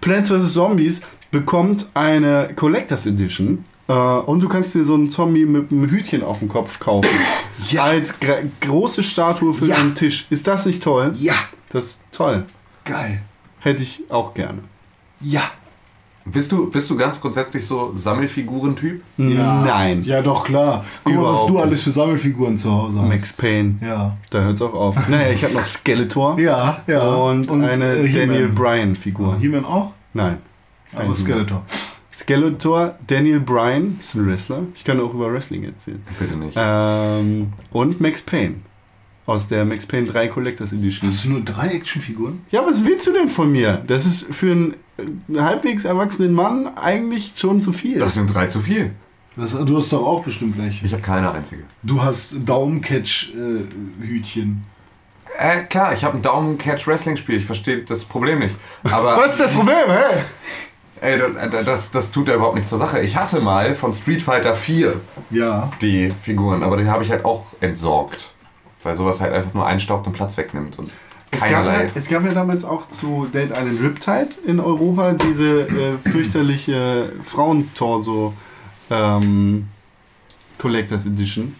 Plants 0.00 0.30
vs. 0.32 0.52
Zombies 0.54 1.02
bekommt 1.30 1.88
eine 1.94 2.50
Collectors 2.56 3.06
Edition. 3.06 3.62
Äh, 3.86 3.92
und 3.92 4.40
du 4.40 4.48
kannst 4.48 4.74
dir 4.74 4.84
so 4.84 4.94
einen 4.94 5.10
Zombie 5.10 5.44
mit 5.44 5.70
einem 5.70 5.88
Hütchen 5.88 6.22
auf 6.22 6.38
dem 6.40 6.48
Kopf 6.48 6.80
kaufen. 6.80 7.08
Als 7.78 8.20
gra- 8.20 8.42
große 8.60 9.02
Statue 9.02 9.54
für 9.54 9.66
Ja. 9.66 9.76
deinen 9.76 9.94
Tisch. 9.94 10.26
Ist 10.30 10.46
das 10.46 10.66
nicht 10.66 10.82
toll? 10.82 11.12
Ja, 11.20 11.34
Das 11.74 11.86
ist 11.86 12.00
toll. 12.12 12.44
geil. 12.84 13.20
Hätte 13.58 13.82
ich 13.82 14.02
auch 14.08 14.32
gerne. 14.32 14.60
Ja. 15.20 15.42
Bist 16.24 16.52
du, 16.52 16.70
bist 16.70 16.88
du 16.88 16.96
ganz 16.96 17.20
grundsätzlich 17.20 17.66
so 17.66 17.92
Sammelfiguren-Typ? 17.92 19.02
ja. 19.16 19.64
Nein. 19.64 20.04
Ja, 20.04 20.22
doch, 20.22 20.44
klar. 20.44 20.84
Guck 21.02 21.14
mal, 21.16 21.32
was 21.32 21.46
du 21.46 21.58
alles 21.58 21.82
für 21.82 21.90
Sammelfiguren 21.90 22.56
zu 22.56 22.70
Hause 22.70 23.00
hast. 23.00 23.08
Max 23.08 23.32
Payne. 23.32 23.74
Ja. 23.80 24.16
Da 24.30 24.42
hört 24.42 24.54
es 24.54 24.62
auch 24.62 24.72
auf. 24.72 25.08
Naja, 25.08 25.30
ich 25.32 25.42
habe 25.42 25.54
noch 25.54 25.64
Skeletor. 25.64 26.38
Ja, 26.40 26.82
ja. 26.86 27.08
Und, 27.12 27.50
eine 27.50 27.96
äh. 27.96 28.12
Daniel 28.12 28.50
Bryan 28.50 28.94
Figur. 28.94 29.36
He-Man 29.40 29.64
auch? 29.64 29.94
Nein. 30.12 30.38
Aber. 30.94 31.16
Skeletor. 31.16 31.64
Skeletor, 32.14 32.94
Daniel 33.08 33.40
Bryan, 33.40 33.98
ist 34.00 34.14
ein 34.14 34.28
Wrestler. 34.28 34.60
Ich 34.76 34.84
kann 34.84 35.00
auch 35.00 35.12
über 35.12 35.32
Wrestling 35.32 35.64
erzählen. 35.64 36.04
Bitte 36.20 36.36
nicht. 36.36 36.54
Ähm, 36.56 37.52
und 37.72 38.00
Max 38.00 38.22
Payne. 38.22 38.60
Aus 39.26 39.48
der 39.48 39.64
Max 39.64 39.86
Payne 39.86 40.06
3 40.06 40.28
Collectors 40.28 40.72
Edition. 40.72 41.08
Hast 41.08 41.24
du 41.24 41.30
nur 41.30 41.40
drei 41.40 41.68
Actionfiguren? 41.68 42.42
Ja, 42.50 42.62
was 42.66 42.84
willst 42.84 43.06
du 43.06 43.12
denn 43.12 43.30
von 43.30 43.50
mir? 43.50 43.82
Das 43.86 44.04
ist 44.04 44.34
für 44.34 44.50
einen 44.52 44.74
äh, 44.98 45.40
halbwegs 45.40 45.86
erwachsenen 45.86 46.34
Mann 46.34 46.68
eigentlich 46.76 47.32
schon 47.36 47.62
zu 47.62 47.72
viel. 47.72 47.98
Das 47.98 48.14
sind 48.14 48.26
drei 48.34 48.46
zu 48.48 48.60
viel. 48.60 48.90
Das, 49.36 49.52
du 49.52 49.78
hast 49.78 49.92
doch 49.92 50.04
auch 50.06 50.22
bestimmt 50.22 50.58
welche. 50.58 50.84
Ich 50.84 50.92
habe 50.92 51.02
keine 51.02 51.32
einzige. 51.32 51.62
Du 51.82 52.02
hast 52.02 52.34
Daumencatch-Hütchen. 52.44 54.62
Äh, 55.38 55.62
klar, 55.64 55.92
ich 55.94 56.04
habe 56.04 56.18
ein 56.18 56.22
Daumen-Catch-Wrestling-Spiel. 56.22 57.38
Ich 57.38 57.46
verstehe 57.46 57.78
das 57.78 58.04
Problem 58.04 58.40
nicht. 58.40 58.54
Aber 58.84 59.16
was 59.24 59.32
ist 59.32 59.40
das 59.40 59.52
Problem, 59.52 59.74
hä? 59.88 60.22
Ey, 61.00 61.18
das, 61.18 61.30
das, 61.64 61.90
das 61.90 62.10
tut 62.12 62.28
ja 62.28 62.34
überhaupt 62.34 62.54
nichts 62.54 62.70
zur 62.70 62.78
Sache. 62.78 63.00
Ich 63.00 63.16
hatte 63.16 63.40
mal 63.40 63.74
von 63.74 63.92
Street 63.92 64.22
Fighter 64.22 64.54
4 64.54 65.00
Ja. 65.30 65.72
die 65.82 66.12
Figuren, 66.22 66.62
aber 66.62 66.76
die 66.76 66.86
habe 66.86 67.02
ich 67.02 67.10
halt 67.10 67.24
auch 67.24 67.46
entsorgt. 67.60 68.30
Weil 68.84 68.96
sowas 68.96 69.20
halt 69.20 69.32
einfach 69.32 69.54
nur 69.54 69.66
einstaubt 69.66 70.06
und 70.06 70.12
Platz 70.12 70.36
wegnimmt. 70.36 70.78
Und 70.78 70.90
Es 71.32 71.40
gab, 71.40 71.66
ja, 71.66 71.82
es 71.94 72.08
gab 72.08 72.24
ja 72.24 72.32
damals 72.32 72.64
auch 72.64 72.88
zu 72.88 73.26
Dead 73.32 73.50
Island 73.50 73.80
Riptide 73.82 74.28
in 74.46 74.60
Europa 74.60 75.14
diese 75.14 75.62
äh, 75.62 75.98
fürchterliche 76.08 77.12
Frauentorso 77.24 78.34
ähm, 78.90 79.68
Collectors 80.58 81.06
Edition, 81.06 81.56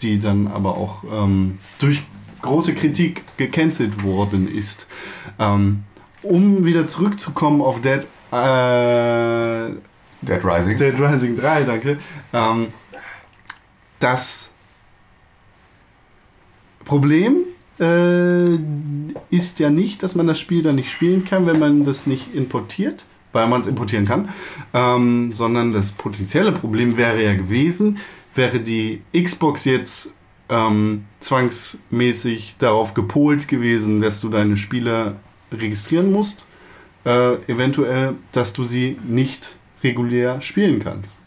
die 0.00 0.18
dann 0.18 0.48
aber 0.48 0.76
auch 0.76 1.04
ähm, 1.10 1.58
durch 1.78 2.02
große 2.42 2.74
Kritik 2.74 3.24
gecancelt 3.36 4.02
worden 4.02 4.48
ist. 4.48 4.86
Ähm, 5.38 5.84
um 6.22 6.64
wieder 6.64 6.88
zurückzukommen 6.88 7.62
auf 7.62 7.80
Dead, 7.80 8.06
äh, 8.32 9.70
Dead 10.22 10.44
Rising. 10.44 10.76
Dead 10.76 10.94
Rising 10.98 11.36
3, 11.36 11.62
danke. 11.64 11.98
Ähm, 12.32 12.72
das 13.98 14.47
Problem 16.88 17.44
äh, 17.78 18.54
ist 19.30 19.58
ja 19.58 19.68
nicht, 19.68 20.02
dass 20.02 20.14
man 20.14 20.26
das 20.26 20.40
Spiel 20.40 20.62
dann 20.62 20.76
nicht 20.76 20.90
spielen 20.90 21.24
kann, 21.24 21.46
wenn 21.46 21.58
man 21.58 21.84
das 21.84 22.06
nicht 22.06 22.34
importiert, 22.34 23.04
weil 23.32 23.46
man 23.46 23.60
es 23.60 23.66
importieren 23.66 24.06
kann, 24.06 24.30
ähm, 24.72 25.32
sondern 25.34 25.74
das 25.74 25.92
potenzielle 25.92 26.50
Problem 26.50 26.96
wäre 26.96 27.22
ja 27.22 27.34
gewesen, 27.34 27.98
wäre 28.34 28.60
die 28.60 29.02
Xbox 29.14 29.66
jetzt 29.66 30.14
ähm, 30.48 31.04
zwangsmäßig 31.20 32.56
darauf 32.58 32.94
gepolt 32.94 33.48
gewesen, 33.48 34.00
dass 34.00 34.22
du 34.22 34.30
deine 34.30 34.56
Spieler 34.56 35.16
registrieren 35.52 36.10
musst, 36.10 36.46
äh, 37.04 37.34
eventuell, 37.52 38.14
dass 38.32 38.54
du 38.54 38.64
sie 38.64 38.96
nicht 39.06 39.58
regulär 39.84 40.40
spielen 40.40 40.80
kannst. 40.80 41.18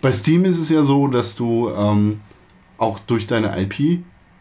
Bei 0.00 0.12
Steam 0.12 0.46
ist 0.46 0.58
es 0.58 0.70
ja 0.70 0.82
so, 0.82 1.08
dass 1.08 1.36
du 1.36 1.68
ähm, 1.68 2.20
auch 2.78 2.98
durch 3.00 3.26
deine 3.26 3.60
IP 3.60 4.00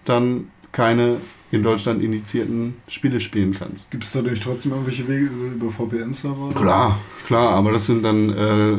dann 0.10 0.50
keine 0.72 1.18
in 1.50 1.64
Deutschland 1.64 2.04
indizierten 2.04 2.76
Spiele 2.88 3.22
spielen 3.22 3.54
kannst. 3.54 3.90
Gibt 3.90 4.04
es 4.04 4.12
dadurch 4.12 4.40
trotzdem 4.40 4.74
irgendwelche 4.74 5.08
Wege 5.08 5.26
über 5.26 5.70
VPN-Server? 5.70 6.54
Klar, 6.54 7.00
klar, 7.26 7.52
aber 7.52 7.72
das 7.72 7.86
sind 7.86 8.04
dann 8.04 8.30
äh, 8.30 8.78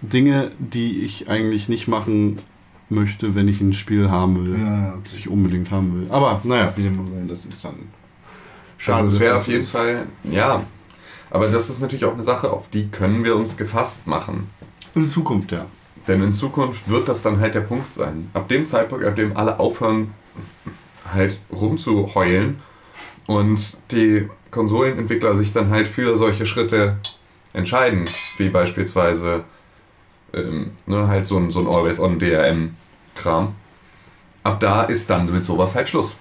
Dinge, 0.00 0.50
die 0.58 1.00
ich 1.02 1.28
eigentlich 1.28 1.68
nicht 1.68 1.86
machen 1.86 2.38
möchte, 2.88 3.34
wenn 3.34 3.46
ich 3.46 3.60
ein 3.60 3.74
Spiel 3.74 4.10
haben 4.10 4.44
will. 4.44 4.58
Ja, 4.58 4.64
ja, 4.64 4.88
okay. 4.90 5.00
Das 5.04 5.14
ich 5.14 5.28
unbedingt 5.28 5.70
haben 5.70 5.94
will. 5.94 6.06
Aber 6.10 6.40
naja, 6.44 6.72
das 7.26 7.44
ist 7.44 7.64
dann. 7.64 7.74
Also 8.86 9.06
es 9.06 9.12
dass 9.14 9.20
wäre 9.20 9.34
das 9.34 9.42
auf 9.42 9.48
jeden 9.48 9.60
ist. 9.60 9.70
Fall, 9.70 10.06
ja. 10.30 10.62
Aber 11.30 11.48
das 11.48 11.68
ist 11.68 11.82
natürlich 11.82 12.06
auch 12.06 12.14
eine 12.14 12.22
Sache, 12.22 12.50
auf 12.50 12.68
die 12.70 12.88
können 12.88 13.22
wir 13.22 13.36
uns 13.36 13.56
gefasst 13.58 14.06
machen. 14.06 14.48
In 14.94 15.08
Zukunft, 15.08 15.52
ja. 15.52 15.66
Denn 16.06 16.22
in 16.22 16.32
Zukunft 16.32 16.88
wird 16.88 17.06
das 17.06 17.22
dann 17.22 17.38
halt 17.38 17.54
der 17.54 17.60
Punkt 17.60 17.92
sein. 17.92 18.30
Ab 18.32 18.48
dem 18.48 18.64
Zeitpunkt, 18.64 19.04
ab 19.04 19.14
dem 19.14 19.36
alle 19.36 19.60
aufhören, 19.60 20.14
halt 21.12 21.38
rumzuheulen 21.52 22.62
und 23.26 23.76
die 23.90 24.28
Konsolenentwickler 24.50 25.34
sich 25.34 25.52
dann 25.52 25.70
halt 25.70 25.88
für 25.88 26.16
solche 26.16 26.46
Schritte 26.46 26.96
entscheiden, 27.52 28.04
wie 28.38 28.48
beispielsweise 28.48 29.44
ähm, 30.32 30.72
ne, 30.86 31.08
halt 31.08 31.26
so 31.26 31.38
ein, 31.38 31.50
so 31.50 31.60
ein 31.60 31.66
Always-On-DRM-Kram. 31.66 33.54
Ab 34.42 34.60
da 34.60 34.82
ist 34.82 35.10
dann 35.10 35.30
mit 35.30 35.44
sowas 35.44 35.74
halt 35.74 35.88
Schluss. 35.88 36.16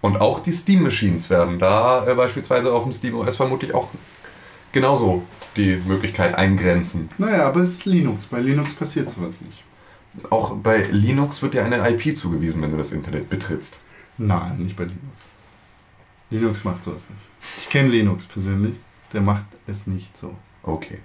Und 0.00 0.20
auch 0.20 0.40
die 0.40 0.52
Steam-Machines 0.52 1.30
werden 1.30 1.58
da 1.58 2.06
äh, 2.06 2.14
beispielsweise 2.14 2.72
auf 2.72 2.82
dem 2.82 2.92
Steam 2.92 3.14
OS 3.14 3.36
vermutlich 3.36 3.74
auch 3.74 3.88
genauso 4.70 5.22
die 5.56 5.80
Möglichkeit 5.86 6.34
eingrenzen. 6.34 7.08
Naja, 7.16 7.46
aber 7.46 7.60
es 7.60 7.70
ist 7.70 7.84
Linux. 7.86 8.26
Bei 8.26 8.40
Linux 8.40 8.74
passiert 8.74 9.08
sowas 9.08 9.40
nicht. 9.40 9.64
Auch 10.30 10.54
bei 10.56 10.82
Linux 10.90 11.42
wird 11.42 11.54
dir 11.54 11.64
eine 11.64 11.88
IP 11.90 12.16
zugewiesen, 12.16 12.62
wenn 12.62 12.70
du 12.70 12.76
das 12.76 12.92
Internet 12.92 13.28
betrittst. 13.28 13.80
Nein, 14.16 14.58
nicht 14.58 14.76
bei 14.76 14.84
Linux. 14.84 15.02
Linux 16.30 16.64
macht 16.64 16.84
sowas 16.84 17.08
nicht. 17.10 17.22
Ich 17.62 17.68
kenne 17.68 17.88
Linux 17.88 18.26
persönlich. 18.26 18.74
Der 19.12 19.20
macht 19.20 19.44
es 19.66 19.86
nicht 19.86 20.16
so. 20.16 20.34
Okay. 20.62 20.98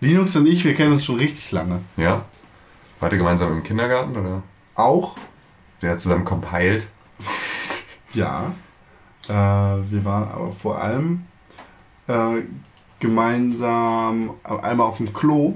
Linux 0.00 0.36
und 0.36 0.46
ich, 0.46 0.64
wir 0.64 0.74
kennen 0.74 0.92
uns 0.92 1.04
schon 1.04 1.16
richtig 1.16 1.52
lange. 1.52 1.80
Ja? 1.96 2.24
Wart 3.00 3.12
ihr 3.12 3.18
gemeinsam 3.18 3.52
im 3.52 3.62
Kindergarten 3.62 4.16
oder? 4.16 4.42
Auch, 4.74 5.16
Der 5.82 5.92
hat 5.92 6.00
zusammen 6.00 6.24
compiled. 6.24 6.86
ja. 8.14 8.52
Äh, 9.28 9.32
wir 9.32 10.04
waren 10.04 10.30
aber 10.30 10.52
vor 10.52 10.80
allem 10.80 11.24
äh, 12.06 12.42
gemeinsam 12.98 14.30
einmal 14.42 14.86
auf 14.86 14.98
dem 14.98 15.12
Klo. 15.12 15.54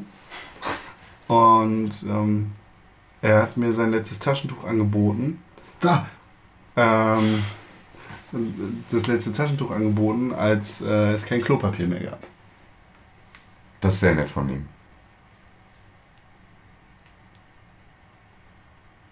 Und 1.29 1.91
ähm, 2.03 2.53
er 3.23 3.43
hat 3.43 3.57
mir 3.57 3.73
sein 3.73 3.91
letztes 3.91 4.19
Taschentuch 4.19 4.65
angeboten. 4.65 5.43
Da! 5.81 6.07
Ähm, 6.77 7.43
das 8.91 9.07
letzte 9.07 9.33
Taschentuch 9.33 9.71
angeboten, 9.71 10.33
als 10.33 10.81
äh, 10.81 11.13
es 11.13 11.25
kein 11.25 11.41
Klopapier 11.41 11.87
mehr 11.87 12.01
gab. 12.01 12.19
Das 13.81 13.95
ist 13.95 14.01
sehr 14.01 14.15
nett 14.15 14.29
von 14.29 14.49
ihm. 14.49 14.67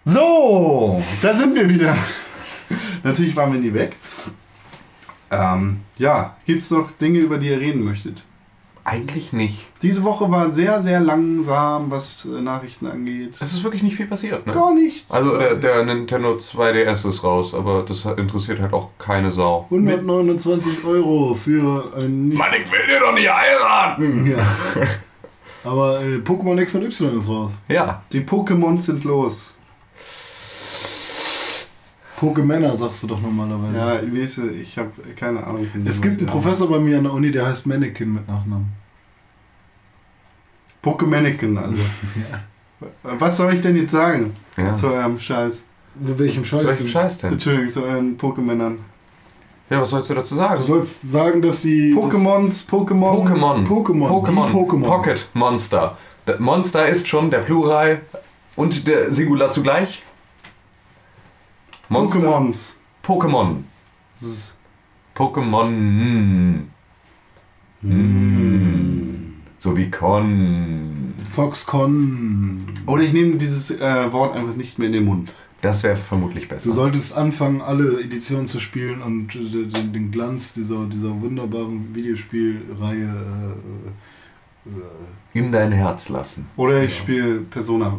So, 0.05 1.03
da 1.21 1.35
sind 1.35 1.55
wir 1.55 1.69
wieder. 1.69 1.97
Natürlich 3.05 3.37
waren 3.37 3.53
wir 3.53 3.61
nie 3.61 3.73
weg. 3.73 3.97
Ähm, 5.31 5.81
ja, 5.97 6.37
gibt 6.45 6.63
es 6.63 6.71
noch 6.71 6.91
Dinge, 6.91 7.21
über 7.21 7.39
die 7.39 7.49
ihr 7.49 7.61
reden 7.61 7.83
möchtet? 7.83 8.25
Eigentlich 8.85 9.33
nicht. 9.33 9.67
Diese 9.81 10.03
Woche 10.03 10.29
war 10.31 10.51
sehr, 10.51 10.83
sehr 10.83 11.01
langsam, 11.01 11.91
was 11.91 12.25
äh, 12.25 12.41
Nachrichten 12.41 12.87
angeht. 12.87 13.37
Es 13.41 13.53
ist 13.53 13.63
wirklich 13.63 13.83
nicht 13.83 13.95
viel 13.95 14.07
passiert, 14.07 14.45
ne? 14.45 14.53
Gar 14.53 14.75
nichts. 14.75 15.09
Also 15.09 15.39
der, 15.39 15.55
der 15.55 15.85
Nintendo 15.85 16.33
2DS 16.33 17.09
ist 17.09 17.23
raus, 17.23 17.55
aber 17.55 17.85
das 17.85 18.05
interessiert 18.05 18.61
halt 18.61 18.73
auch 18.73 18.91
keine 18.99 19.31
Sau. 19.31 19.67
129 19.71 20.85
Euro 20.85 21.35
für 21.35 21.93
ein 21.97 22.29
nicht. 22.29 22.39
Mann, 22.39 22.49
ich 22.53 22.71
will 22.73 22.87
dir 22.89 23.01
doch 23.01 23.15
nicht 23.15 23.31
heiraten! 23.33 24.27
Ja. 24.27 24.47
Aber 25.65 26.01
äh, 26.03 26.17
Pokémon 26.17 26.61
X 26.61 26.75
und 26.75 26.83
Y 26.83 27.17
ist 27.17 27.29
raus. 27.29 27.53
Ja. 27.69 28.03
Die 28.13 28.23
Pokémons 28.23 28.81
sind 28.81 29.05
los. 29.05 29.55
Pokémänner 32.23 32.77
sagst 32.77 33.03
du 33.03 33.09
doch 33.09 33.21
normalerweise. 33.21 33.77
Ja, 33.77 34.01
ich 34.01 34.13
weiß, 34.15 34.39
ich 34.63 34.79
habe 34.79 34.93
keine 35.17 35.45
Ahnung 35.45 35.65
von 35.65 35.85
Es 35.85 36.01
gibt 36.01 36.19
einen 36.19 36.27
Professor 36.27 36.69
bei 36.69 36.79
mir 36.79 36.99
an 36.99 37.05
der 37.05 37.13
Uni, 37.13 37.33
der 37.33 37.47
heißt 37.47 37.67
Mannequin 37.67 38.15
mit 38.15 38.29
Nachnamen. 38.29 38.67
Pokémaniken, 40.85 41.57
also. 41.59 41.79
Was 43.03 43.37
soll 43.37 43.55
ich 43.55 43.61
denn 43.61 43.77
jetzt 43.77 43.91
sagen 43.93 44.33
Ja. 44.57 44.77
zu 44.77 44.89
eurem 44.89 45.19
Scheiß? 45.19 45.65
Wo 45.97 46.19
welchem 46.19 46.45
Scheiß? 46.45 46.61
Zu 46.63 46.67
welchem 46.69 46.87
Scheiß 46.89 47.19
denn? 47.19 47.33
Entschuldigung, 47.33 47.71
zu 47.73 47.85
euren 47.85 48.17
Pokémännern. 48.17 48.77
Ja, 49.71 49.81
was 49.81 49.91
sollst 49.91 50.11
du 50.11 50.15
dazu 50.15 50.35
sagen? 50.35 50.57
Du 50.59 50.63
sollst 50.63 51.11
sagen, 51.11 51.41
dass 51.43 51.63
sie. 51.63 51.95
Pokémons, 51.95 52.69
Pokémon. 52.69 53.25
Pokémon. 53.25 53.67
Pokémon, 53.67 54.47
die 54.47 54.53
Pokémon. 54.53 54.83
Pocket 54.83 55.29
Monster. 55.35 55.97
Monster 56.39 56.87
ist 56.87 57.09
schon 57.09 57.31
der 57.31 57.39
Plural 57.39 58.01
und 58.55 58.87
der 58.87 59.11
Singular 59.11 59.51
zugleich. 59.51 60.03
Monster. 61.89 62.21
Pokémons. 62.21 62.77
Pokémon. 63.03 63.57
Pokémon. 65.15 65.71
Mm. 65.71 66.69
Mm. 67.83 69.35
So 69.59 69.77
wie 69.77 69.91
Con. 69.91 71.15
Foxconn. 71.29 72.67
Oder 72.87 73.03
ich 73.03 73.13
nehme 73.13 73.37
dieses 73.37 73.71
äh, 73.71 74.13
Wort 74.13 74.37
einfach 74.37 74.55
nicht 74.57 74.79
mehr 74.79 74.87
in 74.89 74.93
den 74.93 75.05
Mund. 75.05 75.31
Das 75.61 75.83
wäre 75.85 75.95
vermutlich 75.97 76.45
Du 76.49 76.55
besser. 76.55 76.73
solltest 76.73 77.17
anfangen, 77.17 77.61
alle 77.61 78.01
Editionen 78.01 78.47
zu 78.49 78.59
spielen 78.59 79.01
und 79.01 79.35
äh, 79.37 79.67
den, 79.67 79.93
den 79.93 80.11
Glanz 80.11 80.55
dieser, 80.55 80.87
dieser 80.87 81.21
wunderbaren 81.21 81.95
Videospielreihe. 81.95 83.15
Äh, 84.67 84.69
äh, 84.69 85.39
In 85.39 85.53
dein 85.53 85.71
Herz 85.73 86.09
lassen. 86.09 86.47
Oder 86.57 86.83
ich 86.83 86.97
spiele 86.97 87.41
Persona 87.43 87.99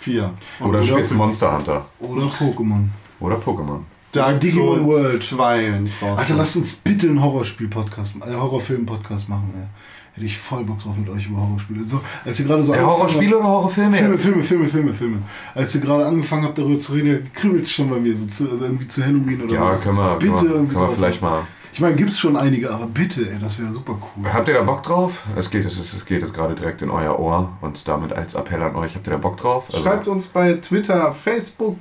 4. 0.00 0.30
Oder 0.60 0.80
du 0.80 0.86
spielst 0.86 1.14
Monster 1.14 1.56
Hunter. 1.56 1.86
oder 2.00 2.26
Pokémon. 2.26 2.86
Oder 3.20 3.36
Pokémon. 3.36 3.80
Dark 4.12 4.40
Digimon 4.40 4.80
Souls 4.80 4.86
World. 5.04 5.22
2, 5.22 5.72
wenn 5.72 5.84
es 5.84 5.92
rauskommt. 6.02 6.18
Alter, 6.18 6.34
lasst 6.34 6.56
uns 6.56 6.72
bitte 6.72 7.06
einen 7.08 7.22
Horrorspiel-Podcast, 7.22 8.16
äh, 8.26 8.34
Horrorfilm-Podcast 8.34 9.28
machen, 9.28 9.52
ey. 9.56 9.66
Hätte 10.14 10.26
ich 10.26 10.36
voll 10.36 10.64
Bock 10.64 10.80
drauf 10.80 10.96
mit 10.96 11.08
euch 11.08 11.26
über 11.28 11.38
Horrorspiele. 11.38 11.84
So, 11.84 12.00
als 12.24 12.40
ihr 12.40 12.46
gerade 12.46 12.62
so 12.64 12.72
Ja, 12.72 12.78
angefangen 12.80 12.98
Horrorspiele 12.98 13.36
oder 13.38 13.46
Horrorfilme 13.46 13.96
Filme, 13.96 14.12
jetzt? 14.14 14.22
Filme, 14.22 14.42
Filme, 14.42 14.68
Filme, 14.68 14.94
Filme. 14.94 15.18
Als 15.54 15.74
ihr 15.76 15.80
gerade 15.80 16.04
angefangen 16.06 16.44
habt, 16.44 16.58
darüber 16.58 16.78
zu 16.78 16.92
reden, 16.94 17.30
kribbelt 17.32 17.62
es 17.62 17.70
schon 17.70 17.88
bei 17.88 18.00
mir, 18.00 18.16
so 18.16 18.26
zu, 18.26 18.50
also 18.50 18.64
irgendwie 18.64 18.88
zu 18.88 19.04
Halloween 19.04 19.42
oder 19.42 19.54
Ja, 19.54 19.78
so. 19.78 19.84
können 19.84 19.98
wir, 19.98 20.16
bitte 20.16 20.32
können 20.34 20.42
wir, 20.48 20.54
irgendwie 20.56 20.74
können 20.74 20.88
wir 20.88 20.96
vielleicht 20.96 21.22
machen. 21.22 21.34
mal. 21.34 21.42
Ich 21.72 21.80
meine, 21.80 21.94
gibt's 21.94 22.18
schon 22.18 22.36
einige, 22.36 22.70
aber 22.72 22.86
bitte, 22.86 23.20
ey, 23.30 23.38
das 23.40 23.58
wäre 23.58 23.72
super 23.72 23.92
cool. 24.16 24.32
Habt 24.32 24.48
ihr 24.48 24.54
da 24.54 24.62
Bock 24.62 24.82
drauf? 24.82 25.22
Es 25.36 25.50
geht, 25.50 25.64
es, 25.64 25.78
ist- 25.78 25.92
es 25.94 26.04
geht 26.04 26.20
jetzt 26.20 26.34
gerade 26.34 26.54
direkt 26.54 26.82
in 26.82 26.90
euer 26.90 27.18
Ohr 27.18 27.50
und 27.60 27.86
damit 27.86 28.12
als 28.12 28.34
Appell 28.34 28.62
an 28.62 28.74
euch. 28.76 28.94
Habt 28.96 29.06
ihr 29.06 29.12
da 29.12 29.16
Bock 29.18 29.36
drauf? 29.36 29.66
Also, 29.70 29.82
Schreibt 29.82 30.08
uns 30.08 30.26
bei 30.28 30.54
Twitter, 30.54 31.12
Facebook, 31.12 31.76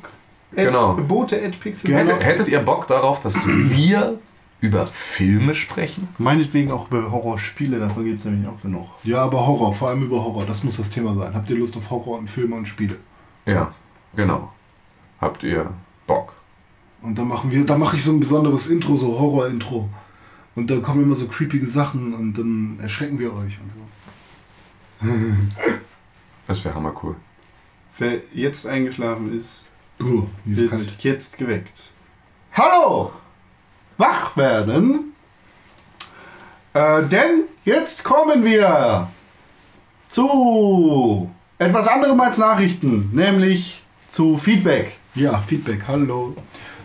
Genau. 0.55 0.93
Bote 0.95 1.41
at 1.43 1.59
Pixel. 1.59 1.89
Gerne. 1.89 2.11
hättet, 2.11 2.25
hättet 2.25 2.47
ihr 2.47 2.59
Bock 2.59 2.87
darauf, 2.87 3.19
dass 3.19 3.35
wir 3.45 4.19
über 4.61 4.85
Filme 4.87 5.53
sprechen. 5.55 6.07
Meinetwegen 6.17 6.71
auch 6.71 6.87
über 6.91 7.11
Horrorspiele, 7.11 7.79
davon 7.79 8.03
gibt 8.05 8.19
es 8.19 8.25
nämlich 8.25 8.47
auch 8.47 8.59
genug. 8.61 8.87
Ja, 9.03 9.23
aber 9.23 9.45
Horror, 9.47 9.73
vor 9.73 9.89
allem 9.89 10.03
über 10.03 10.23
Horror, 10.23 10.45
das 10.45 10.63
muss 10.63 10.77
das 10.77 10.89
Thema 10.89 11.15
sein. 11.15 11.33
Habt 11.33 11.49
ihr 11.49 11.57
Lust 11.57 11.77
auf 11.77 11.89
Horror 11.89 12.17
und 12.19 12.29
Filme 12.29 12.55
und 12.55 12.67
Spiele? 12.67 12.97
Ja, 13.45 13.71
genau. 14.15 14.51
Habt 15.21 15.43
ihr 15.43 15.71
Bock? 16.07 16.35
Und 17.01 17.17
dann 17.17 17.27
machen 17.27 17.51
wir, 17.51 17.65
da 17.65 17.77
mache 17.77 17.95
ich 17.95 18.03
so 18.03 18.11
ein 18.11 18.19
besonderes 18.19 18.67
Intro, 18.67 18.97
so 18.97 19.17
Horror-Intro. 19.19 19.89
Und 20.55 20.69
da 20.69 20.77
kommen 20.79 21.03
immer 21.03 21.15
so 21.15 21.27
creepige 21.27 21.65
Sachen 21.65 22.13
und 22.13 22.33
dann 22.33 22.79
erschrecken 22.81 23.19
wir 23.19 23.33
euch 23.33 23.57
und 23.61 23.71
so. 23.71 23.77
Das 26.47 26.65
wäre 26.65 26.73
hammer 26.73 26.95
cool. 27.03 27.15
Wer 27.99 28.21
jetzt 28.33 28.65
eingeschlafen 28.65 29.31
ist, 29.37 29.65
ist 29.99 30.07
wird 30.45 30.69
kalt. 30.71 30.95
jetzt 31.03 31.37
geweckt. 31.37 31.91
Hallo! 32.53 33.11
Wach 33.97 34.35
werden! 34.35 35.13
Äh, 36.73 37.03
denn 37.03 37.43
jetzt 37.65 38.03
kommen 38.03 38.43
wir 38.43 39.11
zu 40.09 41.29
etwas 41.59 41.87
anderem 41.87 42.19
als 42.19 42.39
Nachrichten, 42.39 43.11
nämlich 43.13 43.83
zu 44.07 44.37
Feedback. 44.37 44.97
Ja, 45.13 45.39
Feedback, 45.39 45.83
hallo. 45.87 46.35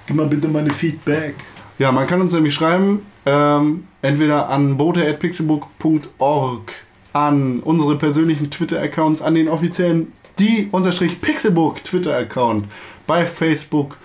Gib 0.06 0.16
mal 0.16 0.26
bitte 0.26 0.48
meine 0.48 0.70
Feedback. 0.70 1.34
Ja, 1.78 1.90
man 1.92 2.06
kann 2.06 2.20
uns 2.20 2.32
nämlich 2.32 2.54
schreiben, 2.54 3.04
ähm, 3.26 3.84
entweder 4.02 4.48
an 4.48 4.76
bote.pixelbook.org, 4.76 6.72
an 7.12 7.60
unsere 7.60 7.96
persönlichen 7.96 8.50
Twitter-Accounts, 8.50 9.22
an 9.22 9.34
den 9.34 9.48
offiziellen 9.48 10.12
die 10.38 10.68
unterstrich 10.72 11.20
Pixelbook 11.20 11.82
Twitter-Account, 11.84 12.66
bei 13.06 13.24
Facebook, 13.26 13.98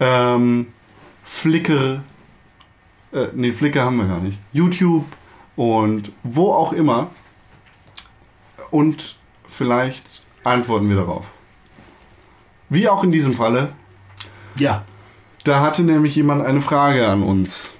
ähm, 0.00 0.68
Flickr, 1.24 2.02
äh, 3.12 3.28
nee, 3.34 3.52
Flickr 3.52 3.82
haben 3.82 3.96
wir 3.98 4.06
gar 4.06 4.20
nicht, 4.20 4.38
YouTube 4.52 5.04
und 5.56 6.12
wo 6.22 6.52
auch 6.52 6.72
immer. 6.72 7.10
Und 8.70 9.18
vielleicht 9.48 10.22
antworten 10.42 10.88
wir 10.88 10.96
darauf. 10.96 11.24
Wie 12.68 12.88
auch 12.88 13.04
in 13.04 13.12
diesem 13.12 13.34
Falle, 13.34 13.72
Ja. 14.56 14.84
Da 15.44 15.60
hatte 15.60 15.82
nämlich 15.82 16.16
jemand 16.16 16.44
eine 16.44 16.60
Frage 16.60 17.06
an 17.06 17.22
uns. 17.22 17.70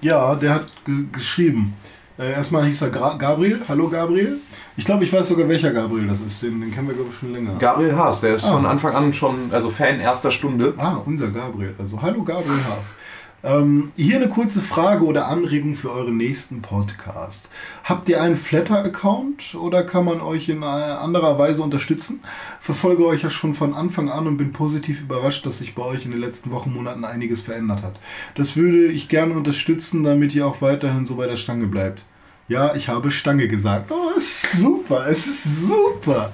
Ja, 0.00 0.34
der 0.36 0.54
hat 0.54 0.66
ge 0.84 1.04
geschrieben. 1.12 1.74
Äh, 2.18 2.32
erstmal 2.32 2.64
hieß 2.64 2.82
er 2.82 2.90
Gra 2.90 3.14
Gabriel. 3.14 3.60
Hallo 3.68 3.88
Gabriel. 3.88 4.38
Ich 4.76 4.84
glaube, 4.84 5.04
ich 5.04 5.12
weiß 5.12 5.28
sogar, 5.28 5.48
welcher 5.48 5.72
Gabriel 5.72 6.06
das 6.08 6.20
ist. 6.20 6.42
Den, 6.42 6.60
den 6.60 6.72
kennen 6.72 6.88
wir, 6.88 6.94
glaube 6.94 7.10
ich, 7.12 7.16
schon 7.18 7.32
länger. 7.32 7.54
Gabriel 7.58 7.94
Haas, 7.96 8.20
der 8.20 8.34
ist 8.34 8.44
Ah. 8.44 8.52
von 8.52 8.66
Anfang 8.66 8.94
an 8.94 9.12
schon, 9.12 9.50
also 9.52 9.70
Fan 9.70 10.00
erster 10.00 10.30
Stunde. 10.30 10.74
Ah, 10.76 10.98
unser 11.04 11.28
Gabriel. 11.28 11.74
Also, 11.78 12.00
hallo 12.02 12.22
Gabriel 12.24 12.58
Haas. 12.68 12.94
Ähm, 13.44 13.92
hier 13.96 14.16
eine 14.16 14.28
kurze 14.28 14.60
Frage 14.60 15.04
oder 15.04 15.28
Anregung 15.28 15.76
für 15.76 15.92
euren 15.92 16.16
nächsten 16.16 16.60
Podcast. 16.60 17.48
Habt 17.84 18.08
ihr 18.08 18.20
einen 18.20 18.36
Flatter-Account 18.36 19.54
oder 19.54 19.84
kann 19.84 20.06
man 20.06 20.20
euch 20.20 20.48
in 20.48 20.62
äh, 20.62 20.64
anderer 20.64 21.38
Weise 21.38 21.62
unterstützen? 21.62 22.20
Verfolge 22.60 23.06
euch 23.06 23.22
ja 23.22 23.30
schon 23.30 23.54
von 23.54 23.74
Anfang 23.74 24.10
an 24.10 24.26
und 24.26 24.38
bin 24.38 24.52
positiv 24.52 25.02
überrascht, 25.02 25.46
dass 25.46 25.58
sich 25.58 25.76
bei 25.76 25.84
euch 25.84 26.04
in 26.04 26.10
den 26.10 26.20
letzten 26.20 26.50
Wochen, 26.50 26.74
Monaten 26.74 27.04
einiges 27.04 27.40
verändert 27.40 27.84
hat. 27.84 28.00
Das 28.34 28.56
würde 28.56 28.86
ich 28.86 29.08
gerne 29.08 29.34
unterstützen, 29.34 30.02
damit 30.02 30.34
ihr 30.34 30.44
auch 30.44 30.60
weiterhin 30.60 31.04
so 31.04 31.14
bei 31.14 31.28
der 31.28 31.36
Stange 31.36 31.68
bleibt. 31.68 32.06
Ja, 32.48 32.74
ich 32.74 32.88
habe 32.88 33.12
Stange 33.12 33.46
gesagt. 33.46 33.92
Oh, 33.92 34.10
es 34.16 34.42
ist 34.44 34.60
super, 34.60 35.06
es 35.06 35.26
ist 35.28 35.68
super. 35.68 36.32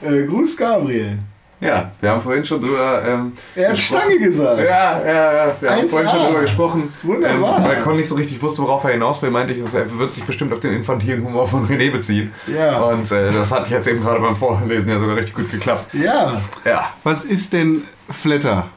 Äh, 0.00 0.24
Gruß 0.24 0.56
Gabriel. 0.56 1.18
Ja, 1.58 1.90
wir 2.00 2.10
haben 2.10 2.20
vorhin 2.20 2.44
schon 2.44 2.60
drüber. 2.60 3.02
Ähm, 3.06 3.32
Er 3.54 3.68
hat 3.68 3.76
gesprochen. 3.76 4.00
Stange 4.02 4.18
gesagt. 4.18 4.58
Ja, 4.60 5.00
ja, 5.00 5.32
ja. 5.46 5.56
Wir 5.58 5.70
haben 5.70 5.80
1A. 5.80 5.88
vorhin 5.88 6.10
schon 6.10 6.24
drüber 6.26 6.40
gesprochen. 6.42 6.94
Wunderbar. 7.02 7.58
Ähm, 7.58 7.64
weil 7.64 7.76
Con 7.82 7.96
nicht 7.96 8.08
so 8.08 8.14
richtig 8.14 8.42
wusste, 8.42 8.60
worauf 8.62 8.84
er 8.84 8.90
hinaus 8.90 9.22
will, 9.22 9.30
meinte 9.30 9.54
ich, 9.54 9.62
dass 9.62 9.72
er 9.72 9.98
wird 9.98 10.12
sich 10.12 10.24
bestimmt 10.24 10.52
auf 10.52 10.60
den 10.60 10.74
infantilen 10.74 11.24
Humor 11.24 11.48
von 11.48 11.66
René 11.66 11.90
beziehen. 11.90 12.32
Ja. 12.46 12.80
Und 12.82 13.10
äh, 13.10 13.32
das 13.32 13.52
hat 13.52 13.70
jetzt 13.70 13.88
eben 13.88 14.02
gerade 14.02 14.20
beim 14.20 14.36
Vorlesen 14.36 14.90
ja 14.90 14.98
sogar 14.98 15.16
richtig 15.16 15.34
gut 15.34 15.50
geklappt. 15.50 15.94
Ja. 15.94 16.40
Ja. 16.64 16.92
Was 17.04 17.24
ist 17.24 17.54
denn 17.54 17.84
Flatter? 18.10 18.68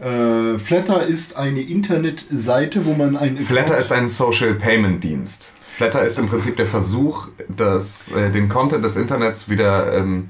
Äh, 0.00 0.58
Flatter 0.58 1.06
ist 1.06 1.36
eine 1.36 1.60
Internetseite, 1.60 2.84
wo 2.84 2.94
man 2.94 3.16
ein 3.16 3.38
Flatter 3.38 3.78
ist 3.78 3.92
ein 3.92 4.08
Social 4.08 4.54
Payment 4.54 5.02
Dienst. 5.02 5.52
Flatter 5.76 6.02
ist 6.02 6.18
im 6.18 6.26
Prinzip 6.28 6.56
der 6.56 6.66
Versuch, 6.66 7.28
das, 7.54 8.10
äh, 8.12 8.30
den 8.30 8.48
Content 8.48 8.82
des 8.82 8.96
Internets 8.96 9.48
wieder, 9.48 9.92
ähm, 9.92 10.28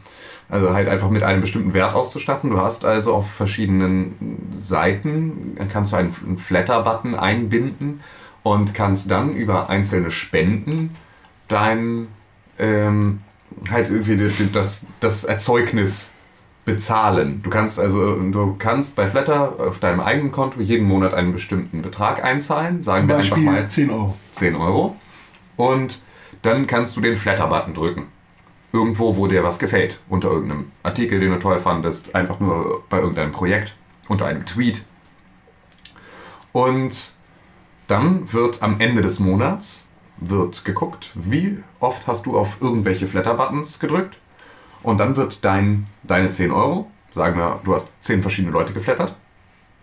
also 0.48 0.72
halt 0.72 0.88
einfach 0.88 1.10
mit 1.10 1.22
einem 1.22 1.40
bestimmten 1.40 1.74
Wert 1.74 1.94
auszustatten. 1.94 2.50
Du 2.50 2.60
hast 2.60 2.84
also 2.84 3.14
auf 3.14 3.30
verschiedenen 3.30 4.46
Seiten, 4.50 5.56
kannst 5.72 5.92
du 5.92 5.96
einen, 5.96 6.38
Flatter-Button 6.38 7.14
einbinden 7.14 8.00
und 8.42 8.74
kannst 8.74 9.10
dann 9.10 9.34
über 9.34 9.68
einzelne 9.68 10.10
Spenden 10.10 10.94
dein, 11.48 12.08
ähm, 12.58 13.20
halt 13.70 13.90
irgendwie 13.90 14.30
das, 14.52 14.86
das 15.00 15.24
Erzeugnis 15.24 16.12
bezahlen. 16.64 17.40
Du 17.42 17.50
kannst 17.50 17.78
also, 17.78 18.16
du 18.16 18.56
kannst 18.58 18.96
bei 18.96 19.06
Flatter 19.06 19.54
auf 19.58 19.78
deinem 19.78 20.00
eigenen 20.00 20.32
Konto 20.32 20.60
jeden 20.60 20.86
Monat 20.86 21.14
einen 21.14 21.32
bestimmten 21.32 21.80
Betrag 21.80 22.24
einzahlen, 22.24 22.82
sagen 22.82 23.02
zum 23.02 23.08
wir 23.08 23.16
einfach 23.16 23.36
Beispiel 23.36 23.44
mal 23.44 23.68
10 23.68 23.90
Euro. 23.90 24.16
10 24.32 24.56
Euro. 24.56 24.96
Und 25.56 26.02
dann 26.42 26.66
kannst 26.66 26.96
du 26.96 27.00
den 27.00 27.16
Flatter-Button 27.16 27.74
drücken. 27.74 28.04
Irgendwo, 28.76 29.16
wo 29.16 29.26
dir 29.26 29.42
was 29.42 29.58
gefällt. 29.58 30.00
Unter 30.10 30.30
irgendeinem 30.30 30.70
Artikel, 30.82 31.18
den 31.18 31.30
du 31.30 31.38
toll 31.38 31.58
fandest. 31.58 32.14
Einfach 32.14 32.40
nur 32.40 32.84
bei 32.90 32.98
irgendeinem 32.98 33.32
Projekt. 33.32 33.74
Unter 34.08 34.26
einem 34.26 34.44
Tweet. 34.44 34.84
Und 36.52 37.14
dann 37.86 38.30
wird 38.34 38.62
am 38.62 38.78
Ende 38.78 39.00
des 39.00 39.18
Monats 39.18 39.88
wird 40.18 40.66
geguckt, 40.66 41.12
wie 41.14 41.62
oft 41.80 42.06
hast 42.06 42.26
du 42.26 42.38
auf 42.38 42.60
irgendwelche 42.60 43.06
Flatter-Buttons 43.06 43.78
gedrückt. 43.78 44.18
Und 44.82 44.98
dann 44.98 45.16
wird 45.16 45.42
dein, 45.42 45.86
deine 46.02 46.28
10 46.28 46.50
Euro, 46.50 46.90
sagen 47.12 47.38
wir, 47.38 47.60
du 47.64 47.74
hast 47.74 47.92
10 48.00 48.20
verschiedene 48.20 48.52
Leute 48.52 48.74
geflattert. 48.74 49.16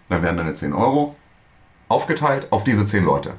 Dann 0.10 0.22
werden 0.22 0.38
deine 0.38 0.54
10 0.54 0.72
Euro 0.74 1.16
aufgeteilt 1.88 2.52
auf 2.52 2.64
diese 2.64 2.86
10 2.86 3.06
Leute 3.06 3.34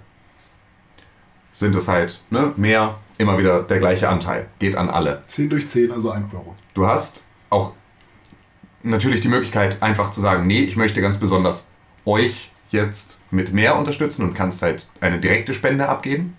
sind 1.55 1.75
es 1.77 1.89
halt 1.89 2.21
ne, 2.31 2.53
mehr, 2.57 2.97
immer 3.19 3.39
wieder 3.39 3.63
der 3.63 3.79
gleiche 3.79 4.09
Anteil. 4.09 4.49
Geht 4.59 4.77
an 4.77 4.91
alle. 4.91 5.23
10 5.27 5.51
durch 5.51 5.69
10, 5.69 5.93
also 5.93 6.11
1 6.11 6.33
Euro. 6.35 6.55
Du 6.75 6.87
hast 6.87 7.27
auch 7.51 7.73
natürlich 8.83 9.21
die 9.21 9.29
Möglichkeit, 9.29 9.83
einfach 9.83 10.11
zu 10.11 10.21
sagen, 10.21 10.47
nee, 10.47 10.61
ich 10.61 10.77
möchte 10.77 11.01
ganz 11.01 11.19
besonders 11.19 11.69
euch 12.05 12.51
jetzt 12.71 13.21
mit 13.31 13.53
mehr 13.53 13.77
unterstützen 13.77 14.23
und 14.23 14.35
kannst 14.35 14.63
halt 14.63 14.89
eine 15.01 15.19
direkte 15.19 15.55
Spende 15.55 15.89
abgeben. 15.89 16.37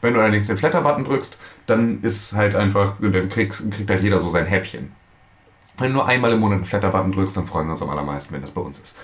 Wenn 0.00 0.14
du 0.14 0.20
allerdings 0.20 0.46
den 0.46 0.58
Flatter-Button 0.58 1.04
drückst, 1.04 1.36
dann 1.66 2.00
ist 2.02 2.32
halt 2.34 2.54
einfach, 2.54 2.96
dann 3.00 3.28
kriegt, 3.28 3.70
kriegt 3.70 3.90
halt 3.90 4.02
jeder 4.02 4.18
so 4.18 4.28
sein 4.28 4.46
Häppchen. 4.46 4.92
Wenn 5.76 5.88
du 5.88 5.94
nur 5.94 6.06
einmal 6.06 6.32
im 6.32 6.40
Monat 6.40 6.56
einen 6.56 6.64
Flatter-Button 6.64 7.12
drückst, 7.12 7.36
dann 7.36 7.46
freuen 7.46 7.66
wir 7.66 7.72
uns 7.72 7.82
am 7.82 7.90
allermeisten, 7.90 8.34
wenn 8.34 8.42
das 8.42 8.50
bei 8.52 8.60
uns 8.60 8.78
ist. 8.78 8.94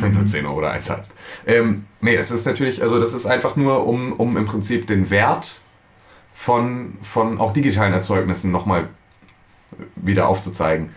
Wenn 0.00 0.14
du 0.14 0.24
10 0.24 0.44
Euro 0.44 0.58
oder 0.58 0.70
einzahlst. 0.72 1.14
Ähm, 1.46 1.86
nee, 2.00 2.14
es 2.14 2.30
ist 2.30 2.46
natürlich, 2.46 2.82
also 2.82 3.00
das 3.00 3.14
ist 3.14 3.26
einfach 3.26 3.56
nur, 3.56 3.86
um, 3.86 4.12
um 4.12 4.36
im 4.36 4.44
Prinzip 4.44 4.86
den 4.86 5.10
Wert 5.10 5.62
von, 6.34 6.98
von 7.02 7.38
auch 7.38 7.52
digitalen 7.52 7.92
Erzeugnissen 7.92 8.50
nochmal 8.50 8.88
wieder 9.96 10.28
aufzuzeigen. 10.28 10.90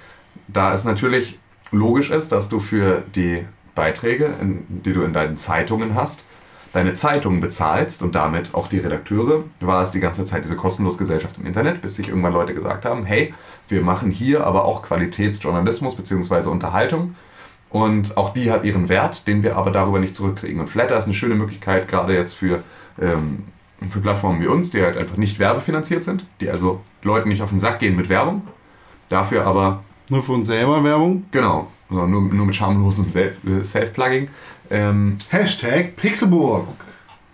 Da 0.48 0.74
es 0.74 0.84
natürlich 0.84 1.40
logisch 1.72 2.10
ist, 2.10 2.32
dass 2.32 2.50
du 2.50 2.60
für 2.60 3.04
die 3.16 3.46
Beiträge, 3.76 4.30
in, 4.42 4.66
die 4.68 4.94
du 4.94 5.04
in 5.04 5.14
deinen 5.14 5.38
Zeitungen 5.38 5.96
hast, 5.96 6.24
deine 6.74 6.94
Zeitung 6.94 7.40
bezahlst 7.40 8.02
und 8.04 8.16
damit 8.16 8.54
auch 8.54 8.68
die 8.68 8.80
Redakteure, 8.80 9.44
war 9.62 9.82
es 9.82 9.92
die 9.92 10.00
ganze 10.00 10.26
Zeit 10.26 10.44
diese 10.44 10.56
kostenlose 10.56 10.98
Gesellschaft 10.98 11.38
im 11.38 11.46
Internet, 11.46 11.82
bis 11.82 11.96
sich 11.96 12.10
irgendwann 12.10 12.34
Leute 12.34 12.54
gesagt 12.54 12.86
haben, 12.86 13.06
hey, 13.06 13.34
wir 13.68 13.82
machen 13.82 14.12
hier 14.12 14.46
aber 14.46 14.66
auch 14.66 14.84
Qualitätsjournalismus 14.84 15.96
bzw. 15.96 16.50
Unterhaltung 16.50 17.16
und 17.70 18.18
auch 18.18 18.34
die 18.34 18.52
hat 18.52 18.64
ihren 18.64 18.90
Wert, 18.90 19.28
den 19.28 19.44
wir 19.44 19.58
aber 19.58 19.72
darüber 19.72 20.00
nicht 20.00 20.16
zurückkriegen. 20.16 20.60
Und 20.60 20.68
Flatter 20.70 20.98
ist 20.98 21.06
eine 21.06 21.14
schöne 21.14 21.36
Möglichkeit, 21.36 21.88
gerade 21.88 22.14
jetzt 22.14 22.34
für, 22.34 22.64
ähm, 23.00 23.46
für 23.90 24.00
Plattformen 24.00 24.42
wie 24.42 24.48
uns, 24.48 24.72
die 24.72 24.82
halt 24.82 24.98
einfach 24.98 25.18
nicht 25.18 25.40
werbefinanziert 25.40 26.04
sind, 26.04 26.26
die 26.42 26.50
also 26.50 26.82
Leuten 27.04 27.30
nicht 27.30 27.42
auf 27.42 27.50
den 27.50 27.60
Sack 27.60 27.80
gehen 27.80 27.96
mit 27.96 28.10
Werbung, 28.10 28.42
dafür 29.10 29.46
aber 29.46 29.84
Nur 30.10 30.24
für 30.24 30.34
uns 30.34 30.48
selber 30.48 30.84
Werbung? 30.84 31.26
Genau, 31.32 31.68
also 31.90 32.08
nur, 32.08 32.22
nur 32.22 32.46
mit 32.46 32.56
schamlosem 32.56 33.06
äh, 33.16 33.64
Self-Plugging. 33.64 34.30
Ähm, 34.70 35.18
Hashtag 35.30 35.96
Pixelburg. 35.96 36.68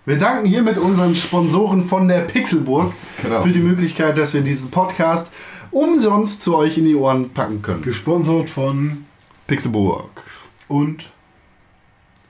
Wir 0.05 0.17
danken 0.17 0.45
hiermit 0.45 0.77
unseren 0.77 1.15
Sponsoren 1.15 1.83
von 1.83 2.07
der 2.07 2.21
Pixelburg 2.21 2.91
Genau. 3.23 3.41
für 3.41 3.51
die 3.51 3.59
Möglichkeit, 3.59 4.17
dass 4.17 4.33
wir 4.33 4.41
diesen 4.41 4.69
Podcast 4.69 5.31
umsonst 5.71 6.41
zu 6.43 6.57
euch 6.57 6.77
in 6.77 6.83
die 6.85 6.95
Ohren 6.95 7.29
packen 7.29 7.61
können. 7.61 7.81
Gesponsert 7.81 8.49
von 8.49 9.05
Pixelburg. 9.47 10.25
und 10.67 11.09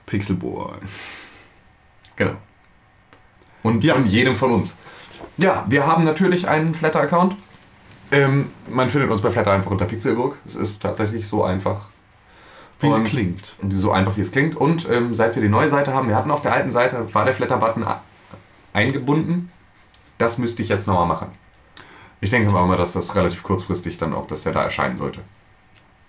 Pixelburg. 0.06 0.80
genau. 2.16 2.34
Und 3.64 3.82
Ja. 3.82 3.94
von 3.94 4.06
jedem 4.06 4.36
von 4.36 4.52
uns. 4.52 4.76
Ja, 5.36 5.64
wir 5.68 5.84
haben 5.86 6.04
natürlich 6.04 6.46
einen 6.48 6.72
Flatter-Account. 6.74 7.34
Ähm, 8.12 8.50
man 8.68 8.88
findet 8.88 9.10
uns 9.10 9.20
bei 9.22 9.30
Flatter 9.32 9.50
einfach 9.50 9.72
unter 9.72 9.86
Pixelburg. 9.86 10.36
Es 10.46 10.54
ist 10.54 10.80
tatsächlich 10.80 11.26
so 11.26 11.42
einfach. 11.42 11.88
Wie 12.80 12.88
es 12.88 13.02
klingt. 13.02 13.56
So 13.70 13.90
einfach 13.90 14.16
wie 14.16 14.20
es 14.20 14.30
klingt. 14.30 14.56
Und 14.56 14.88
ähm, 14.88 15.14
seit 15.14 15.34
wir 15.34 15.42
die 15.42 15.48
neue 15.48 15.68
Seite 15.68 15.92
haben, 15.94 16.08
wir 16.08 16.14
hatten 16.16 16.30
auf 16.30 16.42
der 16.42 16.52
alten 16.52 16.70
Seite, 16.70 17.12
war 17.14 17.24
der 17.24 17.34
Flatter-Button 17.34 17.84
eingebunden. 18.72 19.50
Das 20.18 20.38
müsste 20.38 20.62
ich 20.62 20.68
jetzt 20.68 20.86
nochmal 20.86 21.06
machen. 21.06 21.28
Ich 22.20 22.30
denke 22.30 22.48
aber 22.50 22.66
mal, 22.66 22.76
dass 22.76 22.92
das 22.92 23.14
relativ 23.16 23.42
kurzfristig 23.42 23.96
dann 23.98 24.12
auch, 24.14 24.26
dass 24.26 24.42
der 24.44 24.52
da 24.52 24.62
erscheinen 24.62 24.98
sollte. 24.98 25.20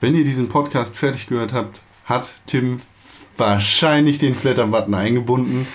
Wenn 0.02 0.16
ihr 0.16 0.24
diesen 0.24 0.50
Podcast 0.50 0.96
fertig 0.98 1.28
gehört 1.28 1.54
habt, 1.54 1.82
hat 2.06 2.32
Tim 2.46 2.82
wahrscheinlich 3.38 4.18
den 4.18 4.36
Flatter-Button 4.36 4.94
eingebunden. 4.94 5.68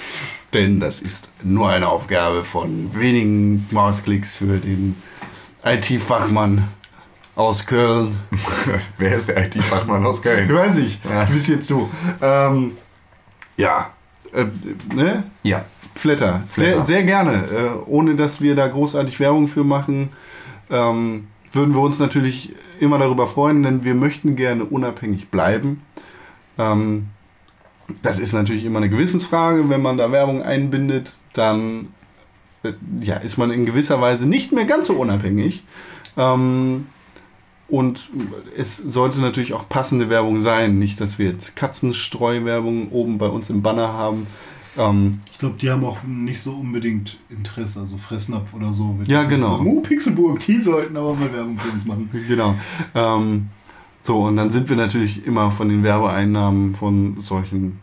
Denn 0.53 0.81
das 0.81 1.01
ist 1.01 1.29
nur 1.43 1.69
eine 1.69 1.89
Aufgabe 1.89 2.45
von 2.45 2.91
wenigen 2.95 3.69
Mausklicks 3.71 4.39
für 4.39 4.59
den 4.59 4.97
IT-Fachmann 5.65 6.69
aus 7.37 7.67
Köln. 7.67 8.19
Wer 8.99 9.15
ist 9.17 9.29
der 9.29 9.47
IT-Fachmann 9.47 10.05
aus 10.05 10.23
Köln? 10.23 10.53
Weiß 10.53 10.79
ich, 10.79 10.99
Ja. 11.09 11.25
bist 11.25 11.49
jetzt 11.49 11.71
du. 11.71 11.89
Ähm, 12.21 12.73
ja, 13.57 13.91
äh, 14.33 14.47
ne? 14.95 15.25
Ja. 15.43 15.65
Flatter. 15.95 16.43
Flatter. 16.49 16.71
Sehr, 16.77 16.87
sehr 16.87 17.03
gerne. 17.05 17.33
Äh, 17.33 17.87
ohne 17.87 18.15
dass 18.17 18.41
wir 18.41 18.57
da 18.57 18.67
großartig 18.69 19.21
Werbung 19.21 19.49
für 19.49 19.65
machen, 19.65 20.09
ähm, 20.71 21.29
würden 21.53 21.75
wir 21.75 21.81
uns 21.81 21.99
natürlich 21.99 22.55
immer 22.81 22.99
darüber 22.99 23.27
freuen, 23.27 23.63
denn 23.63 23.85
wir 23.85 23.95
möchten 23.95 24.35
gerne 24.35 24.65
unabhängig 24.65 25.29
bleiben. 25.29 25.83
Ähm, 26.59 27.09
das 28.03 28.19
ist 28.19 28.33
natürlich 28.33 28.65
immer 28.65 28.79
eine 28.79 28.89
Gewissensfrage. 28.89 29.69
Wenn 29.69 29.83
man 29.83 29.99
da 29.99 30.13
Werbung 30.13 30.43
einbindet, 30.43 31.15
dann 31.33 31.89
äh, 32.63 32.73
ja, 33.01 33.17
ist 33.17 33.39
man 33.39 33.51
in 33.51 33.67
gewisser 33.67 34.01
Weise 34.01 34.27
nicht 34.27 34.53
mehr 34.53 34.65
ganz 34.65 34.89
so 34.89 34.95
unabhängig. 34.95 35.65
Ähm, 36.17 36.87
und 37.69 38.11
es 38.57 38.77
sollte 38.77 39.21
natürlich 39.21 39.55
auch 39.55 39.69
passende 39.69 40.11
Werbung 40.11 40.41
sein. 40.41 40.79
Nicht, 40.79 41.01
dass 41.01 41.19
wir 41.19 41.27
jetzt 41.27 41.55
Katzenstreuwerbung 41.55 42.91
oben 42.91 43.19
bei 43.19 43.29
uns 43.29 43.49
im 43.49 43.63
Banner 43.63 43.93
haben. 43.93 44.27
Ähm, 44.77 45.21
Ich 45.31 45.39
glaube, 45.39 45.57
die 45.57 45.71
haben 45.71 45.85
auch 45.85 46.03
nicht 46.05 46.41
so 46.41 46.55
unbedingt 46.55 47.19
Interesse, 47.29 47.81
also 47.81 47.97
Fressnapf 47.97 48.55
oder 48.55 48.73
so. 48.73 48.99
Ja, 49.07 49.23
genau. 49.23 49.59
Sagen, 49.59 49.67
oh, 49.69 49.81
Pixelburg, 49.81 50.41
die 50.41 50.59
sollten 50.59 50.97
aber 50.97 51.15
mal 51.15 51.33
Werbung 51.33 51.59
für 51.59 51.71
uns 51.71 51.87
machen. 51.87 52.11
Genau. 52.29 52.57
Ähm, 52.95 53.49
so, 54.03 54.23
und 54.23 54.37
dann 54.37 54.51
sind 54.51 54.69
wir 54.69 54.77
natürlich 54.77 55.27
immer 55.27 55.51
von 55.51 55.69
den 55.69 55.83
Werbeeinnahmen 55.83 56.75
von 56.75 57.21
solchen 57.21 57.81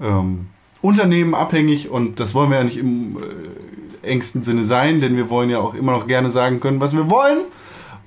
ähm, 0.00 0.46
Unternehmen 0.80 1.34
abhängig 1.34 1.88
und 1.88 2.18
das 2.18 2.34
wollen 2.34 2.50
wir 2.50 2.58
ja 2.58 2.64
nicht 2.64 2.78
im 2.78 3.16
äh, 3.16 4.06
engsten 4.06 4.42
Sinne 4.42 4.64
sein, 4.64 5.00
denn 5.00 5.16
wir 5.16 5.30
wollen 5.30 5.50
ja 5.50 5.58
auch 5.58 5.74
immer 5.74 5.92
noch 5.92 6.08
gerne 6.08 6.30
sagen 6.30 6.58
können, 6.60 6.80
was 6.80 6.94
wir 6.94 7.08
wollen. 7.08 7.42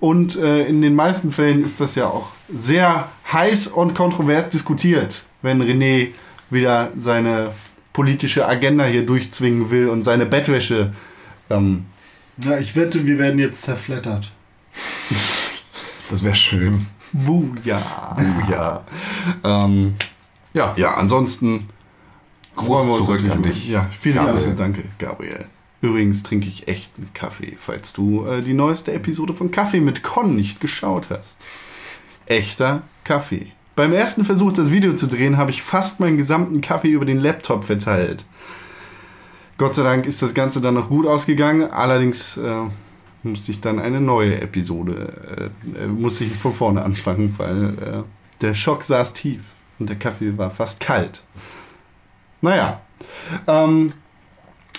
Und 0.02 0.36
äh, 0.36 0.66
in 0.66 0.82
den 0.82 0.94
meisten 0.94 1.32
Fällen 1.32 1.64
ist 1.64 1.80
das 1.80 1.96
ja 1.96 2.08
auch 2.08 2.28
sehr 2.54 3.10
heiß 3.32 3.68
und 3.68 3.96
kontrovers 3.96 4.50
diskutiert, 4.50 5.24
wenn 5.42 5.62
René 5.64 6.10
wieder 6.50 6.92
seine 6.98 7.52
politische 7.94 8.46
Agenda 8.46 8.84
hier 8.84 9.06
durchzwingen 9.06 9.72
will 9.72 9.88
und 9.88 10.04
seine 10.04 10.26
Bettwäsche 10.26 10.94
ähm, 11.50 11.86
Ja, 12.44 12.60
ich 12.60 12.76
wette, 12.76 13.08
wir 13.08 13.18
werden 13.18 13.40
jetzt 13.40 13.62
zerflettert. 13.62 14.32
Das 16.08 16.24
wäre 16.24 16.36
schön. 16.36 16.86
Buja. 17.26 17.82
Uh, 18.18 18.52
ja. 18.52 18.86
Ähm, 19.44 19.96
Ja. 20.56 20.74
Ja, 20.78 20.96
ansonsten 20.96 21.68
freuen 22.56 22.88
wir 22.88 22.96
uns 22.96 23.10
natürlich 23.10 23.32
an 23.32 23.44
dich. 23.44 23.70
Ja, 23.70 23.90
vielen 24.00 24.16
Gabriel. 24.16 24.56
Dank. 24.56 24.58
Danke, 24.58 24.84
Gabriel. 24.98 25.46
Übrigens 25.82 26.24
trinke 26.24 26.48
ich 26.48 26.68
echten 26.68 27.10
Kaffee, 27.14 27.58
falls 27.60 27.94
du 27.94 28.26
äh, 28.26 28.42
die 28.42 28.54
neueste 28.54 28.94
Episode 28.94 29.34
von 29.34 29.52
Kaffee 29.52 29.82
mit 29.82 30.02
Con 30.02 30.36
nicht 30.36 30.62
geschaut 30.62 31.10
hast. 31.10 31.38
Echter 32.26 32.84
Kaffee. 33.04 33.48
Beim 33.76 33.92
ersten 33.92 34.24
Versuch, 34.24 34.54
das 34.54 34.72
Video 34.72 34.94
zu 34.96 35.08
drehen, 35.08 35.38
habe 35.38 35.52
ich 35.52 35.62
fast 35.62 36.00
meinen 36.00 36.16
gesamten 36.16 36.62
Kaffee 36.62 36.90
über 36.90 37.06
den 37.06 37.20
Laptop 37.20 37.66
verteilt. 37.66 38.24
Gott 39.58 39.76
sei 39.76 39.84
Dank 39.84 40.06
ist 40.06 40.22
das 40.22 40.34
Ganze 40.34 40.62
dann 40.62 40.74
noch 40.74 40.88
gut 40.88 41.06
ausgegangen. 41.06 41.70
Allerdings 41.70 42.38
äh, 42.38 42.62
musste 43.26 43.52
ich 43.52 43.60
dann 43.60 43.80
eine 43.80 44.00
neue 44.00 44.40
Episode, 44.40 45.52
äh, 45.76 45.84
äh, 45.84 45.88
musste 45.88 46.24
ich 46.24 46.36
von 46.36 46.54
vorne 46.54 46.84
anfangen, 46.84 47.34
weil 47.38 47.64
äh, 47.66 48.04
der 48.42 48.54
Schock 48.54 48.84
saß 48.84 49.14
tief 49.14 49.42
und 49.80 49.90
der 49.90 49.98
Kaffee 49.98 50.38
war 50.38 50.52
fast 50.52 50.80
kalt. 50.80 51.22
Naja, 52.42 52.82
ähm, 53.48 53.94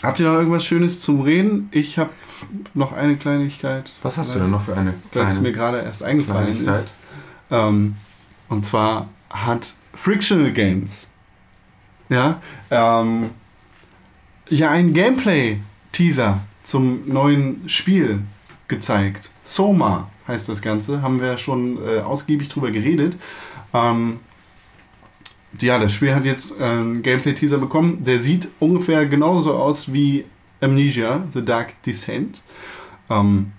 habt 0.03 0.21
ihr 0.21 0.27
noch 0.31 0.39
irgendwas 0.39 0.65
Schönes 0.65 1.01
zum 1.01 1.21
Reden? 1.21 1.69
Ich 1.73 1.99
habe 1.99 2.11
noch 2.75 2.93
eine 2.93 3.17
Kleinigkeit. 3.17 3.93
Was 4.03 4.19
hast 4.19 4.35
du 4.35 4.39
denn 4.39 4.51
noch 4.51 4.65
für 4.65 4.77
eine 4.77 4.95
Weil 5.13 5.29
es 5.29 5.41
mir 5.41 5.53
gerade 5.53 5.81
erst 5.81 6.03
eingefallen 6.03 6.53
Kleinigkeit? 6.53 6.85
ist. 6.85 6.91
Ähm, 7.51 7.97
und 8.49 8.65
zwar 8.65 9.09
hat 9.31 9.75
Frictional 9.95 10.53
Games 10.53 11.07
ja, 12.09 12.41
ähm, 12.71 13.31
ja 14.49 14.71
einen 14.71 14.93
Gameplay-Teaser 14.93 16.41
zum 16.63 17.09
neuen 17.09 17.69
Spiel 17.69 18.23
gezeigt. 18.69 19.31
Soma 19.45 20.11
heißt 20.29 20.49
das 20.49 20.63
Ganze, 20.63 21.03
haben 21.03 21.21
wir 21.21 21.39
schon 21.39 21.79
äh, 21.87 22.01
ausgiebig 22.01 22.49
drüber 22.49 22.71
geredet. 22.71 23.17
Ähm, 23.73 24.19
ja, 25.61 25.79
das 25.79 25.93
Spiel 25.93 26.15
hat 26.15 26.25
jetzt 26.25 26.59
äh, 26.59 26.65
einen 26.65 27.03
Gameplay-Teaser 27.03 27.59
bekommen. 27.59 28.03
Der 28.03 28.21
sieht 28.21 28.49
ungefähr 28.59 29.07
genauso 29.07 29.55
aus 29.55 29.93
wie 29.93 30.25
Amnesia, 30.61 31.25
The 31.35 31.45
Dark 31.45 31.81
Descent. 31.83 32.43
Ähm, 33.09 33.53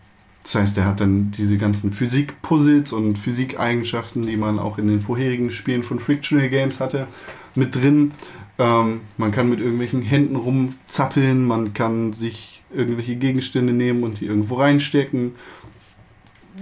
das 0.44 0.56
heißt, 0.56 0.78
er 0.78 0.86
hat 0.86 1.02
dann 1.02 1.32
diese 1.32 1.58
ganzen 1.58 1.92
Physik-Puzzles 1.92 2.94
und 2.94 3.18
Physikeigenschaften, 3.18 4.22
die 4.22 4.38
man 4.38 4.60
auch 4.60 4.78
in 4.78 4.88
den 4.88 5.02
vorherigen 5.02 5.52
Spielen 5.52 5.84
von 5.84 6.00
Frictional 6.00 6.50
Games 6.50 6.80
hatte, 6.80 7.08
mit 7.54 7.76
drin. 7.76 8.14
Ähm, 8.60 9.02
man 9.18 9.32
kann 9.32 9.50
mit 9.50 9.60
irgendwelchen 9.60 10.02
Händen 10.02 10.36
rumzappeln, 10.36 11.46
man 11.46 11.74
kann 11.74 12.14
sich 12.14 12.64
irgendwelche 12.74 13.16
Gegenstände 13.16 13.74
nehmen 13.74 14.04
und 14.04 14.20
die 14.20 14.26
irgendwo 14.26 14.56
reinstecken. 14.56 15.36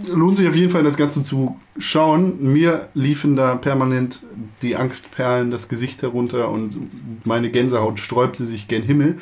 Lohnt 0.08 0.36
sich 0.36 0.48
auf 0.50 0.56
jeden 0.56 0.72
Fall, 0.72 0.84
das 0.84 0.98
Ganze 0.98 1.24
zu 1.24 1.58
schauen. 1.78 2.52
Mir 2.52 2.90
liefen 2.94 3.38
da 3.38 3.56
permanent 3.56 4.24
die 4.62 4.76
Angstperlen 4.76 5.52
das 5.52 5.70
Gesicht 5.70 6.02
herunter 6.02 6.50
und 6.50 6.78
meine 7.26 7.50
Gänsehaut 7.50 8.00
sträubte 8.00 8.46
sich 8.46 8.68
gen 8.68 8.84
Himmel. 8.84 9.20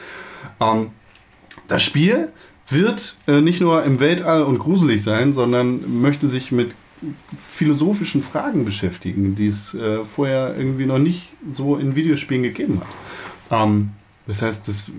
Ähm, 0.59 0.87
das 1.67 1.83
Spiel 1.83 2.29
wird 2.69 3.17
äh, 3.27 3.41
nicht 3.41 3.61
nur 3.61 3.83
im 3.83 3.99
Weltall 3.99 4.43
und 4.43 4.57
gruselig 4.57 5.03
sein, 5.03 5.33
sondern 5.33 6.01
möchte 6.01 6.27
sich 6.27 6.51
mit 6.51 6.75
philosophischen 7.53 8.21
Fragen 8.23 8.65
beschäftigen, 8.65 9.35
die 9.35 9.47
es 9.47 9.73
äh, 9.73 10.03
vorher 10.05 10.55
irgendwie 10.57 10.85
noch 10.85 10.99
nicht 10.99 11.29
so 11.51 11.77
in 11.77 11.95
Videospielen 11.95 12.43
gegeben 12.43 12.81
hat. 13.49 13.63
Ähm, 13.63 13.89
das 14.25 14.41
heißt, 14.41 14.67
das 14.67 14.89
äh, 14.89 14.91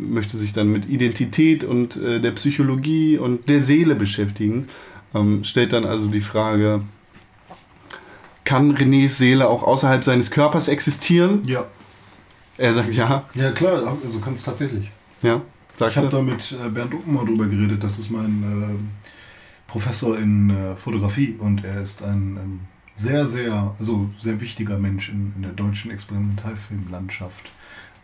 möchte 0.00 0.36
sich 0.38 0.52
dann 0.52 0.68
mit 0.68 0.88
Identität 0.88 1.64
und 1.64 1.96
äh, 1.96 2.20
der 2.20 2.32
Psychologie 2.32 3.18
und 3.18 3.48
der 3.48 3.62
Seele 3.62 3.94
beschäftigen. 3.94 4.66
Ähm, 5.14 5.44
stellt 5.44 5.72
dann 5.72 5.84
also 5.84 6.08
die 6.08 6.20
Frage, 6.20 6.80
kann 8.44 8.76
Renés 8.76 9.10
Seele 9.10 9.48
auch 9.48 9.62
außerhalb 9.62 10.04
seines 10.04 10.30
Körpers 10.30 10.68
existieren? 10.68 11.42
Ja. 11.46 11.64
Er 12.58 12.74
sagt 12.74 12.92
ja. 12.94 13.24
Ja, 13.34 13.50
klar, 13.52 13.96
also 14.02 14.20
kann 14.20 14.34
es 14.34 14.42
tatsächlich. 14.42 14.90
Ja, 15.22 15.40
Ich 15.72 15.78
sagst 15.78 15.96
habe 15.96 16.08
du? 16.08 16.16
da 16.16 16.22
mit 16.22 16.52
äh, 16.52 16.68
Bernd 16.68 16.94
Ucken 16.94 17.14
mal 17.14 17.24
drüber 17.24 17.46
geredet. 17.46 17.82
Das 17.82 17.98
ist 17.98 18.10
mein 18.10 18.24
ähm, 18.24 18.88
Professor 19.74 20.16
in 20.16 20.50
äh, 20.50 20.76
Fotografie 20.76 21.34
und 21.36 21.64
er 21.64 21.82
ist 21.82 22.00
ein 22.00 22.38
ähm, 22.40 22.60
sehr, 22.94 23.26
sehr, 23.26 23.74
also 23.76 24.08
sehr 24.20 24.40
wichtiger 24.40 24.78
Mensch 24.78 25.08
in, 25.08 25.32
in 25.34 25.42
der 25.42 25.50
deutschen 25.50 25.90
Experimentalfilmlandschaft. 25.90 27.50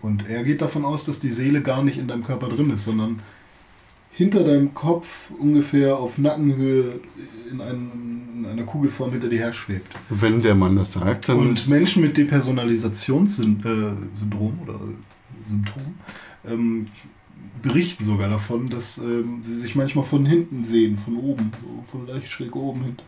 Und 0.03 0.29
er 0.29 0.43
geht 0.43 0.63
davon 0.63 0.85
aus, 0.85 1.05
dass 1.05 1.21
die 1.21 1.31
Seele 1.31 1.63
gar 1.63 1.85
nicht 1.85 1.97
in 1.97 2.09
deinem 2.09 2.25
Körper 2.25 2.49
drin 2.49 2.71
ist, 2.71 2.83
sondern 2.83 3.21
hinter 4.11 4.43
deinem 4.43 4.75
Kopf 4.75 5.31
ungefähr 5.39 5.97
auf 5.97 6.19
Nackenhöhe 6.19 6.99
in, 7.53 7.61
einem, 7.61 7.91
in 8.39 8.47
einer 8.47 8.65
Kugelform 8.65 9.13
hinter 9.13 9.29
dir 9.29 9.39
her 9.39 9.53
schwebt. 9.53 9.97
Wenn 10.09 10.43
der 10.43 10.57
Mann 10.57 10.75
das 10.75 10.95
sagt, 10.95 11.29
dann 11.29 11.39
Und 11.39 11.69
Menschen 11.69 12.03
mit 12.03 12.17
Depersonalisationssyndrom 12.17 14.59
oder 14.65 14.81
Symptom 15.47 15.95
ähm, 16.49 16.87
berichten 17.63 18.05
sogar 18.05 18.29
davon, 18.29 18.69
dass 18.69 18.99
ähm, 18.99 19.41
sie 19.43 19.55
sich 19.55 19.75
manchmal 19.75 20.05
von 20.05 20.27
hinten 20.27 20.65
sehen, 20.65 20.97
von 20.97 21.17
oben, 21.17 21.53
so 21.61 21.83
von 21.91 22.07
leicht 22.07 22.31
schräg 22.31 22.55
oben 22.57 22.83
hinter. 22.83 23.05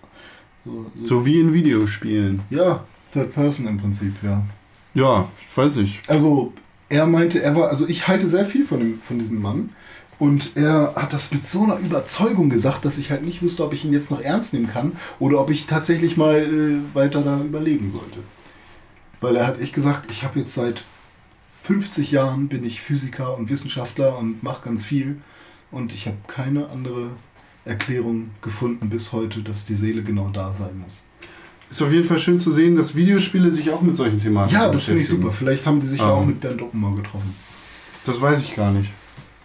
So, 0.65 0.87
so. 0.99 1.07
so 1.07 1.27
wie 1.27 1.41
in 1.41 1.53
Videospielen. 1.53 2.41
Ja, 2.51 2.85
Third 3.13 3.33
Person 3.33 3.67
im 3.67 3.79
Prinzip, 3.79 4.15
ja. 4.23 4.43
Ja, 4.95 5.29
ich 5.41 5.57
weiß 5.57 5.77
nicht. 5.77 6.09
Also 6.09 6.53
er 6.89 7.07
meinte, 7.07 7.43
er 7.43 7.57
war, 7.57 7.69
also 7.71 7.89
ich 7.89 8.09
halte 8.09 8.27
sehr 8.27 8.45
viel 8.45 8.65
von, 8.65 8.79
dem, 8.79 9.01
von 9.01 9.19
diesem 9.19 9.41
Mann. 9.41 9.71
Und 10.19 10.57
er 10.57 10.95
hat 10.95 11.13
das 11.13 11.33
mit 11.33 11.47
so 11.47 11.65
einer 11.65 11.79
Überzeugung 11.79 12.49
gesagt, 12.49 12.85
dass 12.85 12.99
ich 12.99 13.11
halt 13.11 13.25
nicht 13.25 13.43
wusste, 13.43 13.65
ob 13.65 13.73
ich 13.73 13.85
ihn 13.85 13.93
jetzt 13.93 14.11
noch 14.11 14.21
ernst 14.21 14.53
nehmen 14.53 14.69
kann 14.69 14.93
oder 15.19 15.41
ob 15.41 15.51
ich 15.51 15.67
tatsächlich 15.67 16.17
mal 16.17 16.37
äh, 16.37 16.95
weiter 16.95 17.23
da 17.23 17.41
überlegen 17.41 17.91
sollte. 17.91 18.21
Weil 19.21 19.37
er 19.37 19.47
hat 19.47 19.61
echt 19.61 19.73
gesagt, 19.73 20.11
ich 20.13 20.23
habe 20.23 20.39
jetzt 20.39 20.55
seit 20.55 20.85
50 21.63 22.11
Jahren 22.11 22.49
bin 22.49 22.65
ich 22.65 22.81
Physiker 22.81 23.37
und 23.37 23.49
Wissenschaftler 23.49 24.19
und 24.19 24.43
mache 24.43 24.65
ganz 24.65 24.85
viel 24.85 25.19
und 25.71 25.93
ich 25.95 26.07
habe 26.07 26.17
keine 26.27 26.69
andere 26.71 27.11
Erklärung 27.65 28.31
gefunden 28.43 28.89
bis 28.89 29.13
heute, 29.13 29.41
dass 29.43 29.65
die 29.65 29.77
Seele 29.77 30.03
genau 30.03 30.29
da 30.33 30.51
sein 30.51 30.79
muss. 30.83 31.03
Ist 31.71 31.81
auf 31.81 31.93
jeden 31.93 32.07
Fall 32.07 32.19
schön 32.19 32.41
zu 32.41 32.51
sehen, 32.51 32.75
dass 32.77 32.95
Videospiele 32.95 33.51
sich 33.53 33.71
auch 33.71 33.81
mit 33.81 33.97
solchen 33.97 34.21
Thematiken 34.21 34.61
Ja, 34.61 34.69
das 34.69 34.85
finde 34.85 35.01
ich 35.01 35.09
super. 35.09 35.31
Vielleicht 35.31 35.65
haben 35.67 35.81
die 35.81 35.87
sich 35.87 36.01
ja 36.01 36.07
Ähm. 36.07 36.13
auch 36.13 36.25
mit 36.27 36.41
Bernd 36.41 36.61
Oppenau 36.61 36.91
getroffen. 36.91 37.35
Das 38.05 38.21
weiß 38.21 38.43
ich 38.43 38.55
gar 38.57 38.73
nicht. 38.73 38.91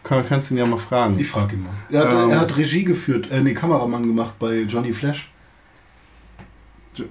Kann, 0.03 0.25
kannst 0.27 0.49
du 0.49 0.55
ihn 0.55 0.57
ja 0.57 0.65
mal 0.65 0.77
fragen. 0.79 1.17
Ich 1.19 1.27
frage 1.29 1.55
ihn 1.55 1.63
mal. 1.63 1.69
Er 1.91 2.01
hat, 2.09 2.23
Ähm. 2.25 2.29
er 2.31 2.39
hat 2.39 2.57
Regie 2.57 2.83
geführt, 2.83 3.29
äh, 3.31 3.41
nee, 3.41 3.53
Kameramann 3.53 4.05
gemacht 4.07 4.33
bei 4.39 4.61
Johnny 4.61 4.91
Flash. 4.91 5.29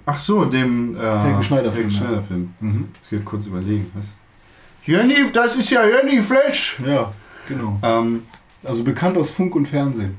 Ach 0.05 0.19
so, 0.19 0.45
dem 0.47 0.97
äh, 0.97 0.99
Helge 0.99 1.43
Schneider-Film, 1.45 1.89
Helge 1.91 1.95
ja. 1.95 2.01
Schneider-Film. 2.09 2.55
Mhm. 2.61 2.89
Ich 3.05 3.13
will 3.13 3.21
kurz 3.21 3.47
überlegen, 3.47 3.89
was. 3.95 4.13
Jönny, 4.87 5.31
das 5.33 5.57
ist 5.57 5.71
ja 5.71 5.85
Jönny 5.87 6.23
Flash! 6.23 6.77
Ja, 6.87 7.13
genau. 7.49 7.79
Ähm, 7.83 8.23
Also 8.65 8.85
bekannt 8.85 9.17
aus 9.17 9.31
Funk 9.31 9.55
und 9.55 9.67
Fernsehen. 9.67 10.17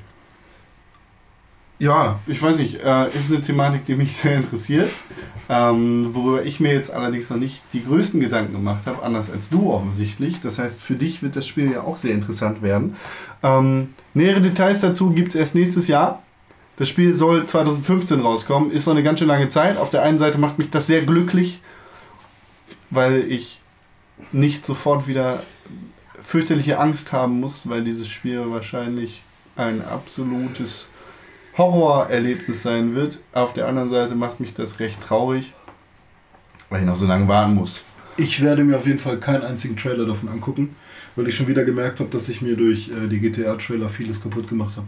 ja, 1.80 2.20
ich 2.28 2.42
weiß 2.42 2.58
nicht, 2.58 2.76
äh, 2.84 3.08
ist 3.16 3.30
eine 3.32 3.42
Thematik, 3.42 3.86
die 3.86 3.96
mich 3.96 4.16
sehr 4.18 4.36
interessiert. 4.38 4.90
Ähm, 5.50 6.10
worüber 6.14 6.44
ich 6.44 6.60
mir 6.60 6.74
jetzt 6.74 6.92
allerdings 6.92 7.30
noch 7.30 7.38
nicht 7.38 7.62
die 7.72 7.84
größten 7.86 8.20
Gedanken 8.20 8.54
gemacht 8.54 8.86
habe, 8.86 9.04
anders 9.04 9.30
als 9.32 9.50
du 9.50 9.72
offensichtlich. 9.72 10.42
Das 10.42 10.60
heißt, 10.60 10.82
für 10.82 10.96
dich 10.96 11.22
wird 11.24 11.36
das 11.36 11.48
Spiel 11.48 11.72
ja 11.72 11.82
auch 11.82 11.98
sehr 11.98 12.12
interessant 12.12 12.62
werden. 12.62 12.96
Ähm, 13.44 13.94
nähere 14.14 14.42
Details 14.42 14.82
dazu 14.82 15.12
gibt 15.12 15.30
es 15.30 15.36
erst 15.36 15.56
nächstes 15.56 15.88
Jahr. 15.88 16.22
Das 16.78 16.90
Spiel 16.90 17.16
soll 17.16 17.46
2015 17.46 18.20
rauskommen, 18.20 18.72
ist 18.72 18.86
noch 18.88 18.94
eine 18.94 19.04
ganz 19.04 19.20
schön 19.20 19.28
lange 19.28 19.50
Zeit. 19.50 19.78
Auf 19.78 19.90
der 19.90 20.04
einen 20.04 20.18
Seite 20.18 20.38
macht 20.38 20.58
mich 20.60 20.70
das 20.70 20.88
sehr 20.88 21.02
glücklich, 21.04 21.62
weil 22.90 23.20
ich 23.32 23.62
nicht 24.32 24.66
sofort 24.66 25.08
wieder 25.08 25.44
fürchterliche 26.22 26.80
Angst 26.80 27.12
haben 27.12 27.40
muss, 27.40 27.70
weil 27.70 27.84
dieses 27.84 28.08
Spiel 28.08 28.50
wahrscheinlich 28.52 29.24
ein 29.56 29.82
absolutes 29.82 30.90
Horrorerlebnis 31.58 32.64
sein 32.64 32.96
wird. 32.96 33.20
Auf 33.34 33.54
der 33.54 33.68
anderen 33.68 33.90
Seite 33.90 34.16
macht 34.16 34.40
mich 34.40 34.54
das 34.54 34.80
recht 34.80 35.02
traurig, 35.02 35.54
weil 36.70 36.82
ich 36.82 36.86
noch 36.86 36.96
so 36.96 37.06
lange 37.06 37.28
warten 37.28 37.56
muss. 37.56 37.82
Ich 38.18 38.42
werde 38.42 38.64
mir 38.64 38.78
auf 38.78 38.88
jeden 38.88 39.00
Fall 39.00 39.20
keinen 39.20 39.44
einzigen 39.44 39.78
Trailer 39.78 40.06
davon 40.06 40.30
angucken, 40.30 40.76
weil 41.16 41.28
ich 41.28 41.36
schon 41.36 41.48
wieder 41.48 41.64
gemerkt 41.64 42.00
habe, 42.00 42.10
dass 42.10 42.30
ich 42.30 42.42
mir 42.42 42.56
durch 42.56 42.90
äh, 42.90 43.08
die 43.08 43.20
GTA-Trailer 43.20 43.90
vieles 43.90 44.22
kaputt 44.22 44.48
gemacht 44.48 44.76
habe. 44.76 44.88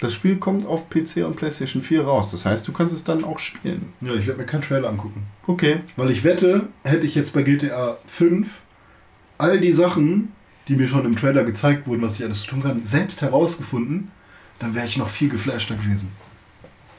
Das 0.00 0.14
Spiel 0.14 0.36
kommt 0.36 0.64
auf 0.66 0.88
PC 0.88 1.24
und 1.26 1.34
PlayStation 1.36 1.82
4 1.82 2.04
raus. 2.04 2.30
Das 2.30 2.44
heißt, 2.44 2.66
du 2.68 2.72
kannst 2.72 2.94
es 2.94 3.02
dann 3.02 3.24
auch 3.24 3.38
spielen. 3.40 3.92
Ja, 4.00 4.14
ich 4.14 4.26
werde 4.26 4.40
mir 4.40 4.46
keinen 4.46 4.62
Trailer 4.62 4.88
angucken. 4.88 5.24
Okay. 5.46 5.80
Weil 5.96 6.10
ich 6.10 6.22
wette, 6.22 6.68
hätte 6.84 7.04
ich 7.06 7.14
jetzt 7.16 7.32
bei 7.32 7.42
GTA 7.42 7.98
5 8.06 8.48
all 9.38 9.58
die 9.60 9.72
Sachen, 9.72 10.32
die 10.68 10.76
mir 10.76 10.86
schon 10.86 11.04
im 11.04 11.16
Trailer 11.16 11.44
gezeigt 11.44 11.86
wurden, 11.86 12.02
was 12.02 12.18
ich 12.18 12.24
alles 12.24 12.42
tun 12.44 12.62
kann, 12.62 12.84
selbst 12.84 13.22
herausgefunden, 13.22 14.10
dann 14.58 14.74
wäre 14.74 14.86
ich 14.86 14.98
noch 14.98 15.08
viel 15.08 15.28
geflashter 15.28 15.74
gewesen. 15.74 16.12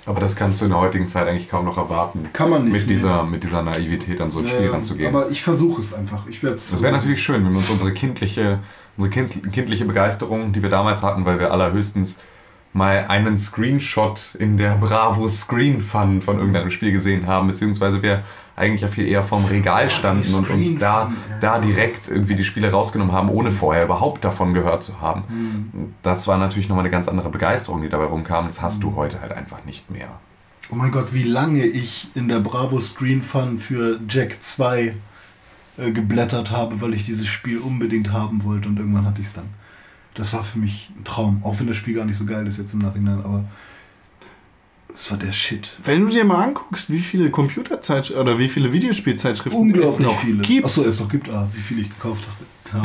Aber 0.06 0.20
das 0.20 0.36
kannst 0.36 0.60
du 0.60 0.66
in 0.66 0.72
der 0.72 0.80
heutigen 0.80 1.08
Zeit 1.08 1.28
eigentlich 1.28 1.50
kaum 1.50 1.66
noch 1.66 1.78
erwarten. 1.78 2.30
Kann 2.34 2.50
man 2.50 2.64
nicht, 2.64 2.72
Mit 2.72 2.82
nee. 2.84 2.94
dieser, 2.94 3.24
mit 3.24 3.44
dieser 3.44 3.62
Naivität 3.62 4.20
an 4.22 4.32
so 4.32 4.40
ein 4.40 4.48
Spiel 4.48 4.66
Ähm, 4.66 4.72
ranzugehen. 4.72 5.14
Aber 5.16 5.30
ich 5.30 5.42
versuche 5.44 5.82
es 5.82 5.94
einfach. 5.94 6.26
Ich 6.28 6.42
werde 6.42 6.56
Das 6.56 6.82
wäre 6.82 6.94
natürlich 6.94 7.22
schön, 7.22 7.46
wenn 7.46 7.52
wir 7.52 7.60
uns 7.60 7.70
unsere 7.70 7.94
kindliche, 7.94 8.60
unsere 8.98 9.12
kind, 9.12 9.54
kindliche 9.54 9.86
Begeisterung, 9.86 10.52
die 10.52 10.64
wir 10.64 10.70
damals 10.70 11.04
hatten, 11.04 11.26
weil 11.26 11.38
wir 11.38 11.52
allerhöchstens 11.52 12.18
mal 12.74 13.06
einen 13.08 13.38
Screenshot 13.38 14.36
in 14.38 14.58
der 14.58 14.76
Bravo 14.76 15.28
Screen 15.28 15.82
Fun 15.82 16.22
von 16.22 16.38
irgendeinem 16.38 16.72
Spiel 16.72 16.92
gesehen 16.92 17.28
haben, 17.28 17.48
beziehungsweise 17.48 18.02
wir 18.02 18.24
eigentlich 18.56 18.82
ja 18.82 18.90
viel 18.90 19.08
eher 19.08 19.24
vorm 19.24 19.46
Regal 19.46 19.90
standen 19.90 20.34
und 20.36 20.50
uns 20.50 20.78
da, 20.78 21.12
da 21.40 21.60
direkt 21.60 22.10
irgendwie 22.10 22.36
die 22.36 22.44
Spiele 22.44 22.70
rausgenommen 22.72 23.14
haben, 23.14 23.30
ohne 23.30 23.52
vorher 23.52 23.86
überhaupt 23.86 24.24
davon 24.24 24.54
gehört 24.54 24.84
zu 24.84 25.00
haben. 25.00 25.24
Hm. 25.28 25.94
Das 26.04 26.28
war 26.28 26.38
natürlich 26.38 26.68
nochmal 26.68 26.84
eine 26.84 26.92
ganz 26.92 27.08
andere 27.08 27.30
Begeisterung, 27.30 27.82
die 27.82 27.90
dabei 27.90 28.06
rumkam. 28.06 28.46
Das 28.46 28.62
hast 28.62 28.84
du 28.84 28.96
heute 28.96 29.22
halt 29.22 29.32
einfach 29.32 29.64
nicht 29.66 29.90
mehr. 29.90 30.10
Oh 30.72 30.76
mein 30.76 30.92
Gott, 30.92 31.14
wie 31.14 31.24
lange 31.24 31.66
ich 31.66 32.10
in 32.16 32.28
der 32.28 32.40
Bravo 32.40 32.80
Screen 32.82 33.22
Fun 33.22 33.58
für 33.58 34.00
Jack 34.08 34.44
2 34.44 34.94
äh, 35.78 35.92
geblättert 35.92 36.52
habe, 36.52 36.82
weil 36.82 36.94
ich 36.94 37.06
dieses 37.06 37.28
Spiel 37.28 37.60
unbedingt 37.60 38.12
haben 38.12 38.44
wollte 38.44 38.68
und 38.68 38.78
irgendwann 38.78 39.06
hatte 39.06 39.22
ich 39.22 39.28
es 39.28 39.34
dann. 39.34 39.48
Das 40.20 40.34
war 40.34 40.44
für 40.44 40.60
mich 40.60 40.90
ein 41.00 41.06
Traum, 41.06 41.40
auch 41.44 41.58
wenn 41.60 41.68
das 41.68 41.78
Spiel 41.78 41.94
gar 41.96 42.04
nicht 42.04 42.18
so 42.18 42.26
geil 42.26 42.46
ist 42.46 42.58
jetzt 42.58 42.74
im 42.74 42.80
Nachhinein, 42.80 43.20
aber 43.24 43.46
es 44.94 45.10
war 45.12 45.18
der 45.18 45.32
Shit. 45.32 45.78
Wenn 45.84 46.02
du 46.06 46.12
dir 46.12 46.26
mal 46.26 46.44
anguckst, 46.44 46.90
wie 46.92 47.00
viele 47.00 47.30
Computerzeitschriften 47.32 48.22
oder 48.22 48.38
wie 48.38 48.50
viele 48.50 48.74
Videospielzeitschriften 48.74 49.54
es 49.54 49.76
Unglaublich 49.76 50.00
noch 50.06 50.20
viele. 50.20 50.42
gibt. 50.42 50.66
Achso, 50.66 50.84
es 50.84 51.00
noch 51.00 51.08
gibt, 51.08 51.30
ah, 51.30 51.48
wie 51.54 51.62
viele 51.62 51.82
ich 51.82 51.90
gekauft 51.90 52.26
hatte. 52.28 52.44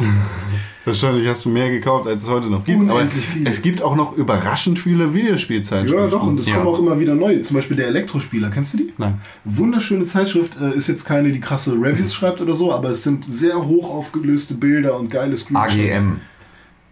Wahrscheinlich 0.85 1.27
hast 1.28 1.44
du 1.44 1.51
mehr 1.51 1.70
gekauft, 1.70 2.06
als 2.06 2.23
es 2.23 2.31
heute 2.31 2.47
noch 2.47 2.65
gibt. 2.65 2.81
Aber 2.82 2.94
Unendlich 2.94 3.27
viele. 3.27 3.51
es 3.51 3.61
gibt 3.61 3.82
auch 3.82 3.97
noch 3.97 4.16
überraschend 4.16 4.78
viele 4.78 5.12
Videospielzeitschriften. 5.12 6.05
Ja, 6.05 6.09
doch, 6.09 6.23
und 6.27 6.39
es 6.40 6.47
Ja. 6.47 6.55
kommen 6.56 6.69
auch 6.69 6.78
immer 6.78 6.98
wieder 7.01 7.15
neue. 7.15 7.40
Zum 7.43 7.56
Beispiel 7.56 7.77
der 7.77 7.89
Elektrospieler, 7.89 8.48
kennst 8.51 8.74
du 8.74 8.78
die? 8.78 8.93
Nein. 8.97 9.20
Wunderschöne 9.44 10.06
Zeitschrift, 10.06 10.59
äh, 10.61 10.74
ist 10.74 10.86
jetzt 10.86 11.05
keine, 11.05 11.32
die 11.32 11.40
krasse 11.40 11.73
Reviews 11.73 12.15
schreibt 12.15 12.40
oder 12.40 12.55
so, 12.55 12.73
aber 12.73 12.90
es 12.90 13.02
sind 13.02 13.24
sehr 13.24 13.62
hoch 13.66 13.90
aufgelöste 13.90 14.55
Bilder 14.55 14.97
und 14.98 15.11
geile 15.11 15.36
Screenshots. 15.36 15.74
AGM. 15.74 16.16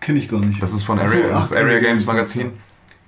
Kenne 0.03 0.19
ich 0.19 0.29
gar 0.29 0.41
nicht. 0.41 0.61
Das 0.63 0.73
ist 0.75 0.83
von 0.83 0.99
Ach 0.99 1.09
so, 1.09 1.19
Area, 1.19 1.31
ach, 1.37 1.41
das 1.49 1.53
Area 1.55 1.79
Games 1.81 2.05
Magazin. 2.07 2.51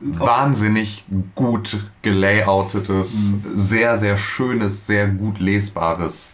Wahnsinnig 0.00 1.04
gut 1.34 1.78
gelayoutetes, 2.02 3.34
sehr, 3.54 3.96
sehr 3.96 4.16
schönes, 4.16 4.86
sehr 4.86 5.08
gut 5.08 5.38
lesbares 5.40 6.32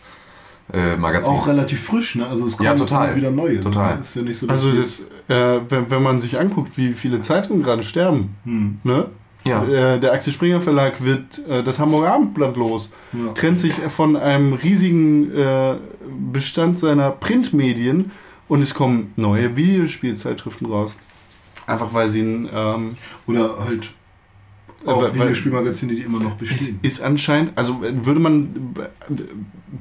äh, 0.73 0.97
Magazin. 0.97 1.35
Auch 1.35 1.47
relativ 1.47 1.83
frisch, 1.85 2.15
ne? 2.17 2.27
Also 2.27 2.47
es 2.47 2.57
kommen 2.57 2.67
Ja, 2.69 2.75
total. 2.75 3.09
immer 3.09 3.17
wieder 3.17 3.31
neue. 3.31 3.61
Total. 3.61 3.95
Ne? 3.97 4.01
Ist 4.01 4.17
ja 4.17 4.23
nicht 4.23 4.39
so, 4.39 4.49
Also 4.49 4.73
das, 4.73 5.07
äh, 5.29 5.61
wenn, 5.69 5.91
wenn 5.91 6.03
man 6.03 6.21
sich 6.21 6.39
anguckt, 6.39 6.77
wie 6.77 6.93
viele 6.93 7.21
Zeitungen 7.21 7.63
gerade 7.63 7.83
sterben, 7.83 8.37
Hm. 8.45 8.79
ne? 8.85 9.07
Ja. 9.45 9.65
Äh, 9.65 9.99
der 10.01 10.13
Axel 10.13 10.33
Springer 10.35 10.61
Verlag 10.61 11.03
wird 11.03 11.41
äh, 11.49 11.63
das 11.63 11.79
Hamburger 11.79 12.13
Abendblatt 12.13 12.57
los. 12.57 12.91
Ja. 13.13 13.33
Trennt 13.33 13.59
sich 13.59 13.73
von 13.73 14.17
einem 14.17 14.53
riesigen 14.53 15.35
äh, 15.35 15.77
Bestand 16.33 16.79
seiner 16.79 17.11
Printmedien 17.11 18.11
und 18.51 18.61
es 18.63 18.75
kommen 18.75 19.13
neue 19.17 19.57
Videospielzeitschriften 19.57 20.67
raus. 20.67 20.97
Einfach 21.67 21.95
weil 21.95 22.09
sie 22.11 22.23
ein 22.23 22.49
ähm, 22.53 22.97
Oder 23.27 23.57
halt 23.65 23.93
auch 24.85 25.03
weil- 25.03 25.15
Videospielmagazine, 25.15 25.95
die 25.95 26.01
immer 26.03 26.19
noch 26.21 26.33
Es 26.33 26.39
bestehen. 26.49 26.79
ist 26.83 27.01
anscheinend, 27.01 27.57
also 27.57 27.83
äh, 27.85 28.05
würde 28.05 28.21
man 28.21 28.75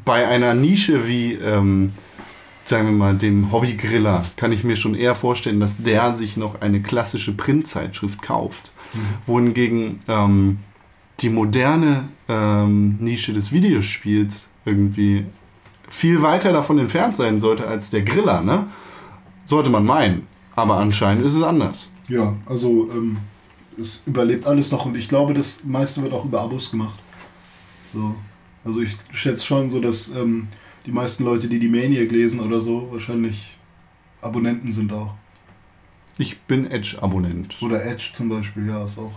bei 0.05 0.27
einer 0.27 0.53
Nische 0.53 1.07
wie, 1.07 1.33
ähm, 1.33 1.93
sagen 2.65 2.85
wir 2.87 2.93
mal, 2.93 3.15
dem 3.15 3.51
Hobbygriller, 3.51 4.23
kann 4.35 4.51
ich 4.51 4.63
mir 4.63 4.75
schon 4.75 4.93
eher 4.93 5.15
vorstellen, 5.15 5.59
dass 5.59 5.77
der 5.81 6.15
sich 6.15 6.37
noch 6.37 6.61
eine 6.61 6.81
klassische 6.81 7.31
Printzeitschrift 7.33 8.21
kauft. 8.21 8.71
Wohingegen 9.25 9.99
ähm, 10.07 10.59
die 11.21 11.29
moderne 11.29 12.03
ähm, 12.27 12.97
Nische 12.99 13.33
des 13.33 13.51
Videospiels 13.51 14.47
irgendwie 14.65 15.25
viel 15.90 16.22
weiter 16.22 16.53
davon 16.53 16.80
entfernt 16.80 17.18
sein 17.18 17.40
sollte 17.40 17.68
als 17.68 17.90
der 17.90 18.03
Griller, 18.03 18.41
ne? 18.41 18.68
Sollte 19.45 19.70
man 19.70 19.86
meinen. 19.86 20.28
Aber 20.56 20.78
anscheinend 20.78 21.26
ist 21.26 21.34
es 21.34 21.44
anders. 21.44 21.90
Ja, 22.07 22.36
also 22.45 22.90
ähm, 22.91 23.18
es 23.80 24.02
überlebt 24.06 24.45
alles 24.45 24.72
noch 24.72 24.86
und 24.86 24.95
ich 24.95 25.07
glaube, 25.07 25.34
das 25.34 25.64
meiste 25.64 26.02
wird 26.02 26.14
auch 26.14 26.26
über 26.26 26.41
Abos 26.41 26.70
gemacht. 26.72 26.98
So. 27.94 28.16
Also 28.64 28.82
ich 28.82 28.98
schätze 29.11 29.45
schon 29.45 29.70
so, 29.70 29.80
dass 29.80 30.10
ähm, 30.10 30.48
die 30.86 30.91
meisten 30.91 31.24
Leute, 31.24 31.48
die 31.48 31.60
die 31.60 31.70
Maniac 31.70 32.11
lesen 32.11 32.40
oder 32.40 32.60
so, 32.60 32.90
wahrscheinlich 32.91 33.57
Abonnenten 34.22 34.72
sind 34.72 34.91
auch. 34.91 35.14
Ich 36.18 36.41
bin 36.41 36.70
Edge-Abonnent. 36.70 37.61
Oder 37.61 37.86
Edge 37.86 38.11
zum 38.14 38.28
Beispiel, 38.28 38.68
ja, 38.68 38.84
ist 38.84 38.99
auch. 38.99 39.14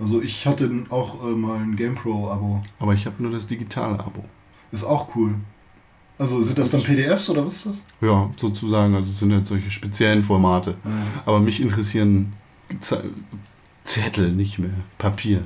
Also 0.00 0.20
ich 0.20 0.46
hatte 0.46 0.70
auch 0.90 1.24
äh, 1.24 1.30
mal 1.30 1.60
ein 1.60 1.76
GamePro-Abo. 1.76 2.60
Aber 2.80 2.94
ich 2.94 3.06
habe 3.06 3.22
nur 3.22 3.30
das 3.30 3.46
digitale 3.46 3.98
Abo. 4.00 4.24
Ist 4.72 4.84
auch 4.84 5.14
cool. 5.16 5.34
Also 6.18 6.42
sind 6.42 6.58
das 6.58 6.70
dann 6.70 6.82
PDFs 6.82 7.30
oder 7.30 7.46
was 7.46 7.56
ist 7.56 7.66
das? 7.66 7.84
Ja, 8.00 8.28
sozusagen. 8.36 8.94
Also 8.94 9.10
es 9.10 9.18
sind 9.20 9.30
jetzt 9.30 9.48
solche 9.48 9.70
speziellen 9.70 10.22
Formate. 10.22 10.74
Aber 11.24 11.38
mich 11.40 11.60
interessieren 11.62 12.32
Ze- 12.80 13.04
Zettel 13.84 14.32
nicht 14.32 14.58
mehr. 14.58 14.70
Papier. 14.98 15.42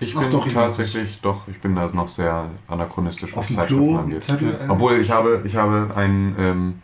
Ich 0.00 0.16
Ach 0.16 0.22
bin 0.22 0.30
doch, 0.30 0.46
ich 0.46 0.54
tatsächlich, 0.54 1.20
doch, 1.20 1.46
ich 1.46 1.60
bin 1.60 1.74
da 1.76 1.88
noch 1.92 2.08
sehr 2.08 2.50
anachronistisch, 2.66 3.32
Auf 3.32 3.38
was 3.40 3.46
dem 3.48 3.56
Zeitschriften 3.56 3.86
Klo, 3.86 3.98
angeht. 3.98 4.22
Zettel. 4.24 4.48
äh, 4.54 4.68
Obwohl 4.68 4.98
ich 4.98 5.10
habe, 5.10 5.42
ich 5.44 5.54
habe 5.56 5.92
ein, 5.94 6.34
ähm, 6.38 6.74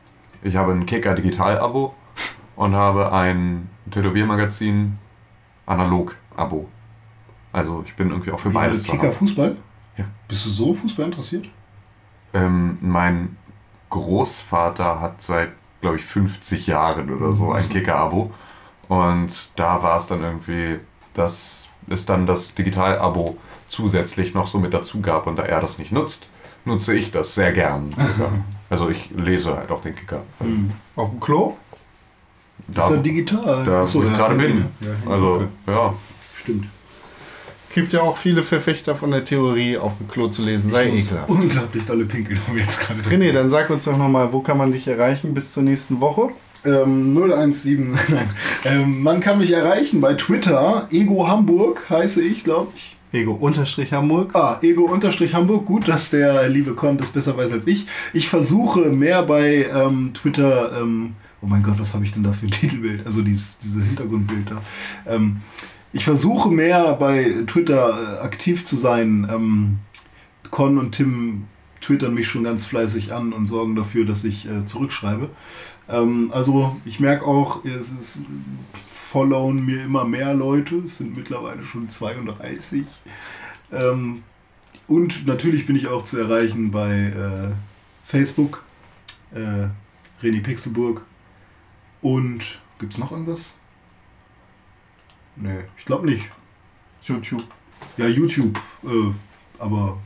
ich 0.42 0.54
habe 0.56 0.72
ein 0.72 0.86
Kicker 0.86 1.14
Digital-Abo 1.14 1.94
und 2.56 2.74
habe 2.76 3.10
ein 3.12 3.68
Tätowiermagazin 3.90 4.98
Analog-Abo. 5.66 6.68
Also 7.52 7.82
ich 7.86 7.94
bin 7.96 8.10
irgendwie 8.10 8.32
auch 8.32 8.38
für 8.40 8.50
Wie 8.50 8.54
beides 8.54 8.82
zu 8.84 8.92
Kicker. 8.92 9.10
Fußball? 9.12 9.56
Ja. 9.96 10.04
Bist 10.28 10.44
du 10.46 10.50
so 10.50 10.72
Fußball 10.74 11.06
interessiert? 11.06 11.48
Ähm, 12.34 12.78
mein 12.80 13.36
Großvater 13.90 15.00
hat 15.00 15.22
seit, 15.22 15.52
glaube 15.80 15.96
ich, 15.96 16.04
50 16.04 16.66
Jahren 16.66 17.10
oder 17.10 17.32
so 17.32 17.52
ein 17.52 17.68
Kicker-Abo. 17.68 18.32
Und 18.88 19.48
da 19.56 19.82
war 19.82 19.96
es 19.96 20.08
dann 20.08 20.22
irgendwie, 20.22 20.80
dass 21.14 21.68
es 21.88 22.06
dann 22.06 22.26
das 22.26 22.54
Digital-Abo 22.54 23.38
zusätzlich 23.68 24.34
noch 24.34 24.48
so 24.48 24.58
mit 24.58 24.74
dazu 24.74 25.00
gab. 25.00 25.26
Und 25.26 25.36
da 25.36 25.44
er 25.44 25.60
das 25.60 25.78
nicht 25.78 25.92
nutzt, 25.92 26.26
nutze 26.64 26.94
ich 26.94 27.12
das 27.12 27.34
sehr 27.34 27.52
gern. 27.52 27.94
also 28.70 28.88
ich 28.88 29.10
lese 29.10 29.56
halt 29.56 29.70
auch 29.70 29.80
den 29.80 29.94
Kicker. 29.94 30.22
Auf 30.96 31.10
dem 31.10 31.20
Klo? 31.20 31.56
Da, 32.66 32.86
ist 32.86 32.90
ja 32.90 32.96
digital. 32.98 33.64
da 33.64 33.82
Achso, 33.82 34.00
wo 34.00 34.04
ich 34.04 34.10
ja, 34.10 34.16
gerade 34.16 34.34
ja, 34.34 34.40
bin. 34.40 34.68
ja, 34.80 35.12
Also, 35.12 35.34
okay. 35.34 35.48
ja. 35.66 35.94
Stimmt. 36.36 36.66
Gibt 37.74 37.92
ja 37.92 38.02
auch 38.02 38.16
viele 38.16 38.44
Verfechter 38.44 38.94
von 38.94 39.10
der 39.10 39.24
Theorie, 39.24 39.76
auf 39.76 39.98
dem 39.98 40.06
Klo 40.06 40.28
zu 40.28 40.42
lesen. 40.42 40.70
Sei 40.70 40.92
ekelhaft. 40.92 41.28
unglaublich 41.28 41.84
dolle 41.84 42.04
pinkeln, 42.04 42.38
haben 42.46 42.54
wir 42.54 42.62
jetzt 42.62 42.78
gerade. 42.78 43.00
René, 43.02 43.32
dann 43.32 43.50
sag 43.50 43.68
uns 43.68 43.82
doch 43.82 43.98
nochmal, 43.98 44.32
wo 44.32 44.40
kann 44.42 44.58
man 44.58 44.70
dich 44.70 44.86
erreichen 44.86 45.34
bis 45.34 45.52
zur 45.52 45.64
nächsten 45.64 46.00
Woche? 46.00 46.28
Ähm, 46.64 47.16
017, 47.52 47.90
nein. 48.08 48.30
Ähm, 48.64 49.02
man 49.02 49.18
kann 49.18 49.38
mich 49.38 49.50
erreichen 49.50 50.00
bei 50.00 50.14
Twitter. 50.14 50.86
Ego 50.92 51.26
Hamburg 51.26 51.90
heiße 51.90 52.22
ich, 52.22 52.44
glaube 52.44 52.70
ich. 52.76 52.96
Ego 53.12 53.32
unterstrich 53.32 53.92
Hamburg. 53.92 54.34
Ah, 54.34 54.58
Ego-Hamburg. 54.62 55.66
Gut, 55.66 55.88
dass 55.88 56.10
der 56.10 56.48
liebe 56.48 56.74
Con 56.74 56.96
das 56.96 57.10
besser 57.10 57.36
weiß 57.36 57.50
als 57.50 57.66
ich. 57.66 57.86
Ich 58.12 58.28
versuche 58.28 58.82
mehr 58.90 59.24
bei 59.24 59.66
ähm, 59.74 60.12
Twitter. 60.14 60.80
Ähm, 60.80 61.14
oh 61.42 61.46
mein 61.46 61.64
Gott, 61.64 61.78
was 61.78 61.92
habe 61.94 62.04
ich 62.04 62.12
denn 62.12 62.22
da 62.22 62.32
für 62.32 62.46
ein 62.46 62.52
Titelbild? 62.52 63.04
Also 63.04 63.22
dieses, 63.22 63.58
diese 63.58 63.82
Hintergrundbild 63.82 64.50
da. 64.50 64.62
Ähm, 65.12 65.38
ich 65.94 66.04
versuche 66.04 66.50
mehr 66.50 66.94
bei 66.94 67.44
Twitter 67.46 68.18
äh, 68.18 68.24
aktiv 68.24 68.64
zu 68.64 68.76
sein. 68.76 69.26
Ähm, 69.30 69.78
Con 70.50 70.76
und 70.76 70.92
Tim 70.92 71.44
twittern 71.80 72.14
mich 72.14 72.26
schon 72.26 72.42
ganz 72.42 72.66
fleißig 72.66 73.12
an 73.12 73.32
und 73.32 73.44
sorgen 73.44 73.76
dafür, 73.76 74.04
dass 74.04 74.24
ich 74.24 74.48
äh, 74.48 74.66
zurückschreibe. 74.66 75.30
Ähm, 75.88 76.32
also 76.34 76.76
ich 76.84 76.98
merke 76.98 77.24
auch, 77.24 77.64
es 77.64 77.92
ist 77.92 78.18
followen 78.90 79.64
mir 79.64 79.84
immer 79.84 80.04
mehr 80.04 80.34
Leute. 80.34 80.78
Es 80.78 80.98
sind 80.98 81.16
mittlerweile 81.16 81.62
schon 81.62 81.88
32. 81.88 82.84
Ähm, 83.72 84.24
und 84.88 85.28
natürlich 85.28 85.64
bin 85.64 85.76
ich 85.76 85.86
auch 85.86 86.04
zu 86.04 86.18
erreichen 86.18 86.72
bei 86.72 86.92
äh, 86.92 87.52
Facebook, 88.04 88.64
äh, 89.32 89.68
Reni 90.24 90.40
Pixelburg. 90.40 91.02
Und 92.02 92.58
gibt 92.80 92.94
es 92.94 92.98
noch 92.98 93.12
irgendwas? 93.12 93.54
Nee, 95.36 95.64
ich 95.78 95.84
glaube 95.84 96.06
nicht. 96.06 96.30
YouTube. 97.02 97.44
Ja, 97.96 98.06
YouTube. 98.06 98.58
Äh, 98.84 99.12
aber 99.58 99.98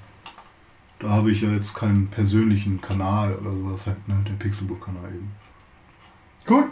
da 0.98 1.10
habe 1.10 1.30
ich 1.30 1.42
ja 1.42 1.50
jetzt 1.50 1.74
keinen 1.74 2.09
persönlichen 2.09 2.80
Kanal 2.80 3.34
oder 3.34 3.50
sowas 3.50 3.86
halt, 3.86 4.09
ne? 4.09 4.16
Der 4.26 4.34
Pixelburg-Kanal 4.34 5.10
eben. 5.10 5.30
Gut. 6.46 6.64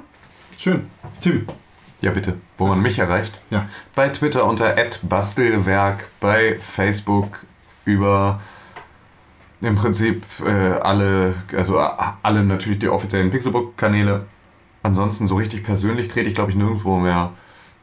Schön. 0.59 0.87
Tim. 1.21 1.47
Ja, 2.01 2.11
bitte. 2.11 2.39
Wo 2.59 2.67
man 2.67 2.83
mich 2.83 2.99
erreicht? 2.99 3.39
Ja. 3.51 3.69
Bei 3.95 4.09
Twitter 4.09 4.45
unter 4.45 4.75
@bastelwerk, 5.03 6.09
bei 6.21 6.59
Facebook 6.59 7.45
über 7.85 8.41
im 9.61 9.75
Prinzip 9.75 10.25
äh, 10.45 10.51
alle, 10.51 11.35
also 11.57 11.79
äh, 11.79 11.89
alle 12.23 12.45
natürlich 12.45 12.79
die 12.79 12.89
offiziellen 12.89 13.31
Pixelbook-Kanäle. 13.31 14.27
Ansonsten 14.83 15.27
so 15.27 15.37
richtig 15.37 15.65
persönlich 15.65 16.09
trete 16.09 16.29
ich, 16.29 16.35
glaube 16.35 16.51
ich, 16.51 16.57
nirgendwo 16.57 16.99
mehr 16.99 17.33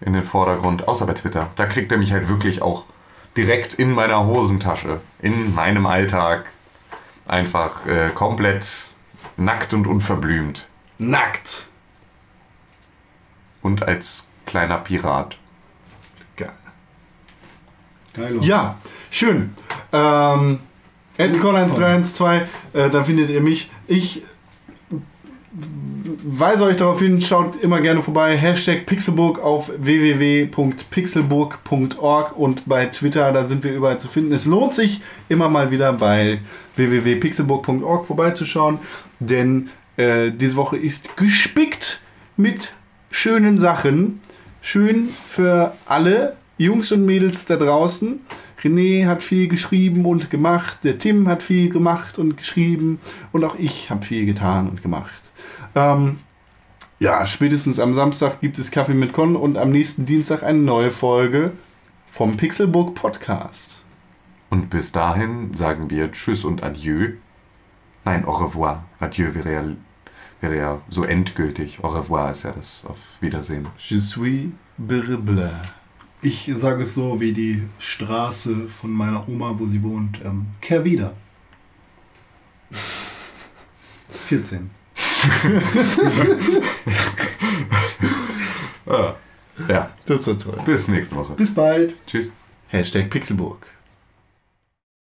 in 0.06 0.14
den 0.14 0.24
Vordergrund, 0.24 0.88
außer 0.88 1.06
bei 1.06 1.14
Twitter. 1.14 1.50
Da 1.56 1.66
kriegt 1.66 1.92
er 1.92 1.98
mich 1.98 2.12
halt 2.12 2.30
wirklich 2.30 2.62
auch 2.62 2.86
direkt 3.36 3.74
in 3.74 3.92
meiner 3.92 4.26
Hosentasche, 4.26 5.02
in 5.22 5.56
meinem 5.56 5.86
Alltag, 5.86 6.52
einfach 7.26 7.86
äh, 7.86 8.10
komplett 8.14 8.68
nackt 9.38 9.74
und 9.74 9.88
unverblümt. 9.88 10.68
Nackt. 10.98 11.68
Und 13.62 13.84
als 13.84 14.28
kleiner 14.46 14.78
Pirat. 14.78 15.38
Geil. 16.36 16.52
Geil. 18.14 18.38
Ja, 18.42 18.78
schön. 19.10 19.56
Ähm, 19.92 20.60
Edcon1312, 21.18 22.42
äh, 22.74 22.90
da 22.90 23.04
findet 23.04 23.30
ihr 23.30 23.42
mich. 23.42 23.72
Ich 23.88 24.24
weise 26.24 26.66
euch 26.66 26.78
darauf 26.78 27.00
hin, 27.00 27.22
schaut 27.22 27.62
immer 27.62 27.82
gerne 27.82 28.02
vorbei. 28.02 28.36
Hashtag 28.38 28.86
Pixelburg 28.86 29.40
auf 29.40 29.72
www.pixelburg.org 29.78 32.38
und 32.38 32.68
bei 32.68 32.86
Twitter, 32.88 33.32
da 33.32 33.48
sind 33.48 33.64
wir 33.64 33.74
überall 33.74 34.00
zu 34.00 34.08
finden. 34.08 34.34
Es 34.34 34.46
lohnt 34.46 34.74
sich 34.74 35.02
immer 35.30 35.50
mal 35.50 35.70
wieder 35.72 35.94
bei 35.94 36.40
www.pixelburg.org 36.76 38.06
vorbeizuschauen, 38.06 38.80
denn 39.20 39.70
äh, 39.98 40.32
diese 40.32 40.56
Woche 40.56 40.78
ist 40.78 41.18
gespickt 41.18 42.02
mit 42.36 42.74
schönen 43.12 43.58
Sachen. 43.58 44.22
Schön 44.62 45.10
für 45.28 45.76
alle 45.86 46.38
Jungs 46.58 46.92
und 46.92 47.06
Mädels 47.06 47.46
da 47.46 47.58
draußen. 47.58 48.22
René 48.64 49.06
hat 49.06 49.22
viel 49.22 49.50
geschrieben 49.50 50.06
und 50.06 50.30
gemacht, 50.30 50.80
der 50.84 50.98
Tim 50.98 51.28
hat 51.28 51.44
viel 51.44 51.70
gemacht 51.70 52.18
und 52.18 52.38
geschrieben 52.38 53.00
und 53.34 53.44
auch 53.44 53.60
ich 53.60 53.90
habe 53.90 54.06
viel 54.06 54.26
getan 54.26 54.70
und 54.70 54.82
gemacht. 54.82 55.23
Ähm, 55.76 56.20
ja, 57.00 57.26
spätestens 57.28 57.80
am 57.80 57.94
Samstag 57.94 58.40
gibt 58.40 58.58
es 58.60 58.72
Kaffee 58.72 58.94
mit 58.94 59.14
Con 59.14 59.36
und 59.36 59.58
am 59.58 59.72
nächsten 59.72 60.06
Dienstag 60.06 60.44
eine 60.44 60.60
neue 60.60 60.92
Folge 60.92 61.52
vom 62.10 62.38
Pixelbook 62.38 62.96
Podcast. 62.96 63.82
Und 64.50 64.70
bis 64.70 64.92
dahin 64.92 65.54
sagen 65.56 65.90
wir 65.90 66.12
Tschüss 66.12 66.46
und 66.46 66.64
Adieu. 66.64 67.14
Nein, 68.06 68.26
au 68.26 68.34
revoir. 68.34 68.86
Adieu 69.00 69.34
wäre 69.34 69.52
ja, 69.52 69.64
wäre 70.42 70.58
ja 70.58 70.82
so 70.90 71.04
endgültig. 71.04 71.84
Au 71.84 71.90
revoir 71.90 72.30
ist 72.30 72.44
ja 72.44 72.52
das 72.52 72.86
auf 72.86 72.98
Wiedersehen. 73.20 73.68
Je 73.80 74.00
suis 74.00 74.52
bleu. 74.78 75.50
Ich 76.22 76.50
sage 76.56 76.84
es 76.84 76.94
so 76.94 77.20
wie 77.20 77.34
die 77.34 77.64
Straße 77.80 78.70
von 78.70 78.92
meiner 78.92 79.28
Oma, 79.28 79.56
wo 79.58 79.66
sie 79.66 79.84
wohnt. 79.84 80.22
Ähm, 80.24 80.46
kehr 80.62 80.86
wieder. 80.86 81.14
14. 84.28 84.70
Ja, 89.68 89.92
Das 90.06 90.28
war 90.28 90.38
toll. 90.38 90.58
bis 90.66 90.88
nächste 90.88 91.16
Woche. 91.16 91.34
Bis 91.34 91.54
bald. 91.54 91.96
Tschüss. 92.08 92.34
Hashtag 92.70 93.10
Pixelburg. 93.10 93.68